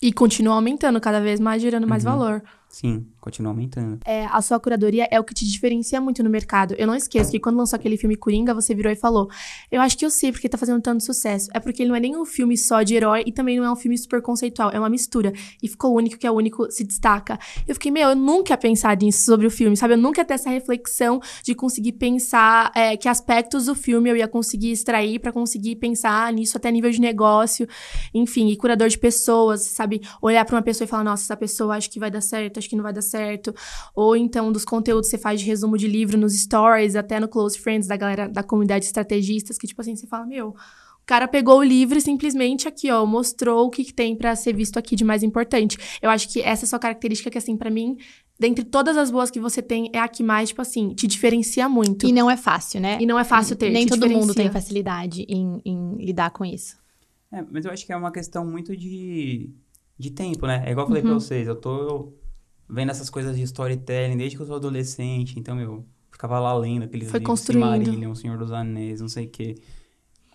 E 0.01 0.11
continua 0.13 0.55
aumentando 0.55 0.99
cada 1.01 1.19
vez 1.19 1.39
mais, 1.39 1.61
gerando 1.61 1.87
mais 1.87 2.03
Uhum. 2.05 2.11
valor. 2.11 2.43
Sim, 2.79 3.07
continua 3.19 3.51
aumentando. 3.51 3.99
É, 4.05 4.27
a 4.27 4.39
sua 4.39 4.59
curadoria 4.59 5.07
é 5.09 5.19
o 5.19 5.23
que 5.23 5.33
te 5.33 5.43
diferencia 5.49 5.99
muito 5.99 6.21
no 6.21 6.29
mercado. 6.29 6.75
Eu 6.77 6.85
não 6.85 6.93
esqueço 6.93 7.31
que 7.31 7.39
quando 7.39 7.57
lançou 7.57 7.75
aquele 7.75 7.97
filme 7.97 8.15
Coringa, 8.15 8.53
você 8.53 8.75
virou 8.75 8.91
e 8.91 8.95
falou: 8.95 9.27
Eu 9.71 9.81
acho 9.81 9.97
que 9.97 10.05
eu 10.05 10.11
sei 10.11 10.31
porque 10.31 10.47
tá 10.47 10.59
fazendo 10.59 10.79
tanto 10.79 11.03
sucesso. 11.03 11.49
É 11.55 11.59
porque 11.59 11.81
ele 11.81 11.89
não 11.89 11.95
é 11.95 11.99
nem 11.99 12.15
um 12.15 12.23
filme 12.23 12.55
só 12.55 12.83
de 12.83 12.93
herói 12.93 13.23
e 13.25 13.31
também 13.31 13.57
não 13.57 13.65
é 13.65 13.71
um 13.71 13.75
filme 13.75 13.97
super 13.97 14.21
conceitual. 14.21 14.69
É 14.69 14.77
uma 14.77 14.91
mistura. 14.91 15.33
E 15.63 15.67
ficou 15.67 15.95
único, 15.95 16.19
que 16.19 16.27
é 16.27 16.29
único, 16.29 16.69
se 16.71 16.83
destaca. 16.83 17.39
Eu 17.67 17.73
fiquei, 17.73 17.89
meu, 17.89 18.09
eu 18.09 18.15
nunca 18.15 18.53
ia 18.53 18.57
pensar 18.57 18.95
nisso 18.95 19.23
sobre 19.23 19.47
o 19.47 19.49
filme, 19.49 19.75
sabe? 19.75 19.95
Eu 19.95 19.97
nunca 19.97 20.21
ia 20.21 20.25
ter 20.25 20.35
essa 20.35 20.51
reflexão 20.51 21.19
de 21.43 21.55
conseguir 21.55 21.93
pensar 21.93 22.71
é, 22.75 22.95
que 22.95 23.09
aspectos 23.09 23.65
do 23.65 23.73
filme 23.73 24.11
eu 24.11 24.17
ia 24.17 24.27
conseguir 24.27 24.71
extrair 24.71 25.17
pra 25.17 25.31
conseguir 25.31 25.77
pensar 25.77 26.31
nisso 26.31 26.55
até 26.57 26.69
nível 26.69 26.91
de 26.91 27.01
negócio. 27.01 27.67
Enfim, 28.13 28.49
e 28.49 28.55
curador 28.55 28.87
de 28.87 28.99
pessoas, 28.99 29.63
sabe? 29.63 29.99
Olhar 30.21 30.45
pra 30.45 30.55
uma 30.55 30.61
pessoa 30.61 30.85
e 30.85 30.87
falar: 30.87 31.03
Nossa, 31.03 31.23
essa 31.23 31.35
pessoa 31.35 31.75
acho 31.75 31.89
que 31.89 31.99
vai 31.99 32.11
dar 32.11 32.21
certo, 32.21 32.66
acho 32.67 32.69
que 32.69 32.75
não 32.75 32.83
vai 32.83 32.93
dar 32.93 33.01
certo. 33.01 33.53
Ou 33.95 34.15
então 34.15 34.51
dos 34.51 34.65
conteúdos 34.65 35.07
que 35.09 35.15
você 35.15 35.21
faz 35.21 35.39
de 35.39 35.45
resumo 35.45 35.77
de 35.77 35.87
livro 35.87 36.17
nos 36.17 36.33
stories, 36.37 36.95
até 36.95 37.19
no 37.19 37.27
Close 37.27 37.57
Friends 37.57 37.87
da 37.87 37.95
galera 37.95 38.27
da 38.27 38.43
comunidade 38.43 38.81
de 38.81 38.85
estrategistas, 38.87 39.57
que 39.57 39.65
tipo 39.67 39.81
assim, 39.81 39.95
você 39.95 40.05
fala, 40.07 40.25
meu, 40.25 40.49
o 40.49 41.05
cara 41.07 41.27
pegou 41.27 41.59
o 41.59 41.63
livro 41.63 41.97
e 41.97 42.01
simplesmente 42.01 42.67
aqui, 42.67 42.91
ó, 42.91 43.05
mostrou 43.05 43.65
o 43.67 43.69
que, 43.69 43.85
que 43.85 43.93
tem 43.93 44.15
pra 44.15 44.35
ser 44.35 44.53
visto 44.53 44.77
aqui 44.77 44.93
de 44.95 45.05
mais 45.05 45.23
importante. 45.23 45.77
Eu 46.01 46.09
acho 46.09 46.27
que 46.27 46.41
essa 46.41 46.63
é 46.63 46.65
a 46.65 46.69
sua 46.69 46.79
característica 46.79 47.29
que, 47.31 47.37
assim, 47.37 47.55
pra 47.55 47.69
mim, 47.69 47.95
dentre 48.37 48.65
todas 48.65 48.97
as 48.97 49.09
boas 49.09 49.31
que 49.31 49.39
você 49.39 49.61
tem, 49.61 49.89
é 49.93 49.99
a 49.99 50.07
que 50.09 50.21
mais, 50.21 50.49
tipo 50.49 50.61
assim, 50.61 50.89
te 50.93 51.07
diferencia 51.07 51.69
muito. 51.69 52.05
E 52.05 52.11
não 52.11 52.29
é 52.29 52.35
fácil, 52.35 52.81
né? 52.81 52.97
E 52.99 53.05
não 53.05 53.17
é 53.17 53.23
fácil 53.23 53.55
ter. 53.55 53.69
Nem 53.69 53.85
te 53.85 53.89
todo 53.91 54.01
mundo 54.01 54.27
diferencia. 54.27 54.43
tem 54.43 54.51
facilidade 54.51 55.25
em, 55.29 55.61
em 55.63 55.95
lidar 56.05 56.31
com 56.31 56.43
isso. 56.43 56.75
É, 57.31 57.41
mas 57.49 57.63
eu 57.65 57.71
acho 57.71 57.85
que 57.85 57.93
é 57.93 57.95
uma 57.95 58.11
questão 58.11 58.45
muito 58.45 58.75
de, 58.75 59.49
de 59.97 60.11
tempo, 60.11 60.45
né? 60.45 60.61
É 60.65 60.71
igual 60.71 60.85
eu 60.85 60.87
falei 60.89 61.03
Uhum. 61.03 61.09
pra 61.09 61.19
vocês, 61.19 61.47
eu 61.47 61.55
tô 61.55 62.11
vendo 62.69 62.89
essas 62.91 63.09
coisas 63.09 63.35
de 63.35 63.43
storytelling 63.43 64.17
desde 64.17 64.35
que 64.35 64.41
eu 64.41 64.47
sou 64.47 64.55
adolescente, 64.55 65.39
então, 65.39 65.59
eu 65.59 65.85
ficava 66.11 66.39
lá 66.39 66.55
lendo 66.57 66.83
aqueles 66.83 67.09
Foi 67.09 67.19
livros 67.19 67.39
construindo. 67.39 67.63
Silmarillion, 67.63 68.15
Senhor 68.15 68.37
dos 68.37 68.51
Anéis, 68.51 69.01
não 69.01 69.07
sei 69.07 69.25
o 69.25 69.29
quê. 69.29 69.55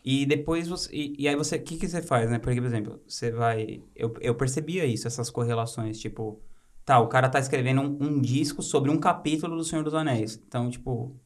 E 0.04 0.26
depois 0.26 0.66
você. 0.68 0.90
E, 0.92 1.14
e 1.18 1.28
aí 1.28 1.36
você. 1.36 1.56
O 1.56 1.62
que, 1.62 1.76
que 1.76 1.88
você 1.88 2.02
faz, 2.02 2.30
né? 2.30 2.38
Porque, 2.38 2.60
por 2.60 2.66
exemplo, 2.66 3.00
você 3.06 3.30
vai. 3.30 3.82
Eu, 3.94 4.12
eu 4.20 4.34
percebia 4.34 4.84
isso, 4.84 5.06
essas 5.06 5.30
correlações, 5.30 5.98
tipo. 5.98 6.40
Tá, 6.84 6.98
o 6.98 7.06
cara 7.06 7.28
tá 7.28 7.38
escrevendo 7.38 7.80
um, 7.80 7.98
um 8.00 8.20
disco 8.20 8.60
sobre 8.60 8.90
um 8.90 8.98
capítulo 8.98 9.56
do 9.56 9.62
Senhor 9.62 9.84
dos 9.84 9.94
Anéis. 9.94 10.40
Então, 10.46 10.68
tipo. 10.68 11.16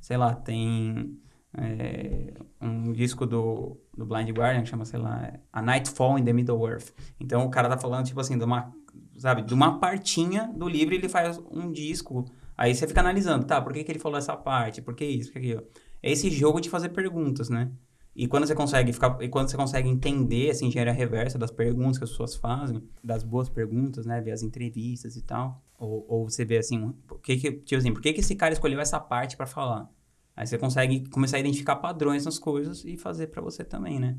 Sei 0.00 0.16
lá, 0.16 0.34
tem. 0.34 1.18
é, 1.56 2.32
um 2.60 2.92
disco 2.92 3.26
do, 3.26 3.76
do 3.96 4.06
Blind 4.06 4.30
Guardian 4.30 4.62
que 4.62 4.68
chama, 4.68 4.84
sei 4.84 5.00
lá, 5.00 5.32
A 5.52 5.60
Nightfall 5.60 6.18
in 6.18 6.24
the 6.24 6.32
Middle 6.32 6.68
Earth. 6.68 6.92
Então 7.20 7.44
o 7.44 7.50
cara 7.50 7.68
tá 7.68 7.76
falando, 7.76 8.06
tipo 8.06 8.20
assim, 8.20 8.38
de 8.38 8.44
uma, 8.44 8.72
sabe, 9.16 9.42
de 9.42 9.54
uma 9.54 9.78
partinha 9.78 10.52
do 10.54 10.68
livro 10.68 10.94
ele 10.94 11.08
faz 11.08 11.38
um 11.50 11.70
disco. 11.70 12.24
Aí 12.56 12.74
você 12.74 12.86
fica 12.86 13.00
analisando, 13.00 13.46
tá, 13.46 13.60
por 13.60 13.72
que, 13.72 13.82
que 13.84 13.92
ele 13.92 13.98
falou 13.98 14.18
essa 14.18 14.36
parte? 14.36 14.82
Por 14.82 14.94
que 14.94 15.04
isso, 15.04 15.32
por 15.32 15.40
que 15.40 15.52
aquilo? 15.52 15.66
É 16.02 16.10
esse 16.10 16.30
jogo 16.30 16.60
de 16.60 16.68
fazer 16.68 16.90
perguntas, 16.90 17.48
né? 17.48 17.70
E 18.14 18.26
quando 18.26 18.46
você 18.46 18.54
consegue 18.54 18.92
ficar, 18.92 19.16
e 19.22 19.28
quando 19.28 19.48
você 19.48 19.56
consegue 19.56 19.88
entender 19.88 20.48
essa 20.48 20.64
engenharia 20.64 20.92
reversa 20.92 21.38
das 21.38 21.50
perguntas 21.50 21.96
que 21.96 22.04
as 22.04 22.10
pessoas 22.10 22.34
fazem, 22.34 22.82
das 23.02 23.22
boas 23.22 23.48
perguntas, 23.48 24.04
né, 24.04 24.20
ver 24.20 24.32
as 24.32 24.42
entrevistas 24.42 25.16
e 25.16 25.22
tal, 25.22 25.62
ou, 25.78 26.04
ou 26.06 26.28
você 26.28 26.44
vê 26.44 26.58
assim, 26.58 26.92
por 27.06 27.20
que 27.20 27.36
que, 27.38 27.52
tipo 27.52 27.78
assim, 27.78 27.92
por 27.92 28.02
que 28.02 28.12
que 28.12 28.20
esse 28.20 28.34
cara 28.34 28.52
escolheu 28.52 28.80
essa 28.80 29.00
parte 29.00 29.36
para 29.36 29.46
falar? 29.46 29.88
Aí 30.36 30.46
você 30.46 30.58
consegue 30.58 31.08
começar 31.08 31.38
a 31.38 31.40
identificar 31.40 31.76
padrões 31.76 32.24
nas 32.24 32.38
coisas 32.38 32.84
e 32.84 32.98
fazer 32.98 33.28
para 33.28 33.40
você 33.40 33.64
também, 33.64 33.98
né? 33.98 34.18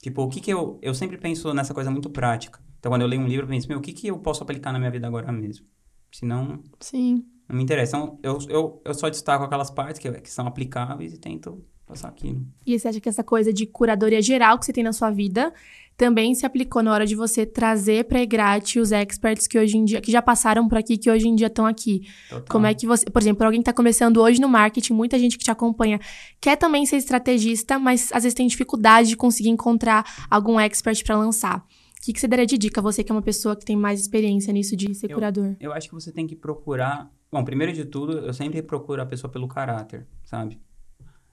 Tipo, 0.00 0.22
o 0.22 0.28
que 0.28 0.40
que 0.40 0.52
eu 0.52 0.78
eu 0.82 0.94
sempre 0.94 1.18
penso 1.18 1.52
nessa 1.52 1.74
coisa 1.74 1.90
muito 1.90 2.08
prática. 2.10 2.60
Então, 2.78 2.90
quando 2.90 3.02
eu 3.02 3.08
leio 3.08 3.20
um 3.20 3.26
livro, 3.28 3.44
eu 3.44 3.48
penso, 3.50 3.68
meu, 3.68 3.78
o 3.78 3.82
que 3.82 3.92
que 3.92 4.06
eu 4.08 4.18
posso 4.18 4.42
aplicar 4.42 4.72
na 4.72 4.78
minha 4.78 4.90
vida 4.90 5.06
agora 5.06 5.30
mesmo? 5.30 5.66
Senão, 6.10 6.62
Sim. 6.80 7.24
não 7.48 7.56
me 7.56 7.62
interessa. 7.62 7.96
Então, 7.96 8.18
eu, 8.22 8.38
eu, 8.48 8.82
eu 8.84 8.94
só 8.94 9.08
destaco 9.08 9.44
aquelas 9.44 9.70
partes 9.70 9.98
que, 9.98 10.10
que 10.20 10.30
são 10.30 10.46
aplicáveis 10.46 11.12
e 11.12 11.18
tento 11.18 11.62
passar 11.86 12.08
aquilo. 12.08 12.46
E 12.64 12.78
você 12.78 12.88
acha 12.88 13.00
que 13.00 13.08
essa 13.08 13.22
coisa 13.22 13.52
de 13.52 13.66
curadoria 13.66 14.22
geral 14.22 14.58
que 14.58 14.64
você 14.64 14.72
tem 14.72 14.84
na 14.84 14.92
sua 14.92 15.10
vida 15.10 15.52
também 16.00 16.34
se 16.34 16.46
aplicou 16.46 16.82
na 16.82 16.94
hora 16.94 17.04
de 17.04 17.14
você 17.14 17.44
trazer 17.44 18.06
para 18.06 18.20
a 18.20 18.58
os 18.80 18.90
experts 18.90 19.46
que 19.46 19.58
hoje 19.58 19.76
em 19.76 19.84
dia, 19.84 20.00
que 20.00 20.10
já 20.10 20.22
passaram 20.22 20.66
por 20.66 20.78
aqui, 20.78 20.96
que 20.96 21.10
hoje 21.10 21.28
em 21.28 21.34
dia 21.34 21.48
estão 21.48 21.66
aqui? 21.66 22.08
Total. 22.30 22.46
Como 22.48 22.64
é 22.64 22.72
que 22.72 22.86
você, 22.86 23.04
por 23.04 23.20
exemplo, 23.20 23.44
alguém 23.44 23.60
que 23.60 23.64
está 23.68 23.72
começando 23.74 24.16
hoje 24.16 24.40
no 24.40 24.48
marketing, 24.48 24.94
muita 24.94 25.18
gente 25.18 25.36
que 25.36 25.44
te 25.44 25.50
acompanha 25.50 26.00
quer 26.40 26.56
também 26.56 26.86
ser 26.86 26.96
estrategista, 26.96 27.78
mas 27.78 28.10
às 28.14 28.22
vezes 28.22 28.32
tem 28.32 28.46
dificuldade 28.46 29.10
de 29.10 29.16
conseguir 29.16 29.50
encontrar 29.50 30.02
algum 30.30 30.58
expert 30.58 31.04
para 31.04 31.18
lançar. 31.18 31.58
O 31.58 32.02
que, 32.02 32.14
que 32.14 32.20
você 32.20 32.26
daria 32.26 32.46
de 32.46 32.56
dica, 32.56 32.80
você 32.80 33.04
que 33.04 33.12
é 33.12 33.14
uma 33.14 33.20
pessoa 33.20 33.54
que 33.54 33.66
tem 33.66 33.76
mais 33.76 34.00
experiência 34.00 34.54
nisso 34.54 34.74
de 34.74 34.94
ser 34.94 35.10
Eu- 35.10 35.16
curador? 35.16 35.54
Eu 35.60 35.70
acho 35.74 35.86
que 35.86 35.94
você 35.94 36.10
tem 36.10 36.26
que 36.26 36.34
procurar. 36.34 37.10
Bom, 37.30 37.44
primeiro 37.44 37.74
de 37.74 37.84
tudo, 37.84 38.20
eu 38.20 38.32
sempre 38.32 38.62
procuro 38.62 39.02
a 39.02 39.06
pessoa 39.06 39.30
pelo 39.30 39.46
caráter, 39.46 40.06
sabe? 40.24 40.58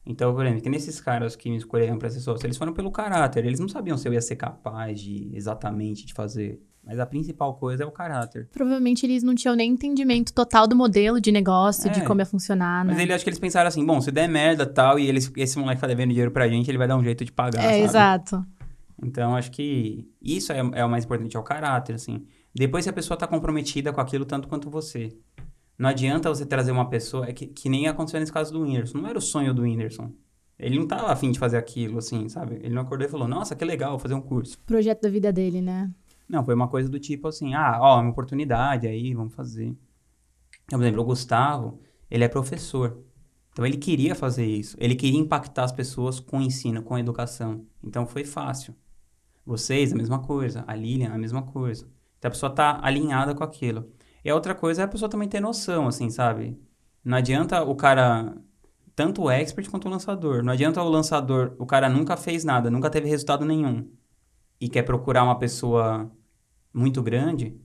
Então, 0.10 0.34
por 0.34 0.46
exemplo, 0.46 0.64
que 0.64 0.70
nesses 0.70 1.02
caras 1.02 1.36
que 1.36 1.50
me 1.50 1.58
escolheram 1.58 1.98
para 2.00 2.10
ser 2.10 2.22
sócio, 2.22 2.46
eles 2.46 2.56
foram 2.56 2.72
pelo 2.74 2.90
caráter. 2.90 3.46
Eles 3.46 3.60
não 3.60 3.68
sabiam 3.68 3.98
se 3.98 4.08
eu 4.08 4.14
ia 4.14 4.22
ser 4.22 4.38
capaz 4.38 5.02
de 5.02 5.30
exatamente 5.34 6.06
de 6.06 6.14
fazer. 6.14 6.62
Mas 6.82 6.98
a 6.98 7.06
principal 7.06 7.56
coisa 7.56 7.84
é 7.84 7.86
o 7.86 7.92
caráter. 7.92 8.48
Provavelmente 8.54 9.06
eles 9.06 9.22
não 9.22 9.36
tinham 9.36 9.54
nem 9.54 9.70
entendimento 9.72 10.32
total 10.32 10.66
do 10.66 10.74
modelo 10.74 11.20
de 11.20 11.34
negócio, 11.34 11.92
de 11.92 12.00
É. 12.00 12.04
como 12.06 12.22
ia 12.22 12.26
funcionar, 12.26 12.86
né? 12.86 12.94
Mas 12.94 13.02
ele 13.02 13.12
acho 13.12 13.26
que 13.26 13.30
eles 13.30 13.40
pensaram 13.40 13.68
assim, 13.68 13.86
bom, 13.86 14.00
se 14.00 14.10
der 14.10 14.30
merda 14.30 14.66
tal, 14.66 14.98
e 14.98 15.06
eles, 15.06 15.30
esse 15.36 15.60
moleque 15.60 15.82
tá 15.82 15.88
devendo 15.88 16.12
dinheiro 16.12 16.32
pra 16.32 16.48
gente, 16.48 16.72
ele 16.72 16.78
vai 16.78 16.88
dar 16.88 16.96
um 16.96 17.04
jeito 17.04 17.26
de 17.26 17.32
pagar. 17.34 17.62
É, 17.62 17.72
sabe? 17.72 17.84
exato. 17.84 18.46
Então, 19.04 19.36
acho 19.36 19.52
que 19.52 20.08
isso 20.22 20.54
é, 20.54 20.60
é 20.74 20.86
o 20.86 20.90
mais 20.90 21.04
importante, 21.04 21.36
é 21.36 21.40
o 21.40 21.44
caráter, 21.44 21.96
assim. 21.96 22.26
Depois, 22.56 22.86
se 22.86 22.90
a 22.90 22.94
pessoa 22.94 23.18
tá 23.18 23.28
comprometida 23.28 23.92
com 23.92 24.00
aquilo 24.00 24.24
tanto 24.24 24.48
quanto 24.48 24.70
você. 24.70 25.12
Não 25.78 25.90
adianta 25.90 26.30
você 26.30 26.46
trazer 26.46 26.72
uma 26.72 26.90
pessoa, 26.90 27.28
é 27.28 27.34
que, 27.34 27.48
que 27.48 27.70
nem 27.70 27.88
aconteceu 27.88 28.20
nesse 28.20 28.32
caso 28.34 28.52
do 28.52 28.62
Whindersson. 28.62 28.98
Não 28.98 29.10
era 29.10 29.18
o 29.18 29.22
sonho 29.22 29.54
do 29.54 29.62
Whindersson. 29.62 30.12
Ele 30.58 30.80
não 30.80 30.88
tava 30.88 31.12
afim 31.12 31.32
de 31.32 31.38
fazer 31.38 31.58
aquilo, 31.58 32.00
assim, 32.00 32.28
sabe? 32.30 32.56
Ele 32.56 32.74
não 32.74 32.82
acordou 32.82 33.08
e 33.08 33.12
falou, 33.12 33.28
nossa, 33.28 33.56
que 33.56 33.64
legal, 33.64 33.92
vou 33.92 34.00
fazer 34.00 34.16
um 34.16 34.22
curso. 34.22 34.58
Projeto 34.66 35.04
da 35.04 35.10
vida 35.10 35.32
dele, 35.32 35.62
né? 35.62 35.92
Não, 36.28 36.44
foi 36.44 36.56
uma 36.56 36.68
coisa 36.68 36.90
do 36.90 37.00
tipo 37.00 37.28
assim, 37.28 37.54
ah, 37.54 37.78
ó, 37.80 38.02
uma 38.02 38.10
oportunidade 38.10 38.88
aí, 38.88 39.14
vamos 39.14 39.36
fazer. 39.36 39.76
Então, 40.66 40.80
por 40.80 40.84
exemplo, 40.84 41.02
o 41.02 41.06
Gustavo, 41.06 41.80
ele 42.10 42.24
é 42.24 42.28
professor. 42.28 42.98
Então, 43.52 43.66
ele 43.66 43.78
queria 43.78 44.16
fazer 44.16 44.46
isso. 44.46 44.76
Ele 44.80 44.96
queria 44.96 45.20
impactar 45.20 45.64
as 45.64 45.72
pessoas 45.72 46.20
com 46.20 46.40
o 46.40 46.42
ensino, 46.42 46.82
com 46.82 46.96
a 46.96 47.00
educação. 47.00 47.66
Então, 47.84 48.06
foi 48.06 48.26
fácil. 48.26 48.76
Vocês, 49.46 49.94
a 49.94 49.96
mesma 49.96 50.20
coisa. 50.20 50.64
A 50.68 50.76
Lilian, 50.76 51.12
a 51.12 51.18
mesma 51.18 51.44
coisa. 51.44 51.88
Então, 52.18 52.30
a 52.30 52.32
pessoa 52.32 52.52
tá 52.52 52.80
alinhada 52.84 53.34
com 53.34 53.44
aquilo. 53.44 53.90
E 54.24 54.30
a 54.30 54.36
outra 54.36 54.54
coisa 54.56 54.82
é 54.82 54.86
a 54.86 54.88
pessoa 54.88 55.10
também 55.10 55.28
ter 55.28 55.40
noção, 55.40 55.88
assim, 55.88 56.10
sabe? 56.10 56.58
Não 57.04 57.18
adianta 57.18 57.64
o 57.64 57.76
cara, 57.76 58.36
tanto 58.96 59.24
o 59.24 59.30
expert 59.30 59.70
quanto 59.70 59.88
o 59.88 59.92
lançador. 59.92 60.44
Não 60.44 60.52
adianta 60.54 60.82
o 60.82 60.90
lançador, 60.90 61.56
o 61.58 61.66
cara 61.66 61.88
nunca 61.88 62.18
fez 62.18 62.44
nada, 62.44 62.70
nunca 62.70 62.90
teve 62.90 63.08
resultado 63.08 63.46
nenhum. 63.46 63.90
E 64.60 64.68
quer 64.68 64.84
procurar 64.84 65.24
uma 65.24 65.38
pessoa 65.38 66.12
muito 66.74 67.02
grande, 67.02 67.56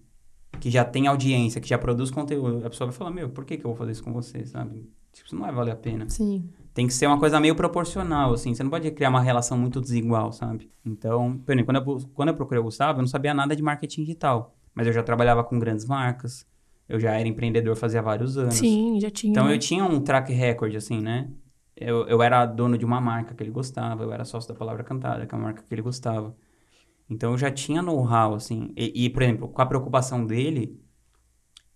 que 0.61 0.71
já 0.71 0.85
tem 0.85 1.07
audiência, 1.07 1.61
que 1.61 1.69
já 1.69 1.79
produz 1.79 2.11
conteúdo. 2.11 2.65
A 2.65 2.71
pessoa 2.71 2.89
vai 2.89 2.97
falar, 2.97 3.11
meu, 3.11 3.31
por 3.31 3.45
que, 3.45 3.57
que 3.57 3.65
eu 3.65 3.71
vou 3.71 3.77
fazer 3.77 3.93
isso 3.93 4.05
com 4.05 4.13
você, 4.13 4.47
sabe? 4.47 4.89
Tipo, 5.13 5.27
isso 5.27 5.35
não 5.35 5.43
vai 5.43 5.53
valer 5.53 5.73
a 5.73 5.77
pena. 5.77 6.09
Sim. 6.09 6.49
Tem 6.73 6.87
que 6.87 6.95
ser 6.95 7.07
uma 7.07 7.19
coisa 7.19 7.39
meio 7.39 7.55
proporcional, 7.55 8.33
assim. 8.33 8.55
Você 8.55 8.63
não 8.63 8.71
pode 8.71 8.91
criar 8.93 9.11
uma 9.11 9.21
relação 9.21 9.59
muito 9.59 9.81
desigual, 9.81 10.33
sabe? 10.33 10.71
Então, 10.85 11.39
por 11.45 11.53
exemplo, 11.53 11.67
quando 11.67 11.77
eu, 11.77 12.11
quando 12.15 12.29
eu 12.29 12.35
procurei 12.35 12.61
o 12.61 12.65
Gustavo, 12.65 12.99
eu 12.99 13.03
não 13.03 13.09
sabia 13.09 13.35
nada 13.35 13.55
de 13.55 13.63
marketing 13.63 14.03
digital. 14.03 14.57
Mas 14.75 14.87
eu 14.87 14.93
já 14.93 15.03
trabalhava 15.03 15.45
com 15.45 15.59
grandes 15.59 15.85
marcas. 15.85 16.47
Eu 16.89 16.99
já 16.99 17.13
era 17.13 17.29
empreendedor 17.29 17.77
fazia 17.77 18.03
vários 18.03 18.37
anos. 18.37 18.55
Sim, 18.55 18.99
já 19.01 19.11
tinha. 19.11 19.31
Então, 19.31 19.51
eu 19.51 19.59
tinha 19.59 19.85
um 19.85 20.01
track 20.01 20.33
record, 20.33 20.75
assim, 20.75 21.01
né? 21.01 21.31
Eu, 21.77 22.07
eu 22.07 22.23
era 22.23 22.45
dono 22.45 22.77
de 22.77 22.85
uma 22.85 23.01
marca 23.01 23.35
que 23.35 23.43
ele 23.43 23.51
gostava. 23.51 24.03
Eu 24.03 24.13
era 24.13 24.25
sócio 24.25 24.53
da 24.53 24.59
Palavra 24.59 24.85
Cantada, 24.85 25.27
que 25.27 25.35
é 25.35 25.39
uma 25.39 25.45
marca 25.45 25.63
que 25.63 25.75
ele 25.75 25.83
gostava. 25.83 26.37
Então, 27.09 27.33
eu 27.33 27.39
já 27.39 27.51
tinha 27.51 27.83
know-how, 27.83 28.35
assim. 28.35 28.73
E, 28.77 29.05
e, 29.07 29.11
por 29.11 29.23
exemplo, 29.23 29.49
com 29.49 29.63
a 29.63 29.67
preocupação 29.67 30.27
dele... 30.27 30.81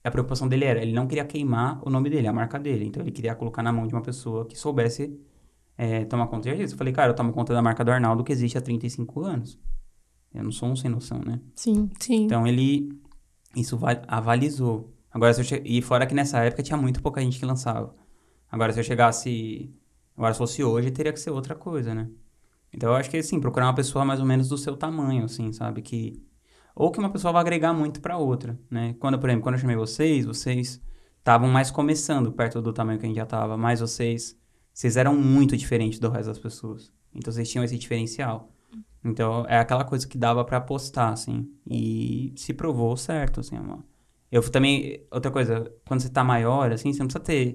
A 0.05 0.11
preocupação 0.11 0.47
dele 0.47 0.65
era, 0.65 0.81
ele 0.81 0.93
não 0.93 1.07
queria 1.07 1.25
queimar 1.25 1.81
o 1.85 1.91
nome 1.91 2.09
dele, 2.09 2.29
a 2.29 2.33
marca 2.33 2.59
dele. 2.59 2.85
Então, 2.85 3.03
ele 3.03 3.11
queria 3.11 3.35
colocar 3.35 3.63
na 3.63 3.73
mão 3.73 3.87
de 3.87 3.95
uma 3.95 4.03
pessoa 4.03 4.47
que 4.47 4.57
soubesse 4.57 5.19
é, 5.77 6.05
tomar 6.05 6.29
conta 6.29 6.55
disso. 6.55 6.75
Eu 6.75 6.79
falei, 6.79 6.93
cara, 6.93 7.11
eu 7.11 7.15
tomo 7.15 7.33
conta 7.33 7.53
da 7.53 7.61
marca 7.61 7.85
do 7.85 7.91
Arnaldo 7.91 8.23
que 8.23 8.33
existe 8.33 8.57
há 8.57 8.61
35 8.61 9.21
anos. 9.21 9.59
Eu 10.37 10.45
não 10.45 10.53
sou 10.53 10.69
um 10.69 10.77
sem 10.77 10.91
noção, 10.91 11.21
né? 11.25 11.41
Sim. 11.55 11.91
Sim. 11.99 12.25
Então 12.25 12.47
ele 12.47 12.89
isso 13.55 13.77
va- 13.77 14.03
avalizou. 14.07 14.93
Agora 15.11 15.33
se 15.33 15.41
eu 15.41 15.45
che... 15.45 15.63
e 15.65 15.81
fora 15.83 16.07
que 16.07 16.15
nessa 16.15 16.39
época 16.45 16.63
tinha 16.63 16.77
muito 16.77 17.01
pouca 17.03 17.21
gente 17.21 17.39
que 17.39 17.45
lançava. 17.47 17.95
Agora 18.51 18.73
se 18.73 18.79
eu 18.81 18.85
chegasse, 18.85 19.71
agora 20.17 20.33
se 20.35 20.39
fosse 20.39 20.63
hoje 20.63 20.91
teria 20.91 21.13
que 21.13 21.21
ser 21.21 21.31
outra 21.31 21.55
coisa, 21.55 21.95
né? 21.95 22.09
Então 22.73 22.91
eu 22.91 22.97
acho 22.97 23.09
que 23.11 23.17
assim, 23.17 23.41
procurar 23.41 23.67
uma 23.67 23.75
pessoa 23.75 24.05
mais 24.05 24.21
ou 24.21 24.27
menos 24.27 24.49
do 24.49 24.59
seu 24.59 24.77
tamanho, 24.77 25.25
assim, 25.25 25.53
sabe, 25.53 25.81
que 25.83 26.23
ou 26.75 26.91
que 26.93 26.99
uma 26.99 27.09
pessoa 27.11 27.33
vai 27.33 27.41
agregar 27.41 27.73
muito 27.73 28.01
pra 28.03 28.19
outra, 28.19 28.59
né? 28.71 28.95
Quando, 28.99 29.19
por 29.19 29.31
exemplo, 29.31 29.43
quando 29.45 29.55
eu 29.55 29.61
chamei 29.61 29.77
vocês, 29.77 30.27
vocês 30.27 30.81
estavam 31.19 31.49
mais 31.49 31.71
começando 31.71 32.31
perto 32.31 32.61
do 32.61 32.73
tamanho 32.73 32.99
que 32.99 33.07
a 33.07 33.09
gente 33.09 33.17
já 33.17 33.25
tava, 33.25 33.57
mas 33.57 33.81
vocês 33.81 34.37
vocês 34.75 34.99
eram 34.99 35.17
muito 35.17 35.57
diferentes 35.57 35.99
do 35.99 36.11
resto 36.11 36.27
das 36.29 36.39
pessoas. 36.39 36.93
Então 37.15 37.33
vocês 37.33 37.49
tinham 37.51 37.65
esse 37.65 37.79
diferencial. 37.79 38.53
Então, 39.09 39.47
é 39.49 39.59
aquela 39.59 39.85
coisa 39.85 40.07
que 40.07 40.19
dava 40.19 40.45
pra 40.45 40.57
apostar, 40.57 41.13
assim. 41.13 41.49
E 41.65 42.33
se 42.37 42.53
provou 42.53 42.97
certo, 42.97 43.39
assim, 43.39 43.57
amor. 43.57 43.85
Eu 44.33 44.43
também... 44.51 45.07
Outra 45.13 45.31
coisa, 45.31 45.73
quando 45.87 46.01
você 46.01 46.09
tá 46.09 46.25
maior, 46.25 46.73
assim, 46.73 46.93
você 46.93 46.99
não 46.99 47.07
precisa 47.07 47.25
ter... 47.25 47.55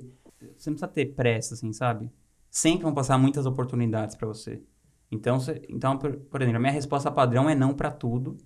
Você 0.57 0.69
não 0.69 0.77
precisa 0.77 0.87
ter 0.87 1.07
pressa, 1.07 1.53
assim, 1.53 1.73
sabe? 1.73 2.09
Sempre 2.49 2.83
vão 2.83 2.93
passar 2.93 3.17
muitas 3.17 3.45
oportunidades 3.45 4.15
pra 4.15 4.27
você. 4.27 4.63
Então, 5.11 5.39
você, 5.41 5.61
então 5.67 5.97
por, 5.97 6.13
por 6.13 6.41
exemplo, 6.41 6.57
a 6.57 6.61
minha 6.61 6.71
resposta 6.71 7.11
padrão 7.11 7.49
é 7.49 7.53
não 7.53 7.73
pra 7.73 7.91
tudo. 7.91 8.37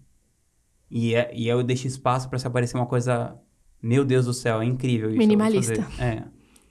E, 0.90 1.14
é, 1.14 1.32
e 1.36 1.48
eu 1.48 1.62
deixo 1.62 1.86
espaço 1.86 2.28
pra 2.28 2.40
se 2.40 2.48
aparecer 2.48 2.76
uma 2.76 2.88
coisa... 2.88 3.40
Meu 3.84 4.04
Deus 4.04 4.26
do 4.26 4.34
céu, 4.34 4.62
é 4.62 4.66
incrível 4.66 5.10
isso. 5.10 5.20
Minimalista. 5.20 5.88
É. 6.00 6.24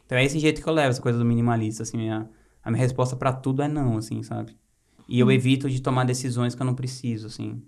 Então, 0.04 0.18
é 0.18 0.24
esse 0.24 0.40
jeito 0.40 0.60
que 0.60 0.68
eu 0.68 0.72
levo, 0.72 0.88
essa 0.90 1.00
coisa 1.00 1.16
do 1.16 1.24
minimalista, 1.24 1.84
assim. 1.84 1.96
Minha, 1.96 2.28
a 2.60 2.70
minha 2.72 2.82
resposta 2.82 3.14
pra 3.14 3.32
tudo 3.32 3.62
é 3.62 3.68
não, 3.68 3.96
assim, 3.96 4.20
sabe? 4.24 4.56
E 5.08 5.20
eu 5.20 5.30
evito 5.30 5.68
de 5.68 5.80
tomar 5.80 6.04
decisões 6.04 6.54
que 6.54 6.62
eu 6.62 6.66
não 6.66 6.74
preciso, 6.74 7.26
assim, 7.26 7.62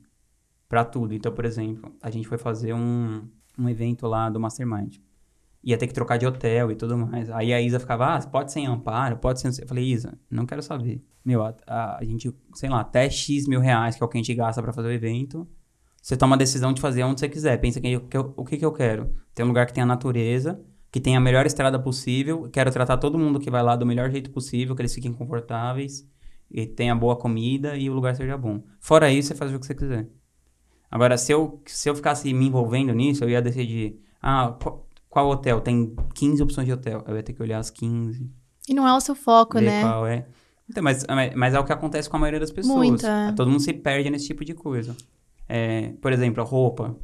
pra 0.68 0.84
tudo. 0.84 1.14
Então, 1.14 1.32
por 1.32 1.44
exemplo, 1.44 1.94
a 2.02 2.10
gente 2.10 2.26
foi 2.26 2.38
fazer 2.38 2.72
um, 2.74 3.22
um 3.58 3.68
evento 3.68 4.06
lá 4.06 4.28
do 4.30 4.40
Mastermind. 4.40 4.96
Ia 5.62 5.76
ter 5.76 5.86
que 5.86 5.94
trocar 5.94 6.16
de 6.16 6.26
hotel 6.26 6.70
e 6.70 6.76
tudo 6.76 6.96
mais. 6.96 7.28
Aí 7.30 7.52
a 7.52 7.60
Isa 7.60 7.80
ficava, 7.80 8.14
ah, 8.14 8.26
pode 8.26 8.52
ser 8.52 8.60
em 8.60 8.66
Amparo, 8.66 9.16
pode 9.16 9.40
ser... 9.40 9.62
Eu 9.62 9.66
falei, 9.66 9.84
Isa, 9.84 10.16
não 10.30 10.46
quero 10.46 10.62
saber. 10.62 11.04
Meu, 11.24 11.42
a, 11.44 11.54
a, 11.66 11.98
a 11.98 12.04
gente, 12.04 12.32
sei 12.54 12.68
lá, 12.70 12.80
até 12.80 13.10
X 13.10 13.48
mil 13.48 13.60
reais, 13.60 13.96
que 13.96 14.02
é 14.02 14.06
o 14.06 14.08
que 14.08 14.16
a 14.16 14.20
gente 14.20 14.32
gasta 14.34 14.62
pra 14.62 14.72
fazer 14.72 14.88
o 14.88 14.92
evento, 14.92 15.46
você 16.00 16.16
toma 16.16 16.36
a 16.36 16.38
decisão 16.38 16.72
de 16.72 16.80
fazer 16.80 17.02
onde 17.02 17.18
você 17.18 17.28
quiser. 17.28 17.56
Pensa 17.58 17.80
que, 17.80 17.98
que 17.98 18.16
eu- 18.16 18.32
o 18.36 18.44
que, 18.44 18.56
que 18.56 18.64
eu 18.64 18.72
quero. 18.72 19.12
Tem 19.34 19.44
um 19.44 19.48
lugar 19.48 19.66
que 19.66 19.72
tem 19.74 19.82
a 19.82 19.86
natureza, 19.86 20.60
que 20.92 21.00
tem 21.00 21.16
a 21.16 21.20
melhor 21.20 21.44
estrada 21.46 21.80
possível. 21.80 22.48
Quero 22.52 22.70
tratar 22.70 22.96
todo 22.98 23.18
mundo 23.18 23.40
que 23.40 23.50
vai 23.50 23.62
lá 23.62 23.74
do 23.74 23.84
melhor 23.84 24.08
jeito 24.08 24.30
possível, 24.30 24.76
que 24.76 24.82
eles 24.82 24.94
fiquem 24.94 25.12
confortáveis 25.12 26.08
e 26.50 26.66
tenha 26.66 26.94
boa 26.94 27.16
comida 27.16 27.76
e 27.76 27.90
o 27.90 27.92
lugar 27.92 28.14
seja 28.14 28.36
bom. 28.36 28.62
Fora 28.80 29.10
isso, 29.10 29.28
você 29.28 29.34
faz 29.34 29.52
o 29.52 29.58
que 29.58 29.66
você 29.66 29.74
quiser. 29.74 30.08
Agora, 30.90 31.18
se 31.18 31.32
eu, 31.32 31.60
se 31.66 31.88
eu 31.88 31.94
ficasse 31.94 32.32
me 32.32 32.46
envolvendo 32.46 32.92
nisso, 32.92 33.24
eu 33.24 33.30
ia 33.30 33.42
decidir, 33.42 34.00
ah, 34.22 34.56
qual, 34.62 34.86
qual 35.08 35.28
hotel? 35.28 35.60
Tem 35.60 35.94
15 36.14 36.42
opções 36.42 36.66
de 36.66 36.72
hotel. 36.72 37.04
Eu 37.06 37.16
ia 37.16 37.22
ter 37.22 37.32
que 37.32 37.42
olhar 37.42 37.58
as 37.58 37.70
15, 37.70 38.30
E 38.68 38.74
não 38.74 38.86
é 38.86 38.94
o 38.94 39.00
seu 39.00 39.14
foco, 39.14 39.58
né? 39.58 39.82
qual 39.82 40.06
é. 40.06 40.26
Então, 40.68 40.82
mas, 40.82 41.04
mas 41.34 41.54
é 41.54 41.58
o 41.58 41.64
que 41.64 41.72
acontece 41.72 42.10
com 42.10 42.16
a 42.16 42.20
maioria 42.20 42.40
das 42.40 42.50
pessoas. 42.50 42.76
Muito, 42.76 43.06
é. 43.06 43.32
Todo 43.32 43.48
mundo 43.48 43.60
se 43.60 43.72
perde 43.72 44.10
nesse 44.10 44.26
tipo 44.26 44.44
de 44.44 44.54
coisa. 44.54 44.96
É, 45.48 45.92
por 46.00 46.12
exemplo, 46.12 46.42
a 46.42 46.44
roupa. 46.44 46.96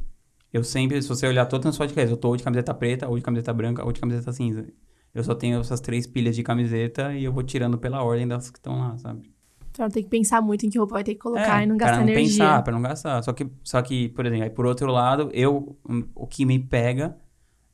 Eu 0.51 0.63
sempre, 0.63 1.01
se 1.01 1.07
você 1.07 1.25
olhar 1.25 1.45
todo 1.45 1.67
o 1.67 1.77
podcast, 1.77 2.11
eu 2.11 2.17
tô 2.17 2.29
ou 2.29 2.37
de 2.37 2.43
camiseta 2.43 2.73
preta, 2.73 3.07
ou 3.07 3.17
de 3.17 3.23
camiseta 3.23 3.53
branca, 3.53 3.83
ou 3.83 3.91
de 3.91 3.99
camiseta 3.99 4.31
cinza. 4.31 4.67
Eu 5.13 5.23
só 5.23 5.33
tenho 5.33 5.59
essas 5.59 5.79
três 5.79 6.05
pilhas 6.05 6.35
de 6.35 6.43
camiseta 6.43 7.15
e 7.15 7.23
eu 7.23 7.31
vou 7.31 7.43
tirando 7.43 7.77
pela 7.77 8.03
ordem 8.03 8.27
das 8.27 8.51
que 8.51 8.57
estão 8.57 8.77
lá, 8.77 8.97
sabe? 8.97 9.32
Pra 9.73 9.85
não 9.85 9.91
ter 9.91 10.03
que 10.03 10.09
pensar 10.09 10.41
muito 10.41 10.65
em 10.65 10.69
que 10.69 10.77
roupa 10.77 10.93
vai 10.93 11.03
ter 11.03 11.15
que 11.15 11.19
colocar 11.19 11.61
É, 11.61 11.63
e 11.63 11.67
não 11.67 11.77
pra 11.77 11.87
gastar 11.87 11.97
não 12.03 12.09
energia. 12.09 12.29
pensar, 12.29 12.63
pra 12.63 12.73
não 12.73 12.81
gastar. 12.81 13.23
Só 13.23 13.33
que, 13.33 13.47
só 13.63 13.81
que, 13.81 14.09
por 14.09 14.25
exemplo, 14.25 14.43
aí 14.43 14.49
por 14.49 14.65
outro 14.65 14.91
lado, 14.91 15.29
eu, 15.33 15.75
hum, 15.89 16.03
o 16.15 16.27
que 16.27 16.45
me 16.45 16.59
pega 16.59 17.17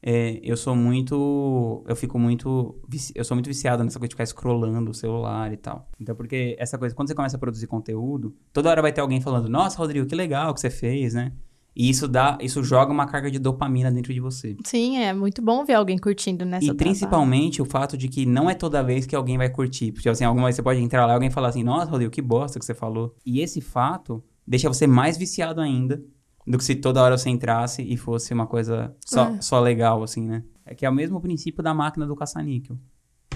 é, 0.02 0.40
eu 0.42 0.56
sou 0.56 0.76
muito, 0.76 1.84
eu 1.86 1.96
fico 1.96 2.18
muito, 2.18 2.80
eu 3.14 3.24
sou 3.26 3.36
muito 3.36 3.48
viciado 3.48 3.84
nessa 3.84 4.00
coisa 4.00 4.08
de 4.10 4.14
ficar 4.16 4.26
scrollando 4.26 4.92
o 4.92 4.94
celular 4.94 5.52
e 5.52 5.58
tal. 5.58 5.90
Então, 6.00 6.16
porque 6.16 6.56
essa 6.58 6.78
coisa, 6.78 6.96
quando 6.96 7.10
você 7.10 7.16
começa 7.16 7.36
a 7.36 7.40
produzir 7.40 7.68
conteúdo, 7.68 8.34
toda 8.54 8.70
hora 8.70 8.82
vai 8.82 8.94
ter 8.94 9.02
alguém 9.02 9.20
falando, 9.20 9.50
nossa, 9.50 9.78
Rodrigo, 9.78 10.08
que 10.08 10.16
legal 10.16 10.54
que 10.54 10.62
você 10.62 10.70
fez, 10.70 11.14
né? 11.14 11.34
E 11.76 11.90
isso 11.90 12.08
dá, 12.08 12.38
isso 12.42 12.64
joga 12.64 12.92
uma 12.92 13.06
carga 13.06 13.32
de 13.32 13.40
dopamina 13.40 13.92
dentro 13.92 14.14
de 14.14 14.20
você. 14.20 14.58
Sim, 14.66 14.98
é 14.98 15.14
muito 15.14 15.42
bom 15.42 15.64
ver 15.64 15.74
alguém 15.76 15.98
curtindo 15.98 16.44
nessa 16.44 16.66
E 16.66 16.68
trabalho. 16.68 16.86
principalmente 16.86 17.62
o 17.62 17.66
fato 17.66 17.98
de 17.98 18.08
que 18.10 18.26
não 18.26 18.50
é 18.50 18.54
toda 18.54 18.84
vez 18.84 19.06
que 19.06 19.16
alguém 19.16 19.38
vai 19.38 19.50
curtir. 19.50 19.92
Porque, 19.92 20.10
assim, 20.10 20.26
alguma 20.26 20.48
vez 20.48 20.56
você 20.56 20.64
pode 20.64 20.82
entrar 20.82 21.06
lá 21.06 21.14
e 21.14 21.16
alguém 21.16 21.30
falar 21.30 21.50
assim, 21.50 21.64
nossa, 21.64 21.90
Rodrigo, 21.90 22.12
que 22.12 22.22
bosta 22.22 22.60
que 22.60 22.66
você 22.66 22.74
falou. 22.74 23.16
E 23.26 23.40
esse 23.40 23.62
fato 23.62 24.22
deixa 24.46 24.68
você 24.68 24.86
mais 24.88 25.16
viciado 25.18 25.62
ainda 25.62 26.04
do 26.46 26.58
que 26.58 26.64
se 26.64 26.76
toda 26.76 27.02
hora 27.04 27.18
você 27.18 27.30
entrasse 27.30 27.82
e 27.84 27.96
fosse 27.96 28.34
uma 28.34 28.48
coisa 28.48 28.94
só, 29.06 29.30
É. 29.30 29.42
só 29.42 29.60
legal, 29.60 30.02
assim, 30.04 30.22
né? 30.26 30.44
É 30.66 30.74
que 30.76 30.86
é 30.86 30.90
o 30.90 30.94
mesmo 30.94 31.22
princípio 31.22 31.64
da 31.64 31.74
máquina 31.74 32.06
do 32.08 32.16
caça-níquel. 32.16 32.78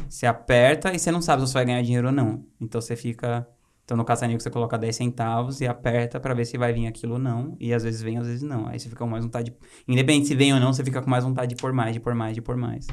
Você 0.10 0.26
aperta 0.26 0.94
e 0.94 1.00
você 1.00 1.12
não 1.12 1.22
sabe 1.22 1.42
se 1.44 1.48
você 1.48 1.54
vai 1.54 1.66
ganhar 1.66 1.82
dinheiro 1.82 2.08
ou 2.08 2.14
não. 2.14 2.44
Então 2.60 2.82
você 2.82 2.96
fica... 2.96 3.48
Então 3.86 3.98
no 3.98 4.06
caça-níquel 4.06 4.40
você 4.40 4.50
coloca 4.50 4.78
10 4.78 4.96
centavos 4.96 5.60
e 5.62 5.68
aperta 5.68 6.20
pra 6.20 6.34
ver 6.34 6.46
se 6.46 6.58
vai 6.58 6.72
vir 6.72 6.88
aquilo 6.88 7.14
ou 7.14 7.20
não. 7.20 7.56
E 7.60 7.74
às 7.74 7.84
vezes 7.84 8.02
vem, 8.02 8.18
às 8.18 8.26
vezes 8.28 8.42
não. 8.42 8.68
Aí 8.68 8.80
você 8.80 8.88
fica 8.90 9.04
com 9.04 9.10
mais 9.10 9.24
vontade... 9.26 9.52
de- 9.52 9.58
Independente 9.88 10.28
se 10.28 10.36
vem 10.36 10.54
ou 10.54 10.60
não, 10.60 10.72
você 10.74 10.84
fica 10.84 11.02
com 11.02 11.10
mais 11.10 11.24
vontade 11.24 11.54
de 11.54 11.62
pôr 11.62 11.74
mais, 11.74 11.94
de 11.94 12.00
pôr 12.00 12.16
mais, 12.16 12.34
de 12.36 12.42
pôr 12.42 12.56
mais. 12.56 12.88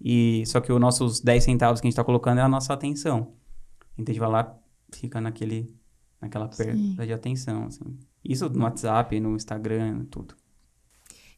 E 0.00 0.42
só 0.46 0.60
que 0.60 0.72
os 0.72 0.80
nossos 0.80 1.20
10 1.20 1.44
centavos 1.44 1.80
que 1.80 1.86
a 1.86 1.90
gente 1.90 1.96
tá 1.96 2.02
colocando 2.04 2.38
é 2.38 2.42
a 2.42 2.48
nossa 2.48 2.72
atenção. 2.74 3.32
Então 3.96 4.10
a 4.10 4.12
gente 4.12 4.18
vai 4.20 4.28
lá, 4.28 4.58
fica 4.92 5.20
naquele, 5.20 5.72
naquela 6.20 6.48
perda 6.48 7.06
de 7.06 7.12
atenção, 7.12 7.66
assim. 7.66 7.84
Isso 8.24 8.48
no 8.48 8.64
WhatsApp, 8.64 9.20
no 9.20 9.36
Instagram, 9.36 10.04
tudo. 10.10 10.34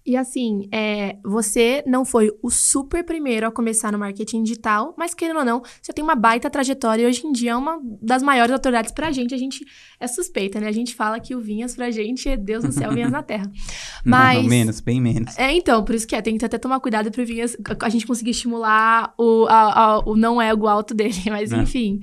E 0.07 0.17
assim, 0.17 0.69
é, 0.73 1.17
você 1.25 1.83
não 1.87 2.05
foi 2.05 2.31
o 2.41 2.49
super 2.49 3.03
primeiro 3.05 3.47
a 3.47 3.51
começar 3.51 3.91
no 3.91 3.99
marketing 3.99 4.45
digital, 4.45 4.95
mas 4.97 5.15
querendo 5.15 5.39
ou 5.41 5.45
não, 5.45 5.63
você 5.83 5.93
tem 5.93 6.05
uma 6.05 6.15
baita 6.15 6.49
trajetória 6.49 7.03
e 7.03 7.07
hoje 7.07 7.27
em 7.27 7.33
dia 7.33 7.51
é 7.51 7.57
uma 7.57 7.81
das 8.01 8.23
maiores 8.23 8.53
autoridades 8.53 8.93
pra 8.93 9.11
gente. 9.11 9.35
A 9.35 9.39
gente 9.39 9.65
é 9.99 10.07
suspeita, 10.07 10.61
né? 10.61 10.69
A 10.69 10.73
gente 10.73 10.95
fala 10.95 11.19
que 11.19 11.35
o 11.35 11.41
Vinhas 11.41 11.75
pra 11.75 11.91
gente 11.91 12.29
é 12.29 12.37
Deus 12.37 12.63
no 12.63 12.71
céu, 12.71 12.93
Vinhas 12.93 13.11
na 13.11 13.23
terra. 13.23 13.51
Mas. 14.05 14.43
Não, 14.43 14.49
menos, 14.49 14.81
bem 14.81 15.01
menos. 15.01 15.37
É, 15.37 15.53
então, 15.53 15.85
por 15.85 15.95
isso 15.95 16.07
que 16.07 16.15
é, 16.15 16.23
tem 16.23 16.39
que 16.39 16.45
até 16.45 16.57
tomar 16.57 16.79
cuidado 16.79 17.11
pro 17.11 17.27
Vinhas, 17.27 17.57
a 17.83 17.89
gente 17.89 18.07
conseguir 18.07 18.31
estimular 18.31 19.13
o, 19.19 19.47
a- 19.49 19.81
a- 19.97 19.99
o 20.09 20.15
não 20.15 20.41
ego 20.41 20.69
alto 20.69 20.95
dele, 20.95 21.15
mas 21.31 21.51
É. 21.51 21.57
enfim. 21.57 21.99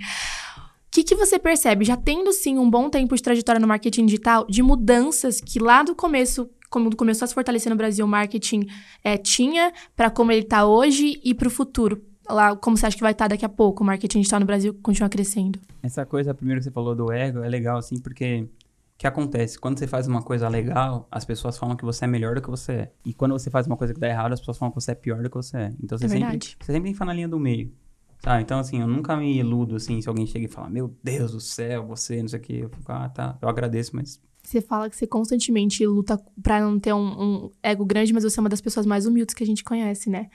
O 0.60 0.96
que, 0.96 1.04
que 1.04 1.16
você 1.16 1.40
percebe, 1.40 1.86
já 1.86 1.98
tendo 1.98 2.32
sim 2.32 2.60
um 2.60 2.70
bom 2.70 2.88
tempo 2.90 3.16
de 3.16 3.24
trajetória 3.24 3.60
no 3.60 3.68
marketing 3.68 4.06
digital, 4.06 4.46
de 4.48 4.62
mudanças 4.62 5.42
que 5.42 5.58
lá 5.58 5.82
do 5.82 5.96
começo, 5.96 6.48
quando 6.74 6.98
começou 6.98 7.26
a 7.26 7.28
se 7.28 7.34
fortalecer 7.36 7.70
no 7.70 7.76
Brasil, 7.78 8.04
o 8.04 8.10
marketing 8.10 8.68
é, 9.04 9.16
tinha 9.16 9.72
para 9.96 10.10
como 10.10 10.32
ele 10.32 10.44
tá 10.44 10.66
hoje 10.66 11.22
e 11.24 11.34
pro 11.36 11.50
futuro? 11.50 12.04
Lá, 12.28 12.56
como 12.56 12.76
você 12.76 12.88
acha 12.88 12.96
que 12.98 13.04
vai 13.04 13.12
estar 13.12 13.28
daqui 13.28 13.46
a 13.46 13.50
pouco? 13.50 13.84
O 13.84 13.86
marketing 13.86 14.20
digital 14.20 14.40
no 14.40 14.46
Brasil 14.46 14.74
continua 14.82 15.10
crescendo. 15.10 15.60
Essa 15.84 16.06
coisa, 16.06 16.34
primeiro 16.34 16.60
que 16.62 16.64
você 16.64 16.72
falou 16.72 16.96
do 16.96 17.12
ego, 17.12 17.44
é 17.44 17.50
legal, 17.50 17.78
assim, 17.78 18.00
porque... 18.00 18.48
O 18.96 18.98
que 19.04 19.08
acontece? 19.08 19.60
Quando 19.60 19.80
você 19.80 19.88
faz 19.88 20.08
uma 20.08 20.22
coisa 20.22 20.48
legal, 20.48 21.08
as 21.12 21.26
pessoas 21.26 21.58
falam 21.58 21.76
que 21.76 21.84
você 21.84 22.06
é 22.06 22.08
melhor 22.08 22.36
do 22.36 22.42
que 22.42 22.50
você 22.50 22.72
é. 22.74 22.92
E 23.04 23.14
quando 23.14 23.34
você 23.34 23.50
faz 23.50 23.66
uma 23.68 23.76
coisa 23.76 23.94
que 23.94 24.00
dá 24.00 24.08
errado, 24.08 24.32
as 24.32 24.40
pessoas 24.40 24.58
falam 24.58 24.72
que 24.72 24.80
você 24.80 24.92
é 24.92 24.96
pior 24.96 25.22
do 25.22 25.30
que 25.30 25.36
você 25.36 25.58
é. 25.58 25.74
Então 25.84 25.98
você, 25.98 26.06
É 26.06 26.08
sempre, 26.08 26.24
verdade. 26.24 26.58
você 26.62 26.72
sempre 26.72 26.94
fica 26.94 27.04
na 27.04 27.14
linha 27.14 27.28
do 27.28 27.40
meio. 27.40 27.74
Sabe? 28.24 28.44
Então, 28.44 28.60
assim, 28.60 28.80
eu 28.80 28.88
nunca 28.88 29.18
me 29.18 29.38
iludo, 29.38 29.76
assim, 29.76 30.00
se 30.00 30.08
alguém 30.08 30.26
chega 30.26 30.46
e 30.46 30.48
fala, 30.48 30.70
meu 30.70 30.96
Deus 31.04 31.32
do 31.34 31.42
céu, 31.42 31.86
você, 31.86 32.22
não 32.22 32.30
sei 32.30 32.40
o 32.40 32.42
quê. 32.42 32.60
Eu 32.62 32.70
fico, 32.70 32.90
ah, 32.92 33.10
tá, 33.10 33.38
eu 33.42 33.50
agradeço, 33.50 33.94
mas 33.96 34.22
Você 34.44 34.62
fala 34.62 34.90
que 34.90 34.96
você 34.96 35.08
constantemente 35.08 35.86
luta 35.86 36.22
pra 36.42 36.60
não 36.60 36.78
ter 36.80 36.94
um, 36.94 37.00
um 37.00 37.52
ego 37.62 37.86
grande, 37.86 38.14
mas 38.14 38.24
você 38.24 38.40
é 38.40 38.42
uma 38.42 38.50
das 38.50 38.62
pessoas 38.62 38.86
mais 38.86 39.06
humildes 39.06 39.34
que 39.34 39.44
a 39.44 39.48
gente 39.48 39.64
conhece, 39.64 40.10
né? 40.10 40.30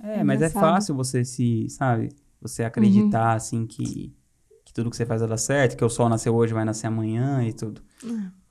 É, 0.00 0.22
mas 0.22 0.40
é 0.40 0.48
fácil 0.48 0.94
você 0.94 1.24
se, 1.24 1.68
sabe? 1.68 2.10
Você 2.40 2.62
acreditar, 2.62 3.32
assim, 3.34 3.66
que, 3.66 4.14
que 4.64 4.72
tudo 4.72 4.90
que 4.90 4.96
você 4.96 5.04
faz 5.04 5.20
vai 5.20 5.28
dar 5.28 5.36
certo, 5.36 5.76
que 5.76 5.84
o 5.84 5.88
sol 5.88 6.08
nasceu 6.08 6.34
hoje, 6.36 6.54
vai 6.54 6.64
nascer 6.64 6.86
amanhã 6.86 7.42
e 7.42 7.52
tudo. 7.52 7.82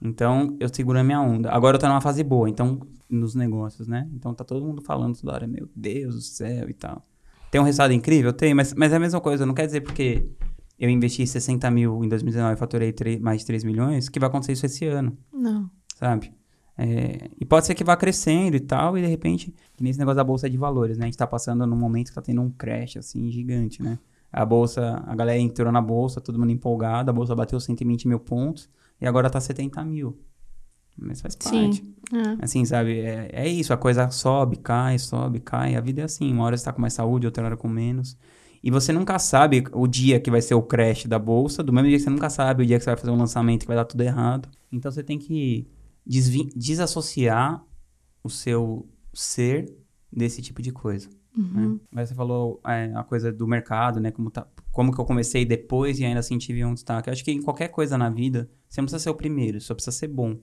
Então, 0.01 0.57
eu 0.59 0.67
seguro 0.67 0.99
a 0.99 1.03
minha 1.03 1.21
onda. 1.21 1.49
Agora 1.51 1.77
eu 1.77 1.79
tô 1.79 1.87
numa 1.87 2.01
fase 2.01 2.21
boa, 2.21 2.49
então, 2.49 2.81
nos 3.09 3.33
negócios, 3.33 3.87
né? 3.87 4.09
Então 4.13 4.33
tá 4.33 4.43
todo 4.43 4.65
mundo 4.65 4.81
falando 4.81 5.17
toda 5.17 5.33
hora, 5.33 5.47
meu 5.47 5.69
Deus 5.73 6.15
do 6.15 6.21
céu 6.21 6.69
e 6.69 6.73
tal. 6.73 7.05
Tem 7.49 7.61
um 7.61 7.63
resultado 7.63 7.93
incrível? 7.93 8.33
Tem, 8.33 8.53
mas, 8.53 8.73
mas 8.73 8.91
é 8.91 8.97
a 8.97 8.99
mesma 8.99 9.21
coisa. 9.21 9.45
Não 9.45 9.53
quer 9.53 9.65
dizer 9.65 9.81
porque 9.81 10.29
eu 10.79 10.89
investi 10.89 11.25
60 11.25 11.69
mil 11.71 12.03
em 12.03 12.07
2019 12.09 12.53
e 12.55 12.57
faturei 12.57 12.91
tre- 12.93 13.19
mais 13.19 13.39
de 13.41 13.45
3 13.47 13.63
milhões, 13.63 14.09
que 14.09 14.19
vai 14.19 14.27
acontecer 14.29 14.51
isso 14.53 14.65
esse 14.65 14.85
ano 14.85 15.17
Não. 15.33 15.69
sabe? 15.95 16.31
É, 16.77 17.29
e 17.39 17.43
pode 17.45 17.65
ser 17.65 17.73
que 17.73 17.83
vá 17.83 17.95
crescendo 17.97 18.55
e 18.55 18.59
tal, 18.59 18.95
e 18.97 19.01
de 19.01 19.07
repente, 19.07 19.51
nesse 19.81 19.97
negócio 19.97 20.17
da 20.17 20.23
bolsa 20.23 20.47
de 20.47 20.57
valores, 20.57 20.97
né? 20.97 21.05
A 21.05 21.07
gente 21.07 21.17
tá 21.17 21.25
passando 21.25 21.65
num 21.65 21.75
momento 21.75 22.09
que 22.09 22.13
tá 22.15 22.21
tendo 22.21 22.39
um 22.41 22.51
crash, 22.51 22.97
assim, 22.97 23.31
gigante, 23.31 23.81
né? 23.81 23.97
A 24.31 24.45
bolsa, 24.45 25.03
a 25.07 25.15
galera 25.15 25.39
entrou 25.39 25.71
na 25.71 25.81
bolsa, 25.81 26.21
todo 26.21 26.37
mundo 26.37 26.51
empolgado, 26.51 27.09
a 27.09 27.13
bolsa 27.13 27.33
bateu 27.33 27.59
120 27.59 28.07
mil 28.07 28.19
pontos, 28.19 28.69
e 29.01 29.07
agora 29.07 29.27
tá 29.29 29.39
70 29.41 29.83
mil. 29.83 30.19
Mas 30.95 31.19
faz 31.21 31.35
Sim. 31.39 31.61
parte. 31.61 31.95
É. 32.13 32.43
Assim, 32.45 32.63
sabe? 32.65 32.99
É, 32.99 33.29
é 33.31 33.47
isso, 33.47 33.73
a 33.73 33.77
coisa 33.77 34.09
sobe, 34.11 34.57
cai, 34.57 34.99
sobe, 34.99 35.39
cai. 35.39 35.75
A 35.75 35.81
vida 35.81 36.01
é 36.01 36.03
assim, 36.05 36.31
uma 36.31 36.43
hora 36.43 36.55
você 36.57 36.65
tá 36.65 36.73
com 36.73 36.81
mais 36.81 36.93
saúde, 36.93 37.25
outra 37.25 37.43
hora 37.45 37.57
com 37.57 37.67
menos. 37.67 38.15
E 38.67 38.69
você 38.69 38.91
nunca 38.91 39.17
sabe 39.17 39.63
o 39.71 39.87
dia 39.87 40.19
que 40.19 40.29
vai 40.29 40.41
ser 40.41 40.53
o 40.53 40.61
crash 40.61 41.05
da 41.05 41.17
bolsa, 41.17 41.63
do 41.63 41.71
mesmo 41.71 41.87
dia 41.87 41.97
que 41.97 42.03
você 42.03 42.09
nunca 42.09 42.29
sabe 42.29 42.63
o 42.63 42.65
dia 42.65 42.77
que 42.77 42.83
você 42.83 42.89
vai 42.89 42.97
fazer 42.97 43.11
um 43.11 43.17
lançamento 43.17 43.61
que 43.61 43.67
vai 43.67 43.77
dar 43.77 43.85
tudo 43.85 44.01
errado. 44.01 44.49
Então 44.69 44.91
você 44.91 45.01
tem 45.01 45.17
que 45.17 45.65
desassociar 46.05 47.63
o 48.21 48.29
seu 48.29 48.85
ser 49.13 49.73
desse 50.11 50.41
tipo 50.41 50.61
de 50.61 50.73
coisa. 50.73 51.09
Né? 51.33 51.79
Mas 51.89 52.09
você 52.09 52.15
falou 52.15 52.59
é, 52.67 52.91
a 52.93 53.05
coisa 53.05 53.31
do 53.31 53.47
mercado, 53.47 54.01
né? 54.01 54.11
Como, 54.11 54.29
tá, 54.29 54.45
como 54.69 54.93
que 54.93 54.99
eu 54.99 55.05
comecei 55.05 55.45
depois 55.45 55.97
e 55.97 56.03
ainda 56.03 56.19
assim 56.19 56.37
tive 56.37 56.65
um 56.65 56.73
destaque. 56.73 57.07
Eu 57.07 57.13
acho 57.13 57.23
que 57.23 57.31
em 57.31 57.41
qualquer 57.41 57.69
coisa 57.69 57.97
na 57.97 58.09
vida, 58.09 58.49
você 58.67 58.81
não 58.81 58.85
precisa 58.85 59.01
ser 59.01 59.09
o 59.09 59.15
primeiro, 59.15 59.61
só 59.61 59.73
precisa 59.73 59.95
ser 59.95 60.09
bom. 60.09 60.37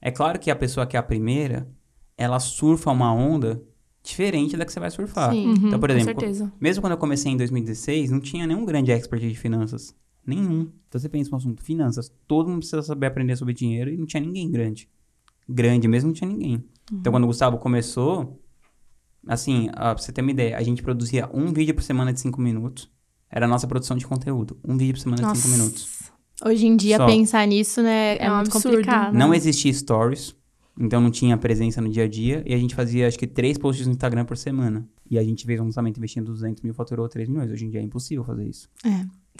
É 0.00 0.10
claro 0.10 0.38
que 0.38 0.50
a 0.50 0.56
pessoa 0.56 0.86
que 0.86 0.96
é 0.96 1.00
a 1.00 1.02
primeira, 1.02 1.68
ela 2.16 2.40
surfa 2.40 2.90
uma 2.90 3.12
onda 3.12 3.62
diferente 4.08 4.56
da 4.56 4.64
que 4.64 4.72
você 4.72 4.80
vai 4.80 4.90
surfar. 4.90 5.32
Sim. 5.32 5.52
Então, 5.52 5.78
por 5.78 5.90
com 5.90 5.96
exemplo, 5.96 6.20
certeza. 6.20 6.52
Mesmo 6.60 6.80
quando 6.82 6.92
eu 6.92 6.98
comecei 6.98 7.30
em 7.30 7.36
2016, 7.36 8.10
não 8.10 8.20
tinha 8.20 8.46
nenhum 8.46 8.64
grande 8.64 8.90
expert 8.90 9.20
de 9.20 9.34
finanças. 9.34 9.94
Nenhum. 10.26 10.68
Então 10.88 11.00
você 11.00 11.08
pensa 11.08 11.30
no 11.30 11.36
assunto 11.36 11.62
finanças, 11.62 12.12
todo 12.26 12.48
mundo 12.48 12.58
precisa 12.58 12.82
saber 12.82 13.06
aprender 13.06 13.36
sobre 13.36 13.54
dinheiro 13.54 13.90
e 13.90 13.96
não 13.96 14.06
tinha 14.06 14.20
ninguém 14.20 14.50
grande. 14.50 14.88
Grande 15.48 15.88
mesmo 15.88 16.08
não 16.08 16.14
tinha 16.14 16.28
ninguém. 16.28 16.64
Então 16.92 17.12
quando 17.12 17.24
o 17.24 17.26
Gustavo 17.28 17.58
começou, 17.58 18.38
assim, 19.26 19.68
ó, 19.70 19.94
pra 19.94 19.98
você 19.98 20.12
ter 20.12 20.20
uma 20.20 20.30
ideia, 20.30 20.56
a 20.56 20.62
gente 20.62 20.82
produzia 20.82 21.28
um 21.32 21.52
vídeo 21.52 21.74
por 21.74 21.82
semana 21.82 22.12
de 22.12 22.20
5 22.20 22.40
minutos. 22.40 22.90
Era 23.30 23.46
a 23.46 23.48
nossa 23.48 23.66
produção 23.66 23.96
de 23.96 24.06
conteúdo. 24.06 24.58
Um 24.66 24.76
vídeo 24.76 24.94
por 24.94 25.00
semana 25.00 25.32
de 25.32 25.38
5 25.38 25.48
Nossa. 25.48 25.62
minutos. 25.62 25.98
Hoje 26.44 26.66
em 26.66 26.76
dia, 26.76 26.96
Só. 26.98 27.06
pensar 27.06 27.46
nisso, 27.46 27.82
né, 27.82 28.16
é, 28.16 28.24
É 28.26 28.30
um 28.30 28.36
muito 28.36 28.48
absurdo. 28.54 28.76
complicado. 28.76 29.14
Não 29.14 29.34
existia 29.34 29.72
stories, 29.72 30.34
então 30.78 31.00
não 31.00 31.10
tinha 31.10 31.36
presença 31.36 31.80
no 31.80 31.88
dia 31.88 32.04
a 32.04 32.08
dia. 32.08 32.42
E 32.46 32.54
a 32.54 32.58
gente 32.58 32.74
fazia, 32.74 33.06
acho 33.08 33.18
que, 33.18 33.26
três 33.26 33.58
posts 33.58 33.86
no 33.86 33.92
Instagram 33.92 34.24
por 34.24 34.36
semana. 34.36 34.86
E 35.10 35.18
a 35.18 35.22
gente 35.24 35.44
fez 35.46 35.58
um 35.60 35.64
lançamento 35.64 35.96
investindo 35.96 36.26
200 36.26 36.62
mil, 36.62 36.74
faturou 36.74 37.08
3 37.08 37.28
milhões. 37.28 37.50
Hoje 37.50 37.64
em 37.66 37.70
dia 37.70 37.80
é 37.80 37.82
impossível 37.82 38.22
fazer 38.24 38.46
isso. 38.46 38.68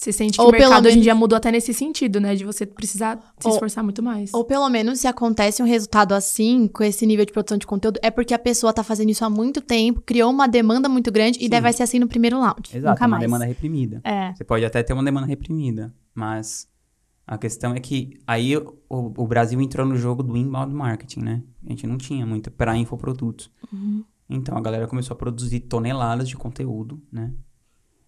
Você 0.01 0.13
sente 0.13 0.35
que 0.37 0.41
Ou 0.41 0.49
o 0.49 0.53
mercado 0.53 0.83
hoje 0.87 0.91
em 0.91 0.91
menos- 0.93 1.03
dia 1.03 1.15
mudou 1.15 1.37
até 1.37 1.51
nesse 1.51 1.75
sentido, 1.75 2.21
né? 2.21 2.35
De 2.37 2.45
você 2.45 2.65
precisar 2.65 3.19
se 3.39 3.49
Ou- 3.49 3.53
esforçar 3.55 3.83
muito 3.83 4.01
mais. 4.01 4.33
Ou 4.33 4.45
pelo 4.45 4.69
menos, 4.71 5.01
se 5.01 5.09
acontece 5.09 5.61
um 5.61 5.67
resultado 5.67 6.13
assim, 6.15 6.69
com 6.69 6.85
esse 6.85 7.05
nível 7.05 7.27
de 7.27 7.33
produção 7.33 7.59
de 7.59 7.67
conteúdo, 7.67 7.99
é 8.01 8.09
porque 8.11 8.33
a 8.33 8.39
pessoa 8.39 8.73
tá 8.73 8.85
fazendo 8.85 9.11
isso 9.11 9.25
há 9.25 9.31
muito 9.31 9.61
tempo, 9.61 10.01
criou 10.07 10.31
uma 10.31 10.47
demanda 10.47 10.89
muito 10.89 11.11
grande 11.11 11.39
e 11.41 11.43
Sim. 11.43 11.49
daí 11.49 11.61
vai 11.61 11.73
ser 11.73 11.83
assim 11.83 11.99
no 11.99 12.07
primeiro 12.07 12.41
round. 12.41 12.71
Exato, 12.73 12.93
Nunca 12.93 13.05
é 13.05 13.07
uma 13.07 13.11
mais. 13.17 13.21
demanda 13.23 13.45
reprimida. 13.45 14.01
É. 14.05 14.33
Você 14.35 14.45
pode 14.45 14.65
até 14.65 14.85
ter 14.85 14.93
uma 14.93 15.03
demanda 15.03 15.27
reprimida, 15.27 15.93
mas 16.15 16.68
a 17.29 17.37
questão 17.37 17.75
é 17.75 17.81
que 17.81 18.19
aí 18.27 18.57
o, 18.57 18.73
o 18.89 19.27
Brasil 19.27 19.61
entrou 19.61 19.87
no 19.87 19.97
jogo 19.97 20.23
do 20.23 20.35
inbound 20.35 20.75
marketing, 20.75 21.21
né? 21.21 21.43
A 21.67 21.69
gente 21.69 21.87
não 21.87 21.99
tinha 21.99 22.25
muito 22.25 22.51
para 22.51 22.75
infoprodutos. 22.75 23.51
Então 24.31 24.57
a 24.57 24.61
galera 24.63 24.89
começou 24.89 25.15
a 25.15 25.19
produzir 25.19 25.61
toneladas 25.61 26.27
de 26.27 26.37
conteúdo, 26.37 27.03
né? 27.13 27.35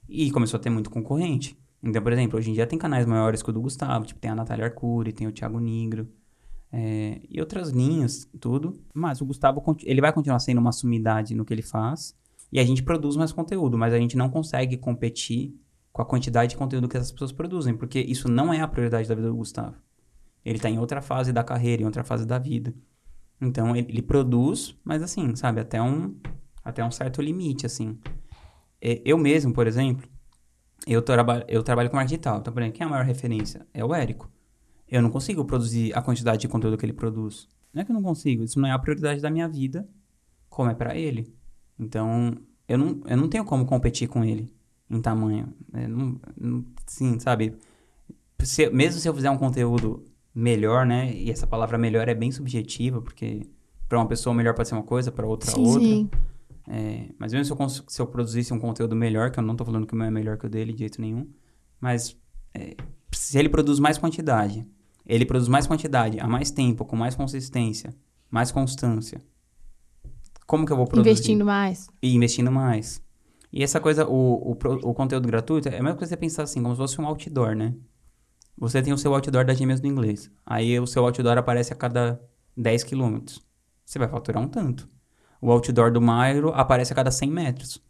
E 0.09 0.31
começou 0.31 0.57
a 0.57 0.61
ter 0.61 0.71
muito 0.71 0.89
concorrente. 0.89 1.55
Então, 1.83 2.03
por 2.03 2.13
exemplo, 2.13 2.39
hoje 2.39 2.51
em 2.51 2.55
dia 2.55 2.67
tem 2.67 2.79
canais 2.79 3.05
maiores 3.05 3.43
que 3.43 3.51
o 3.51 3.53
do 3.53 3.61
Gustavo, 3.61 4.07
tipo, 4.07 4.19
tem 4.19 4.31
a 4.31 4.35
Natália 4.35 4.65
Arcuri, 4.65 5.13
tem 5.13 5.27
o 5.27 5.33
Thiago 5.33 5.61
Nigro, 5.61 6.09
é, 6.73 7.21
e 7.29 7.41
outras 7.41 7.69
linhas, 7.69 8.27
tudo. 8.41 8.73
Mas 8.95 9.21
o 9.21 9.27
Gustavo, 9.27 9.63
ele 9.85 10.01
vai 10.01 10.15
continuar 10.15 10.39
sendo 10.39 10.63
uma 10.63 10.73
sumidade 10.73 11.35
no 11.35 11.45
que 11.45 11.53
ele 11.53 11.63
faz, 11.63 12.17
e 12.51 12.59
a 12.59 12.65
gente 12.65 12.83
produz 12.83 13.17
mais 13.17 13.33
conteúdo, 13.33 13.77
mas 13.77 13.93
a 13.93 13.99
gente 13.99 14.17
não 14.17 14.31
consegue 14.31 14.79
competir 14.79 15.55
com 16.01 16.03
a 16.03 16.07
quantidade 16.07 16.51
de 16.51 16.57
conteúdo 16.57 16.89
que 16.89 16.97
essas 16.97 17.13
pessoas 17.13 17.31
produzem, 17.31 17.77
porque 17.77 18.01
isso 18.01 18.31
não 18.31 18.53
é 18.53 18.61
a 18.61 18.69
prioridade 18.69 19.07
da 19.09 19.15
vida 19.15 19.29
do 19.29 19.37
Gustavo. 19.37 19.77
Ele 20.45 20.59
tá 20.59 20.71
em 20.71 20.79
outra 20.79 21.03
fase 21.03 21.33
da 21.33 21.45
carreira, 21.45 21.83
em 21.83 21.85
outra 21.85 22.03
fase 22.03 22.27
da 22.27 22.39
vida. 22.39 22.75
Então, 23.41 23.77
ele, 23.77 23.91
ele 23.91 24.03
produz, 24.03 24.75
mas 24.83 25.03
assim, 25.03 25.37
sabe, 25.37 25.61
até 25.61 25.81
um, 25.81 26.17
até 26.65 26.83
um 26.83 26.91
certo 26.91 27.21
limite, 27.21 27.67
assim. 27.67 27.99
É, 28.81 29.03
Eu 29.05 29.19
mesmo, 29.19 29.53
por 29.53 29.67
exemplo, 29.67 30.09
eu, 30.87 31.05
eu 31.49 31.63
trabalho 31.63 31.91
com 31.91 31.97
marketing 31.97 32.15
digital. 32.15 32.39
Então, 32.39 32.53
por 32.53 32.63
exemplo, 32.63 32.79
quem 32.79 32.85
é 32.85 32.89
a 32.89 32.91
maior 32.91 33.05
referência? 33.05 33.67
É 33.75 33.85
o 33.85 33.95
Érico. 33.95 34.31
Eu 34.89 35.03
não 35.03 35.11
consigo 35.11 35.45
produzir 35.45 35.97
a 35.97 36.01
quantidade 36.01 36.41
de 36.41 36.49
conteúdo 36.49 36.79
que 36.79 36.87
ele 36.87 36.95
produz. 36.95 37.47
Não 37.75 37.83
é 37.83 37.85
que 37.85 37.91
eu 37.91 37.95
não 37.95 38.03
consigo, 38.03 38.43
isso 38.43 38.59
não 38.59 38.69
é 38.69 38.73
a 38.73 38.79
prioridade 38.79 39.21
da 39.21 39.31
minha 39.31 39.47
vida, 39.47 39.87
como 40.49 40.71
é 40.71 40.75
para 40.75 40.97
ele. 40.97 41.33
Então, 41.79 42.37
eu 42.67 42.79
não, 42.79 43.01
eu 43.07 43.17
não 43.17 43.29
tenho 43.29 43.45
como 43.45 43.67
competir 43.67 44.09
com 44.09 44.25
ele 44.25 44.51
em 44.91 45.01
tamanho. 45.01 45.53
É, 45.73 45.87
não, 45.87 46.21
não, 46.39 46.65
sim, 46.87 47.19
sabe? 47.19 47.55
Se, 48.41 48.69
mesmo 48.71 49.01
se 49.01 49.09
eu 49.09 49.15
fizer 49.15 49.31
um 49.31 49.39
conteúdo 49.39 50.05
melhor, 50.35 50.85
né? 50.85 51.13
E 51.15 51.31
essa 51.31 51.47
palavra 51.47 51.79
melhor 51.79 52.09
é 52.09 52.15
bem 52.15 52.33
subjetiva, 52.33 53.01
porque 53.01 53.47
para 53.89 53.99
uma 53.99 54.07
pessoa 54.07 54.35
melhor 54.35 54.55
pode 54.55 54.69
ser 54.69 54.75
uma 54.75 54.83
coisa, 54.83 55.11
para 55.11 55.27
outra 55.27 55.51
Sim, 55.51 55.67
outra. 55.67 55.83
sim. 55.83 56.11
É, 56.69 57.09
mas 57.19 57.33
mesmo 57.33 57.45
se 57.45 57.63
eu, 57.63 57.69
se 57.89 58.01
eu 58.01 58.07
produzisse 58.07 58.53
um 58.55 58.59
conteúdo 58.59 58.95
melhor, 58.95 59.31
que 59.31 59.39
eu 59.39 59.43
não 59.43 59.57
tô 59.57 59.65
falando 59.65 59.87
que 59.87 59.93
o 59.93 59.97
meu 59.97 60.07
é 60.07 60.11
melhor 60.11 60.37
que 60.39 60.47
o 60.47 60.49
dele 60.49 60.73
de 60.73 60.81
jeito 60.81 61.01
nenhum, 61.01 61.27
mas 61.81 62.17
é, 62.55 62.77
se 63.13 63.39
ele 63.39 63.49
produz 63.49 63.81
mais 63.81 63.99
quantidade, 63.99 64.65
ele 65.05 65.27
produz 65.27 65.49
mais 65.49 65.67
quantidade, 65.67 66.21
há 66.21 66.29
mais 66.29 66.51
tempo, 66.53 66.85
com 66.85 66.95
mais 66.95 67.17
consistência, 67.17 67.93
mais 68.31 68.53
constância, 68.53 69.21
como 70.47 70.65
que 70.65 70.73
eu 70.73 70.77
vou 70.77 70.87
produzir? 70.87 71.11
Investindo 71.11 71.45
mais. 71.45 71.89
E 72.03 72.15
investindo 72.15 72.51
mais. 72.53 73.03
E 73.53 73.63
essa 73.63 73.81
coisa, 73.81 74.07
o, 74.07 74.53
o, 74.53 74.59
o 74.91 74.95
conteúdo 74.95 75.27
gratuito, 75.27 75.69
é 75.69 75.79
a 75.79 75.83
mesma 75.83 75.97
coisa 75.99 76.05
que 76.05 76.09
você 76.11 76.17
pensar 76.17 76.43
assim, 76.45 76.63
como 76.63 76.75
se 76.75 76.79
fosse 76.81 77.01
um 77.01 77.07
outdoor, 77.07 77.55
né? 77.57 77.75
Você 78.57 78.81
tem 78.83 78.93
o 78.93 78.99
seu 78.99 79.13
outdoor 79.15 79.45
da 79.45 79.55
Gêmeas 79.55 79.81
do 79.81 79.87
Inglês. 79.87 80.31
Aí 80.47 80.79
o 80.79 80.87
seu 80.87 81.05
outdoor 81.05 81.37
aparece 81.39 81.73
a 81.73 81.77
cada 81.77 82.21
10 82.57 82.85
quilômetros. 82.85 83.41
Você 83.85 83.99
vai 83.99 84.07
faturar 84.09 84.43
um 84.43 84.49
tanto. 84.49 84.89
O 85.41 85.51
outdoor 85.51 85.91
do 85.91 86.01
Mairo 86.01 86.51
aparece 86.55 86.93
a 86.93 86.97
cada 86.97 87.11
100 87.11 87.31
metros. 87.31 87.83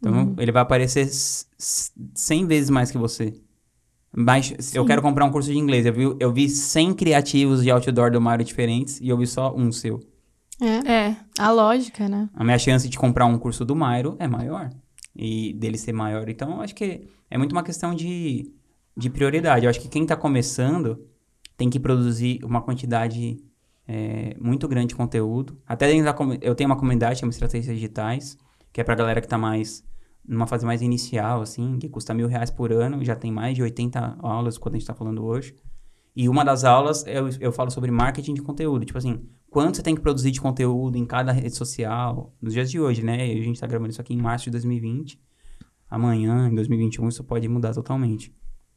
Então, 0.00 0.34
ele 0.38 0.50
vai 0.50 0.62
aparecer 0.62 1.02
s- 1.06 1.46
s- 1.58 1.92
100 2.14 2.44
vezes 2.46 2.68
mais 2.68 2.90
que 2.90 2.98
você. 2.98 3.40
Mas 4.14 4.74
eu 4.74 4.84
quero 4.84 5.00
comprar 5.00 5.24
um 5.24 5.30
curso 5.30 5.50
de 5.50 5.56
inglês. 5.56 5.86
Eu 5.86 5.92
vi, 5.92 6.16
eu 6.20 6.32
vi 6.32 6.48
100 6.48 6.92
criativos 6.94 7.62
de 7.62 7.70
outdoor 7.70 8.10
do 8.10 8.20
Mairo 8.20 8.42
diferentes 8.44 9.00
e 9.00 9.08
eu 9.08 9.16
vi 9.16 9.26
só 9.26 9.54
um 9.54 9.70
seu. 9.72 10.00
É. 10.60 10.92
É. 10.92 11.16
A 11.38 11.50
lógica, 11.50 12.08
né? 12.08 12.28
A 12.34 12.44
minha 12.44 12.58
chance 12.58 12.88
de 12.88 12.98
comprar 12.98 13.24
um 13.26 13.38
curso 13.38 13.64
do 13.64 13.74
Mairo 13.76 14.16
é 14.18 14.26
maior. 14.28 14.70
E 15.14 15.52
dele 15.54 15.76
ser 15.76 15.92
maior. 15.92 16.28
Então, 16.28 16.60
acho 16.60 16.74
que 16.74 17.06
é 17.30 17.36
muito 17.36 17.52
uma 17.52 17.62
questão 17.62 17.94
de, 17.94 18.50
de 18.96 19.10
prioridade. 19.10 19.66
Eu 19.66 19.70
acho 19.70 19.80
que 19.80 19.88
quem 19.88 20.02
está 20.02 20.16
começando 20.16 21.06
tem 21.56 21.68
que 21.68 21.78
produzir 21.78 22.40
uma 22.44 22.62
quantidade 22.62 23.36
é, 23.86 24.36
muito 24.40 24.66
grande 24.66 24.88
de 24.88 24.94
conteúdo. 24.94 25.58
Até 25.66 25.86
dentro 25.86 26.04
da 26.04 26.38
eu 26.40 26.54
tenho 26.54 26.70
uma 26.70 26.76
comunidade, 26.76 27.20
chama 27.20 27.30
Estratégias 27.30 27.74
Digitais, 27.74 28.38
que 28.72 28.80
é 28.80 28.84
pra 28.84 28.94
galera 28.94 29.20
que 29.20 29.28
tá 29.28 29.36
mais 29.36 29.84
numa 30.26 30.46
fase 30.46 30.64
mais 30.64 30.80
inicial, 30.82 31.42
assim, 31.42 31.78
que 31.78 31.88
custa 31.88 32.14
mil 32.14 32.28
reais 32.28 32.50
por 32.50 32.72
ano, 32.72 33.04
já 33.04 33.16
tem 33.16 33.32
mais 33.32 33.56
de 33.56 33.62
80 33.62 34.18
aulas 34.20 34.56
quando 34.56 34.76
a 34.76 34.78
gente 34.78 34.86
tá 34.86 34.94
falando 34.94 35.24
hoje. 35.24 35.54
E 36.14 36.28
uma 36.28 36.44
das 36.44 36.64
aulas 36.64 37.04
eu, 37.06 37.28
eu 37.40 37.52
falo 37.52 37.70
sobre 37.70 37.90
marketing 37.90 38.34
de 38.34 38.42
conteúdo. 38.42 38.84
Tipo 38.84 38.98
assim, 38.98 39.26
quanto 39.52 39.76
você 39.76 39.82
tem 39.82 39.94
que 39.94 40.00
produzir 40.00 40.30
de 40.30 40.40
conteúdo 40.40 40.96
em 40.96 41.04
cada 41.04 41.30
rede 41.30 41.54
social, 41.54 42.34
nos 42.40 42.54
dias 42.54 42.70
de 42.70 42.80
hoje, 42.80 43.04
né? 43.04 43.22
A 43.22 43.42
gente 43.42 43.60
tá 43.60 43.66
gravando 43.66 43.90
isso 43.90 44.00
aqui 44.00 44.14
em 44.14 44.20
março 44.20 44.46
de 44.46 44.50
2020. 44.52 45.20
Amanhã, 45.90 46.48
em 46.48 46.54
2021, 46.54 47.06
isso 47.10 47.22
pode 47.22 47.46
mudar 47.48 47.74
totalmente. 47.74 48.34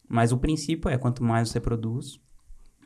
Mas 0.08 0.34
o 0.34 0.38
princípio 0.38 0.90
é, 0.90 0.98
quanto 0.98 1.24
mais 1.24 1.48
você 1.48 1.62
produz, 1.62 2.20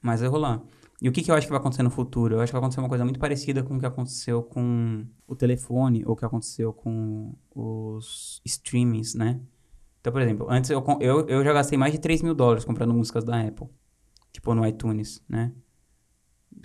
mais 0.03 0.21
vai 0.21 0.29
rolar. 0.29 0.61
E 1.01 1.09
o 1.09 1.11
que, 1.11 1.23
que 1.23 1.31
eu 1.31 1.35
acho 1.35 1.47
que 1.47 1.51
vai 1.51 1.59
acontecer 1.59 1.81
no 1.81 1.89
futuro? 1.89 2.35
Eu 2.35 2.41
acho 2.41 2.51
que 2.51 2.53
vai 2.53 2.59
acontecer 2.59 2.79
uma 2.79 2.89
coisa 2.89 3.03
muito 3.03 3.19
parecida 3.19 3.63
com 3.63 3.77
o 3.77 3.79
que 3.79 3.87
aconteceu 3.87 4.43
com 4.43 5.03
o 5.25 5.35
telefone, 5.35 6.03
ou 6.05 6.13
o 6.13 6.15
que 6.15 6.25
aconteceu 6.25 6.71
com 6.71 7.35
os 7.55 8.39
streamings, 8.45 9.15
né? 9.15 9.41
Então, 9.99 10.13
por 10.13 10.21
exemplo, 10.21 10.45
antes 10.47 10.69
eu, 10.69 10.85
eu, 11.01 11.27
eu 11.27 11.43
já 11.43 11.53
gastei 11.53 11.77
mais 11.77 11.91
de 11.91 11.99
3 11.99 12.21
mil 12.21 12.35
dólares 12.35 12.63
comprando 12.63 12.93
músicas 12.93 13.23
da 13.23 13.41
Apple. 13.41 13.67
Tipo, 14.31 14.53
no 14.53 14.63
iTunes, 14.67 15.23
né? 15.27 15.51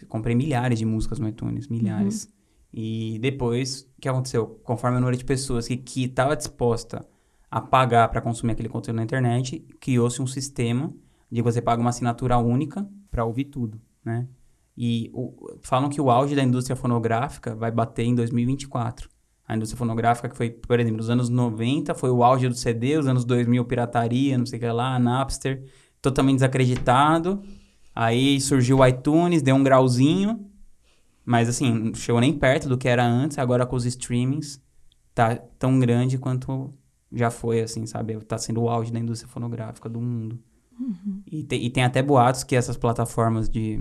Eu 0.01 0.09
comprei 0.09 0.35
milhares 0.35 0.78
de 0.78 0.85
músicas 0.85 1.18
no 1.18 1.28
iTunes, 1.28 1.68
milhares. 1.68 2.28
E 2.72 3.18
depois, 3.20 3.82
o 3.97 4.01
que 4.01 4.09
aconteceu? 4.09 4.61
Conforme 4.64 4.97
o 4.97 5.01
número 5.01 5.16
de 5.16 5.24
pessoas 5.24 5.68
que 5.68 5.76
que 5.76 6.05
estava 6.05 6.35
disposta 6.37 7.07
a 7.51 7.61
pagar 7.61 8.09
para 8.09 8.20
consumir 8.20 8.53
aquele 8.53 8.68
conteúdo 8.68 8.97
na 8.97 9.05
internet, 9.05 9.64
criou-se 9.80 10.20
um 10.20 10.26
sistema 10.26 10.93
de 11.30 11.41
você 11.41 11.62
paga 11.62 11.80
uma 11.80 11.91
assinatura 11.91 12.37
única 12.39 12.89
para 13.11 13.24
ouvir 13.24 13.45
tudo, 13.45 13.80
né? 14.05 14.26
E 14.76 15.09
o- 15.14 15.57
falam 15.62 15.89
que 15.89 16.01
o 16.01 16.11
auge 16.11 16.35
da 16.35 16.43
indústria 16.43 16.74
fonográfica 16.74 17.55
vai 17.55 17.70
bater 17.70 18.03
em 18.05 18.14
2024. 18.14 19.09
A 19.47 19.55
indústria 19.55 19.78
fonográfica 19.78 20.28
que 20.28 20.37
foi, 20.37 20.51
por 20.51 20.80
exemplo, 20.80 20.97
nos 20.97 21.11
anos 21.11 21.28
90 21.28 21.95
foi 21.95 22.11
o 22.11 22.24
auge 22.24 22.49
do 22.49 22.55
CD, 22.57 22.99
os 22.99 23.07
anos 23.07 23.24
2000 23.24 23.64
pirataria, 23.66 24.37
não 24.37 24.47
sei 24.47 24.59
o 24.59 24.62
que 24.62 24.66
lá, 24.68 24.99
Napster, 24.99 25.62
totalmente 26.03 26.37
desacreditado. 26.37 27.41
Aí 27.95 28.40
surgiu 28.40 28.78
o 28.78 28.86
iTunes, 28.86 29.42
deu 29.42 29.55
um 29.57 29.62
grauzinho, 29.62 30.51
mas 31.24 31.49
assim, 31.49 31.72
não 31.72 31.95
chegou 31.95 32.20
nem 32.20 32.36
perto 32.38 32.68
do 32.68 32.76
que 32.78 32.88
era 32.88 33.05
antes, 33.07 33.38
agora 33.38 33.66
com 33.66 33.76
os 33.76 33.84
streamings 33.86 34.62
tá 35.14 35.36
tão 35.36 35.78
grande 35.78 36.18
quanto 36.18 36.74
já 37.12 37.30
foi, 37.30 37.61
assim, 37.61 37.86
sabe? 37.86 38.18
Tá 38.24 38.36
sendo 38.38 38.62
o 38.62 38.68
auge 38.68 38.92
da 38.92 38.99
indústria 38.99 39.30
fonográfica 39.30 39.88
do 39.88 40.01
mundo. 40.01 40.38
E, 41.30 41.45
te- 41.45 41.57
e 41.57 41.70
tem 41.70 41.84
até 41.84 42.03
boatos 42.03 42.42
que 42.45 42.57
essas 42.57 42.76
plataformas 42.76 43.49
de, 43.49 43.80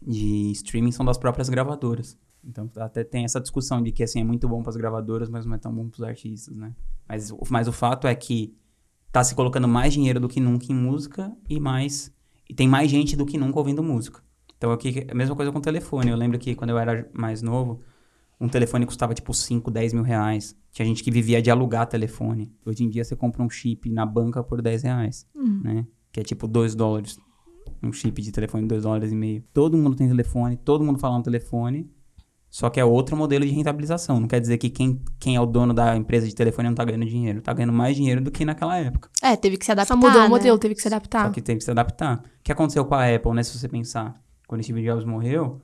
de 0.00 0.50
streaming 0.52 0.92
são 0.92 1.04
das 1.04 1.18
próprias 1.18 1.48
gravadoras. 1.48 2.18
Então 2.42 2.70
até 2.76 3.04
tem 3.04 3.24
essa 3.24 3.40
discussão 3.40 3.82
de 3.82 3.92
que 3.92 4.02
assim 4.02 4.20
é 4.20 4.24
muito 4.24 4.48
bom 4.48 4.62
para 4.62 4.70
as 4.70 4.76
gravadoras, 4.76 5.28
mas 5.28 5.44
não 5.44 5.54
é 5.54 5.58
tão 5.58 5.74
bom 5.74 5.88
para 5.88 5.98
os 5.98 6.02
artistas, 6.08 6.56
né? 6.56 6.74
Mas, 7.08 7.30
o- 7.30 7.38
mas 7.50 7.68
o 7.68 7.72
fato 7.72 8.06
é 8.06 8.14
que 8.14 8.54
tá 9.12 9.22
se 9.22 9.34
colocando 9.34 9.68
mais 9.68 9.92
dinheiro 9.92 10.20
do 10.20 10.28
que 10.28 10.40
nunca 10.40 10.66
em 10.70 10.74
música 10.74 11.36
e 11.48 11.60
mais 11.60 12.12
e 12.50 12.54
tem 12.54 12.66
mais 12.66 12.90
gente 12.90 13.14
do 13.14 13.24
que 13.24 13.38
nunca 13.38 13.60
ouvindo 13.60 13.80
música. 13.80 14.20
Então 14.58 14.72
aqui 14.72 15.06
a 15.08 15.14
mesma 15.14 15.36
coisa 15.36 15.52
com 15.52 15.58
o 15.58 15.62
telefone. 15.62 16.10
Eu 16.10 16.16
lembro 16.16 16.36
que 16.36 16.52
quando 16.56 16.70
eu 16.70 16.78
era 16.78 17.08
mais 17.12 17.42
novo, 17.42 17.80
um 18.40 18.48
telefone 18.48 18.84
custava 18.84 19.14
tipo 19.14 19.32
5, 19.32 19.70
10 19.70 19.92
mil 19.92 20.02
reais. 20.02 20.56
Tinha 20.72 20.84
gente 20.84 21.04
que 21.04 21.12
vivia 21.12 21.40
de 21.40 21.48
alugar 21.48 21.86
telefone. 21.86 22.52
Hoje 22.66 22.82
em 22.82 22.88
dia 22.88 23.04
você 23.04 23.14
compra 23.14 23.40
um 23.40 23.48
chip 23.48 23.88
na 23.88 24.04
banca 24.04 24.42
por 24.42 24.60
10 24.60 24.82
reais, 24.82 25.28
né? 25.62 25.86
Que 26.10 26.18
é 26.18 26.22
tipo 26.24 26.48
2 26.48 26.74
dólares. 26.74 27.20
Um 27.80 27.92
chip 27.92 28.20
de 28.20 28.32
telefone 28.32 28.64
de 28.64 28.70
2 28.70 28.82
dólares 28.82 29.12
e 29.12 29.14
meio. 29.14 29.44
Todo 29.54 29.78
mundo 29.78 29.94
tem 29.94 30.08
telefone, 30.08 30.56
todo 30.56 30.82
mundo 30.82 30.98
fala 30.98 31.18
no 31.18 31.22
telefone. 31.22 31.88
Só 32.50 32.68
que 32.68 32.80
é 32.80 32.84
outro 32.84 33.16
modelo 33.16 33.44
de 33.44 33.52
rentabilização. 33.52 34.18
Não 34.18 34.26
quer 34.26 34.40
dizer 34.40 34.58
que 34.58 34.68
quem, 34.68 35.00
quem 35.20 35.36
é 35.36 35.40
o 35.40 35.46
dono 35.46 35.72
da 35.72 35.96
empresa 35.96 36.26
de 36.26 36.34
telefone 36.34 36.68
não 36.68 36.74
tá 36.74 36.84
ganhando 36.84 37.06
dinheiro. 37.06 37.40
Tá 37.40 37.52
ganhando 37.52 37.72
mais 37.72 37.94
dinheiro 37.94 38.20
do 38.20 38.30
que 38.30 38.44
naquela 38.44 38.76
época. 38.76 39.08
É, 39.22 39.36
teve 39.36 39.56
que 39.56 39.64
se 39.64 39.70
adaptar. 39.70 39.94
Só 39.94 39.96
mudou 39.96 40.20
né? 40.20 40.26
o 40.26 40.30
modelo, 40.30 40.58
teve 40.58 40.74
que 40.74 40.82
se 40.82 40.88
adaptar. 40.88 41.26
Só 41.26 41.32
que 41.32 41.40
teve 41.40 41.58
que 41.58 41.64
se 41.64 41.70
adaptar. 41.70 42.18
O 42.18 42.42
que 42.42 42.50
aconteceu 42.50 42.84
com 42.84 42.94
a 42.96 43.14
Apple, 43.14 43.32
né? 43.34 43.44
Se 43.44 43.56
você 43.56 43.68
pensar, 43.68 44.20
quando 44.48 44.64
Steve 44.64 44.82
Jobs 44.82 45.04
morreu, 45.04 45.60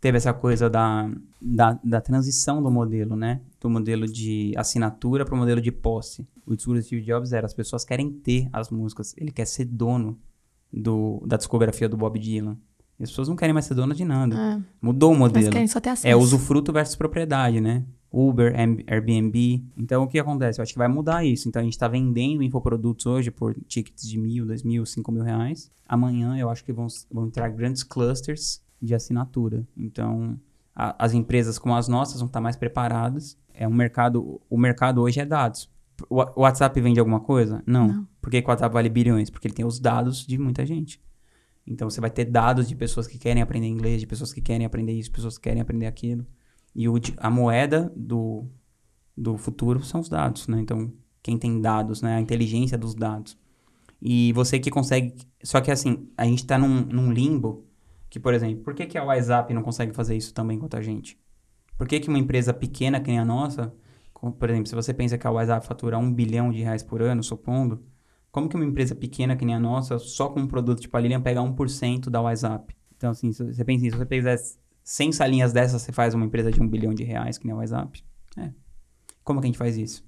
teve 0.00 0.16
essa 0.16 0.32
coisa 0.32 0.70
da, 0.70 1.10
da, 1.42 1.76
da 1.82 2.00
transição 2.00 2.62
do 2.62 2.70
modelo, 2.70 3.16
né? 3.16 3.40
Do 3.60 3.68
modelo 3.68 4.06
de 4.06 4.54
assinatura 4.56 5.24
para 5.24 5.34
o 5.34 5.38
modelo 5.38 5.60
de 5.60 5.72
posse. 5.72 6.28
O 6.46 6.54
discurso 6.54 6.80
do 6.80 6.86
Steve 6.86 7.02
Jobs 7.02 7.32
era: 7.32 7.46
as 7.46 7.54
pessoas 7.54 7.84
querem 7.84 8.12
ter 8.12 8.48
as 8.52 8.70
músicas, 8.70 9.12
ele 9.16 9.32
quer 9.32 9.44
ser 9.44 9.64
dono 9.64 10.16
do, 10.72 11.20
da 11.26 11.36
discografia 11.36 11.88
do 11.88 11.96
Bob 11.96 12.16
Dylan. 12.16 12.56
E 12.98 13.04
as 13.04 13.10
pessoas 13.10 13.28
não 13.28 13.36
querem 13.36 13.52
mais 13.52 13.64
ser 13.66 13.74
donas 13.74 13.96
de 13.96 14.04
nada. 14.04 14.36
É. 14.36 14.60
Mudou 14.82 15.10
o 15.10 15.12
Mas 15.14 15.20
modelo. 15.32 15.50
querem 15.52 15.68
só 15.68 15.80
ter 15.80 15.90
acesso. 15.90 16.06
É 16.08 16.16
usufruto 16.16 16.72
versus 16.72 16.96
propriedade, 16.96 17.60
né? 17.60 17.84
Uber, 18.10 18.54
Airbnb. 18.88 19.62
Então, 19.76 20.02
o 20.02 20.08
que 20.08 20.18
acontece? 20.18 20.58
Eu 20.58 20.62
acho 20.62 20.72
que 20.72 20.78
vai 20.78 20.88
mudar 20.88 21.24
isso. 21.24 21.48
Então, 21.48 21.60
a 21.60 21.62
gente 21.62 21.74
está 21.74 21.86
vendendo 21.86 22.42
infoprodutos 22.42 23.06
hoje 23.06 23.30
por 23.30 23.54
tickets 23.66 24.08
de 24.08 24.18
mil, 24.18 24.46
dois 24.46 24.62
mil, 24.62 24.84
cinco 24.86 25.12
mil 25.12 25.22
reais. 25.22 25.70
Amanhã, 25.86 26.36
eu 26.36 26.48
acho 26.50 26.64
que 26.64 26.72
vão, 26.72 26.86
vão 27.10 27.26
entrar 27.26 27.48
grandes 27.50 27.82
clusters 27.82 28.60
de 28.80 28.94
assinatura. 28.94 29.66
Então, 29.76 30.38
a- 30.74 30.96
as 31.04 31.12
empresas 31.12 31.58
como 31.58 31.74
as 31.76 31.86
nossas 31.86 32.18
vão 32.20 32.26
estar 32.26 32.40
mais 32.40 32.56
preparadas. 32.56 33.36
É 33.54 33.66
um 33.68 33.74
mercado... 33.74 34.40
O 34.48 34.56
mercado 34.58 35.02
hoje 35.02 35.20
é 35.20 35.26
dados. 35.26 35.70
O 36.08 36.16
o 36.20 36.40
WhatsApp 36.42 36.80
vende 36.80 36.98
alguma 36.98 37.20
coisa? 37.20 37.62
Não. 37.66 37.86
Não. 37.88 38.08
Por 38.22 38.30
que 38.30 38.38
o 38.38 38.48
WhatsApp 38.48 38.72
vale 38.72 38.88
bilhões? 38.88 39.30
Porque 39.30 39.46
ele 39.48 39.54
tem 39.54 39.64
os 39.66 39.78
dados 39.80 40.24
de 40.26 40.38
muita 40.38 40.64
gente. 40.64 41.00
Então 41.70 41.88
você 41.90 42.00
vai 42.00 42.10
ter 42.10 42.24
dados 42.24 42.66
de 42.66 42.74
pessoas 42.74 43.06
que 43.06 43.18
querem 43.18 43.42
aprender 43.42 43.66
inglês, 43.66 44.00
de 44.00 44.06
pessoas 44.06 44.32
que 44.32 44.40
querem 44.40 44.64
aprender 44.64 44.92
isso, 44.92 45.10
pessoas 45.12 45.36
que 45.36 45.44
querem 45.44 45.60
aprender 45.60 45.86
aquilo. 45.86 46.26
E 46.74 46.88
o, 46.88 46.94
a 47.18 47.30
moeda 47.30 47.92
do, 47.94 48.46
do 49.16 49.36
futuro 49.36 49.82
são 49.82 50.00
os 50.00 50.08
dados, 50.08 50.48
né? 50.48 50.60
Então, 50.60 50.92
quem 51.22 51.36
tem 51.36 51.60
dados, 51.60 52.00
né? 52.00 52.16
A 52.16 52.20
inteligência 52.20 52.78
dos 52.78 52.94
dados. 52.94 53.36
E 54.00 54.32
você 54.32 54.58
que 54.58 54.70
consegue. 54.70 55.14
Só 55.42 55.60
que 55.60 55.70
assim, 55.70 56.08
a 56.16 56.24
gente 56.24 56.46
tá 56.46 56.56
num, 56.56 56.86
num 56.86 57.12
limbo 57.12 57.66
que, 58.08 58.18
por 58.18 58.32
exemplo, 58.32 58.62
por 58.64 58.74
que, 58.74 58.86
que 58.86 58.96
a 58.96 59.04
WhatsApp 59.04 59.52
não 59.52 59.62
consegue 59.62 59.92
fazer 59.92 60.16
isso 60.16 60.32
também 60.32 60.58
quanto 60.58 60.76
a 60.76 60.80
gente? 60.80 61.18
Por 61.76 61.86
que, 61.86 62.00
que 62.00 62.08
uma 62.08 62.18
empresa 62.18 62.54
pequena 62.54 63.00
que 63.00 63.08
nem 63.08 63.18
a 63.18 63.24
nossa, 63.24 63.72
por 64.14 64.48
exemplo, 64.48 64.66
se 64.66 64.74
você 64.74 64.94
pensa 64.94 65.18
que 65.18 65.26
a 65.26 65.30
WhatsApp 65.30 65.66
fatura 65.66 65.98
um 65.98 66.12
bilhão 66.12 66.50
de 66.50 66.62
reais 66.62 66.82
por 66.82 67.02
ano, 67.02 67.22
supondo, 67.22 67.84
como 68.30 68.48
que 68.48 68.56
uma 68.56 68.64
empresa 68.64 68.94
pequena 68.94 69.36
que 69.36 69.44
nem 69.44 69.54
a 69.54 69.60
nossa, 69.60 69.98
só 69.98 70.28
com 70.28 70.40
um 70.40 70.46
produto 70.46 70.80
tipo 70.80 70.96
a 70.96 71.00
Lilian, 71.00 71.20
pega 71.20 71.40
1% 71.40 72.08
da 72.10 72.20
WhatsApp? 72.20 72.74
Então, 72.96 73.10
assim, 73.10 73.32
você 73.32 73.64
pensa 73.64 73.80
assim, 73.86 73.90
se 73.90 73.96
você 73.96 74.06
pegar 74.06 74.36
100 74.84 75.12
salinhas 75.12 75.52
dessas, 75.52 75.82
você 75.82 75.92
faz 75.92 76.14
uma 76.14 76.24
empresa 76.24 76.50
de 76.50 76.60
um 76.62 76.68
bilhão 76.68 76.92
de 76.94 77.04
reais, 77.04 77.38
que 77.38 77.46
nem 77.46 77.54
a 77.54 77.58
WhatsApp? 77.58 78.02
É. 78.36 78.50
Como 79.24 79.40
que 79.40 79.46
a 79.46 79.48
gente 79.48 79.58
faz 79.58 79.76
isso? 79.76 80.04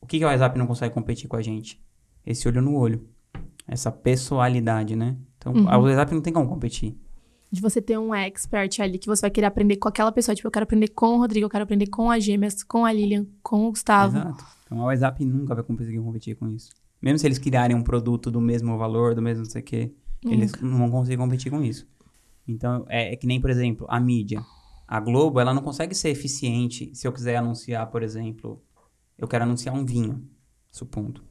O 0.00 0.06
que, 0.06 0.18
que 0.18 0.24
a 0.24 0.28
WhatsApp 0.28 0.58
não 0.58 0.66
consegue 0.66 0.92
competir 0.94 1.28
com 1.28 1.36
a 1.36 1.42
gente? 1.42 1.80
esse 2.26 2.48
olho 2.48 2.60
no 2.60 2.74
olho. 2.74 3.06
Essa 3.68 3.90
pessoalidade, 3.92 4.96
né? 4.96 5.16
Então, 5.38 5.52
Uhum. 5.52 5.68
a 5.68 5.78
WhatsApp 5.78 6.12
não 6.14 6.20
tem 6.20 6.32
como 6.32 6.48
competir. 6.48 6.96
De 7.50 7.60
você 7.60 7.80
ter 7.80 7.96
um 7.96 8.12
expert 8.12 8.80
ali 8.80 8.98
que 8.98 9.06
você 9.06 9.22
vai 9.22 9.30
querer 9.30 9.46
aprender 9.46 9.76
com 9.76 9.88
aquela 9.88 10.10
pessoa. 10.10 10.34
Tipo, 10.34 10.48
eu 10.48 10.52
quero 10.52 10.64
aprender 10.64 10.88
com 10.88 11.14
o 11.14 11.18
Rodrigo, 11.18 11.46
eu 11.46 11.50
quero 11.50 11.62
aprender 11.62 11.86
com 11.86 12.10
as 12.10 12.24
gêmeas, 12.24 12.64
com 12.64 12.84
a 12.84 12.92
Lilian, 12.92 13.24
com 13.42 13.66
o 13.66 13.70
Gustavo. 13.70 14.18
Exato. 14.18 14.44
Então, 14.64 14.82
a 14.82 14.86
WhatsApp 14.86 15.24
nunca 15.24 15.54
vai 15.54 15.62
conseguir 15.62 16.00
competir 16.00 16.34
com 16.36 16.48
isso. 16.48 16.70
Mesmo 17.00 17.18
se 17.18 17.26
eles 17.26 17.38
criarem 17.38 17.76
um 17.76 17.82
produto 17.82 18.30
do 18.30 18.40
mesmo 18.40 18.76
valor, 18.78 19.14
do 19.14 19.22
mesmo 19.22 19.44
não 19.44 19.50
sei 19.50 19.60
o 19.60 19.64
quê, 19.64 19.92
eles 20.24 20.52
não 20.60 20.78
vão 20.78 20.90
conseguir 20.90 21.16
competir 21.16 21.50
com 21.50 21.62
isso. 21.62 21.86
Então, 22.46 22.84
é, 22.88 23.12
é 23.12 23.16
que 23.16 23.26
nem, 23.26 23.40
por 23.40 23.50
exemplo, 23.50 23.86
a 23.88 24.00
mídia. 24.00 24.42
A 24.86 25.00
Globo, 25.00 25.40
ela 25.40 25.52
não 25.52 25.62
consegue 25.62 25.94
ser 25.94 26.10
eficiente 26.10 26.90
se 26.94 27.06
eu 27.06 27.12
quiser 27.12 27.36
anunciar, 27.36 27.90
por 27.90 28.02
exemplo, 28.02 28.62
eu 29.18 29.26
quero 29.26 29.44
anunciar 29.44 29.74
um 29.74 29.84
vinho, 29.84 30.22
supondo. 30.70 31.22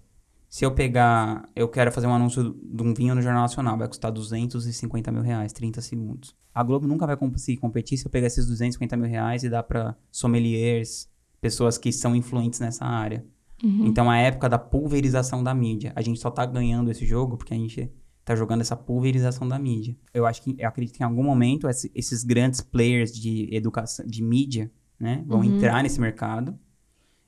Se 0.50 0.66
eu 0.66 0.72
pegar, 0.72 1.50
eu 1.56 1.68
quero 1.68 1.92
fazer 1.92 2.08
um 2.08 2.14
anúncio 2.14 2.56
de 2.64 2.84
um 2.84 2.94
vinho 2.94 3.16
no 3.16 3.22
Jornal 3.22 3.44
Nacional, 3.44 3.78
vai 3.78 3.88
custar 3.88 4.12
250 4.12 5.12
mil 5.12 5.22
reais, 5.22 5.52
30 5.54 5.82
segundos. 5.82 6.36
A 6.54 6.64
Globo 6.64 6.88
nunca 6.88 7.06
vai 7.06 7.18
conseguir 7.18 7.58
competir 7.58 7.98
se 7.98 8.06
eu 8.06 8.12
pegar 8.12 8.28
esses 8.28 8.46
250 8.46 8.96
mil 8.96 9.10
reais 9.10 9.44
e 9.44 9.50
dar 9.50 9.64
para 9.64 9.96
sommeliers, 10.12 11.10
pessoas 11.42 11.78
que 11.78 11.92
são 11.92 12.16
influentes 12.16 12.60
nessa 12.60 12.86
área. 12.86 13.26
Uhum. 13.66 13.86
Então, 13.88 14.10
a 14.10 14.18
época 14.18 14.48
da 14.48 14.60
pulverização 14.60 15.44
da 15.44 15.54
mídia. 15.54 15.92
A 15.96 16.02
gente 16.02 16.20
só 16.20 16.30
tá 16.30 16.46
ganhando 16.46 16.92
esse 16.92 17.06
jogo 17.06 17.38
porque 17.38 17.54
a 17.54 17.58
gente 17.58 17.92
tá 18.24 18.36
jogando 18.36 18.62
essa 18.62 18.76
pulverização 18.76 19.48
da 19.48 19.58
mídia. 19.60 19.96
Eu 20.14 20.26
acho 20.26 20.42
que, 20.42 20.56
eu 20.58 20.68
acredito 20.68 20.96
que 20.98 21.04
em 21.04 21.06
algum 21.06 21.24
momento 21.24 21.68
esse- 21.70 21.92
esses 21.96 22.24
grandes 22.24 22.62
players 22.62 23.12
de 23.12 23.48
educação, 23.52 24.06
de 24.06 24.22
mídia, 24.24 24.72
né, 25.00 25.24
vão 25.28 25.40
Uhum. 25.40 25.46
entrar 25.46 25.84
nesse 25.84 26.00
mercado 26.02 26.58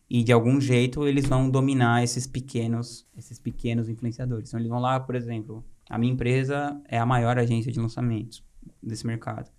e 0.09 0.23
de 0.23 0.31
algum 0.31 0.59
jeito 0.61 1.05
eles 1.07 1.25
vão 1.27 1.49
dominar 1.49 2.03
esses 2.03 2.25
pequenos, 2.25 3.05
esses 3.17 3.39
pequenos 3.39 3.89
influenciadores. 3.89 4.49
Então, 4.49 4.59
eles 4.59 4.69
vão 4.69 4.79
lá, 4.79 4.99
por 4.99 5.15
exemplo, 5.15 5.63
a 5.89 5.97
minha 5.97 6.13
empresa 6.13 6.79
é 6.87 6.97
a 6.97 7.05
maior 7.05 7.37
agência 7.37 7.71
de 7.71 7.79
lançamentos 7.79 8.43
desse 8.81 9.05
mercado. 9.05 9.49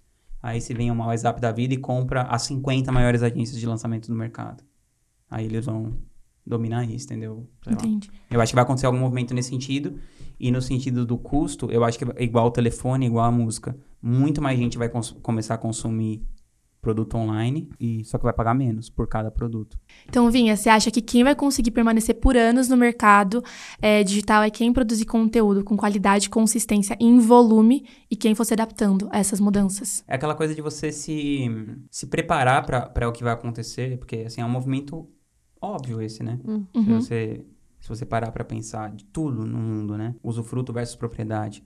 Aí 0.43 0.61
se 0.61 0.73
vem 0.75 0.91
uma 0.91 1.07
WhatsApp 1.07 1.41
da 1.41 1.51
vida 1.53 1.75
e 1.75 1.77
compra 1.79 2.23
as 2.23 2.43
50 2.43 2.93
maiores 2.93 3.23
agências 3.23 3.59
de 3.59 3.67
lançamento 3.67 4.07
do 4.09 4.15
mercado. 4.15 4.63
Aí 5.31 5.45
eles 5.47 5.67
vão 5.67 5.97
dominar 6.49 6.85
isso, 6.85 7.07
entendeu? 7.07 7.47
Sei 7.63 7.73
lá. 7.73 7.79
Entendi. 7.79 8.11
Eu 8.31 8.41
acho 8.41 8.53
que 8.53 8.55
vai 8.55 8.65
acontecer 8.65 8.87
algum 8.87 8.99
movimento 8.99 9.35
nesse 9.35 9.51
sentido. 9.51 9.99
E 10.41 10.51
no 10.51 10.63
sentido 10.63 11.05
do 11.05 11.19
custo, 11.19 11.71
eu 11.71 11.85
acho 11.85 11.99
que 11.99 12.05
é 12.05 12.23
igual 12.23 12.47
o 12.47 12.51
telefone, 12.51 13.07
igual 13.07 13.25
a 13.25 13.31
música. 13.31 13.77
Muito 14.01 14.41
mais 14.41 14.59
gente 14.59 14.79
vai 14.79 14.89
começar 15.23 15.55
a 15.55 15.59
consumir 15.59 16.23
produto 16.81 17.17
online, 17.17 17.69
e 17.79 18.05
só 18.05 18.19
que 18.19 18.25
vai 18.25 18.33
pagar 18.33 18.55
menos 18.55 18.89
por 18.89 19.09
cada 19.09 19.31
produto. 19.31 19.79
Então, 20.09 20.31
Vinha, 20.31 20.57
você 20.57 20.69
acha 20.69 20.91
que 20.91 21.03
quem 21.03 21.25
vai 21.25 21.35
conseguir 21.35 21.71
permanecer 21.71 22.15
por 22.15 22.37
anos 22.37 22.69
no 22.69 22.77
mercado 22.77 23.43
é, 23.81 24.03
digital 24.03 24.43
é 24.43 24.51
quem 24.51 24.73
produzir 24.73 25.05
conteúdo 25.05 25.65
com 25.65 25.77
qualidade, 25.77 26.31
consistência 26.31 26.97
em 27.01 27.19
volume 27.19 27.85
e 28.11 28.17
quem 28.17 28.35
for 28.35 28.45
se 28.45 28.55
adaptando 28.55 29.09
a 29.11 29.19
essas 29.19 29.41
mudanças? 29.41 30.05
É 30.07 30.15
aquela 30.15 30.35
coisa 30.35 30.55
de 30.55 30.63
você 30.63 30.93
se, 30.93 31.51
se 31.91 32.07
preparar 32.07 32.65
para 32.65 33.09
o 33.09 33.13
que 33.13 33.25
vai 33.25 33.33
acontecer, 33.33 33.99
porque 33.99 34.17
assim, 34.27 34.41
é 34.41 34.45
um 34.45 34.51
movimento 34.51 35.09
óbvio 35.61 36.01
esse, 36.01 36.23
né? 36.23 36.39
Se, 36.43 36.79
Uhum. 36.79 37.01
você, 37.01 37.45
se 37.81 37.89
você 37.89 38.05
parar 38.07 38.31
para 38.33 38.45
pensar 38.45 38.91
de 38.95 39.05
tudo 39.07 39.45
no 39.45 39.59
mundo, 39.59 39.97
né? 39.97 40.15
Usufruto 40.23 40.73
versus 40.73 40.97
propriedade. 40.97 41.63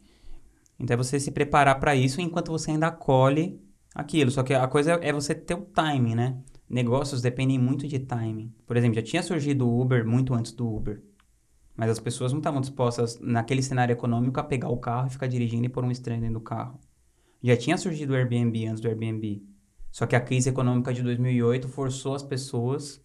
Então 0.79 0.95
é 0.95 0.97
você 0.97 1.21
se 1.21 1.31
preparar 1.31 1.79
para 1.79 1.95
isso 1.95 2.21
enquanto 2.21 2.51
você 2.51 2.71
ainda 2.73 2.91
colhe 2.91 3.61
aquilo. 3.95 4.31
Só 4.31 4.43
que 4.43 4.53
a 4.55 4.67
coisa 4.67 4.93
é 5.03 5.13
você 5.13 5.35
ter 5.35 5.55
o 5.55 5.63
timing, 5.63 6.15
né? 6.15 6.37
Negócios 6.69 7.21
dependem 7.21 7.59
muito 7.59 7.87
de 7.87 7.99
timing. 7.99 8.53
Por 8.67 8.77
exemplo, 8.77 8.95
já 8.97 9.03
tinha 9.03 9.23
surgido 9.23 9.69
o 9.69 9.81
Uber 9.81 10.07
muito 10.07 10.35
antes 10.35 10.53
do 10.53 10.67
Uber. 10.67 11.03
Mas 11.77 11.91
as 11.91 11.99
pessoas 12.01 12.33
não 12.33 12.39
estavam 12.39 12.61
dispostas, 12.61 13.19
naquele 13.21 13.63
cenário 13.63 13.93
econômico, 13.93 14.39
a 14.41 14.45
pegar 14.45 14.69
o 14.69 14.77
carro 14.77 15.07
e 15.07 15.11
ficar 15.11 15.27
dirigindo 15.27 15.65
e 15.67 15.69
pôr 15.69 15.85
um 15.85 15.91
estranho 15.91 16.21
dentro 16.21 16.35
do 16.39 16.41
carro. 16.41 16.79
Já 17.43 17.57
tinha 17.57 17.77
surgido 17.77 18.13
o 18.13 18.17
Airbnb 18.17 18.67
antes 18.67 18.81
do 18.81 18.89
Airbnb. 18.89 19.43
Só 19.91 20.07
que 20.07 20.15
a 20.17 20.21
crise 20.21 20.49
econômica 20.49 20.93
de 20.93 21.03
2008 21.03 21.69
forçou 21.69 22.15
as 22.15 22.23
pessoas 22.23 23.02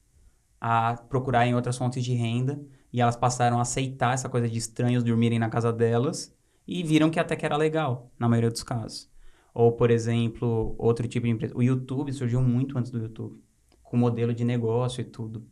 a 0.59 0.95
procurarem 1.09 1.55
outras 1.55 1.77
fontes 1.77 2.03
de 2.03 2.13
renda 2.13 2.59
e 2.91 3.01
elas 3.01 3.15
passaram 3.15 3.59
a 3.59 3.61
aceitar 3.61 4.13
essa 4.13 4.29
coisa 4.29 4.47
de 4.47 4.57
estranhos 4.57 5.03
dormirem 5.03 5.39
na 5.39 5.49
casa 5.49 5.71
delas 5.71 6.35
e 6.67 6.84
viram 6.84 7.09
que 7.09 7.19
até 7.19 7.35
que 7.35 7.45
era 7.45 7.55
legal, 7.55 8.11
na 8.19 8.27
maioria 8.27 8.49
dos 8.49 8.63
casos. 8.63 9.09
Ou, 9.53 9.71
por 9.71 9.89
exemplo, 9.89 10.75
outro 10.77 11.07
tipo 11.07 11.25
de 11.25 11.31
empresa. 11.31 11.57
O 11.57 11.63
YouTube 11.63 12.11
surgiu 12.13 12.41
muito 12.41 12.77
antes 12.77 12.91
do 12.91 12.99
YouTube, 12.99 13.41
com 13.81 13.97
modelo 13.97 14.34
de 14.34 14.43
negócio 14.43 15.01
e 15.01 15.03
tudo. 15.03 15.47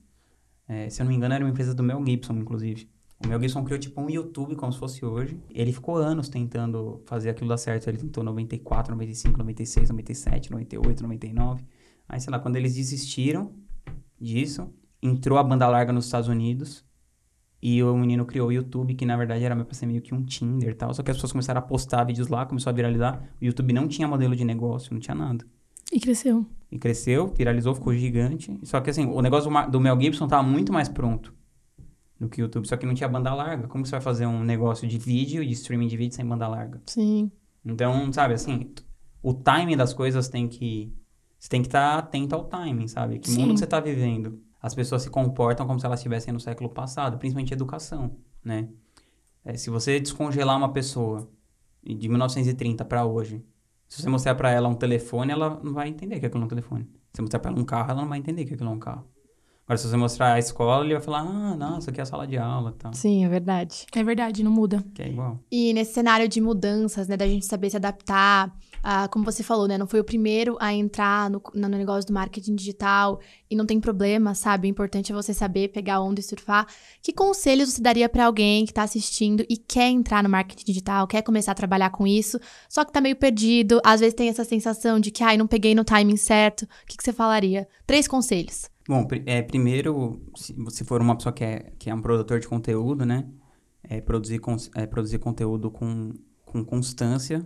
É, 0.68 0.90
se 0.90 1.02
eu 1.02 1.06
não 1.06 1.11
me 1.11 1.18
engano, 1.18 1.34
era 1.34 1.44
uma 1.44 1.49
empresa 1.49 1.73
do 1.73 1.82
Mel 1.82 2.03
Gibson, 2.06 2.34
inclusive. 2.34 2.90
O 3.23 3.27
Mel 3.27 3.40
Gibson 3.40 3.64
criou 3.64 3.80
tipo 3.80 4.02
um 4.02 4.10
YouTube 4.10 4.56
como 4.56 4.72
se 4.73 4.80
fosse 4.80 5.06
hoje. 5.06 5.40
Ele 5.49 5.72
ficou 5.72 5.95
anos 5.95 6.27
tentando 6.27 7.02
fazer 7.06 7.30
aquilo 7.30 7.49
dar 7.49 7.57
certo. 7.57 7.88
Ele 7.88 7.98
tentou 7.98 8.23
94, 8.23 8.94
95, 8.94 9.38
96, 9.38 9.90
97, 9.90 10.52
98, 10.52 11.02
99. 11.02 11.64
Aí, 12.07 12.19
sei 12.19 12.32
lá, 12.32 12.40
quando 12.40 12.57
eles 12.57 12.76
desistiram 12.76 13.53
disso, 14.19 14.69
entrou 15.02 15.38
a 15.38 15.44
banda 15.44 15.68
larga 15.68 15.92
nos 15.92 16.06
Estados 16.06 16.28
Unidos 16.28 16.84
e 17.62 17.82
o 17.82 17.96
menino 17.98 18.26
criou 18.26 18.50
o 18.50 18.52
YouTube, 18.52 18.94
que 18.94 19.06
na 19.06 19.18
verdade 19.18 19.44
era 19.44 19.56
pra 19.56 19.74
ser 19.74 19.86
meio 19.86 20.02
que 20.02 20.14
um 20.14 20.24
Tinder 20.24 20.72
e 20.72 20.76
tal. 20.76 20.94
Só 20.94 21.02
que 21.02 21.10
as 21.10 21.18
pessoas 21.18 21.32
começaram 21.32 21.60
a 21.60 21.62
postar 21.62 22.04
vídeos 22.04 22.28
lá, 22.28 22.46
começou 22.46 22.70
a 22.70 22.74
viralizar. 22.74 23.22
O 23.42 23.46
YouTube 23.46 23.74
não 23.74 23.88
tinha 23.88 24.08
modelo 24.08 24.36
de 24.36 24.44
negócio, 24.44 24.94
não 24.94 25.00
tinha 25.00 25.16
nada. 25.16 25.46
E 25.92 26.00
cresceu. 26.00 26.46
E 26.72 26.78
cresceu, 26.78 27.28
viralizou, 27.28 27.74
ficou 27.74 27.94
gigante. 27.96 28.60
Só 28.64 28.82
que 28.82 28.90
assim, 28.90 29.06
o 29.06 29.22
negócio 29.22 29.50
do 29.70 29.80
Mel 29.80 30.00
Gibson 30.00 30.28
tava 30.28 30.44
muito 30.44 30.74
mais 30.74 30.90
pronto 30.90 31.34
do 32.20 32.30
que 32.30 32.42
o 32.42 32.44
YouTube. 32.44 32.68
Só 32.68 32.78
que 32.78 32.86
não 32.86 32.94
tinha 32.94 33.10
banda 33.10 33.34
larga. 33.34 33.68
Como 33.68 33.86
você 33.86 33.92
vai 33.92 34.02
fazer 34.02 34.26
um 34.26 34.44
negócio 34.44 34.88
de 34.88 34.98
vídeo, 34.98 35.46
de 35.46 35.54
streaming 35.54 35.88
de 35.88 35.98
vídeo 35.98 36.16
sem 36.16 36.26
banda 36.26 36.48
larga? 36.48 36.82
Sim. 36.86 37.32
Então, 37.64 38.12
sabe, 38.14 38.36
assim, 38.36 38.72
o 39.22 39.34
timing 39.34 39.76
das 39.76 39.94
coisas 39.94 40.28
tem 40.28 40.48
que. 40.48 40.94
Você 41.40 41.50
tem 41.50 41.62
que 41.62 41.68
estar 41.68 41.98
atento 41.98 42.36
ao 42.36 42.46
timing, 42.46 42.88
sabe? 42.88 43.20
Que 43.20 43.30
Sim. 43.30 43.42
mundo 43.42 43.54
que 43.54 43.60
você 43.60 43.68
tá 43.68 43.80
vivendo. 43.80 44.40
As 44.66 44.74
pessoas 44.74 45.04
se 45.04 45.12
comportam 45.12 45.68
como 45.68 45.80
se 45.80 45.86
elas 45.86 46.00
estivessem 46.00 46.34
no 46.34 46.40
século 46.40 46.68
passado, 46.68 47.20
principalmente 47.20 47.54
educação, 47.54 48.18
né? 48.44 48.68
É, 49.44 49.56
se 49.56 49.70
você 49.70 50.00
descongelar 50.00 50.58
uma 50.58 50.74
pessoa 50.74 51.30
de 51.84 52.10
1930 52.10 52.84
para 52.84 53.06
hoje, 53.06 53.46
se 53.88 54.02
você 54.02 54.10
mostrar 54.10 54.34
para 54.34 54.50
ela 54.50 54.68
um 54.68 54.74
telefone, 54.74 55.32
ela 55.32 55.62
não 55.64 55.72
vai 55.72 55.88
entender 55.88 56.20
que 56.20 56.26
aquilo 56.26 56.42
é 56.42 56.46
um 56.48 56.50
telefone. 56.50 56.84
Se 57.14 57.18
você 57.18 57.22
mostrar 57.22 57.40
para 57.42 57.52
ela 57.52 57.60
um 57.60 57.64
carro, 57.64 57.92
ela 57.92 58.02
não 58.02 58.10
vai 58.10 58.18
entender 58.18 58.44
que 58.44 58.56
aquilo 58.56 58.72
é 58.72 58.74
um 58.74 58.80
carro. 58.80 59.06
Agora, 59.68 59.78
se 59.78 59.88
você 59.88 59.98
mostrar 59.98 60.34
a 60.34 60.40
escola, 60.40 60.84
ele 60.84 60.94
vai 60.94 61.02
falar, 61.04 61.20
ah, 61.20 61.56
não, 61.56 61.78
isso 61.78 61.90
aqui 61.92 62.00
é 62.00 62.04
a 62.04 62.06
sala 62.06 62.26
de 62.26 62.38
aula 62.38 62.72
e 62.72 62.80
tal. 62.80 62.94
Sim, 62.96 63.24
é 63.24 63.30
verdade. 63.30 63.86
É 63.96 64.04
verdade, 64.04 64.44
não 64.44 64.52
muda. 64.52 64.84
Que 64.96 65.04
é 65.04 65.10
igual. 65.10 65.40
E 65.52 65.74
nesse 65.74 65.94
cenário 65.94 66.28
de 66.28 66.42
mudanças, 66.42 67.08
né, 67.08 67.16
da 67.16 67.28
gente 67.28 67.46
saber 67.46 67.70
se 67.70 67.78
adaptar, 67.78 68.52
ah, 68.88 69.07
como 69.07 69.26
você 69.26 69.41
falou, 69.41 69.68
né, 69.68 69.80
não 69.80 69.88
foi 69.88 69.99
o 69.99 70.03
primeiro 70.03 70.56
a 70.60 70.72
entrar 70.72 71.28
no, 71.28 71.41
no 71.56 71.68
negócio 71.68 72.06
do 72.06 72.14
marketing 72.14 72.53
digital 72.53 73.20
e 73.49 73.56
não 73.56 73.66
tem 73.66 73.80
problema, 73.80 74.36
sabe? 74.36 74.68
O 74.68 74.70
importante 74.70 75.12
é 75.12 75.16
você 75.16 75.34
saber 75.34 75.70
pegar 75.70 76.02
onda 76.02 76.20
e 76.20 76.24
surfar. 76.24 76.68
Que 77.02 77.12
conselhos 77.12 77.74
você 77.74 77.82
daria 77.82 78.07
pra 78.07 78.28
alguém 78.28 78.64
que 78.64 78.72
tá 78.72 78.84
assistindo 78.84 79.44
e 79.49 79.57
quer 79.57 79.90
entrar 79.90 80.22
no 80.22 80.30
marketing 80.30 80.66
digital, 80.66 81.07
quer 81.07 81.24
começar 81.24 81.53
a 81.53 81.56
trabalhar 81.56 81.90
com 81.90 82.06
isso, 82.06 82.40
só 82.70 82.86
que 82.86 82.94
tá 82.94 83.02
meio 83.02 83.16
perdido, 83.16 83.82
às 83.84 84.02
vezes 84.02 84.14
tem 84.14 84.30
essa 84.30 84.44
sensação 84.44 84.99
de 84.99 85.10
que, 85.10 85.24
ai, 85.24 85.36
não 85.36 85.48
peguei 85.48 85.74
no 85.74 85.84
timing 85.84 86.16
certo. 86.16 86.62
O 86.62 86.68
que, 86.86 86.95
que 86.95 87.03
você 87.03 87.12
falaria? 87.12 87.68
Três 87.88 88.07
conselhos. 88.07 88.70
Bom, 88.88 89.07
é, 89.26 89.41
primeiro, 89.41 90.22
se 90.36 90.53
você 90.53 90.84
for 90.84 91.02
uma 91.02 91.16
pessoa 91.16 91.34
que 91.34 91.44
é, 91.44 91.72
que 91.80 91.90
é 91.90 91.95
um 91.95 92.03
produtor 92.03 92.40
de 92.40 92.48
conteúdo, 92.48 93.03
né? 93.03 93.26
É 93.84 93.99
produzir, 93.99 94.40
é 94.76 94.86
produzir 94.86 95.18
conteúdo 95.18 95.72
com, 95.72 96.14
com 96.45 96.64
constância, 96.64 97.44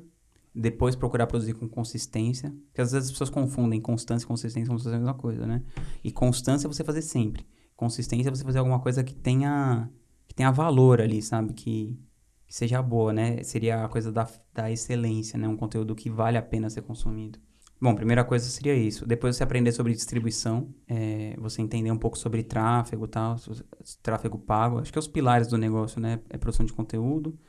depois 0.60 0.95
procurar 0.95 1.26
produzir 1.26 1.53
com 1.53 1.68
consistência. 1.68 2.53
Porque 2.68 2.81
às 2.81 2.91
vezes 2.91 3.07
as 3.07 3.11
pessoas 3.11 3.30
confundem 3.30 3.80
constância 3.80 4.26
e 4.26 4.27
consistência 4.27 4.68
como 4.68 4.77
se 4.77 4.84
fosse 4.84 4.95
a 4.95 4.99
mesma 4.99 5.14
coisa, 5.14 5.45
né? 5.45 5.64
E 6.03 6.11
constância 6.11 6.68
é 6.68 6.69
você 6.69 6.84
fazer 6.84 7.02
sempre. 7.02 7.45
Consistência 7.76 8.30
é 8.30 8.31
você 8.31 8.44
fazer 8.44 8.60
alguma 8.60 8.80
coisa 8.80 9.03
que 9.03 9.15
tenha, 9.15 9.90
que 10.27 10.36
tenha 10.36 10.52
valor 10.52 10.99
ali, 10.99 11.22
sabe? 11.22 11.53
Que, 11.53 11.98
que 12.45 12.53
seja 12.53 12.81
boa, 12.81 13.14
né? 13.14 13.41
Seria 13.44 13.86
a 13.86 13.88
coisa 13.88 14.11
da, 14.11 14.27
da 14.53 14.69
excelência, 14.69 15.40
né? 15.40 15.48
Um 15.48 15.56
conteúdo 15.56 15.95
que 15.95 16.10
vale 16.10 16.38
a 16.38 16.41
pena 16.41 16.69
ser 16.69 16.81
consumido. 16.81 17.40
Bom, 17.81 17.95
primeira 17.95 18.26
coisa 18.26 18.45
seria 18.49 18.76
isso. 18.76 19.07
Depois 19.07 19.38
você 19.38 19.44
aprender 19.44 19.72
sobre 19.72 19.94
distribuição, 19.94 20.68
é, 20.86 21.38
você 21.40 21.61
entender 21.61 21.90
um 21.90 21.98
pouco 21.98 22.18
sobre 22.18 22.44
tráfego 22.44 23.06
e 23.06 23.07
tal, 23.07 23.38
tráfego 24.03 24.38
pago. 24.38 24.80
Acho 24.80 24.91
que 24.91 24.98
é 24.98 24.99
os 24.99 25.07
pilares 25.07 25.48
do 25.48 25.57
negócio, 25.57 26.02
né? 26.02 26.19
É 26.30 26.38
produção 26.38 26.65
de 26.65 26.73
conteúdo. 26.73 27.40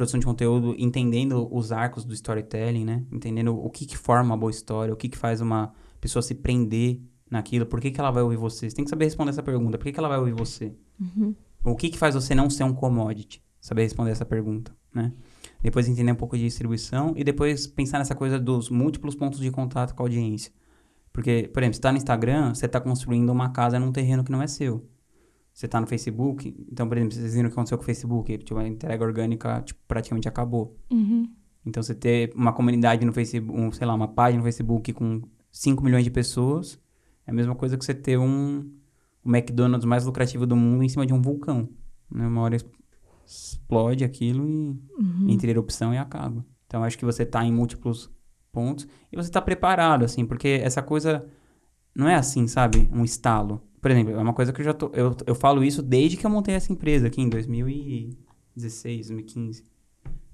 Produção 0.00 0.18
de 0.18 0.24
conteúdo 0.24 0.74
entendendo 0.78 1.46
os 1.54 1.72
arcos 1.72 2.06
do 2.06 2.14
storytelling, 2.14 2.86
né? 2.86 3.04
Entendendo 3.12 3.54
o 3.54 3.68
que, 3.68 3.84
que 3.84 3.98
forma 3.98 4.30
uma 4.30 4.36
boa 4.38 4.48
história, 4.48 4.94
o 4.94 4.96
que, 4.96 5.10
que 5.10 5.18
faz 5.18 5.42
uma 5.42 5.74
pessoa 6.00 6.22
se 6.22 6.34
prender 6.34 7.02
naquilo, 7.30 7.66
por 7.66 7.82
que, 7.82 7.90
que 7.90 8.00
ela 8.00 8.10
vai 8.10 8.22
ouvir 8.22 8.38
você. 8.38 8.70
Você 8.70 8.74
tem 8.74 8.82
que 8.82 8.88
saber 8.88 9.04
responder 9.04 9.28
essa 9.28 9.42
pergunta. 9.42 9.76
Por 9.76 9.84
que, 9.84 9.92
que 9.92 9.98
ela 9.98 10.08
vai 10.08 10.18
ouvir 10.18 10.32
você? 10.32 10.74
O 11.62 11.76
que, 11.76 11.90
que 11.90 11.98
faz 11.98 12.14
você 12.14 12.34
não 12.34 12.48
ser 12.48 12.64
um 12.64 12.72
commodity? 12.72 13.42
Saber 13.60 13.82
responder 13.82 14.12
essa 14.12 14.24
pergunta, 14.24 14.74
né? 14.94 15.12
Depois 15.62 15.86
entender 15.86 16.12
um 16.12 16.16
pouco 16.16 16.34
de 16.34 16.44
distribuição 16.44 17.12
e 17.14 17.22
depois 17.22 17.66
pensar 17.66 17.98
nessa 17.98 18.14
coisa 18.14 18.40
dos 18.40 18.70
múltiplos 18.70 19.14
pontos 19.14 19.38
de 19.38 19.50
contato 19.50 19.94
com 19.94 20.02
a 20.02 20.06
audiência. 20.06 20.50
Porque, 21.12 21.50
por 21.52 21.62
exemplo, 21.62 21.74
você 21.74 21.78
está 21.78 21.92
no 21.92 21.98
Instagram, 21.98 22.54
você 22.54 22.64
está 22.64 22.80
construindo 22.80 23.28
uma 23.28 23.50
casa 23.50 23.78
num 23.78 23.92
terreno 23.92 24.24
que 24.24 24.32
não 24.32 24.40
é 24.40 24.46
seu. 24.46 24.82
Você 25.52 25.68
tá 25.68 25.80
no 25.80 25.86
Facebook, 25.86 26.54
então, 26.70 26.88
por 26.88 26.96
exemplo, 26.96 27.14
vocês 27.14 27.34
viram 27.34 27.48
o 27.48 27.50
que 27.50 27.54
aconteceu 27.54 27.76
com 27.76 27.82
o 27.82 27.86
Facebook, 27.86 28.38
tipo, 28.38 28.58
a 28.58 28.66
entrega 28.66 29.04
orgânica 29.04 29.60
tipo, 29.62 29.80
praticamente 29.86 30.28
acabou. 30.28 30.76
Uhum. 30.90 31.28
Então, 31.66 31.82
você 31.82 31.94
ter 31.94 32.32
uma 32.34 32.52
comunidade 32.52 33.04
no 33.04 33.12
Facebook, 33.12 33.58
um, 33.58 33.70
sei 33.70 33.86
lá, 33.86 33.94
uma 33.94 34.08
página 34.08 34.38
no 34.38 34.44
Facebook 34.44 34.92
com 34.92 35.22
5 35.52 35.82
milhões 35.84 36.04
de 36.04 36.10
pessoas, 36.10 36.80
é 37.26 37.30
a 37.30 37.34
mesma 37.34 37.54
coisa 37.54 37.76
que 37.76 37.84
você 37.84 37.92
ter 37.92 38.18
um, 38.18 38.70
o 39.22 39.28
McDonald's 39.28 39.84
mais 39.84 40.04
lucrativo 40.04 40.46
do 40.46 40.56
mundo 40.56 40.82
em 40.82 40.88
cima 40.88 41.04
de 41.04 41.12
um 41.12 41.20
vulcão. 41.20 41.68
Né? 42.10 42.26
Uma 42.26 42.40
hora 42.42 42.56
explode 43.26 44.04
aquilo 44.04 44.48
e 44.48 44.78
Uhum. 44.98 45.28
entra 45.28 45.46
em 45.46 45.50
erupção 45.50 45.92
e 45.92 45.98
acaba. 45.98 46.44
Então, 46.66 46.82
acho 46.82 46.98
que 46.98 47.04
você 47.04 47.26
tá 47.26 47.44
em 47.44 47.52
múltiplos 47.52 48.10
pontos 48.52 48.86
e 49.12 49.16
você 49.16 49.30
tá 49.30 49.40
preparado, 49.40 50.04
assim, 50.04 50.24
porque 50.24 50.60
essa 50.62 50.82
coisa 50.82 51.26
não 51.94 52.08
é 52.08 52.14
assim, 52.14 52.46
sabe? 52.46 52.88
Um 52.92 53.04
estalo. 53.04 53.60
Por 53.80 53.90
exemplo, 53.90 54.12
é 54.12 54.18
uma 54.18 54.34
coisa 54.34 54.52
que 54.52 54.60
eu 54.60 54.64
já 54.64 54.74
tô. 54.74 54.90
Eu, 54.92 55.16
eu 55.26 55.34
falo 55.34 55.64
isso 55.64 55.82
desde 55.82 56.16
que 56.16 56.26
eu 56.26 56.30
montei 56.30 56.54
essa 56.54 56.72
empresa 56.72 57.06
aqui 57.06 57.20
em 57.22 57.28
2016, 57.28 59.08
2015. 59.08 59.64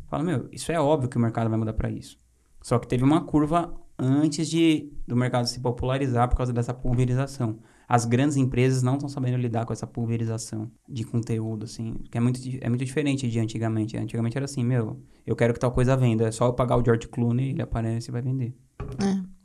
Falo, 0.09 0.25
meu, 0.25 0.49
isso 0.51 0.71
é 0.73 0.81
óbvio 0.81 1.09
que 1.09 1.17
o 1.17 1.21
mercado 1.21 1.49
vai 1.49 1.59
mudar 1.59 1.73
para 1.73 1.91
isso. 1.91 2.19
Só 2.63 2.79
que 2.79 2.89
teve 2.89 3.05
uma 3.05 3.23
curva 3.23 3.73
antes 3.99 4.49
de 4.49 4.93
do 5.07 5.17
mercado 5.17 5.47
se 5.47 5.61
popularizar 5.61 6.29
por 6.29 6.37
causa 6.37 6.53
dessa 6.53 6.75
pulverização. 6.75 7.59
As 7.89 8.05
grandes 8.05 8.37
empresas 8.37 8.83
não 8.83 8.95
estão 8.95 9.09
sabendo 9.09 9.37
lidar 9.37 9.65
com 9.65 9.73
essa 9.73 9.87
pulverização 9.87 10.69
de 10.89 11.05
conteúdo, 11.05 11.65
assim, 11.65 11.95
que 12.11 12.19
é 12.19 12.21
muito, 12.21 12.41
é 12.61 12.69
muito 12.69 12.85
diferente 12.85 13.29
de 13.29 13.39
antigamente. 13.39 13.97
Antigamente 13.97 14.37
era 14.37 14.45
assim, 14.45 14.65
meu, 14.65 15.01
eu 15.25 15.37
quero 15.37 15.55
que 15.55 15.61
tal 15.61 15.71
coisa 15.71 15.97
venda, 15.97 16.27
é 16.27 16.33
só 16.33 16.47
eu 16.47 16.53
pagar 16.53 16.77
o 16.77 16.85
George 16.85 17.07
Clooney, 17.07 17.51
ele 17.51 17.63
aparece 17.63 18.11
e 18.11 18.13
vai 18.13 18.23
vender. 18.23 18.57
É. 18.81 19.37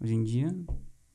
Hoje 0.00 0.14
em 0.14 0.22
dia, 0.22 0.54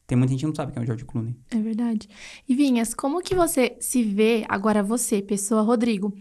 tem 0.10 0.18
muita 0.18 0.32
gente 0.32 0.42
que 0.42 0.48
não 0.48 0.56
sabe 0.56 0.74
quem 0.74 0.82
é 0.82 0.84
o 0.84 0.86
George 0.88 1.06
Clooney. 1.06 1.36
É 1.52 1.58
verdade. 1.60 2.10
E 2.48 2.56
Vinhas, 2.56 2.94
como 2.96 3.22
que 3.22 3.36
você 3.36 3.78
se 3.80 4.04
vê, 4.04 4.44
agora 4.50 4.82
você, 4.84 5.22
pessoa 5.22 5.62
Rodrigo, 5.62 6.12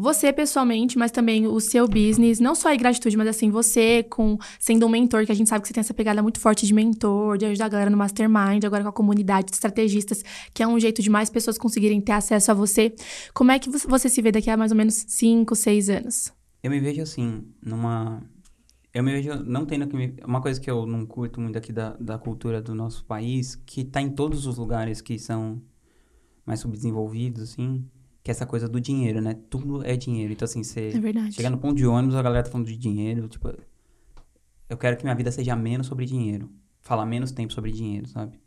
você 0.00 0.32
pessoalmente, 0.32 0.96
mas 0.96 1.10
também 1.10 1.46
o 1.46 1.58
seu 1.60 1.86
business, 1.88 2.38
não 2.40 2.54
só 2.54 2.72
a 2.72 2.76
gratitude, 2.76 3.16
mas 3.16 3.26
assim, 3.26 3.50
você 3.50 4.02
com 4.04 4.38
sendo 4.58 4.86
um 4.86 4.88
mentor, 4.88 5.26
que 5.26 5.32
a 5.32 5.34
gente 5.34 5.48
sabe 5.48 5.60
que 5.60 5.68
você 5.68 5.74
tem 5.74 5.80
essa 5.80 5.92
pegada 5.92 6.22
muito 6.22 6.38
forte 6.40 6.64
de 6.66 6.72
mentor, 6.72 7.36
de 7.36 7.44
ajudar 7.46 7.66
a 7.66 7.68
galera 7.68 7.90
no 7.90 7.96
mastermind, 7.96 8.64
agora 8.64 8.82
com 8.84 8.88
a 8.88 8.92
comunidade 8.92 9.48
de 9.48 9.54
estrategistas, 9.54 10.24
que 10.54 10.62
é 10.62 10.66
um 10.68 10.78
jeito 10.78 11.02
de 11.02 11.10
mais 11.10 11.28
pessoas 11.28 11.58
conseguirem 11.58 12.00
ter 12.00 12.12
acesso 12.12 12.50
a 12.50 12.54
você. 12.54 12.94
Como 13.34 13.50
é 13.50 13.58
que 13.58 13.68
você- 13.68 13.86
você 13.88 14.08
se 14.08 14.22
vê 14.22 14.30
daqui 14.32 14.48
a 14.48 14.56
mais 14.56 14.70
ou 14.70 14.76
menos 14.76 14.94
5, 15.08 15.54
6 15.56 15.90
anos? 15.90 16.32
Eu 16.62 16.70
me 16.70 16.80
vejo 16.80 17.02
assim, 17.02 17.42
numa. 17.62 18.22
Eu 18.92 19.02
me 19.04 19.12
vejo 19.12 19.42
não 19.44 19.66
tendo 19.66 19.86
que 19.86 19.96
me... 19.96 20.14
Uma 20.24 20.40
coisa 20.40 20.60
que 20.60 20.70
eu 20.70 20.86
não 20.86 21.04
curto 21.04 21.40
muito 21.40 21.56
aqui 21.58 21.72
da, 21.72 21.90
da 21.98 22.18
cultura 22.18 22.60
do 22.60 22.74
nosso 22.74 23.04
país, 23.04 23.54
que 23.54 23.84
tá 23.84 24.00
em 24.00 24.10
todos 24.10 24.46
os 24.46 24.56
lugares 24.56 25.00
que 25.00 25.18
são 25.18 25.60
mais 26.44 26.60
subdesenvolvidos, 26.60 27.42
assim, 27.42 27.84
que 28.22 28.30
é 28.30 28.32
essa 28.32 28.46
coisa 28.46 28.66
do 28.68 28.80
dinheiro, 28.80 29.20
né? 29.20 29.38
Tudo 29.50 29.84
é 29.84 29.94
dinheiro. 29.96 30.32
Então, 30.32 30.46
assim, 30.46 30.62
você 30.64 30.88
É 30.88 30.98
verdade. 31.00 31.32
chega 31.34 31.50
no 31.50 31.58
ponto 31.58 31.76
de 31.76 31.86
ônibus, 31.86 32.16
a 32.16 32.22
galera 32.22 32.42
tá 32.44 32.50
falando 32.50 32.66
de 32.66 32.76
dinheiro, 32.76 33.28
tipo... 33.28 33.48
Eu 34.68 34.76
quero 34.76 34.96
que 34.96 35.04
minha 35.04 35.14
vida 35.14 35.30
seja 35.30 35.54
menos 35.54 35.86
sobre 35.86 36.04
dinheiro. 36.06 36.50
Falar 36.80 37.04
menos 37.06 37.30
tempo 37.32 37.52
sobre 37.52 37.70
dinheiro, 37.70 38.06
sabe? 38.08 38.38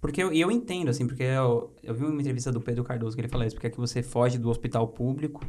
Porque 0.00 0.22
eu, 0.22 0.32
eu 0.32 0.50
entendo, 0.50 0.88
assim, 0.90 1.06
porque 1.06 1.22
eu, 1.22 1.72
eu 1.82 1.94
vi 1.94 2.04
uma 2.04 2.20
entrevista 2.20 2.52
do 2.52 2.60
Pedro 2.60 2.84
Cardoso 2.84 3.16
que 3.16 3.20
ele 3.22 3.28
fala 3.28 3.46
isso, 3.46 3.54
porque 3.56 3.68
é 3.68 3.70
que 3.70 3.78
você 3.78 4.02
foge 4.02 4.38
do 4.38 4.50
hospital 4.50 4.88
público 4.88 5.40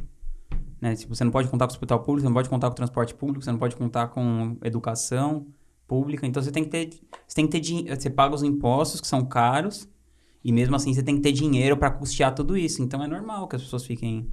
né? 0.80 0.94
Tipo, 0.94 1.14
você 1.14 1.24
não 1.24 1.30
pode 1.30 1.48
contar 1.48 1.66
com 1.66 1.72
o 1.72 1.74
hospital 1.74 2.00
público, 2.00 2.20
você 2.22 2.26
não 2.28 2.34
pode 2.34 2.48
contar 2.48 2.68
com 2.68 2.72
o 2.72 2.76
transporte 2.76 3.14
público, 3.14 3.44
você 3.44 3.50
não 3.52 3.58
pode 3.58 3.76
contar 3.76 4.08
com 4.08 4.56
educação 4.62 5.46
pública. 5.86 6.26
Então 6.26 6.42
você 6.42 6.50
tem 6.52 6.64
que 6.64 6.70
ter, 6.70 6.90
você 7.26 7.34
tem 7.36 7.46
que 7.46 7.52
ter 7.52 7.60
dinheiro, 7.60 8.00
você 8.00 8.10
paga 8.10 8.34
os 8.34 8.42
impostos 8.42 9.00
que 9.00 9.06
são 9.06 9.24
caros 9.24 9.88
e 10.44 10.52
mesmo 10.52 10.76
assim 10.76 10.92
você 10.92 11.02
tem 11.02 11.16
que 11.16 11.22
ter 11.22 11.32
dinheiro 11.32 11.76
para 11.76 11.90
custear 11.90 12.34
tudo 12.34 12.56
isso. 12.56 12.82
Então 12.82 13.02
é 13.02 13.06
normal 13.06 13.48
que 13.48 13.56
as 13.56 13.62
pessoas 13.62 13.84
fiquem 13.84 14.28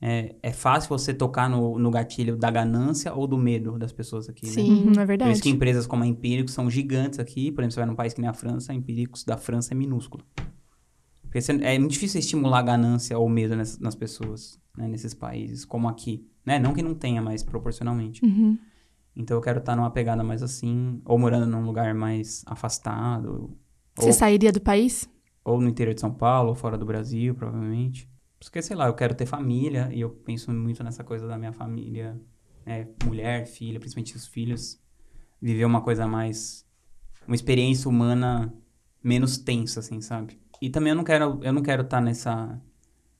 é, 0.00 0.36
é 0.42 0.52
fácil 0.52 0.88
você 0.88 1.12
tocar 1.12 1.48
no, 1.50 1.76
no 1.78 1.90
gatilho 1.90 2.36
da 2.36 2.50
ganância 2.50 3.12
ou 3.12 3.26
do 3.26 3.36
medo 3.36 3.76
das 3.78 3.92
pessoas 3.92 4.28
aqui, 4.28 4.46
né? 4.46 4.52
Sim. 4.52 4.70
Uhum, 4.86 4.90
é 4.92 4.94
Por 4.94 5.06
verdade. 5.06 5.32
isso 5.32 5.42
que 5.42 5.48
empresas 5.50 5.86
como 5.88 6.04
a 6.04 6.06
Empíricos 6.06 6.54
são 6.54 6.70
gigantes 6.70 7.18
aqui. 7.18 7.50
Por 7.50 7.62
exemplo, 7.62 7.72
você 7.74 7.80
vai 7.80 7.86
num 7.88 7.96
país 7.96 8.14
que 8.14 8.20
nem 8.20 8.30
a 8.30 8.34
França, 8.34 8.70
a 8.70 8.74
Empíricos 8.74 9.24
da 9.24 9.36
França 9.36 9.72
é 9.72 9.76
minúsculo. 9.76 10.24
Porque 11.22 11.40
você- 11.40 11.52
é 11.62 11.78
muito 11.78 11.92
difícil 11.92 12.20
estimular 12.20 12.60
a 12.60 12.62
ganância 12.62 13.18
ou 13.18 13.28
medo 13.28 13.56
nas, 13.56 13.78
nas 13.78 13.94
pessoas, 13.94 14.58
né, 14.78 14.88
nesses 14.88 15.12
países, 15.12 15.64
como 15.64 15.88
aqui. 15.88 16.26
Né? 16.46 16.58
Não 16.58 16.72
que 16.72 16.82
não 16.82 16.94
tenha, 16.94 17.20
mas 17.20 17.42
proporcionalmente. 17.42 18.24
Uhum. 18.24 18.56
Então 19.14 19.36
eu 19.36 19.40
quero 19.40 19.58
estar 19.58 19.74
numa 19.74 19.90
pegada 19.90 20.22
mais 20.22 20.42
assim, 20.42 21.02
ou 21.04 21.18
morando 21.18 21.46
num 21.46 21.64
lugar 21.64 21.92
mais 21.92 22.44
afastado, 22.46 23.50
Você 23.96 24.06
ou, 24.06 24.12
sairia 24.12 24.52
do 24.52 24.60
país? 24.60 25.10
ou 25.44 25.60
no 25.60 25.68
interior 25.68 25.94
de 25.94 26.00
São 26.00 26.12
Paulo, 26.12 26.50
ou 26.50 26.54
fora 26.54 26.78
do 26.78 26.84
Brasil, 26.84 27.34
provavelmente. 27.34 28.08
Porque, 28.38 28.62
sei 28.62 28.76
lá, 28.76 28.86
eu 28.86 28.94
quero 28.94 29.14
ter 29.14 29.26
família, 29.26 29.90
e 29.92 30.00
eu 30.00 30.10
penso 30.10 30.52
muito 30.52 30.84
nessa 30.84 31.02
coisa 31.02 31.26
da 31.26 31.36
minha 31.36 31.52
família, 31.52 32.20
né, 32.64 32.86
mulher, 33.04 33.46
filha, 33.46 33.80
principalmente 33.80 34.14
os 34.14 34.26
filhos, 34.26 34.80
viver 35.40 35.64
uma 35.64 35.80
coisa 35.80 36.06
mais, 36.06 36.64
uma 37.26 37.34
experiência 37.34 37.88
humana 37.88 38.54
menos 39.02 39.38
tensa, 39.38 39.80
assim, 39.80 40.00
sabe? 40.00 40.38
E 40.60 40.70
também 40.70 40.90
eu 40.90 40.96
não 40.96 41.04
quero, 41.04 41.40
eu 41.42 41.52
não 41.52 41.62
quero 41.62 41.82
estar 41.82 42.00
nessa, 42.00 42.60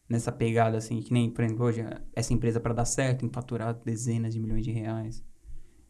nessa 0.09 0.33
pegada, 0.33 0.79
assim, 0.79 1.01
que 1.01 1.13
nem, 1.13 1.31
por 1.31 1.45
exemplo, 1.45 1.67
hoje, 1.67 1.85
essa 2.15 2.33
empresa 2.33 2.59
para 2.59 2.73
dar 2.73 2.85
certo 2.85 3.21
tem 3.21 3.29
que 3.29 3.35
faturar 3.35 3.75
dezenas 3.85 4.33
de 4.33 4.41
milhões 4.41 4.65
de 4.65 4.73
reais. 4.73 5.23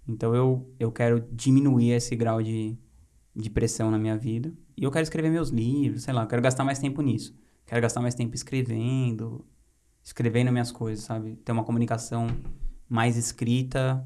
Então 0.06 0.34
eu, 0.34 0.74
eu 0.78 0.90
quero 0.90 1.20
diminuir 1.30 1.92
esse 1.92 2.16
grau 2.16 2.42
de, 2.42 2.76
de 3.36 3.50
pressão 3.50 3.90
na 3.90 3.98
minha 3.98 4.16
vida. 4.16 4.52
E 4.76 4.82
eu 4.82 4.90
quero 4.90 5.02
escrever 5.02 5.30
meus 5.30 5.50
livros, 5.50 6.02
sei 6.02 6.14
lá, 6.14 6.22
eu 6.22 6.26
quero 6.26 6.42
gastar 6.42 6.64
mais 6.64 6.78
tempo 6.78 7.02
nisso. 7.02 7.38
Quero 7.66 7.82
gastar 7.82 8.00
mais 8.00 8.14
tempo 8.14 8.34
escrevendo, 8.34 9.44
escrevendo 10.02 10.50
minhas 10.50 10.72
coisas, 10.72 11.04
sabe? 11.04 11.36
Ter 11.36 11.52
uma 11.52 11.64
comunicação 11.64 12.26
mais 12.88 13.16
escrita, 13.16 14.04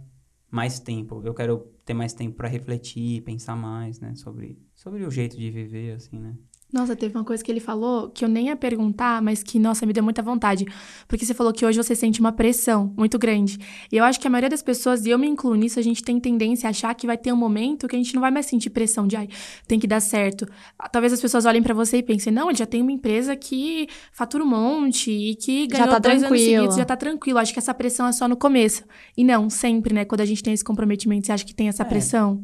mais 0.51 0.81
tempo. 0.81 1.23
Eu 1.25 1.33
quero 1.33 1.59
ter 1.85 1.95
mais 1.95 2.13
tempo 2.13 2.37
para 2.37 2.49
refletir, 2.49 3.23
pensar 3.23 3.55
mais, 3.55 4.01
né, 4.01 4.15
sobre, 4.17 4.59
sobre 4.75 5.05
o 5.05 5.11
jeito 5.11 5.37
de 5.37 5.51
viver, 5.51 5.95
assim, 5.95 6.19
né? 6.19 6.37
Nossa, 6.73 6.97
teve 6.97 7.15
uma 7.19 7.23
coisa 7.25 7.45
que 7.45 7.53
ele 7.53 7.61
falou 7.61 8.09
que 8.09 8.25
eu 8.25 8.29
nem 8.31 8.47
ia 8.47 8.57
perguntar, 8.57 9.21
mas 9.21 9.43
que, 9.43 9.59
nossa, 9.59 9.85
me 9.85 9.93
deu 9.93 10.03
muita 10.03 10.23
vontade. 10.23 10.65
Porque 11.07 11.27
você 11.27 11.35
falou 11.35 11.53
que 11.53 11.67
hoje 11.67 11.77
você 11.77 11.95
sente 11.95 12.19
uma 12.19 12.33
pressão 12.33 12.95
muito 12.97 13.19
grande. 13.19 13.59
E 13.93 13.97
eu 13.99 14.05
acho 14.05 14.19
que 14.19 14.27
a 14.27 14.31
maioria 14.31 14.49
das 14.49 14.63
pessoas, 14.63 15.05
e 15.05 15.11
eu 15.11 15.19
me 15.19 15.29
incluo 15.29 15.55
nisso, 15.55 15.79
a 15.79 15.83
gente 15.83 16.03
tem 16.03 16.19
tendência 16.19 16.67
a 16.67 16.71
achar 16.71 16.95
que 16.95 17.07
vai 17.07 17.19
ter 17.19 17.31
um 17.31 17.37
momento 17.37 17.87
que 17.87 17.95
a 17.95 17.99
gente 17.99 18.15
não 18.15 18.23
vai 18.23 18.31
mais 18.31 18.47
sentir 18.47 18.71
pressão 18.71 19.07
de, 19.07 19.17
ai, 19.17 19.29
tem 19.69 19.79
que 19.79 19.87
dar 19.87 20.01
certo. 20.01 20.47
Talvez 20.91 21.13
as 21.13 21.21
pessoas 21.21 21.45
olhem 21.45 21.63
pra 21.63 21.75
você 21.75 21.99
e 21.99 22.03
pensem, 22.03 22.33
não, 22.33 22.49
ele 22.49 22.59
já 22.59 22.65
tem 22.67 22.81
uma 22.81 22.93
empresa 22.93 23.37
que 23.37 23.87
fatura 24.11 24.43
um 24.43 24.49
monte 24.49 25.11
e 25.11 25.35
que 25.35 25.65
Já 25.71 25.77
ganhou 25.79 25.89
tá 25.91 25.99
dois 25.99 26.23
anos 26.23 26.29
tranquilo. 26.29 26.55
seguidos, 26.57 26.77
já 26.77 26.85
tá 26.87 26.97
tranquilo. 26.97 27.39
Acho 27.39 27.53
que 27.53 27.59
essa 27.59 27.75
pressão 27.75 28.07
é 28.07 28.13
só 28.13 28.27
no 28.27 28.37
começo. 28.37 28.83
E 29.15 29.23
não, 29.23 29.51
sempre, 29.51 29.93
né? 29.93 30.07
Quando 30.07 30.23
a 30.23 30.25
gente 30.27 30.43
tem 30.43 30.55
esse 30.55 30.65
comprometimento, 30.65 31.27
você 31.27 31.33
acha 31.33 31.45
que 31.45 31.55
tem 31.55 31.69
essa 31.69 31.83
É. 31.83 31.87
pressão? 31.87 32.43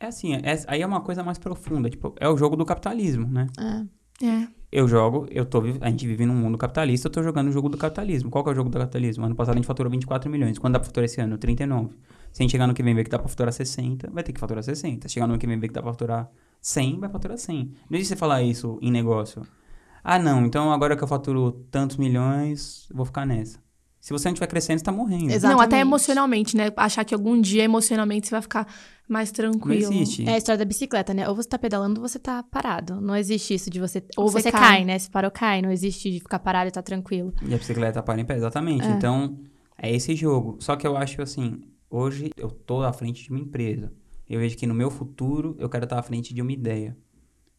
É 0.00 0.06
assim, 0.06 0.34
é- 0.34 0.64
aí 0.66 0.80
é 0.82 0.86
uma 0.86 1.02
coisa 1.02 1.22
mais 1.22 1.38
profunda, 1.38 1.90
tipo, 1.90 2.14
é 2.18 2.28
o 2.28 2.36
jogo 2.36 2.56
do 2.56 2.64
capitalismo, 2.64 3.26
né? 3.28 3.46
É. 3.58 4.00
É. 4.26 4.48
Eu 4.72 4.86
jogo, 4.86 5.26
eu 5.30 5.44
tô, 5.44 5.62
a 5.80 5.90
gente 5.90 6.06
vive 6.06 6.24
num 6.24 6.34
mundo 6.34 6.56
capitalista, 6.56 7.08
eu 7.08 7.12
tô 7.12 7.22
jogando 7.22 7.48
o 7.48 7.52
jogo 7.52 7.68
do 7.68 7.76
capitalismo. 7.76 8.30
Qual 8.30 8.44
que 8.44 8.50
é 8.50 8.52
o 8.52 8.56
jogo 8.56 8.70
do 8.70 8.78
capitalismo? 8.78 9.24
Ano 9.26 9.34
passado 9.34 9.54
a 9.54 9.56
gente 9.56 9.66
faturou 9.66 9.90
24 9.90 10.30
milhões. 10.30 10.58
Quando 10.58 10.74
dá 10.74 10.78
pra 10.78 10.86
faturar 10.86 11.06
esse 11.06 11.20
ano? 11.20 11.36
39. 11.38 11.94
Se 12.32 12.40
a 12.40 12.44
gente 12.44 12.52
chegar 12.52 12.66
no 12.68 12.74
que 12.74 12.82
vem 12.82 12.94
ver 12.94 13.02
que 13.04 13.10
dá 13.10 13.18
pra 13.18 13.28
faturar 13.28 13.52
60, 13.52 14.10
vai 14.12 14.22
ter 14.22 14.32
que 14.32 14.38
faturar 14.38 14.62
60. 14.62 15.08
Se 15.08 15.14
chegar 15.14 15.26
no 15.26 15.36
que 15.38 15.46
vem 15.46 15.58
ver 15.58 15.68
que 15.68 15.74
dá 15.74 15.82
pra 15.82 15.90
faturar 15.90 16.30
100, 16.60 17.00
vai 17.00 17.08
faturar 17.10 17.36
100. 17.36 17.72
Não 17.90 17.96
existe 17.98 18.10
você 18.10 18.16
falar 18.16 18.42
isso 18.42 18.78
em 18.80 18.90
negócio. 18.92 19.42
Ah, 20.04 20.18
não, 20.18 20.46
então 20.46 20.72
agora 20.72 20.96
que 20.96 21.02
eu 21.02 21.08
faturo 21.08 21.52
tantos 21.70 21.96
milhões, 21.96 22.86
eu 22.90 22.96
vou 22.96 23.04
ficar 23.04 23.26
nessa. 23.26 23.58
Se 24.00 24.12
você 24.12 24.28
não 24.28 24.32
estiver 24.32 24.46
crescendo, 24.46 24.78
você 24.78 24.84
tá 24.84 24.92
morrendo. 24.92 25.30
Exato. 25.30 25.52
Não, 25.52 25.60
até 25.60 25.76
Exatamente. 25.76 25.82
emocionalmente, 25.88 26.56
né? 26.56 26.72
Achar 26.76 27.04
que 27.04 27.12
algum 27.14 27.38
dia 27.38 27.64
emocionalmente 27.64 28.28
você 28.28 28.30
vai 28.30 28.42
ficar 28.42 28.66
mais 29.12 29.30
Não 29.30 29.34
tranquilo. 29.34 29.92
existe. 29.92 30.26
É 30.28 30.34
a 30.34 30.38
história 30.38 30.58
da 30.58 30.64
bicicleta, 30.64 31.12
né? 31.12 31.28
Ou 31.28 31.34
você 31.34 31.48
tá 31.48 31.58
pedalando 31.58 32.00
ou 32.00 32.08
você 32.08 32.18
tá 32.18 32.42
parado. 32.42 33.00
Não 33.00 33.16
existe 33.16 33.54
isso 33.54 33.68
de 33.70 33.80
você. 33.80 34.02
Ou 34.16 34.28
Você 34.28 34.42
você, 34.42 34.52
cai. 34.52 34.60
cai. 34.60 34.84
né? 34.84 34.98
Se 34.98 35.10
parou, 35.10 35.30
cai. 35.30 35.60
Não 35.62 35.70
existe 35.70 36.10
de 36.10 36.20
ficar 36.20 36.38
parado 36.38 36.68
e 36.68 36.72
tá 36.72 36.80
tranquilo. 36.82 37.32
E 37.42 37.52
a 37.54 37.58
bicicleta 37.58 38.02
para 38.02 38.20
em 38.20 38.24
pé, 38.24 38.36
exatamente. 38.36 38.84
É. 38.86 38.90
Então, 38.92 39.38
é 39.76 39.92
esse 39.94 40.14
jogo. 40.14 40.56
Só 40.60 40.76
que 40.76 40.86
eu 40.86 40.96
acho 40.96 41.20
assim, 41.22 41.60
hoje 41.90 42.30
eu 42.36 42.50
tô 42.50 42.82
à 42.82 42.92
frente 42.92 43.24
de 43.24 43.30
uma 43.30 43.40
empresa. 43.40 43.92
Eu 44.28 44.38
vejo 44.40 44.56
que 44.56 44.66
no 44.66 44.74
meu 44.74 44.90
futuro 44.90 45.56
eu 45.58 45.68
quero 45.68 45.84
estar 45.84 45.98
à 45.98 46.02
frente 46.02 46.32
de 46.32 46.40
uma 46.40 46.52
ideia. 46.52 46.96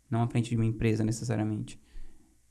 Não 0.10 0.22
à 0.24 0.28
frente 0.28 0.50
de 0.50 0.56
uma 0.56 0.66
empresa, 0.66 1.04
necessariamente. 1.04 1.78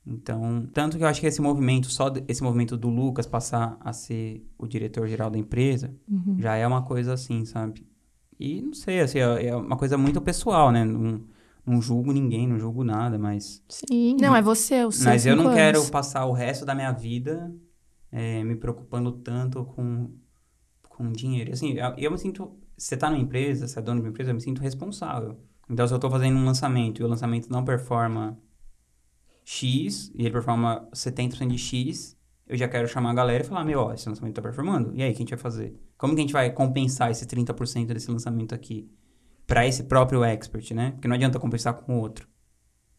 Então, 0.05 0.67
tanto 0.73 0.97
que 0.97 1.03
eu 1.03 1.07
acho 1.07 1.21
que 1.21 1.27
esse 1.27 1.41
movimento, 1.41 1.87
só 1.91 2.11
esse 2.27 2.41
movimento 2.41 2.75
do 2.75 2.89
Lucas 2.89 3.27
passar 3.27 3.77
a 3.79 3.93
ser 3.93 4.43
o 4.57 4.67
diretor-geral 4.67 5.29
da 5.29 5.37
empresa, 5.37 5.93
Uhum. 6.09 6.35
já 6.39 6.55
é 6.55 6.65
uma 6.65 6.81
coisa 6.81 7.13
assim, 7.13 7.45
sabe? 7.45 7.85
E 8.41 8.61
não 8.61 8.73
sei, 8.73 8.99
assim, 9.01 9.19
é 9.19 9.47
é 9.47 9.55
uma 9.55 9.77
coisa 9.77 9.97
muito 9.97 10.19
pessoal, 10.21 10.71
né? 10.71 10.83
Não, 10.83 11.21
não 11.65 11.81
julgo 11.81 12.11
ninguém, 12.11 12.47
não 12.47 12.57
julgo 12.59 12.83
nada, 12.83 13.17
mas 13.19 13.63
Sim. 13.69 14.17
Não, 14.19 14.35
é 14.35 14.41
você, 14.41 14.83
o 14.83 14.91
seu 14.91 15.05
mas 15.05 15.25
eu 15.25 15.35
não 15.35 15.43
cinco 15.45 15.55
quero 15.55 15.77
anos. 15.77 15.89
passar 15.89 16.25
o 16.25 16.33
resto 16.33 16.65
da 16.65 16.73
minha 16.73 16.91
vida 16.91 17.53
eh, 18.11 18.43
me 18.43 18.55
preocupando 18.55 19.11
tanto 19.11 19.63
com, 19.65 20.09
com 20.89 21.11
dinheiro. 21.11 21.51
Assim, 21.53 21.73
eu, 21.73 21.93
eu 21.97 22.11
me 22.11 22.17
sinto. 22.17 22.57
Você 22.77 22.97
tá 22.97 23.09
numa 23.09 23.21
empresa, 23.21 23.67
se 23.67 23.77
é 23.77 23.81
dono 23.81 23.99
de 23.99 24.07
uma 24.07 24.09
empresa, 24.09 24.31
eu 24.31 24.35
me 24.35 24.41
sinto 24.41 24.59
responsável. 24.61 25.39
Então, 25.69 25.87
se 25.87 25.93
eu 25.93 25.99
tô 25.99 26.09
fazendo 26.09 26.35
um 26.37 26.45
lançamento 26.45 27.01
e 27.01 27.05
o 27.05 27.07
lançamento 27.07 27.47
não 27.49 27.63
performa 27.63 28.37
X 29.45 30.11
e 30.15 30.21
ele 30.23 30.31
performa 30.31 30.87
70% 30.93 31.47
de 31.47 31.57
X, 31.57 32.17
eu 32.51 32.57
já 32.57 32.67
quero 32.67 32.85
chamar 32.85 33.11
a 33.11 33.13
galera 33.13 33.41
e 33.41 33.47
falar, 33.47 33.63
meu, 33.63 33.79
ó, 33.79 33.93
esse 33.93 34.09
lançamento 34.09 34.35
tá 34.35 34.41
performando. 34.41 34.93
E 34.93 35.01
aí, 35.01 35.11
o 35.11 35.13
que 35.13 35.19
a 35.19 35.23
gente 35.23 35.29
vai 35.29 35.39
fazer? 35.39 35.73
Como 35.97 36.13
que 36.13 36.19
a 36.19 36.23
gente 36.23 36.33
vai 36.33 36.51
compensar 36.51 37.09
esse 37.09 37.25
30% 37.25 37.93
desse 37.93 38.11
lançamento 38.11 38.53
aqui? 38.53 38.91
Para 39.47 39.65
esse 39.65 39.83
próprio 39.83 40.21
expert, 40.21 40.73
né? 40.73 40.91
Porque 40.91 41.07
não 41.07 41.15
adianta 41.15 41.39
compensar 41.39 41.73
com 41.75 41.95
o 41.97 42.01
outro. 42.01 42.27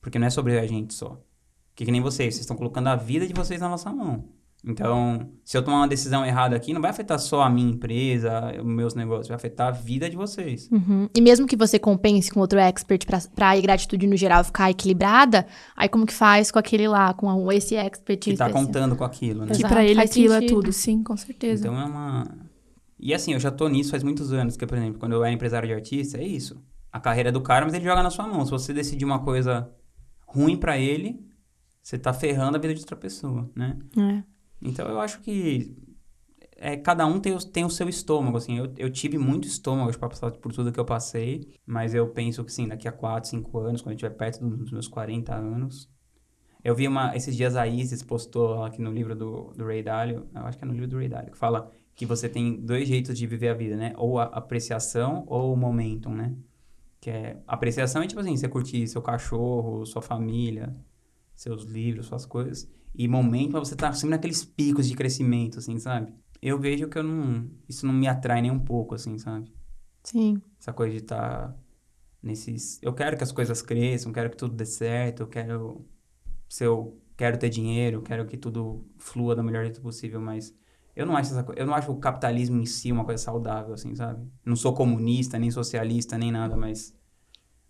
Porque 0.00 0.18
não 0.18 0.26
é 0.26 0.30
sobre 0.30 0.58
a 0.58 0.66
gente 0.66 0.94
só. 0.94 1.22
Porque 1.68 1.84
que 1.84 1.90
nem 1.90 2.00
vocês, 2.00 2.32
vocês 2.32 2.40
estão 2.40 2.56
colocando 2.56 2.86
a 2.86 2.96
vida 2.96 3.26
de 3.26 3.34
vocês 3.34 3.60
na 3.60 3.68
nossa 3.68 3.92
mão. 3.92 4.26
Então, 4.64 5.28
se 5.44 5.56
eu 5.56 5.62
tomar 5.64 5.78
uma 5.78 5.88
decisão 5.88 6.24
errada 6.24 6.54
aqui, 6.54 6.72
não 6.72 6.80
vai 6.80 6.90
afetar 6.90 7.18
só 7.18 7.42
a 7.42 7.50
minha 7.50 7.72
empresa, 7.72 8.52
os 8.60 8.64
meus 8.64 8.94
negócios, 8.94 9.26
vai 9.26 9.36
afetar 9.36 9.68
a 9.68 9.70
vida 9.72 10.08
de 10.08 10.14
vocês. 10.16 10.68
Uhum. 10.70 11.08
E 11.12 11.20
mesmo 11.20 11.48
que 11.48 11.56
você 11.56 11.80
compense 11.80 12.30
com 12.30 12.38
outro 12.38 12.60
expert 12.60 13.04
pra, 13.04 13.18
pra 13.34 13.50
a 13.50 13.60
gratitude 13.60 14.06
no 14.06 14.16
geral 14.16 14.44
ficar 14.44 14.70
equilibrada, 14.70 15.46
aí 15.76 15.88
como 15.88 16.06
que 16.06 16.14
faz 16.14 16.52
com 16.52 16.60
aquele 16.60 16.86
lá, 16.86 17.12
com 17.12 17.50
esse 17.50 17.74
expert 17.74 18.20
Que 18.20 18.36
tá 18.36 18.46
especial? 18.46 18.66
contando 18.66 18.94
com 18.94 19.02
aquilo, 19.02 19.44
né? 19.44 19.52
Que 19.52 19.62
pra 19.62 19.84
ele 19.84 19.96
faz 19.96 20.10
aquilo 20.10 20.32
é 20.34 20.40
sentido. 20.40 20.54
tudo, 20.54 20.72
sim, 20.72 21.02
com 21.02 21.16
certeza. 21.16 21.66
Então 21.66 21.80
é 21.80 21.84
uma. 21.84 22.28
E 23.00 23.12
assim, 23.12 23.32
eu 23.32 23.40
já 23.40 23.50
tô 23.50 23.68
nisso 23.68 23.90
faz 23.90 24.04
muitos 24.04 24.32
anos, 24.32 24.56
que, 24.56 24.64
por 24.64 24.78
exemplo, 24.78 25.00
quando 25.00 25.12
eu 25.14 25.24
era 25.24 25.34
empresário 25.34 25.66
de 25.66 25.74
artista, 25.74 26.18
é 26.18 26.24
isso. 26.24 26.62
A 26.92 27.00
carreira 27.00 27.30
é 27.30 27.32
do 27.32 27.40
cara, 27.40 27.64
mas 27.64 27.74
ele 27.74 27.84
joga 27.84 28.00
na 28.00 28.10
sua 28.10 28.28
mão. 28.28 28.44
Se 28.44 28.52
você 28.52 28.72
decidir 28.72 29.04
uma 29.04 29.18
coisa 29.18 29.68
ruim 30.24 30.56
pra 30.56 30.78
ele, 30.78 31.18
você 31.82 31.98
tá 31.98 32.12
ferrando 32.12 32.56
a 32.56 32.60
vida 32.60 32.72
de 32.74 32.80
outra 32.80 32.94
pessoa, 32.94 33.50
né? 33.56 33.76
É. 33.98 34.31
Então 34.62 34.88
eu 34.88 35.00
acho 35.00 35.20
que 35.20 35.76
é, 36.56 36.76
cada 36.76 37.04
um 37.06 37.18
tem 37.18 37.34
o, 37.34 37.38
tem 37.38 37.64
o 37.64 37.70
seu 37.70 37.88
estômago, 37.88 38.36
assim. 38.36 38.56
Eu, 38.56 38.72
eu 38.78 38.88
tive 38.88 39.18
muito 39.18 39.48
estômago 39.48 39.96
pra 39.98 40.08
passar 40.08 40.30
por 40.30 40.52
tudo 40.52 40.70
que 40.70 40.78
eu 40.78 40.84
passei, 40.84 41.48
mas 41.66 41.92
eu 41.92 42.08
penso 42.08 42.44
que 42.44 42.52
sim, 42.52 42.68
daqui 42.68 42.86
a 42.86 42.92
4, 42.92 43.28
5 43.30 43.58
anos, 43.58 43.82
quando 43.82 43.92
eu 43.92 43.96
estiver 43.96 44.14
perto 44.14 44.46
dos 44.46 44.70
meus 44.70 44.86
40 44.86 45.34
anos. 45.34 45.90
Eu 46.62 46.76
vi 46.76 46.86
uma, 46.86 47.16
esses 47.16 47.36
dias 47.36 47.56
a 47.56 47.66
Isis 47.66 48.04
postou 48.04 48.62
aqui 48.62 48.80
no 48.80 48.92
livro 48.92 49.16
do, 49.16 49.52
do 49.56 49.66
Ray 49.66 49.82
Dalio, 49.82 50.28
eu 50.32 50.42
acho 50.42 50.56
que 50.56 50.64
é 50.64 50.66
no 50.66 50.72
livro 50.72 50.86
do 50.86 50.96
Ray 50.98 51.08
Dalio, 51.08 51.32
que 51.32 51.38
fala 51.38 51.68
que 51.96 52.06
você 52.06 52.28
tem 52.28 52.60
dois 52.60 52.86
jeitos 52.86 53.18
de 53.18 53.26
viver 53.26 53.48
a 53.48 53.54
vida, 53.54 53.76
né? 53.76 53.92
Ou 53.96 54.20
a 54.20 54.24
apreciação 54.26 55.24
ou 55.26 55.52
o 55.52 55.56
momentum, 55.56 56.14
né? 56.14 56.32
Que 57.00 57.10
é 57.10 57.42
apreciação 57.48 58.02
é 58.02 58.06
tipo 58.06 58.20
assim, 58.20 58.36
você 58.36 58.48
curtir 58.48 58.86
seu 58.86 59.02
cachorro, 59.02 59.84
sua 59.84 60.00
família, 60.00 60.72
seus 61.34 61.64
livros, 61.64 62.06
suas 62.06 62.24
coisas. 62.24 62.70
E 62.94 63.08
momento 63.08 63.56
é 63.56 63.60
você 63.60 63.74
estar 63.74 63.92
sempre 63.94 64.10
naqueles 64.10 64.44
picos 64.44 64.86
de 64.88 64.94
crescimento, 64.94 65.58
assim, 65.58 65.78
sabe? 65.78 66.12
Eu 66.40 66.58
vejo 66.58 66.88
que 66.88 66.98
eu 66.98 67.02
não. 67.02 67.48
Isso 67.68 67.86
não 67.86 67.92
me 67.94 68.06
atrai 68.08 68.42
nem 68.42 68.50
um 68.50 68.58
pouco, 68.58 68.94
assim, 68.94 69.18
sabe? 69.18 69.52
Sim. 70.04 70.42
Essa 70.60 70.72
coisa 70.72 70.92
de 70.96 71.02
estar 71.02 71.56
nesses. 72.22 72.78
Eu 72.82 72.92
quero 72.94 73.16
que 73.16 73.22
as 73.24 73.32
coisas 73.32 73.62
cresçam, 73.62 74.12
quero 74.12 74.30
que 74.30 74.36
tudo 74.36 74.54
dê 74.54 74.66
certo, 74.66 75.20
eu 75.22 75.26
quero. 75.28 75.86
Se 76.48 76.64
eu 76.64 77.00
quero 77.16 77.38
ter 77.38 77.48
dinheiro, 77.48 78.02
quero 78.02 78.26
que 78.26 78.36
tudo 78.36 78.84
flua 78.98 79.34
da 79.34 79.42
melhor 79.42 79.64
jeito 79.64 79.80
possível, 79.80 80.20
mas. 80.20 80.54
Eu 80.94 81.06
não 81.06 81.16
acho 81.16 81.30
essa 81.32 81.42
co- 81.42 81.54
eu 81.56 81.64
não 81.66 81.74
acho 81.74 81.90
o 81.90 81.98
capitalismo 81.98 82.60
em 82.60 82.66
si 82.66 82.92
uma 82.92 83.04
coisa 83.04 83.22
saudável, 83.22 83.72
assim, 83.72 83.94
sabe? 83.94 84.28
Não 84.44 84.54
sou 84.56 84.74
comunista, 84.74 85.38
nem 85.38 85.50
socialista, 85.50 86.18
nem 86.18 86.30
nada, 86.30 86.56
mas. 86.56 86.94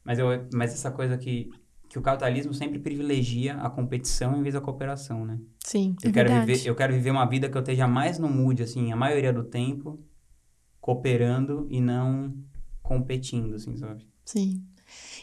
Mas, 0.05 0.19
eu, 0.19 0.27
mas 0.53 0.73
essa 0.75 0.91
coisa 0.91 1.17
que, 1.19 1.51
que 1.93 1.99
o 1.99 2.03
capitalismo 2.03 2.55
sempre 2.55 2.79
privilegia 2.79 3.55
a 3.59 3.69
competição 3.69 4.35
em 4.39 4.43
vez 4.43 4.55
da 4.55 4.63
cooperação, 4.63 5.27
né? 5.27 5.39
Sim. 5.63 5.95
Eu 6.03 6.09
É 6.09 6.13
quero, 6.13 6.29
verdade. 6.31 6.53
viver, 6.55 6.67
eu 6.71 6.75
quero 6.75 6.95
viver 6.95 7.11
uma 7.11 7.27
vida 7.27 7.51
que 7.51 7.57
eu 7.57 7.61
esteja 7.61 7.87
mais 7.87 8.19
no 8.19 8.31
mood, 8.31 8.63
assim, 8.63 8.91
a 8.91 8.97
maioria 8.97 9.31
do 9.31 9.45
tempo, 9.45 10.01
cooperando 10.81 11.67
e 11.71 11.83
não 11.83 12.35
competindo, 12.83 13.55
assim, 13.55 13.77
sabe? 13.77 14.07
Sim. 14.25 14.63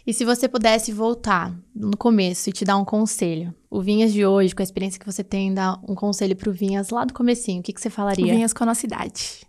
E 0.05 0.13
se 0.13 0.23
você 0.23 0.47
pudesse 0.47 0.91
voltar 0.91 1.57
no 1.75 1.97
começo 1.97 2.49
e 2.49 2.53
te 2.53 2.63
dar 2.63 2.77
um 2.77 2.85
conselho, 2.85 3.51
o 3.67 3.81
Vinhas 3.81 4.13
de 4.13 4.23
hoje, 4.23 4.53
com 4.53 4.61
a 4.61 4.63
experiência 4.63 4.99
que 4.99 5.05
você 5.05 5.23
tem, 5.23 5.51
dar 5.51 5.79
um 5.87 5.95
conselho 5.95 6.35
pro 6.35 6.51
Vinhas 6.53 6.91
lá 6.91 7.03
do 7.03 7.15
comecinho, 7.15 7.61
o 7.61 7.63
que, 7.63 7.73
que 7.73 7.81
você 7.81 7.89
falaria? 7.89 8.31
Vinhas 8.31 8.53
com 8.53 8.63
a 8.63 8.67
nossa 8.67 8.85
idade. 8.85 9.41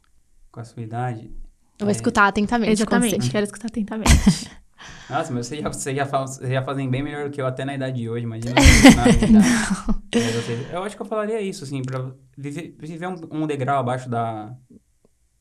Com 0.50 0.60
a 0.60 0.64
sua 0.64 0.82
idade. 0.82 1.30
Eu 1.78 1.84
vou 1.84 1.88
É. 1.88 1.92
escutar 1.92 2.26
atentamente. 2.28 2.70
o 2.70 2.72
Exatamente, 2.72 3.30
quero 3.30 3.44
escutar 3.44 3.66
atentamente. 3.68 4.10
Nossa, 5.08 5.32
mas 5.32 5.46
vocês 5.46 5.60
já, 5.60 5.68
vocês 5.68 5.96
já, 5.96 6.04
vocês 6.04 6.50
já 6.50 6.62
fazem 6.62 6.88
bem 6.88 7.02
melhor 7.02 7.28
do 7.28 7.30
que 7.30 7.40
eu 7.40 7.46
até 7.46 7.64
na 7.64 7.74
idade 7.74 8.00
de 8.00 8.08
hoje, 8.08 8.24
imagina. 8.24 8.54
idade. 10.12 10.68
É, 10.70 10.76
eu 10.76 10.82
acho 10.82 10.96
que 10.96 11.02
eu 11.02 11.06
falaria 11.06 11.40
isso, 11.40 11.64
assim, 11.64 11.82
pra 11.82 12.12
viver, 12.36 12.76
viver 12.78 13.06
um, 13.06 13.16
um 13.30 13.46
degrau 13.46 13.80
abaixo 13.80 14.08
da, 14.08 14.54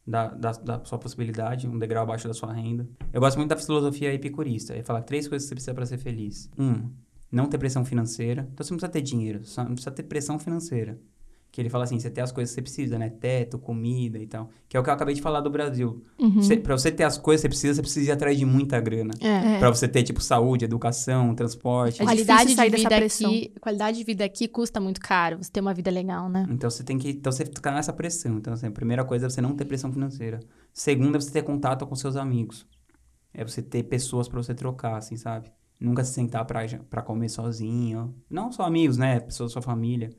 da, 0.06 0.28
da, 0.28 0.52
da 0.52 0.86
sua 0.86 0.98
possibilidade, 0.98 1.68
um 1.68 1.78
degrau 1.78 2.04
abaixo 2.04 2.28
da 2.28 2.34
sua 2.34 2.52
renda. 2.52 2.88
Eu 3.14 3.22
gosto 3.22 3.38
muito 3.38 3.50
da 3.50 3.58
filosofia 3.58 4.14
epicurista. 4.14 4.74
Ele 4.74 4.84
fala 4.84 5.02
três 5.02 5.28
coisas 5.28 5.46
que 5.46 5.50
você 5.50 5.56
precisa 5.56 5.74
para 5.74 5.86
ser 5.86 5.98
feliz. 5.98 6.50
Um, 6.58 6.90
não 7.32 7.46
ter 7.46 7.58
pressão 7.58 7.86
financeira. 7.86 8.48
Então 8.52 8.66
você 8.66 8.74
não 8.74 8.78
precisa 8.78 8.92
ter 8.92 9.02
dinheiro, 9.02 9.44
só 9.44 9.64
não 9.64 9.74
precisa 9.74 9.92
ter 9.92 10.04
pressão 10.04 10.40
financeira. 10.40 11.00
Que 11.52 11.60
ele 11.62 11.70
fala 11.70 11.84
assim, 11.84 12.00
você 12.00 12.12
tem 12.12 12.24
as 12.24 12.32
coisas 12.32 12.52
que 12.52 12.56
você 12.56 12.62
precisa, 12.62 13.00
né? 13.00 13.10
Teto, 13.10 13.58
comida 13.58 14.20
e 14.20 14.28
tal. 14.28 14.50
Que 14.68 14.78
é 14.78 14.80
o 14.80 14.84
que 14.84 14.90
eu 14.90 14.94
acabei 14.94 15.16
de 15.16 15.22
falar 15.22 15.42
do 15.42 15.50
Brasil. 15.50 16.04
Uhum. 16.20 16.42
Você, 16.44 16.56
pra 16.58 16.78
você 16.78 16.92
ter 16.92 17.04
as 17.04 17.18
coisas 17.18 17.42
que 17.42 17.48
você 17.48 17.50
precisa, 17.50 17.74
você 17.74 17.82
precisa 17.82 18.10
ir 18.10 18.12
atrás 18.12 18.38
de 18.38 18.46
muita 18.46 18.80
grana. 18.80 19.16
É. 19.20 19.56
É. 19.56 19.60
Pra 19.60 19.70
você 19.70 19.88
ter, 19.88 20.04
tipo, 20.04 20.22
saúde, 20.22 20.66
educação, 20.66 21.34
transporte. 21.34 22.02
É 22.02 22.06
qualidade 22.06 22.42
difícil 22.42 22.56
sair 22.56 22.70
de 22.70 22.78
vida 22.78 22.98
aqui, 22.98 23.54
qualidade 23.60 23.98
de 23.98 24.04
vida 24.04 24.24
aqui 24.26 24.48
custa 24.48 24.80
muito 24.80 25.02
caro. 25.02 25.38
Você 25.42 25.52
ter 25.52 25.60
uma 25.60 25.74
vida 25.74 25.90
legal, 25.90 26.30
né? 26.30 26.46
Então 26.52 26.70
você 26.70 26.84
tem 26.84 27.00
que. 27.00 27.10
Então 27.10 27.32
você 27.32 27.46
fica 27.46 27.72
nessa 27.72 27.92
pressão. 27.92 28.38
Então, 28.38 28.54
assim, 28.54 28.68
a 28.68 28.72
primeira 28.72 29.04
coisa 29.04 29.26
é 29.26 29.30
você 29.30 29.42
não 29.42 29.56
ter 29.56 29.66
pressão 29.66 29.92
financeira. 29.92 30.40
Segunda 30.72 31.18
é 31.18 31.22
você 31.22 31.32
ter 31.32 31.42
contato 31.42 31.86
com 31.88 31.96
seus 31.96 32.16
amigos. 32.16 32.68
É 33.34 33.44
você 33.44 33.62
ter 33.62 33.84
pessoas 33.84 34.28
pra 34.28 34.42
você 34.42 34.54
trocar, 34.54 34.98
assim, 34.98 35.18
sabe? 35.18 35.52
Nunca 35.80 36.04
se 36.04 36.14
sentar 36.14 36.46
pra, 36.46 36.62
pra 36.90 37.02
comer 37.02 37.30
sozinho. 37.30 38.14
Não 38.30 38.52
só 38.52 38.64
amigos, 38.64 38.98
né? 38.98 39.20
Pessoas 39.20 39.50
da 39.50 39.54
sua 39.54 39.62
família. 39.62 40.12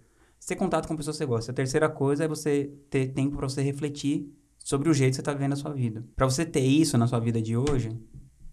Ter 0.46 0.56
contato 0.56 0.88
com 0.88 0.96
pessoas 0.96 1.16
que 1.16 1.24
você 1.24 1.26
gosta. 1.26 1.52
A 1.52 1.54
terceira 1.54 1.88
coisa 1.88 2.24
é 2.24 2.28
você 2.28 2.72
ter 2.88 3.08
tempo 3.08 3.36
pra 3.36 3.48
você 3.48 3.62
refletir 3.62 4.32
sobre 4.58 4.88
o 4.88 4.94
jeito 4.94 5.12
que 5.12 5.16
você 5.16 5.22
tá 5.22 5.32
vivendo 5.32 5.52
a 5.52 5.56
sua 5.56 5.72
vida. 5.72 6.04
Pra 6.16 6.26
você 6.26 6.44
ter 6.44 6.60
isso 6.60 6.98
na 6.98 7.06
sua 7.06 7.20
vida 7.20 7.40
de 7.40 7.56
hoje, 7.56 7.96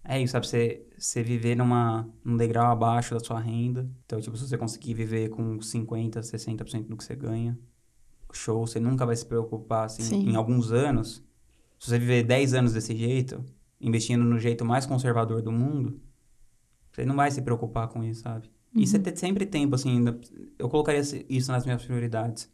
é 0.03 0.21
isso, 0.21 0.31
sabe? 0.31 0.47
Você, 0.47 0.85
você 0.97 1.23
viver 1.23 1.55
numa, 1.55 2.07
num 2.23 2.37
degrau 2.37 2.71
abaixo 2.71 3.13
da 3.13 3.19
sua 3.19 3.39
renda. 3.39 3.89
Então, 4.05 4.21
tipo, 4.21 4.37
se 4.37 4.47
você 4.47 4.57
conseguir 4.57 4.93
viver 4.93 5.29
com 5.29 5.57
50%, 5.57 6.19
60% 6.19 6.87
do 6.87 6.95
que 6.95 7.03
você 7.03 7.15
ganha, 7.15 7.57
show, 8.31 8.65
você 8.65 8.79
nunca 8.79 9.05
vai 9.05 9.15
se 9.15 9.25
preocupar, 9.25 9.85
assim, 9.85 10.03
Sim. 10.03 10.29
em 10.29 10.35
alguns 10.35 10.71
anos. 10.71 11.23
Se 11.79 11.89
você 11.89 11.99
viver 11.99 12.23
10 12.23 12.53
anos 12.53 12.73
desse 12.73 12.95
jeito, 12.95 13.43
investindo 13.79 14.23
no 14.23 14.39
jeito 14.39 14.63
mais 14.63 14.85
conservador 14.85 15.41
do 15.41 15.51
mundo, 15.51 15.99
você 16.91 17.05
não 17.05 17.15
vai 17.15 17.29
se 17.29 17.41
preocupar 17.41 17.87
com 17.87 18.03
isso, 18.03 18.21
sabe? 18.21 18.49
E 18.77 18.85
você 18.87 18.99
ter 18.99 19.17
sempre 19.17 19.45
tempo, 19.45 19.75
assim, 19.75 19.89
ainda- 19.97 20.19
eu 20.59 20.69
colocaria 20.69 21.01
isso 21.29 21.51
nas 21.51 21.65
minhas 21.65 21.83
prioridades. 21.83 22.49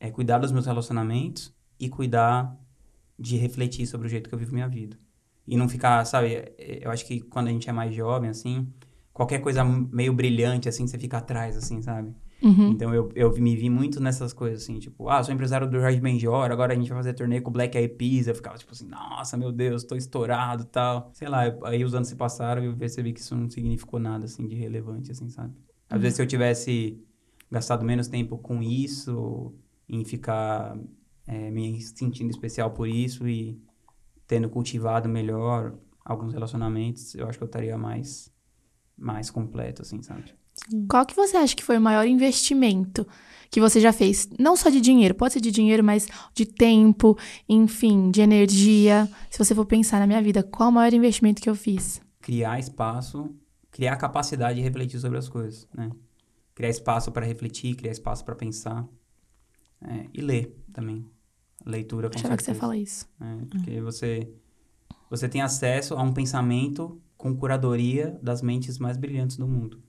É 0.00 0.10
cuidar 0.10 0.38
dos 0.38 0.52
meus 0.52 0.66
relacionamentos 0.66 1.54
e 1.78 1.88
cuidar 1.88 2.56
de 3.18 3.36
refletir 3.36 3.86
sobre 3.86 4.06
o 4.06 4.10
jeito 4.10 4.28
que 4.28 4.34
eu 4.34 4.38
vivo 4.38 4.54
minha 4.54 4.68
vida. 4.68 4.98
E 5.46 5.56
não 5.56 5.68
ficar, 5.68 6.04
sabe, 6.06 6.34
é- 6.34 6.80
eu 6.86 6.90
acho 6.90 7.06
que 7.06 7.20
quando 7.20 7.48
a 7.48 7.50
gente 7.50 7.68
é 7.68 7.72
mais 7.72 7.94
jovem, 7.94 8.30
assim, 8.30 8.72
qualquer 9.12 9.40
coisa 9.40 9.64
meio 9.64 10.12
brilhante, 10.14 10.68
assim, 10.68 10.86
você 10.86 10.98
fica 10.98 11.18
atrás, 11.18 11.56
assim, 11.56 11.82
sabe? 11.82 12.14
Uhum. 12.42 12.70
Então 12.72 12.92
eu, 12.92 13.08
eu 13.14 13.32
me 13.34 13.54
vi 13.54 13.70
muito 13.70 14.00
nessas 14.00 14.32
coisas, 14.32 14.64
assim, 14.64 14.78
tipo, 14.78 15.08
ah, 15.08 15.22
sou 15.22 15.32
empresário 15.32 15.70
do 15.70 15.80
Jorge 15.80 16.00
Benjor, 16.00 16.50
agora 16.50 16.72
a 16.72 16.76
gente 16.76 16.88
vai 16.88 16.98
fazer 16.98 17.14
turnê 17.14 17.40
com 17.40 17.50
o 17.50 17.52
Black 17.52 17.78
Eyed 17.78 17.94
Peas. 17.94 18.26
Eu 18.26 18.34
ficava 18.34 18.58
tipo 18.58 18.72
assim, 18.72 18.88
nossa, 18.88 19.36
meu 19.36 19.52
Deus, 19.52 19.84
tô 19.84 19.94
estourado 19.94 20.64
e 20.64 20.66
tal. 20.66 21.10
Sei 21.14 21.28
lá, 21.28 21.42
aí 21.64 21.84
os 21.84 21.94
anos 21.94 22.08
se 22.08 22.16
passaram 22.16 22.62
e 22.62 22.66
eu 22.66 22.76
percebi 22.76 23.12
que 23.12 23.20
isso 23.20 23.36
não 23.36 23.48
significou 23.48 24.00
nada, 24.00 24.24
assim, 24.24 24.46
de 24.46 24.56
relevante, 24.56 25.12
assim, 25.12 25.28
sabe? 25.28 25.54
Às 25.88 26.00
vezes 26.00 26.16
se 26.16 26.22
eu 26.22 26.26
tivesse 26.26 26.98
gastado 27.50 27.84
menos 27.84 28.08
tempo 28.08 28.38
com 28.38 28.62
isso, 28.62 29.54
em 29.88 30.04
ficar 30.04 30.76
é, 31.26 31.50
me 31.50 31.80
sentindo 31.80 32.30
especial 32.30 32.70
por 32.70 32.88
isso 32.88 33.28
e 33.28 33.60
tendo 34.26 34.48
cultivado 34.48 35.08
melhor 35.08 35.74
alguns 36.04 36.32
relacionamentos, 36.32 37.14
eu 37.14 37.28
acho 37.28 37.38
que 37.38 37.44
eu 37.44 37.46
estaria 37.46 37.76
mais, 37.78 38.32
mais 38.96 39.30
completo, 39.30 39.82
assim, 39.82 40.02
sabe? 40.02 40.34
Qual 40.88 41.04
que 41.06 41.14
você 41.14 41.36
acha 41.36 41.56
que 41.56 41.62
foi 41.62 41.78
o 41.78 41.80
maior 41.80 42.06
investimento 42.06 43.06
que 43.50 43.60
você 43.60 43.80
já 43.80 43.92
fez? 43.92 44.28
Não 44.38 44.56
só 44.56 44.70
de 44.70 44.80
dinheiro, 44.80 45.14
pode 45.14 45.34
ser 45.34 45.40
de 45.40 45.50
dinheiro, 45.50 45.82
mas 45.82 46.06
de 46.34 46.46
tempo, 46.46 47.18
enfim, 47.48 48.10
de 48.10 48.20
energia. 48.20 49.08
Se 49.30 49.38
você 49.38 49.54
for 49.54 49.66
pensar 49.66 49.98
na 49.98 50.06
minha 50.06 50.22
vida, 50.22 50.42
qual 50.42 50.68
o 50.68 50.72
maior 50.72 50.92
investimento 50.92 51.42
que 51.42 51.50
eu 51.50 51.54
fiz? 51.54 52.00
criar 52.22 52.58
espaço, 52.58 53.34
criar 53.70 53.96
capacidade 53.96 54.54
de 54.54 54.62
refletir 54.62 54.98
sobre 55.00 55.18
as 55.18 55.28
coisas, 55.28 55.68
né? 55.74 55.90
Criar 56.54 56.70
espaço 56.70 57.10
para 57.10 57.26
refletir, 57.26 57.74
criar 57.74 57.92
espaço 57.92 58.24
para 58.24 58.34
pensar 58.34 58.86
é, 59.80 60.06
e 60.14 60.20
ler 60.20 60.56
também. 60.72 61.04
Leitura 61.66 62.08
com 62.08 62.16
Achava 62.16 62.36
que 62.36 62.42
você 62.42 62.46
certeza, 62.46 62.60
falar 62.60 62.76
isso. 62.76 63.08
né? 63.18 63.46
Porque 63.50 63.80
você 63.80 64.32
você 65.10 65.28
tem 65.28 65.42
acesso 65.42 65.94
a 65.94 66.02
um 66.02 66.12
pensamento 66.12 67.00
com 67.16 67.36
curadoria 67.36 68.18
das 68.22 68.40
mentes 68.40 68.78
mais 68.78 68.96
brilhantes 68.96 69.36
do 69.36 69.46
mundo. 69.46 69.82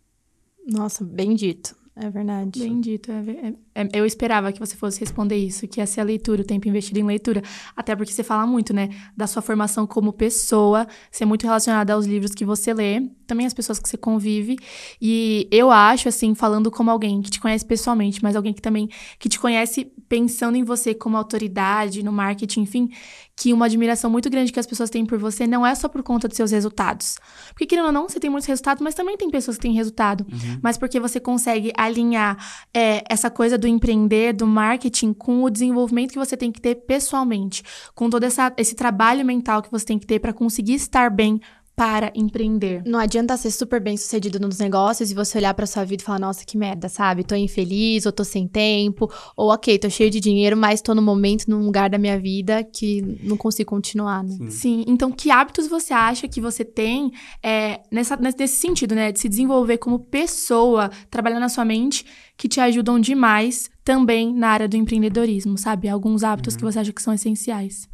Nossa, 0.68 1.04
bem 1.04 1.36
dito. 1.36 1.76
É 1.96 2.10
verdade. 2.10 2.60
Bem 2.60 2.82
dito. 2.82 3.12
é 3.12 3.50
é- 3.76 3.82
é- 3.84 3.90
eu 3.94 4.04
esperava 4.04 4.52
que 4.52 4.60
você 4.60 4.76
fosse 4.76 5.00
responder 5.00 5.36
isso, 5.36 5.68
que 5.68 5.80
ia 5.80 5.86
ser 5.86 6.02
a 6.02 6.04
leitura, 6.04 6.42
o 6.42 6.46
tempo 6.46 6.68
investido 6.68 7.00
em 7.00 7.04
leitura. 7.04 7.44
Até 7.76 7.96
porque 7.96 8.12
você 8.12 8.24
fala 8.24 8.48
muito, 8.48 8.74
né? 8.74 8.90
Da 9.16 9.28
sua 9.28 9.44
formação 9.44 9.86
como 9.86 10.12
pessoa, 10.12 10.88
ser 11.12 11.26
muito 11.26 11.44
relacionada 11.44 11.94
aos 11.94 12.08
livros 12.08 12.34
que 12.34 12.44
você 12.44 12.74
lê, 12.74 13.02
também 13.28 13.46
as 13.46 13.54
pessoas 13.54 13.78
que 13.78 13.88
você 13.88 13.96
convive. 13.96 14.58
E 15.00 15.48
eu 15.52 15.70
acho, 15.70 16.10
assim, 16.10 16.34
falando 16.34 16.72
como 16.72 16.90
alguém 16.90 17.22
que 17.22 17.30
te 17.30 17.40
conhece 17.40 17.64
pessoalmente, 17.64 18.24
mas 18.24 18.36
alguém 18.36 18.54
que 18.54 18.62
também 18.62 18.90
que 19.20 19.30
te 19.30 19.40
conhece 19.40 19.86
pensando 20.10 20.58
em 20.58 20.64
você 20.64 20.96
como 20.96 21.16
autoridade 21.16 22.02
no 22.02 22.12
marketing, 22.12 22.62
enfim, 22.62 22.90
que 23.36 23.52
uma 23.52 23.66
admiração 23.66 24.10
muito 24.10 24.30
grande 24.30 24.52
que 24.52 24.60
as 24.60 24.68
pessoas 24.68 24.90
têm 24.90 25.06
por 25.06 25.18
você 25.18 25.48
não 25.48 25.66
é 25.66 25.74
só 25.74 25.88
por 25.88 26.04
conta 26.04 26.28
dos 26.28 26.38
seus 26.38 26.52
resultados. 26.52 27.18
Porque, 27.50 27.66
querendo 27.66 27.88
ou 27.88 27.92
não, 27.92 28.08
você 28.08 28.20
tem 28.20 28.30
muitos 28.30 28.48
resultados, 28.48 28.84
mas 28.84 28.94
também 28.94 29.18
tem 29.18 29.30
pessoas 29.30 29.58
que 29.58 29.64
têm 29.64 29.74
resultado. 29.74 30.26
Uhum. 30.32 30.60
Mas 30.62 30.78
porque 30.78 31.00
você 31.00 31.20
consegue 31.20 31.72
alinhar 31.76 32.38
é, 32.74 33.04
essa 33.10 33.30
coisa 33.30 33.58
do 33.58 33.68
empreender, 33.68 34.34
do 34.34 34.46
marketing, 34.46 35.14
com 35.14 35.44
o 35.44 35.50
desenvolvimento 35.50 36.12
que 36.12 36.20
você 36.20 36.38
tem 36.38 36.52
que 36.52 36.62
ter 36.62 36.76
pessoalmente. 36.76 37.64
Com 37.96 38.10
todo 38.10 38.24
essa, 38.24 38.54
esse 38.58 38.76
trabalho 38.76 39.26
mental 39.26 39.62
que 39.62 39.72
você 39.72 39.86
tem 39.86 39.98
que 39.98 40.06
ter 40.06 40.20
para 40.20 40.34
conseguir 40.34 40.76
estar 40.76 41.10
bem 41.10 41.42
para 41.76 42.12
empreender. 42.16 42.84
Não 42.86 43.00
adianta 43.00 43.36
ser 43.38 43.52
super 43.52 43.80
bem 43.80 43.98
sucedido 43.98 44.40
nos 44.40 44.60
negócios 44.60 45.10
e 45.10 45.16
você 45.16 45.38
olhar 45.38 45.54
pra 45.54 45.66
sua 45.66 45.84
vida 45.84 46.04
e 46.04 46.06
falar, 46.06 46.20
nossa, 46.20 46.46
que 46.46 46.58
merda, 46.58 46.90
sabe? 46.90 47.24
Tô 47.24 47.36
infeliz, 47.36 48.06
ou 48.06 48.12
tô 48.12 48.24
sem 48.24 48.48
tempo, 48.48 49.12
ou 49.36 49.52
ok, 49.52 49.80
tô 49.80 49.90
cheio 49.90 50.10
de 50.10 50.20
dinheiro, 50.20 50.56
mas 50.56 50.82
tô 50.82 50.94
num 50.94 51.02
momento, 51.02 51.50
num 51.50 51.66
lugar 51.66 51.90
da 51.90 51.98
minha 51.98 52.20
vida 52.20 52.64
que 52.64 53.02
não 53.24 53.38
consigo 53.38 53.70
continuar, 53.70 54.24
né? 54.24 54.36
Sim. 54.50 54.74
Sim, 54.74 54.86
então 54.88 55.12
que 55.12 55.30
hábitos 55.30 55.68
você 55.68 55.94
acha 55.94 56.28
que 56.28 56.42
você 56.42 56.66
tem 56.66 57.12
é, 57.42 57.82
nessa, 57.92 58.16
nesse 58.18 58.38
nesse 58.38 58.56
sentido, 58.56 58.96
né? 58.96 59.12
De 59.12 59.20
se 59.20 59.30
desenvolver 59.30 59.78
como 59.78 60.00
pessoa, 60.00 60.90
trabalhar 61.10 61.40
na 61.40 61.50
sua 61.50 61.66
mente, 61.66 62.06
que 62.38 62.48
te 62.48 62.60
ajudam 62.60 63.00
demais 63.00 63.70
também 63.84 64.34
na 64.34 64.50
área 64.50 64.68
do 64.68 64.78
empreendedorismo, 64.78 65.58
sabe? 65.58 65.88
Alguns 65.88 66.24
hábitos 66.24 66.56
que 66.56 66.64
você 66.64 66.80
acha 66.80 66.94
que 66.94 67.02
são 67.02 67.14
essenciais. 67.14 67.90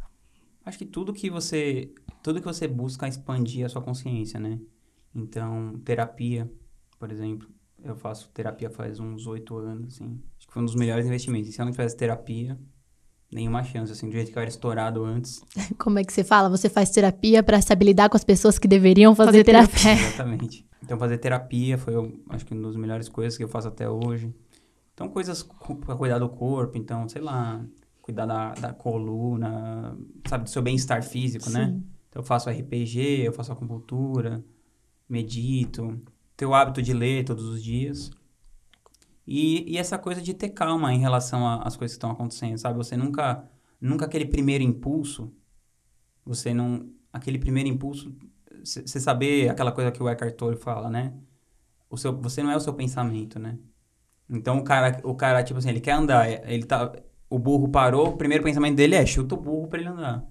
Acho 0.64 0.78
que 0.78 0.84
tudo 0.86 1.12
que 1.12 1.30
você 1.30 1.90
tudo 2.22 2.40
que 2.40 2.46
você 2.46 2.66
busca 2.66 3.08
expandir 3.08 3.64
a 3.64 3.68
sua 3.68 3.82
consciência, 3.82 4.38
né? 4.38 4.58
Então, 5.14 5.80
terapia, 5.84 6.50
por 6.98 7.10
exemplo, 7.10 7.48
eu 7.82 7.96
faço 7.96 8.30
terapia 8.30 8.70
faz 8.70 9.00
uns 9.00 9.26
oito 9.26 9.56
anos, 9.56 9.94
assim. 9.94 10.20
Acho 10.38 10.46
que 10.46 10.52
foi 10.52 10.62
um 10.62 10.66
dos 10.66 10.74
melhores 10.74 11.06
investimentos. 11.06 11.48
E 11.48 11.52
se 11.52 11.60
eu 11.60 11.64
não 11.64 11.72
tivesse 11.72 11.96
terapia, 11.96 12.58
nenhuma 13.32 13.62
chance, 13.62 13.92
assim, 13.92 14.08
do 14.08 14.12
jeito 14.12 14.30
que 14.30 14.38
eu 14.38 14.40
era 14.40 14.50
estourado 14.50 15.04
antes. 15.04 15.42
Como 15.78 15.98
é 15.98 16.04
que 16.04 16.12
você 16.12 16.22
fala? 16.24 16.48
Você 16.48 16.68
faz 16.68 16.90
terapia 16.90 17.42
pra 17.42 17.60
se 17.60 17.72
habilitar 17.72 18.08
com 18.10 18.16
as 18.16 18.24
pessoas 18.24 18.58
que 18.58 18.68
deveriam 18.68 19.14
fazer, 19.14 19.30
Fazer 19.30 19.44
terapia. 19.44 19.92
Exatamente. 19.92 20.66
Então, 20.82 20.98
fazer 20.98 21.18
terapia 21.18 21.78
foi, 21.78 21.94
eu 21.94 22.20
acho 22.30 22.44
que, 22.44 22.52
uma 22.52 22.62
das 22.62 22.76
melhores 22.76 23.08
coisas 23.08 23.36
que 23.36 23.44
eu 23.44 23.48
faço 23.48 23.68
até 23.68 23.88
hoje. 23.88 24.34
Então, 24.94 25.08
coisas 25.08 25.42
pra 25.84 25.94
cuidar 25.94 26.18
do 26.18 26.28
corpo, 26.28 26.76
então, 26.76 27.08
sei 27.08 27.22
lá, 27.22 27.64
cuidar 28.02 28.26
da, 28.26 28.54
da 28.54 28.72
coluna, 28.72 29.96
sabe, 30.28 30.44
do 30.44 30.50
seu 30.50 30.60
bem-estar 30.60 31.02
físico, 31.02 31.48
né? 31.50 31.80
Então, 32.10 32.20
eu 32.20 32.26
faço 32.26 32.50
RPG, 32.50 33.22
eu 33.24 33.32
faço 33.32 33.52
acupuntura, 33.52 34.44
medito, 35.08 35.98
tenho 36.36 36.50
o 36.50 36.54
hábito 36.54 36.82
de 36.82 36.92
ler 36.92 37.24
todos 37.24 37.44
os 37.44 37.62
dias. 37.62 38.10
E, 39.26 39.74
e 39.74 39.78
essa 39.78 39.98
coisa 39.98 40.20
de 40.20 40.34
ter 40.34 40.50
calma 40.50 40.92
em 40.92 40.98
relação 40.98 41.46
às 41.62 41.76
coisas 41.76 41.94
que 41.94 41.98
estão 41.98 42.10
acontecendo, 42.10 42.58
sabe? 42.58 42.76
Você 42.76 42.96
nunca, 42.96 43.48
nunca 43.80 44.06
aquele 44.06 44.26
primeiro 44.26 44.64
impulso, 44.64 45.32
você 46.24 46.52
não, 46.52 46.90
aquele 47.12 47.38
primeiro 47.38 47.68
impulso, 47.68 48.14
você 48.64 49.00
saber 49.00 49.48
aquela 49.48 49.72
coisa 49.72 49.92
que 49.92 50.02
o 50.02 50.08
Eckhart 50.08 50.34
Tolle 50.34 50.56
fala, 50.56 50.90
né? 50.90 51.14
O 51.88 51.96
seu, 51.96 52.16
você 52.20 52.42
não 52.42 52.50
é 52.50 52.56
o 52.56 52.60
seu 52.60 52.74
pensamento, 52.74 53.38
né? 53.38 53.58
Então 54.28 54.58
o 54.58 54.64
cara, 54.64 55.00
o 55.04 55.14
cara 55.14 55.42
tipo 55.42 55.58
assim, 55.58 55.70
ele 55.70 55.80
quer 55.80 55.92
andar, 55.92 56.28
ele 56.50 56.64
tá, 56.64 56.92
o 57.28 57.38
burro 57.38 57.68
parou, 57.68 58.08
o 58.10 58.16
primeiro 58.16 58.44
pensamento 58.44 58.76
dele 58.76 58.94
é 58.94 59.04
chuta 59.06 59.34
o 59.34 59.40
burro 59.40 59.68
pra 59.68 59.80
ele 59.80 59.88
andar. 59.88 60.26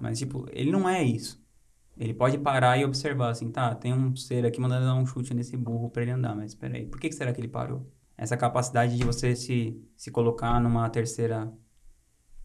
Mas 0.00 0.18
tipo, 0.18 0.46
ele 0.50 0.70
não 0.70 0.88
é 0.88 1.02
isso. 1.02 1.44
Ele 1.96 2.12
pode 2.12 2.36
parar 2.38 2.76
e 2.78 2.84
observar 2.84 3.30
assim, 3.30 3.50
tá, 3.50 3.74
tem 3.74 3.94
um 3.94 4.14
ser 4.14 4.44
aqui 4.44 4.60
mandando 4.60 4.84
dar 4.84 4.94
um 4.94 5.06
chute 5.06 5.32
nesse 5.32 5.56
burro 5.56 5.88
pra 5.88 6.02
ele 6.02 6.10
andar, 6.10 6.36
mas 6.36 6.52
espera 6.52 6.76
aí, 6.76 6.84
por 6.84 7.00
que, 7.00 7.08
que 7.08 7.14
será 7.14 7.32
que 7.32 7.40
ele 7.40 7.48
parou? 7.48 7.90
Essa 8.18 8.36
capacidade 8.36 8.96
de 8.96 9.04
você 9.04 9.34
se, 9.34 9.82
se 9.96 10.10
colocar 10.10 10.60
numa 10.60 10.88
terceira 10.90 11.50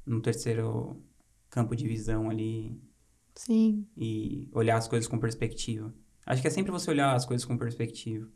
num 0.06 0.22
terceiro 0.22 1.02
campo 1.50 1.76
de 1.76 1.88
visão 1.88 2.30
ali 2.30 2.82
Sim. 3.36 3.86
e 3.96 4.48
olhar 4.52 4.78
as 4.78 4.88
coisas 4.88 5.08
com 5.08 5.20
perspectiva. 5.20 5.94
Acho 6.26 6.42
que 6.42 6.48
é 6.48 6.52
sempre 6.52 6.72
você 6.72 6.90
olhar 6.90 7.14
as 7.14 7.26
coisas 7.26 7.46
com 7.46 7.58
perspectiva. 7.58 8.28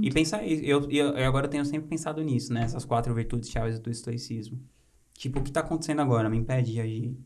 E 0.00 0.10
pensar 0.10 0.46
eu, 0.46 0.88
eu 0.90 1.26
agora 1.26 1.48
tenho 1.48 1.64
sempre 1.64 1.88
pensado 1.88 2.22
nisso, 2.22 2.52
né? 2.52 2.62
Essas 2.62 2.84
quatro 2.84 3.12
virtudes 3.14 3.50
chaves 3.50 3.80
do 3.80 3.90
estoicismo. 3.90 4.60
Tipo, 5.14 5.40
o 5.40 5.42
que 5.42 5.50
tá 5.50 5.60
acontecendo 5.60 6.00
agora 6.00 6.28
me 6.28 6.36
impede 6.36 6.72
de 6.72 6.80
agir 6.80 7.18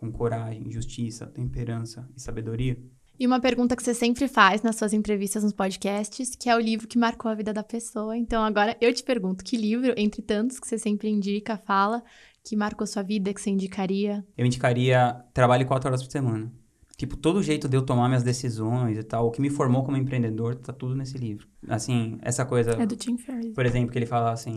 com 0.00 0.10
coragem, 0.10 0.72
justiça, 0.72 1.26
temperança 1.26 2.08
e 2.16 2.20
sabedoria? 2.20 2.76
E 3.18 3.26
uma 3.26 3.38
pergunta 3.38 3.76
que 3.76 3.82
você 3.82 3.92
sempre 3.92 4.26
faz 4.26 4.62
nas 4.62 4.76
suas 4.76 4.94
entrevistas 4.94 5.44
nos 5.44 5.52
podcasts, 5.52 6.34
que 6.34 6.48
é 6.48 6.56
o 6.56 6.58
livro 6.58 6.88
que 6.88 6.98
marcou 6.98 7.30
a 7.30 7.34
vida 7.34 7.52
da 7.52 7.62
pessoa. 7.62 8.16
Então 8.16 8.42
agora 8.42 8.74
eu 8.80 8.94
te 8.94 9.02
pergunto, 9.02 9.44
que 9.44 9.58
livro, 9.58 9.92
entre 9.94 10.22
tantos 10.22 10.58
que 10.58 10.66
você 10.66 10.78
sempre 10.78 11.10
indica, 11.10 11.58
fala, 11.58 12.02
que 12.42 12.56
marcou 12.56 12.86
sua 12.86 13.02
vida, 13.02 13.34
que 13.34 13.40
você 13.40 13.50
indicaria? 13.50 14.24
Eu 14.38 14.46
indicaria 14.46 15.22
trabalhe 15.34 15.66
quatro 15.66 15.88
horas 15.88 16.02
por 16.02 16.10
semana. 16.10 16.50
Tipo, 16.96 17.16
todo 17.16 17.42
jeito 17.42 17.68
de 17.68 17.76
eu 17.76 17.82
tomar 17.82 18.08
minhas 18.08 18.22
decisões 18.22 18.96
e 18.96 19.02
tal, 19.02 19.26
o 19.26 19.30
que 19.30 19.40
me 19.40 19.50
formou 19.50 19.84
como 19.84 19.98
empreendedor, 19.98 20.54
tá 20.54 20.72
tudo 20.72 20.94
nesse 20.94 21.18
livro. 21.18 21.46
Assim, 21.68 22.18
essa 22.22 22.44
coisa... 22.46 22.72
É 22.72 22.86
do 22.86 22.96
Tim 22.96 23.18
Ferriss. 23.18 23.54
Por 23.54 23.66
exemplo, 23.66 23.90
que 23.90 23.98
ele 23.98 24.06
fala 24.06 24.32
assim: 24.32 24.56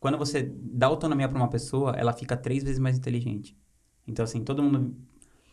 quando 0.00 0.16
você 0.16 0.50
dá 0.62 0.86
autonomia 0.86 1.28
para 1.28 1.38
uma 1.38 1.48
pessoa, 1.48 1.94
ela 1.96 2.12
fica 2.12 2.36
três 2.36 2.62
vezes 2.62 2.78
mais 2.78 2.96
inteligente. 2.96 3.56
Então, 4.08 4.24
assim, 4.24 4.42
todo 4.42 4.62
mundo. 4.62 4.96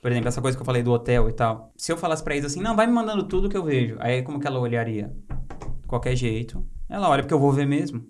Por 0.02 0.12
exemplo, 0.12 0.28
essa 0.30 0.42
coisa 0.42 0.58
que 0.58 0.62
eu 0.62 0.66
falei 0.66 0.82
do 0.82 0.92
hotel 0.92 1.30
e 1.30 1.34
tal. 1.34 1.72
Se 1.76 1.92
eu 1.92 1.98
falasse 1.98 2.24
pra 2.24 2.36
eles 2.36 2.46
assim, 2.46 2.62
não, 2.62 2.76
vai 2.76 2.88
me 2.88 2.94
mandando 2.94 3.28
tudo 3.28 3.50
que 3.50 3.58
eu 3.58 3.64
vejo. 3.64 3.98
Aí, 4.00 4.22
como 4.24 4.40
que 4.40 4.48
ela 4.48 4.60
olharia? 4.60 5.16
De 5.82 5.88
qualquer 5.88 6.16
jeito. 6.16 6.66
Ela 6.90 7.10
olha 7.10 7.24
porque 7.24 7.34
eu 7.34 7.40
vou 7.40 7.52
ver 7.52 7.66
mesmo. 7.66 8.06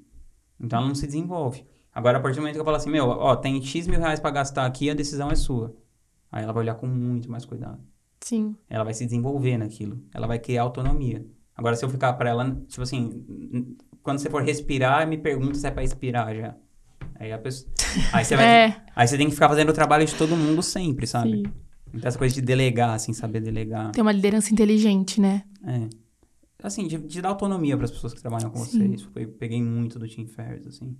Então, 0.59 0.79
ela 0.79 0.87
não 0.87 0.95
se 0.95 1.05
desenvolve. 1.05 1.65
Agora, 1.93 2.17
a 2.17 2.21
partir 2.21 2.35
do 2.35 2.41
momento 2.41 2.55
que 2.55 2.61
eu 2.61 2.65
falo 2.65 2.77
assim, 2.77 2.89
meu, 2.89 3.07
ó, 3.07 3.35
tem 3.35 3.61
X 3.61 3.87
mil 3.87 3.99
reais 3.99 4.19
pra 4.19 4.29
gastar 4.31 4.65
aqui, 4.65 4.89
a 4.89 4.93
decisão 4.93 5.29
é 5.31 5.35
sua. 5.35 5.75
Aí 6.31 6.43
ela 6.43 6.53
vai 6.53 6.63
olhar 6.63 6.75
com 6.75 6.85
muito 6.85 7.31
mais 7.31 7.45
cuidado 7.45 7.79
Sim. 8.25 8.55
ela 8.67 8.83
vai 8.83 8.93
se 8.93 9.05
desenvolver 9.05 9.55
naquilo. 9.55 10.01
Ela 10.11 10.25
vai 10.25 10.39
criar 10.39 10.63
autonomia. 10.63 11.23
Agora, 11.55 11.75
se 11.75 11.85
eu 11.85 11.89
ficar 11.89 12.11
pra 12.13 12.31
ela, 12.31 12.59
tipo 12.67 12.81
assim, 12.81 13.77
quando 14.01 14.17
você 14.17 14.31
for 14.31 14.41
respirar, 14.41 15.07
me 15.07 15.15
pergunta 15.17 15.53
se 15.53 15.67
é 15.67 15.69
pra 15.71 15.83
expirar 15.83 16.35
já. 16.35 16.55
Aí 17.31 17.39
pessoa. 17.39 17.71
Aí 18.13 18.25
você 18.25 18.35
vai. 18.35 18.45
É. 18.69 18.81
Aí 18.95 19.07
você 19.07 19.17
tem 19.17 19.27
que 19.27 19.33
ficar 19.33 19.49
fazendo 19.49 19.69
o 19.69 19.73
trabalho 19.73 20.05
de 20.05 20.15
todo 20.15 20.35
mundo 20.35 20.61
sempre, 20.61 21.05
sabe? 21.05 21.37
Sim. 21.37 21.43
Então, 21.93 22.07
essa 22.07 22.17
coisa 22.17 22.33
de 22.33 22.41
delegar, 22.41 22.93
assim, 22.93 23.13
saber 23.13 23.39
delegar. 23.41 23.91
Tem 23.91 24.01
uma 24.01 24.11
liderança 24.11 24.51
inteligente, 24.51 25.21
né? 25.21 25.43
É. 25.65 25.87
Assim, 26.61 26.87
de, 26.87 26.97
de 26.97 27.21
dar 27.21 27.29
autonomia 27.29 27.75
para 27.77 27.85
as 27.85 27.91
pessoas 27.91 28.13
que 28.13 28.21
trabalham 28.21 28.49
com 28.49 28.59
Sim. 28.59 28.79
você. 28.79 28.95
Isso 28.95 29.09
foi, 29.13 29.27
peguei 29.27 29.61
muito 29.61 29.99
do 29.99 30.07
Tim 30.07 30.25
Ferriss, 30.25 30.67
assim. 30.67 30.97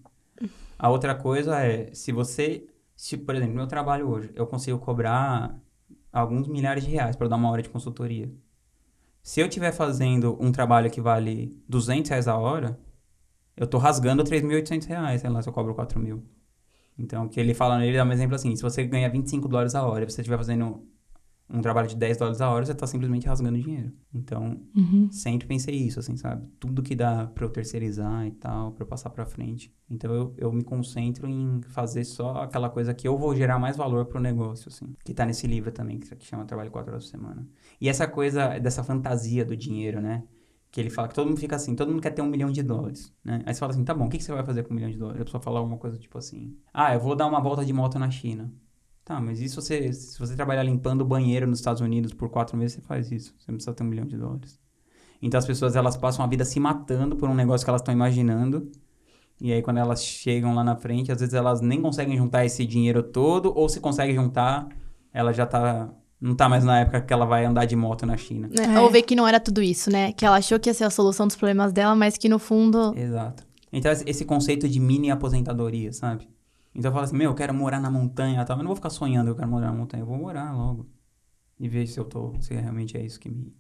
A 0.77 0.89
outra 0.89 1.15
coisa 1.15 1.60
é, 1.60 1.89
se 1.93 2.11
você, 2.11 2.68
se, 2.95 3.18
por 3.18 3.35
exemplo, 3.35 3.56
meu 3.56 3.68
trabalho 3.68 4.10
hoje, 4.10 4.31
eu 4.35 4.45
consigo 4.45 4.77
cobrar 4.80 5.57
alguns 6.11 6.47
milhares 6.47 6.84
de 6.84 6.91
reais 6.91 7.15
para 7.15 7.27
dar 7.27 7.35
uma 7.35 7.49
hora 7.49 7.61
de 7.61 7.69
consultoria. 7.69 8.31
Se 9.23 9.39
eu 9.39 9.47
estiver 9.47 9.72
fazendo 9.72 10.38
um 10.39 10.52
trabalho 10.52 10.91
que 10.91 11.02
vale 11.02 11.57
200 11.68 12.10
reais 12.10 12.27
a 12.27 12.38
hora, 12.38 12.80
eu 13.57 13.68
tô 13.68 13.77
rasgando 13.77 14.23
3.800 14.23 14.86
reais, 14.88 15.22
sei 15.22 15.30
lá, 15.30 15.41
se 15.41 15.49
eu 15.49 15.53
cobro 15.53 15.73
4 15.76 15.99
mil. 15.99 16.23
Então, 16.98 17.26
o 17.26 17.30
que 17.30 17.40
ele 17.40 17.53
fala, 17.53 17.86
ele 17.86 17.98
dá 17.98 18.06
um 18.06 18.11
exemplo 18.11 18.36
assim, 18.36 18.56
se 18.56 18.61
você 18.61 18.84
ganha 18.86 19.10
25 19.10 19.48
dólares 19.48 19.76
a 19.76 19.86
hora 19.86 20.03
e 20.06 20.10
você 20.10 20.22
estiver 20.22 20.38
fazendo 20.38 20.84
um 21.48 21.61
trabalho 21.61 21.88
de 21.88 21.95
10 21.95 22.18
dólares 22.18 22.41
a 22.41 22.49
hora, 22.49 22.65
você 22.65 22.73
tá 22.73 22.88
simplesmente 22.88 23.27
rasgando 23.27 23.60
dinheiro. 23.61 23.91
Então, 24.14 24.60
Uhum. 24.76 25.10
sempre 25.11 25.45
pensei 25.48 25.76
isso, 25.76 25.99
assim, 25.99 26.15
sabe? 26.18 26.48
Tudo 26.60 26.82
que 26.82 26.95
dá 26.95 27.27
pra 27.27 27.45
eu 27.45 27.49
terceirizar 27.49 28.26
e 28.26 28.32
tal, 28.32 28.72
pra 28.72 28.84
eu 28.84 28.88
passar 28.88 29.10
pra 29.11 29.26
frente. 29.27 29.72
Então 29.88 30.11
eu, 30.11 30.34
eu 30.38 30.52
me 30.52 30.64
concentro 30.64 31.27
em 31.27 31.61
fazer 31.68 32.03
só 32.03 32.38
aquela 32.38 32.68
coisa 32.69 32.95
que 32.95 33.07
eu 33.07 33.15
vou 33.15 33.36
gerar 33.36 33.60
mais 33.60 33.77
valor 33.77 34.06
pro 34.06 34.19
negócio, 34.19 34.69
assim. 34.69 34.95
Que 35.03 35.14
tá 35.14 35.23
nesse 35.23 35.45
livro 35.45 35.72
também, 35.72 35.99
que, 35.99 36.15
que 36.15 36.26
chama 36.26 36.45
Trabalho 36.45 36.72
4 36.72 36.91
horas 36.94 37.03
por 37.03 37.11
semana. 37.11 37.48
E 37.80 37.90
essa 37.90 38.07
coisa 38.07 38.57
dessa 38.57 38.84
fantasia 38.84 39.45
do 39.45 39.56
dinheiro, 39.56 40.02
né? 40.02 40.23
Que 40.76 40.81
ele 40.81 40.89
fala 40.89 41.07
que 41.07 41.15
todo 41.15 41.27
mundo 41.27 41.39
fica 41.39 41.56
assim, 41.56 41.73
todo 41.73 41.89
mundo 41.89 42.02
quer 42.02 42.10
ter 42.10 42.22
um 42.22 42.27
milhão 42.27 42.52
de 42.52 42.61
dólares, 42.61 43.10
né? 43.23 43.41
Aí 43.45 43.53
você 43.53 43.61
fala 43.61 43.72
assim, 43.72 43.85
tá 43.85 43.93
bom, 43.93 44.07
o 44.07 44.10
que, 44.10 44.18
que 44.18 44.23
você 44.26 44.34
vai 44.34 44.43
fazer 44.43 44.64
com 44.64 44.73
um 44.73 44.76
milhão 44.76 44.91
de 44.91 44.97
dólares? 44.97 45.22
A 45.22 45.23
pessoa 45.23 45.41
fala 45.41 45.60
alguma 45.60 45.77
coisa 45.77 45.97
tipo 45.97 46.18
assim, 46.18 46.53
ah, 46.73 46.93
eu 46.93 46.99
vou 46.99 47.15
dar 47.15 47.27
uma 47.27 47.39
volta 47.39 47.64
de 47.64 47.72
moto 47.72 47.97
na 47.97 48.11
China. 48.11 48.52
Tá, 49.06 49.22
mas 49.22 49.39
isso 49.39 49.61
você, 49.61 49.93
se 49.93 50.19
você 50.19 50.35
trabalhar 50.35 50.64
limpando 50.64 50.99
o 50.99 51.06
banheiro 51.06 51.47
nos 51.47 51.60
Estados 51.60 51.80
Unidos 51.80 52.11
por 52.11 52.27
quatro 52.30 52.57
meses, 52.57 52.76
você 52.76 52.81
faz 52.81 53.10
isso. 53.10 53.34
Você 53.38 53.49
não 53.49 53.56
precisa 53.56 53.73
ter 53.73 53.84
um 53.84 53.88
milhão 53.88 54.06
de 54.06 54.18
dólares. 54.18 54.60
Então 55.22 55.38
as 55.38 55.45
pessoas 55.45 55.77
elas 55.77 55.95
passam 55.95 56.26
a 56.26 56.27
vida 56.27 56.43
se 56.43 56.60
matando 56.60 57.15
por 57.15 57.30
um 57.30 57.34
negócio 57.34 57.65
que 57.65 57.69
elas 57.69 57.80
estão 57.80 57.93
imaginando. 57.93 58.69
E 59.39 59.53
aí 59.53 59.61
quando 59.61 59.77
elas 59.77 60.03
chegam 60.03 60.53
lá 60.56 60.61
na 60.61 60.76
frente, 60.76 61.10
às 61.10 61.22
vezes 61.22 61.34
elas 61.34 61.61
nem 61.61 61.81
conseguem 61.81 62.18
juntar 62.18 62.43
esse 62.43 62.65
dinheiro 62.65 63.02
todo, 63.02 63.57
ou 63.57 63.69
se 63.69 63.80
conseguem 63.80 64.14
juntar, 64.14 64.68
ela 65.14 65.31
já 65.31 65.45
tá 65.45 65.89
não 66.26 66.35
tá 66.35 66.49
mais 66.49 66.64
na 66.64 66.80
época 66.80 67.02
que 67.02 67.14
ela 67.14 67.23
vai 67.23 67.45
andar 67.45 67.65
de 67.65 67.76
moto 67.76 68.03
na 68.03 68.18
China. 68.18 68.47
Né? 68.47 68.76
É. 68.76 68.80
Ou 68.80 68.89
ver 68.89 69.03
que 69.03 69.15
não 69.15 69.27
era 69.27 69.39
tudo 69.39 69.61
isso, 69.61 69.91
né? 69.91 70.11
Que 70.11 70.26
ela 70.26 70.38
achou 70.38 70.60
que 70.60 70.68
ia 70.68 70.73
ser 70.73 70.84
a 70.84 70.89
solução 70.89 71.27
dos 71.27 71.35
problemas 71.35 71.72
dela, 71.72 71.95
mas 71.95 72.18
que 72.18 72.27
no 72.27 72.39
fundo. 72.39 72.97
Exato. 72.97 73.45
Então, 73.72 73.91
esse 73.91 74.26
conceito 74.26 74.68
de 74.68 74.80
mini 74.80 75.11
aposentadoria, 75.11 75.93
sabe? 75.93 76.27
Então 76.73 76.89
eu 76.89 76.93
falo 76.93 77.06
assim, 77.06 77.15
meu, 77.15 77.30
eu 77.30 77.35
quero 77.35 77.53
morar 77.53 77.80
na 77.80 77.91
montanha 77.91 78.43
tal. 78.43 78.57
Eu 78.57 78.64
não 78.64 78.69
vou 78.69 78.76
ficar 78.76 78.89
sonhando, 78.89 79.30
eu 79.30 79.35
quero 79.35 79.47
morar 79.47 79.68
na 79.68 79.73
montanha. 79.73 80.02
Eu 80.02 80.07
vou 80.07 80.18
morar 80.18 80.52
logo. 80.52 80.88
E 81.60 81.69
ver 81.69 81.85
se 81.85 81.99
eu 81.99 82.06
tô, 82.06 82.34
se 82.41 82.56
realmente 82.56 82.97
é 82.97 83.06
isso 83.06 83.19
que 83.19 83.30
me. 83.30 83.56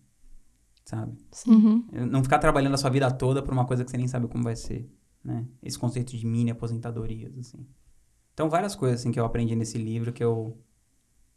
Sabe? 0.83 1.15
Uhum. 1.47 1.85
Não 2.09 2.23
ficar 2.23 2.39
trabalhando 2.39 2.73
a 2.73 2.77
sua 2.77 2.89
vida 2.89 3.09
toda 3.11 3.43
por 3.43 3.53
uma 3.53 3.65
coisa 3.65 3.85
que 3.85 3.91
você 3.91 3.97
nem 3.97 4.07
sabe 4.07 4.27
como 4.27 4.43
vai 4.43 4.55
ser, 4.55 4.89
né? 5.23 5.45
Esse 5.61 5.77
conceito 5.77 6.17
de 6.17 6.25
mini 6.25 6.51
aposentadorias, 6.51 7.37
assim. 7.37 7.65
Então, 8.33 8.49
várias 8.49 8.75
coisas, 8.75 8.99
assim, 8.99 9.11
que 9.11 9.19
eu 9.19 9.25
aprendi 9.25 9.55
nesse 9.55 9.77
livro 9.77 10.11
que 10.11 10.23
eu, 10.23 10.57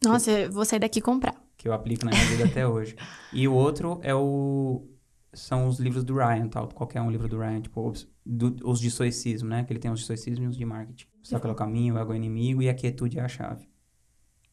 Nossa, 0.04 0.30
eu 0.30 0.52
vou 0.52 0.64
sair 0.64 0.78
daqui 0.78 0.98
e 1.00 1.02
comprar. 1.02 1.34
que 1.56 1.66
eu 1.66 1.72
aplico 1.72 2.04
na 2.04 2.12
minha 2.12 2.24
vida 2.26 2.44
até 2.44 2.66
hoje. 2.66 2.94
E 3.32 3.48
o 3.48 3.52
outro 3.52 3.98
é 4.02 4.14
o... 4.14 4.86
São 5.34 5.66
os 5.68 5.78
livros 5.78 6.04
do 6.04 6.14
Ryan, 6.14 6.48
tal. 6.48 6.68
Qualquer 6.68 7.00
um 7.02 7.10
livro 7.10 7.28
do 7.28 7.38
Ryan, 7.38 7.60
tipo, 7.60 7.86
os, 7.88 8.08
do- 8.24 8.56
os 8.68 8.80
de 8.80 8.90
stoicismo, 8.90 9.48
né? 9.48 9.62
Que 9.64 9.72
ele 9.72 9.80
tem 9.80 9.90
os 9.90 9.98
de 10.00 10.04
stoicismo 10.04 10.44
e 10.44 10.48
os 10.48 10.56
de 10.56 10.64
marketing. 10.64 11.06
Só 11.22 11.38
que 11.38 11.46
é 11.46 11.50
o 11.50 11.54
caminho, 11.54 11.94
o 11.94 11.98
ego 11.98 12.12
é 12.12 12.14
o 12.14 12.16
inimigo 12.16 12.62
e 12.62 12.68
a 12.68 12.74
quietude 12.74 13.18
é 13.18 13.22
a 13.22 13.28
chave. 13.28 13.68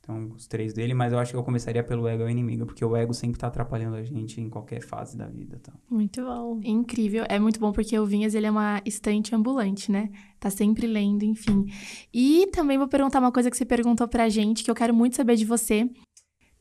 Então, 0.06 0.34
os 0.36 0.46
três 0.46 0.72
dele, 0.72 0.94
mas 0.94 1.12
eu 1.12 1.18
acho 1.18 1.32
que 1.32 1.38
eu 1.38 1.44
começaria 1.44 1.84
pelo 1.84 2.08
ego 2.08 2.22
é 2.22 2.26
o 2.28 2.30
inimigo, 2.30 2.64
porque 2.64 2.86
o 2.86 2.96
ego 2.96 3.12
sempre 3.12 3.40
tá 3.40 3.48
atrapalhando 3.48 3.96
a 3.96 4.04
gente 4.04 4.40
em 4.40 4.48
qualquer 4.48 4.80
fase 4.80 5.18
da 5.18 5.26
vida, 5.26 5.60
tal. 5.64 5.74
Muito 5.90 6.22
bom. 6.22 6.60
Incrível, 6.64 7.26
é 7.28 7.40
muito 7.40 7.60
bom 7.60 7.72
porque 7.72 7.98
o 7.98 8.06
Vinhas 8.06 8.36
ele 8.36 8.46
é 8.46 8.52
uma 8.52 8.80
estante 8.86 9.34
ambulante, 9.34 9.92
né? 9.92 10.12
Tá 10.40 10.52
sempre 10.52 10.86
lendo, 10.86 11.24
enfim. 11.24 11.66
E 12.14 12.48
também 12.54 12.78
vou 12.78 12.88
perguntar 12.88 13.20
uma 13.20 13.32
coisa 13.32 13.50
que 13.50 13.58
você 13.58 13.66
perguntou 13.66 14.08
pra 14.08 14.30
gente, 14.30 14.64
que 14.64 14.70
eu 14.70 14.76
quero 14.76 14.94
muito 14.94 15.16
saber 15.16 15.38
de 15.38 15.46
você. 15.46 15.90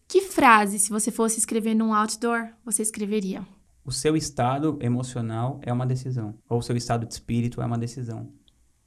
Que 0.08 0.22
frase, 0.22 0.78
se 0.78 0.88
você 0.88 1.10
fosse 1.10 1.38
escrever 1.38 1.74
num 1.74 1.92
outdoor, 1.92 2.48
você 2.64 2.80
escreveria? 2.80 3.46
O 3.84 3.92
seu 3.92 4.16
estado 4.16 4.78
emocional 4.80 5.60
é 5.62 5.70
uma 5.70 5.86
decisão. 5.86 6.34
Ou 6.48 6.60
o 6.60 6.62
seu 6.62 6.78
estado 6.78 7.04
de 7.04 7.12
espírito 7.12 7.60
é 7.60 7.66
uma 7.66 7.76
decisão. 7.76 8.32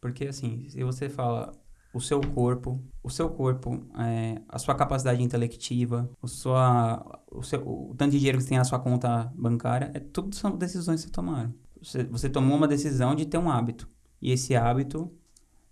Porque, 0.01 0.25
assim, 0.25 0.67
se 0.67 0.83
você 0.83 1.09
fala 1.09 1.51
o 1.97 2.01
seu 2.01 2.21
corpo, 2.21 2.79
o 3.01 3.09
seu 3.09 3.27
corpo, 3.29 3.83
é, 3.97 4.39
a 4.47 4.59
sua 4.59 4.75
capacidade 4.75 5.21
intelectiva, 5.23 6.09
o, 6.21 6.27
sua, 6.27 7.21
o, 7.31 7.41
seu, 7.41 7.67
o 7.67 7.95
tanto 7.97 8.11
de 8.11 8.19
dinheiro 8.19 8.37
que 8.37 8.43
você 8.43 8.49
tem 8.49 8.57
na 8.59 8.63
sua 8.63 8.79
conta 8.79 9.31
bancária, 9.35 9.91
é 9.95 9.99
tudo 9.99 10.35
são 10.35 10.55
decisões 10.55 11.01
que 11.01 11.07
você 11.07 11.11
tomaram. 11.11 11.53
Você, 11.81 12.03
você 12.03 12.29
tomou 12.29 12.55
uma 12.55 12.67
decisão 12.67 13.15
de 13.15 13.25
ter 13.25 13.39
um 13.39 13.49
hábito. 13.49 13.89
E 14.21 14.31
esse 14.31 14.55
hábito, 14.55 15.11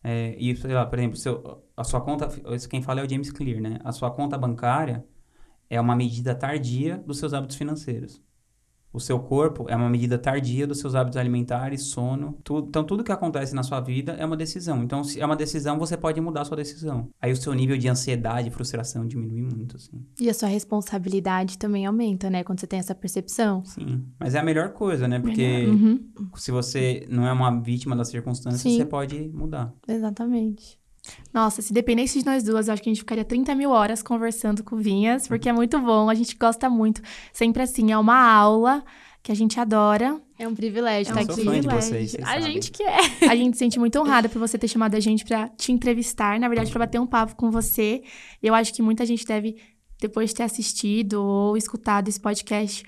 é, 0.03 0.35
e, 0.39 0.55
sei 0.55 0.73
lá, 0.73 0.85
por 0.85 0.97
exemplo, 0.97 1.17
seu, 1.17 1.63
a 1.77 1.83
sua 1.83 2.01
conta, 2.01 2.27
quem 2.69 2.81
fala 2.81 3.01
é 3.01 3.05
o 3.05 3.09
James 3.09 3.31
Clear, 3.31 3.61
né? 3.61 3.79
A 3.83 3.91
sua 3.91 4.09
conta 4.09 4.37
bancária 4.37 5.05
é 5.69 5.79
uma 5.79 5.95
medida 5.95 6.33
tardia 6.33 6.97
dos 6.97 7.19
seus 7.19 7.33
hábitos 7.33 7.55
financeiros. 7.55 8.21
O 8.95 8.99
seu 8.99 9.19
corpo 9.19 9.65
é 9.67 9.75
uma 9.75 9.89
medida 9.89 10.17
tardia 10.17 10.65
dos 10.65 10.79
seus 10.79 10.95
hábitos 10.95 11.17
alimentares, 11.17 11.83
sono, 11.83 12.37
tudo. 12.43 12.67
Então, 12.69 12.83
tudo 12.83 13.03
que 13.03 13.11
acontece 13.11 13.53
na 13.53 13.61
sua 13.61 13.81
vida 13.81 14.13
é 14.13 14.25
uma 14.25 14.37
decisão. 14.37 14.81
Então, 14.83 15.03
se 15.03 15.19
é 15.19 15.25
uma 15.25 15.35
decisão, 15.35 15.77
você 15.77 15.97
pode 15.97 16.21
mudar 16.21 16.41
a 16.41 16.45
sua 16.45 16.55
decisão. 16.57 17.09
Aí 17.21 17.31
o 17.31 17.35
seu 17.35 17.53
nível 17.53 17.77
de 17.77 17.87
ansiedade 17.89 18.47
e 18.47 18.51
frustração 18.51 19.05
diminui 19.05 19.41
muito, 19.41 19.75
assim. 19.75 20.01
E 20.19 20.29
a 20.29 20.33
sua 20.33 20.47
responsabilidade 20.47 21.57
também 21.57 21.85
aumenta, 21.85 22.29
né? 22.29 22.43
Quando 22.43 22.59
você 22.59 22.67
tem 22.67 22.79
essa 22.79 22.95
percepção. 22.95 23.63
Sim. 23.65 24.05
Mas 24.19 24.33
é 24.35 24.39
a 24.39 24.43
melhor 24.43 24.69
coisa, 24.69 25.07
né? 25.07 25.19
Porque 25.19 25.65
Uhum. 25.65 25.99
se 26.35 26.51
você 26.51 27.05
não 27.09 27.27
é 27.27 27.33
uma 27.33 27.59
vítima 27.61 27.95
das 27.95 28.07
circunstâncias, 28.09 28.61
Sim. 28.61 28.77
você 28.77 28.85
pode 28.85 29.29
mudar. 29.33 29.73
Exatamente. 29.87 30.79
Nossa, 31.33 31.61
se 31.61 31.73
dependesse 31.73 32.19
de 32.19 32.25
nós 32.25 32.43
duas, 32.43 32.67
eu 32.67 32.73
acho 32.73 32.81
que 32.81 32.89
a 32.89 32.93
gente 32.93 33.01
ficaria 33.01 33.25
30 33.25 33.53
mil 33.55 33.69
horas 33.71 34.01
conversando 34.01 34.63
com 34.63 34.75
Vinhas, 34.77 35.27
porque 35.27 35.49
é 35.49 35.53
muito 35.53 35.79
bom, 35.79 36.09
a 36.09 36.15
gente 36.15 36.35
gosta 36.37 36.69
muito. 36.69 37.01
Sempre 37.33 37.61
assim, 37.63 37.91
é 37.91 37.97
uma 37.97 38.17
aula 38.17 38.83
que 39.21 39.31
a 39.31 39.35
gente 39.35 39.59
adora. 39.59 40.19
É 40.37 40.47
um 40.47 40.53
privilégio 40.55 41.11
É 41.17 41.21
estar 41.21 41.33
um 41.33 41.35
sou 41.35 41.43
aqui. 41.43 41.45
fã 41.45 41.59
de 41.59 41.67
vocês, 41.81 42.11
vocês 42.11 42.23
A 42.23 42.27
sabem. 42.27 42.41
gente 42.53 42.71
que 42.71 42.83
é. 42.83 42.97
A 43.29 43.35
gente 43.35 43.53
se 43.55 43.59
sente 43.59 43.79
muito 43.79 43.99
honrada 43.99 44.29
por 44.29 44.39
você 44.39 44.57
ter 44.57 44.67
chamado 44.67 44.95
a 44.95 44.99
gente 44.99 45.25
pra 45.25 45.49
te 45.49 45.71
entrevistar, 45.71 46.39
na 46.39 46.47
verdade, 46.47 46.69
pra 46.71 46.79
bater 46.79 46.99
um 47.01 47.07
papo 47.07 47.35
com 47.35 47.49
você. 47.49 48.03
Eu 48.41 48.53
acho 48.53 48.73
que 48.73 48.81
muita 48.81 49.05
gente 49.05 49.25
deve, 49.25 49.55
depois 49.99 50.29
de 50.29 50.35
ter 50.35 50.43
assistido 50.43 51.15
ou 51.23 51.57
escutado 51.57 52.07
esse 52.07 52.19
podcast, 52.19 52.83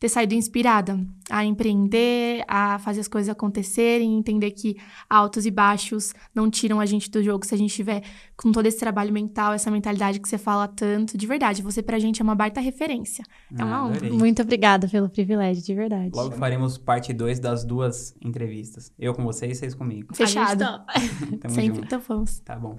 ter 0.00 0.08
saído 0.08 0.34
inspirada 0.34 0.98
a 1.30 1.44
empreender, 1.44 2.44
a 2.48 2.78
fazer 2.78 3.00
as 3.00 3.08
coisas 3.08 3.28
acontecerem, 3.28 4.16
entender 4.16 4.50
que 4.52 4.76
altos 5.10 5.44
e 5.46 5.50
baixos 5.50 6.14
não 6.34 6.50
tiram 6.50 6.80
a 6.80 6.86
gente 6.86 7.10
do 7.10 7.22
jogo 7.22 7.44
se 7.44 7.54
a 7.54 7.58
gente 7.58 7.74
tiver 7.74 8.02
com 8.36 8.52
todo 8.52 8.66
esse 8.66 8.78
trabalho 8.78 9.12
mental, 9.12 9.52
essa 9.52 9.70
mentalidade 9.70 10.20
que 10.20 10.28
você 10.28 10.38
fala 10.38 10.68
tanto. 10.68 11.18
De 11.18 11.26
verdade, 11.26 11.60
você 11.62 11.82
pra 11.82 11.98
gente 11.98 12.20
é 12.20 12.24
uma 12.24 12.34
baita 12.34 12.60
referência. 12.60 13.24
É 13.56 13.64
uma 13.64 13.76
Ah, 13.76 13.84
honra. 13.84 13.96
adorei. 13.96 14.10
Muito 14.10 14.42
obrigada 14.42 14.88
pelo 14.88 15.08
privilégio, 15.08 15.62
de 15.64 15.74
verdade. 15.74 16.10
Logo 16.14 16.34
faremos 16.36 16.78
parte 16.78 17.12
2 17.12 17.40
das 17.40 17.64
duas 17.64 18.14
entrevistas. 18.24 18.92
Eu 18.98 19.12
com 19.14 19.24
vocês 19.24 19.56
e 19.56 19.60
vocês 19.60 19.74
comigo. 19.74 20.14
Fechado. 20.14 20.64
Tamo 21.40 21.54
Sempre 21.54 21.66
junto. 21.66 21.84
então 21.84 22.00
vamos. 22.06 22.38
Tá 22.40 22.56
bom. 22.56 22.78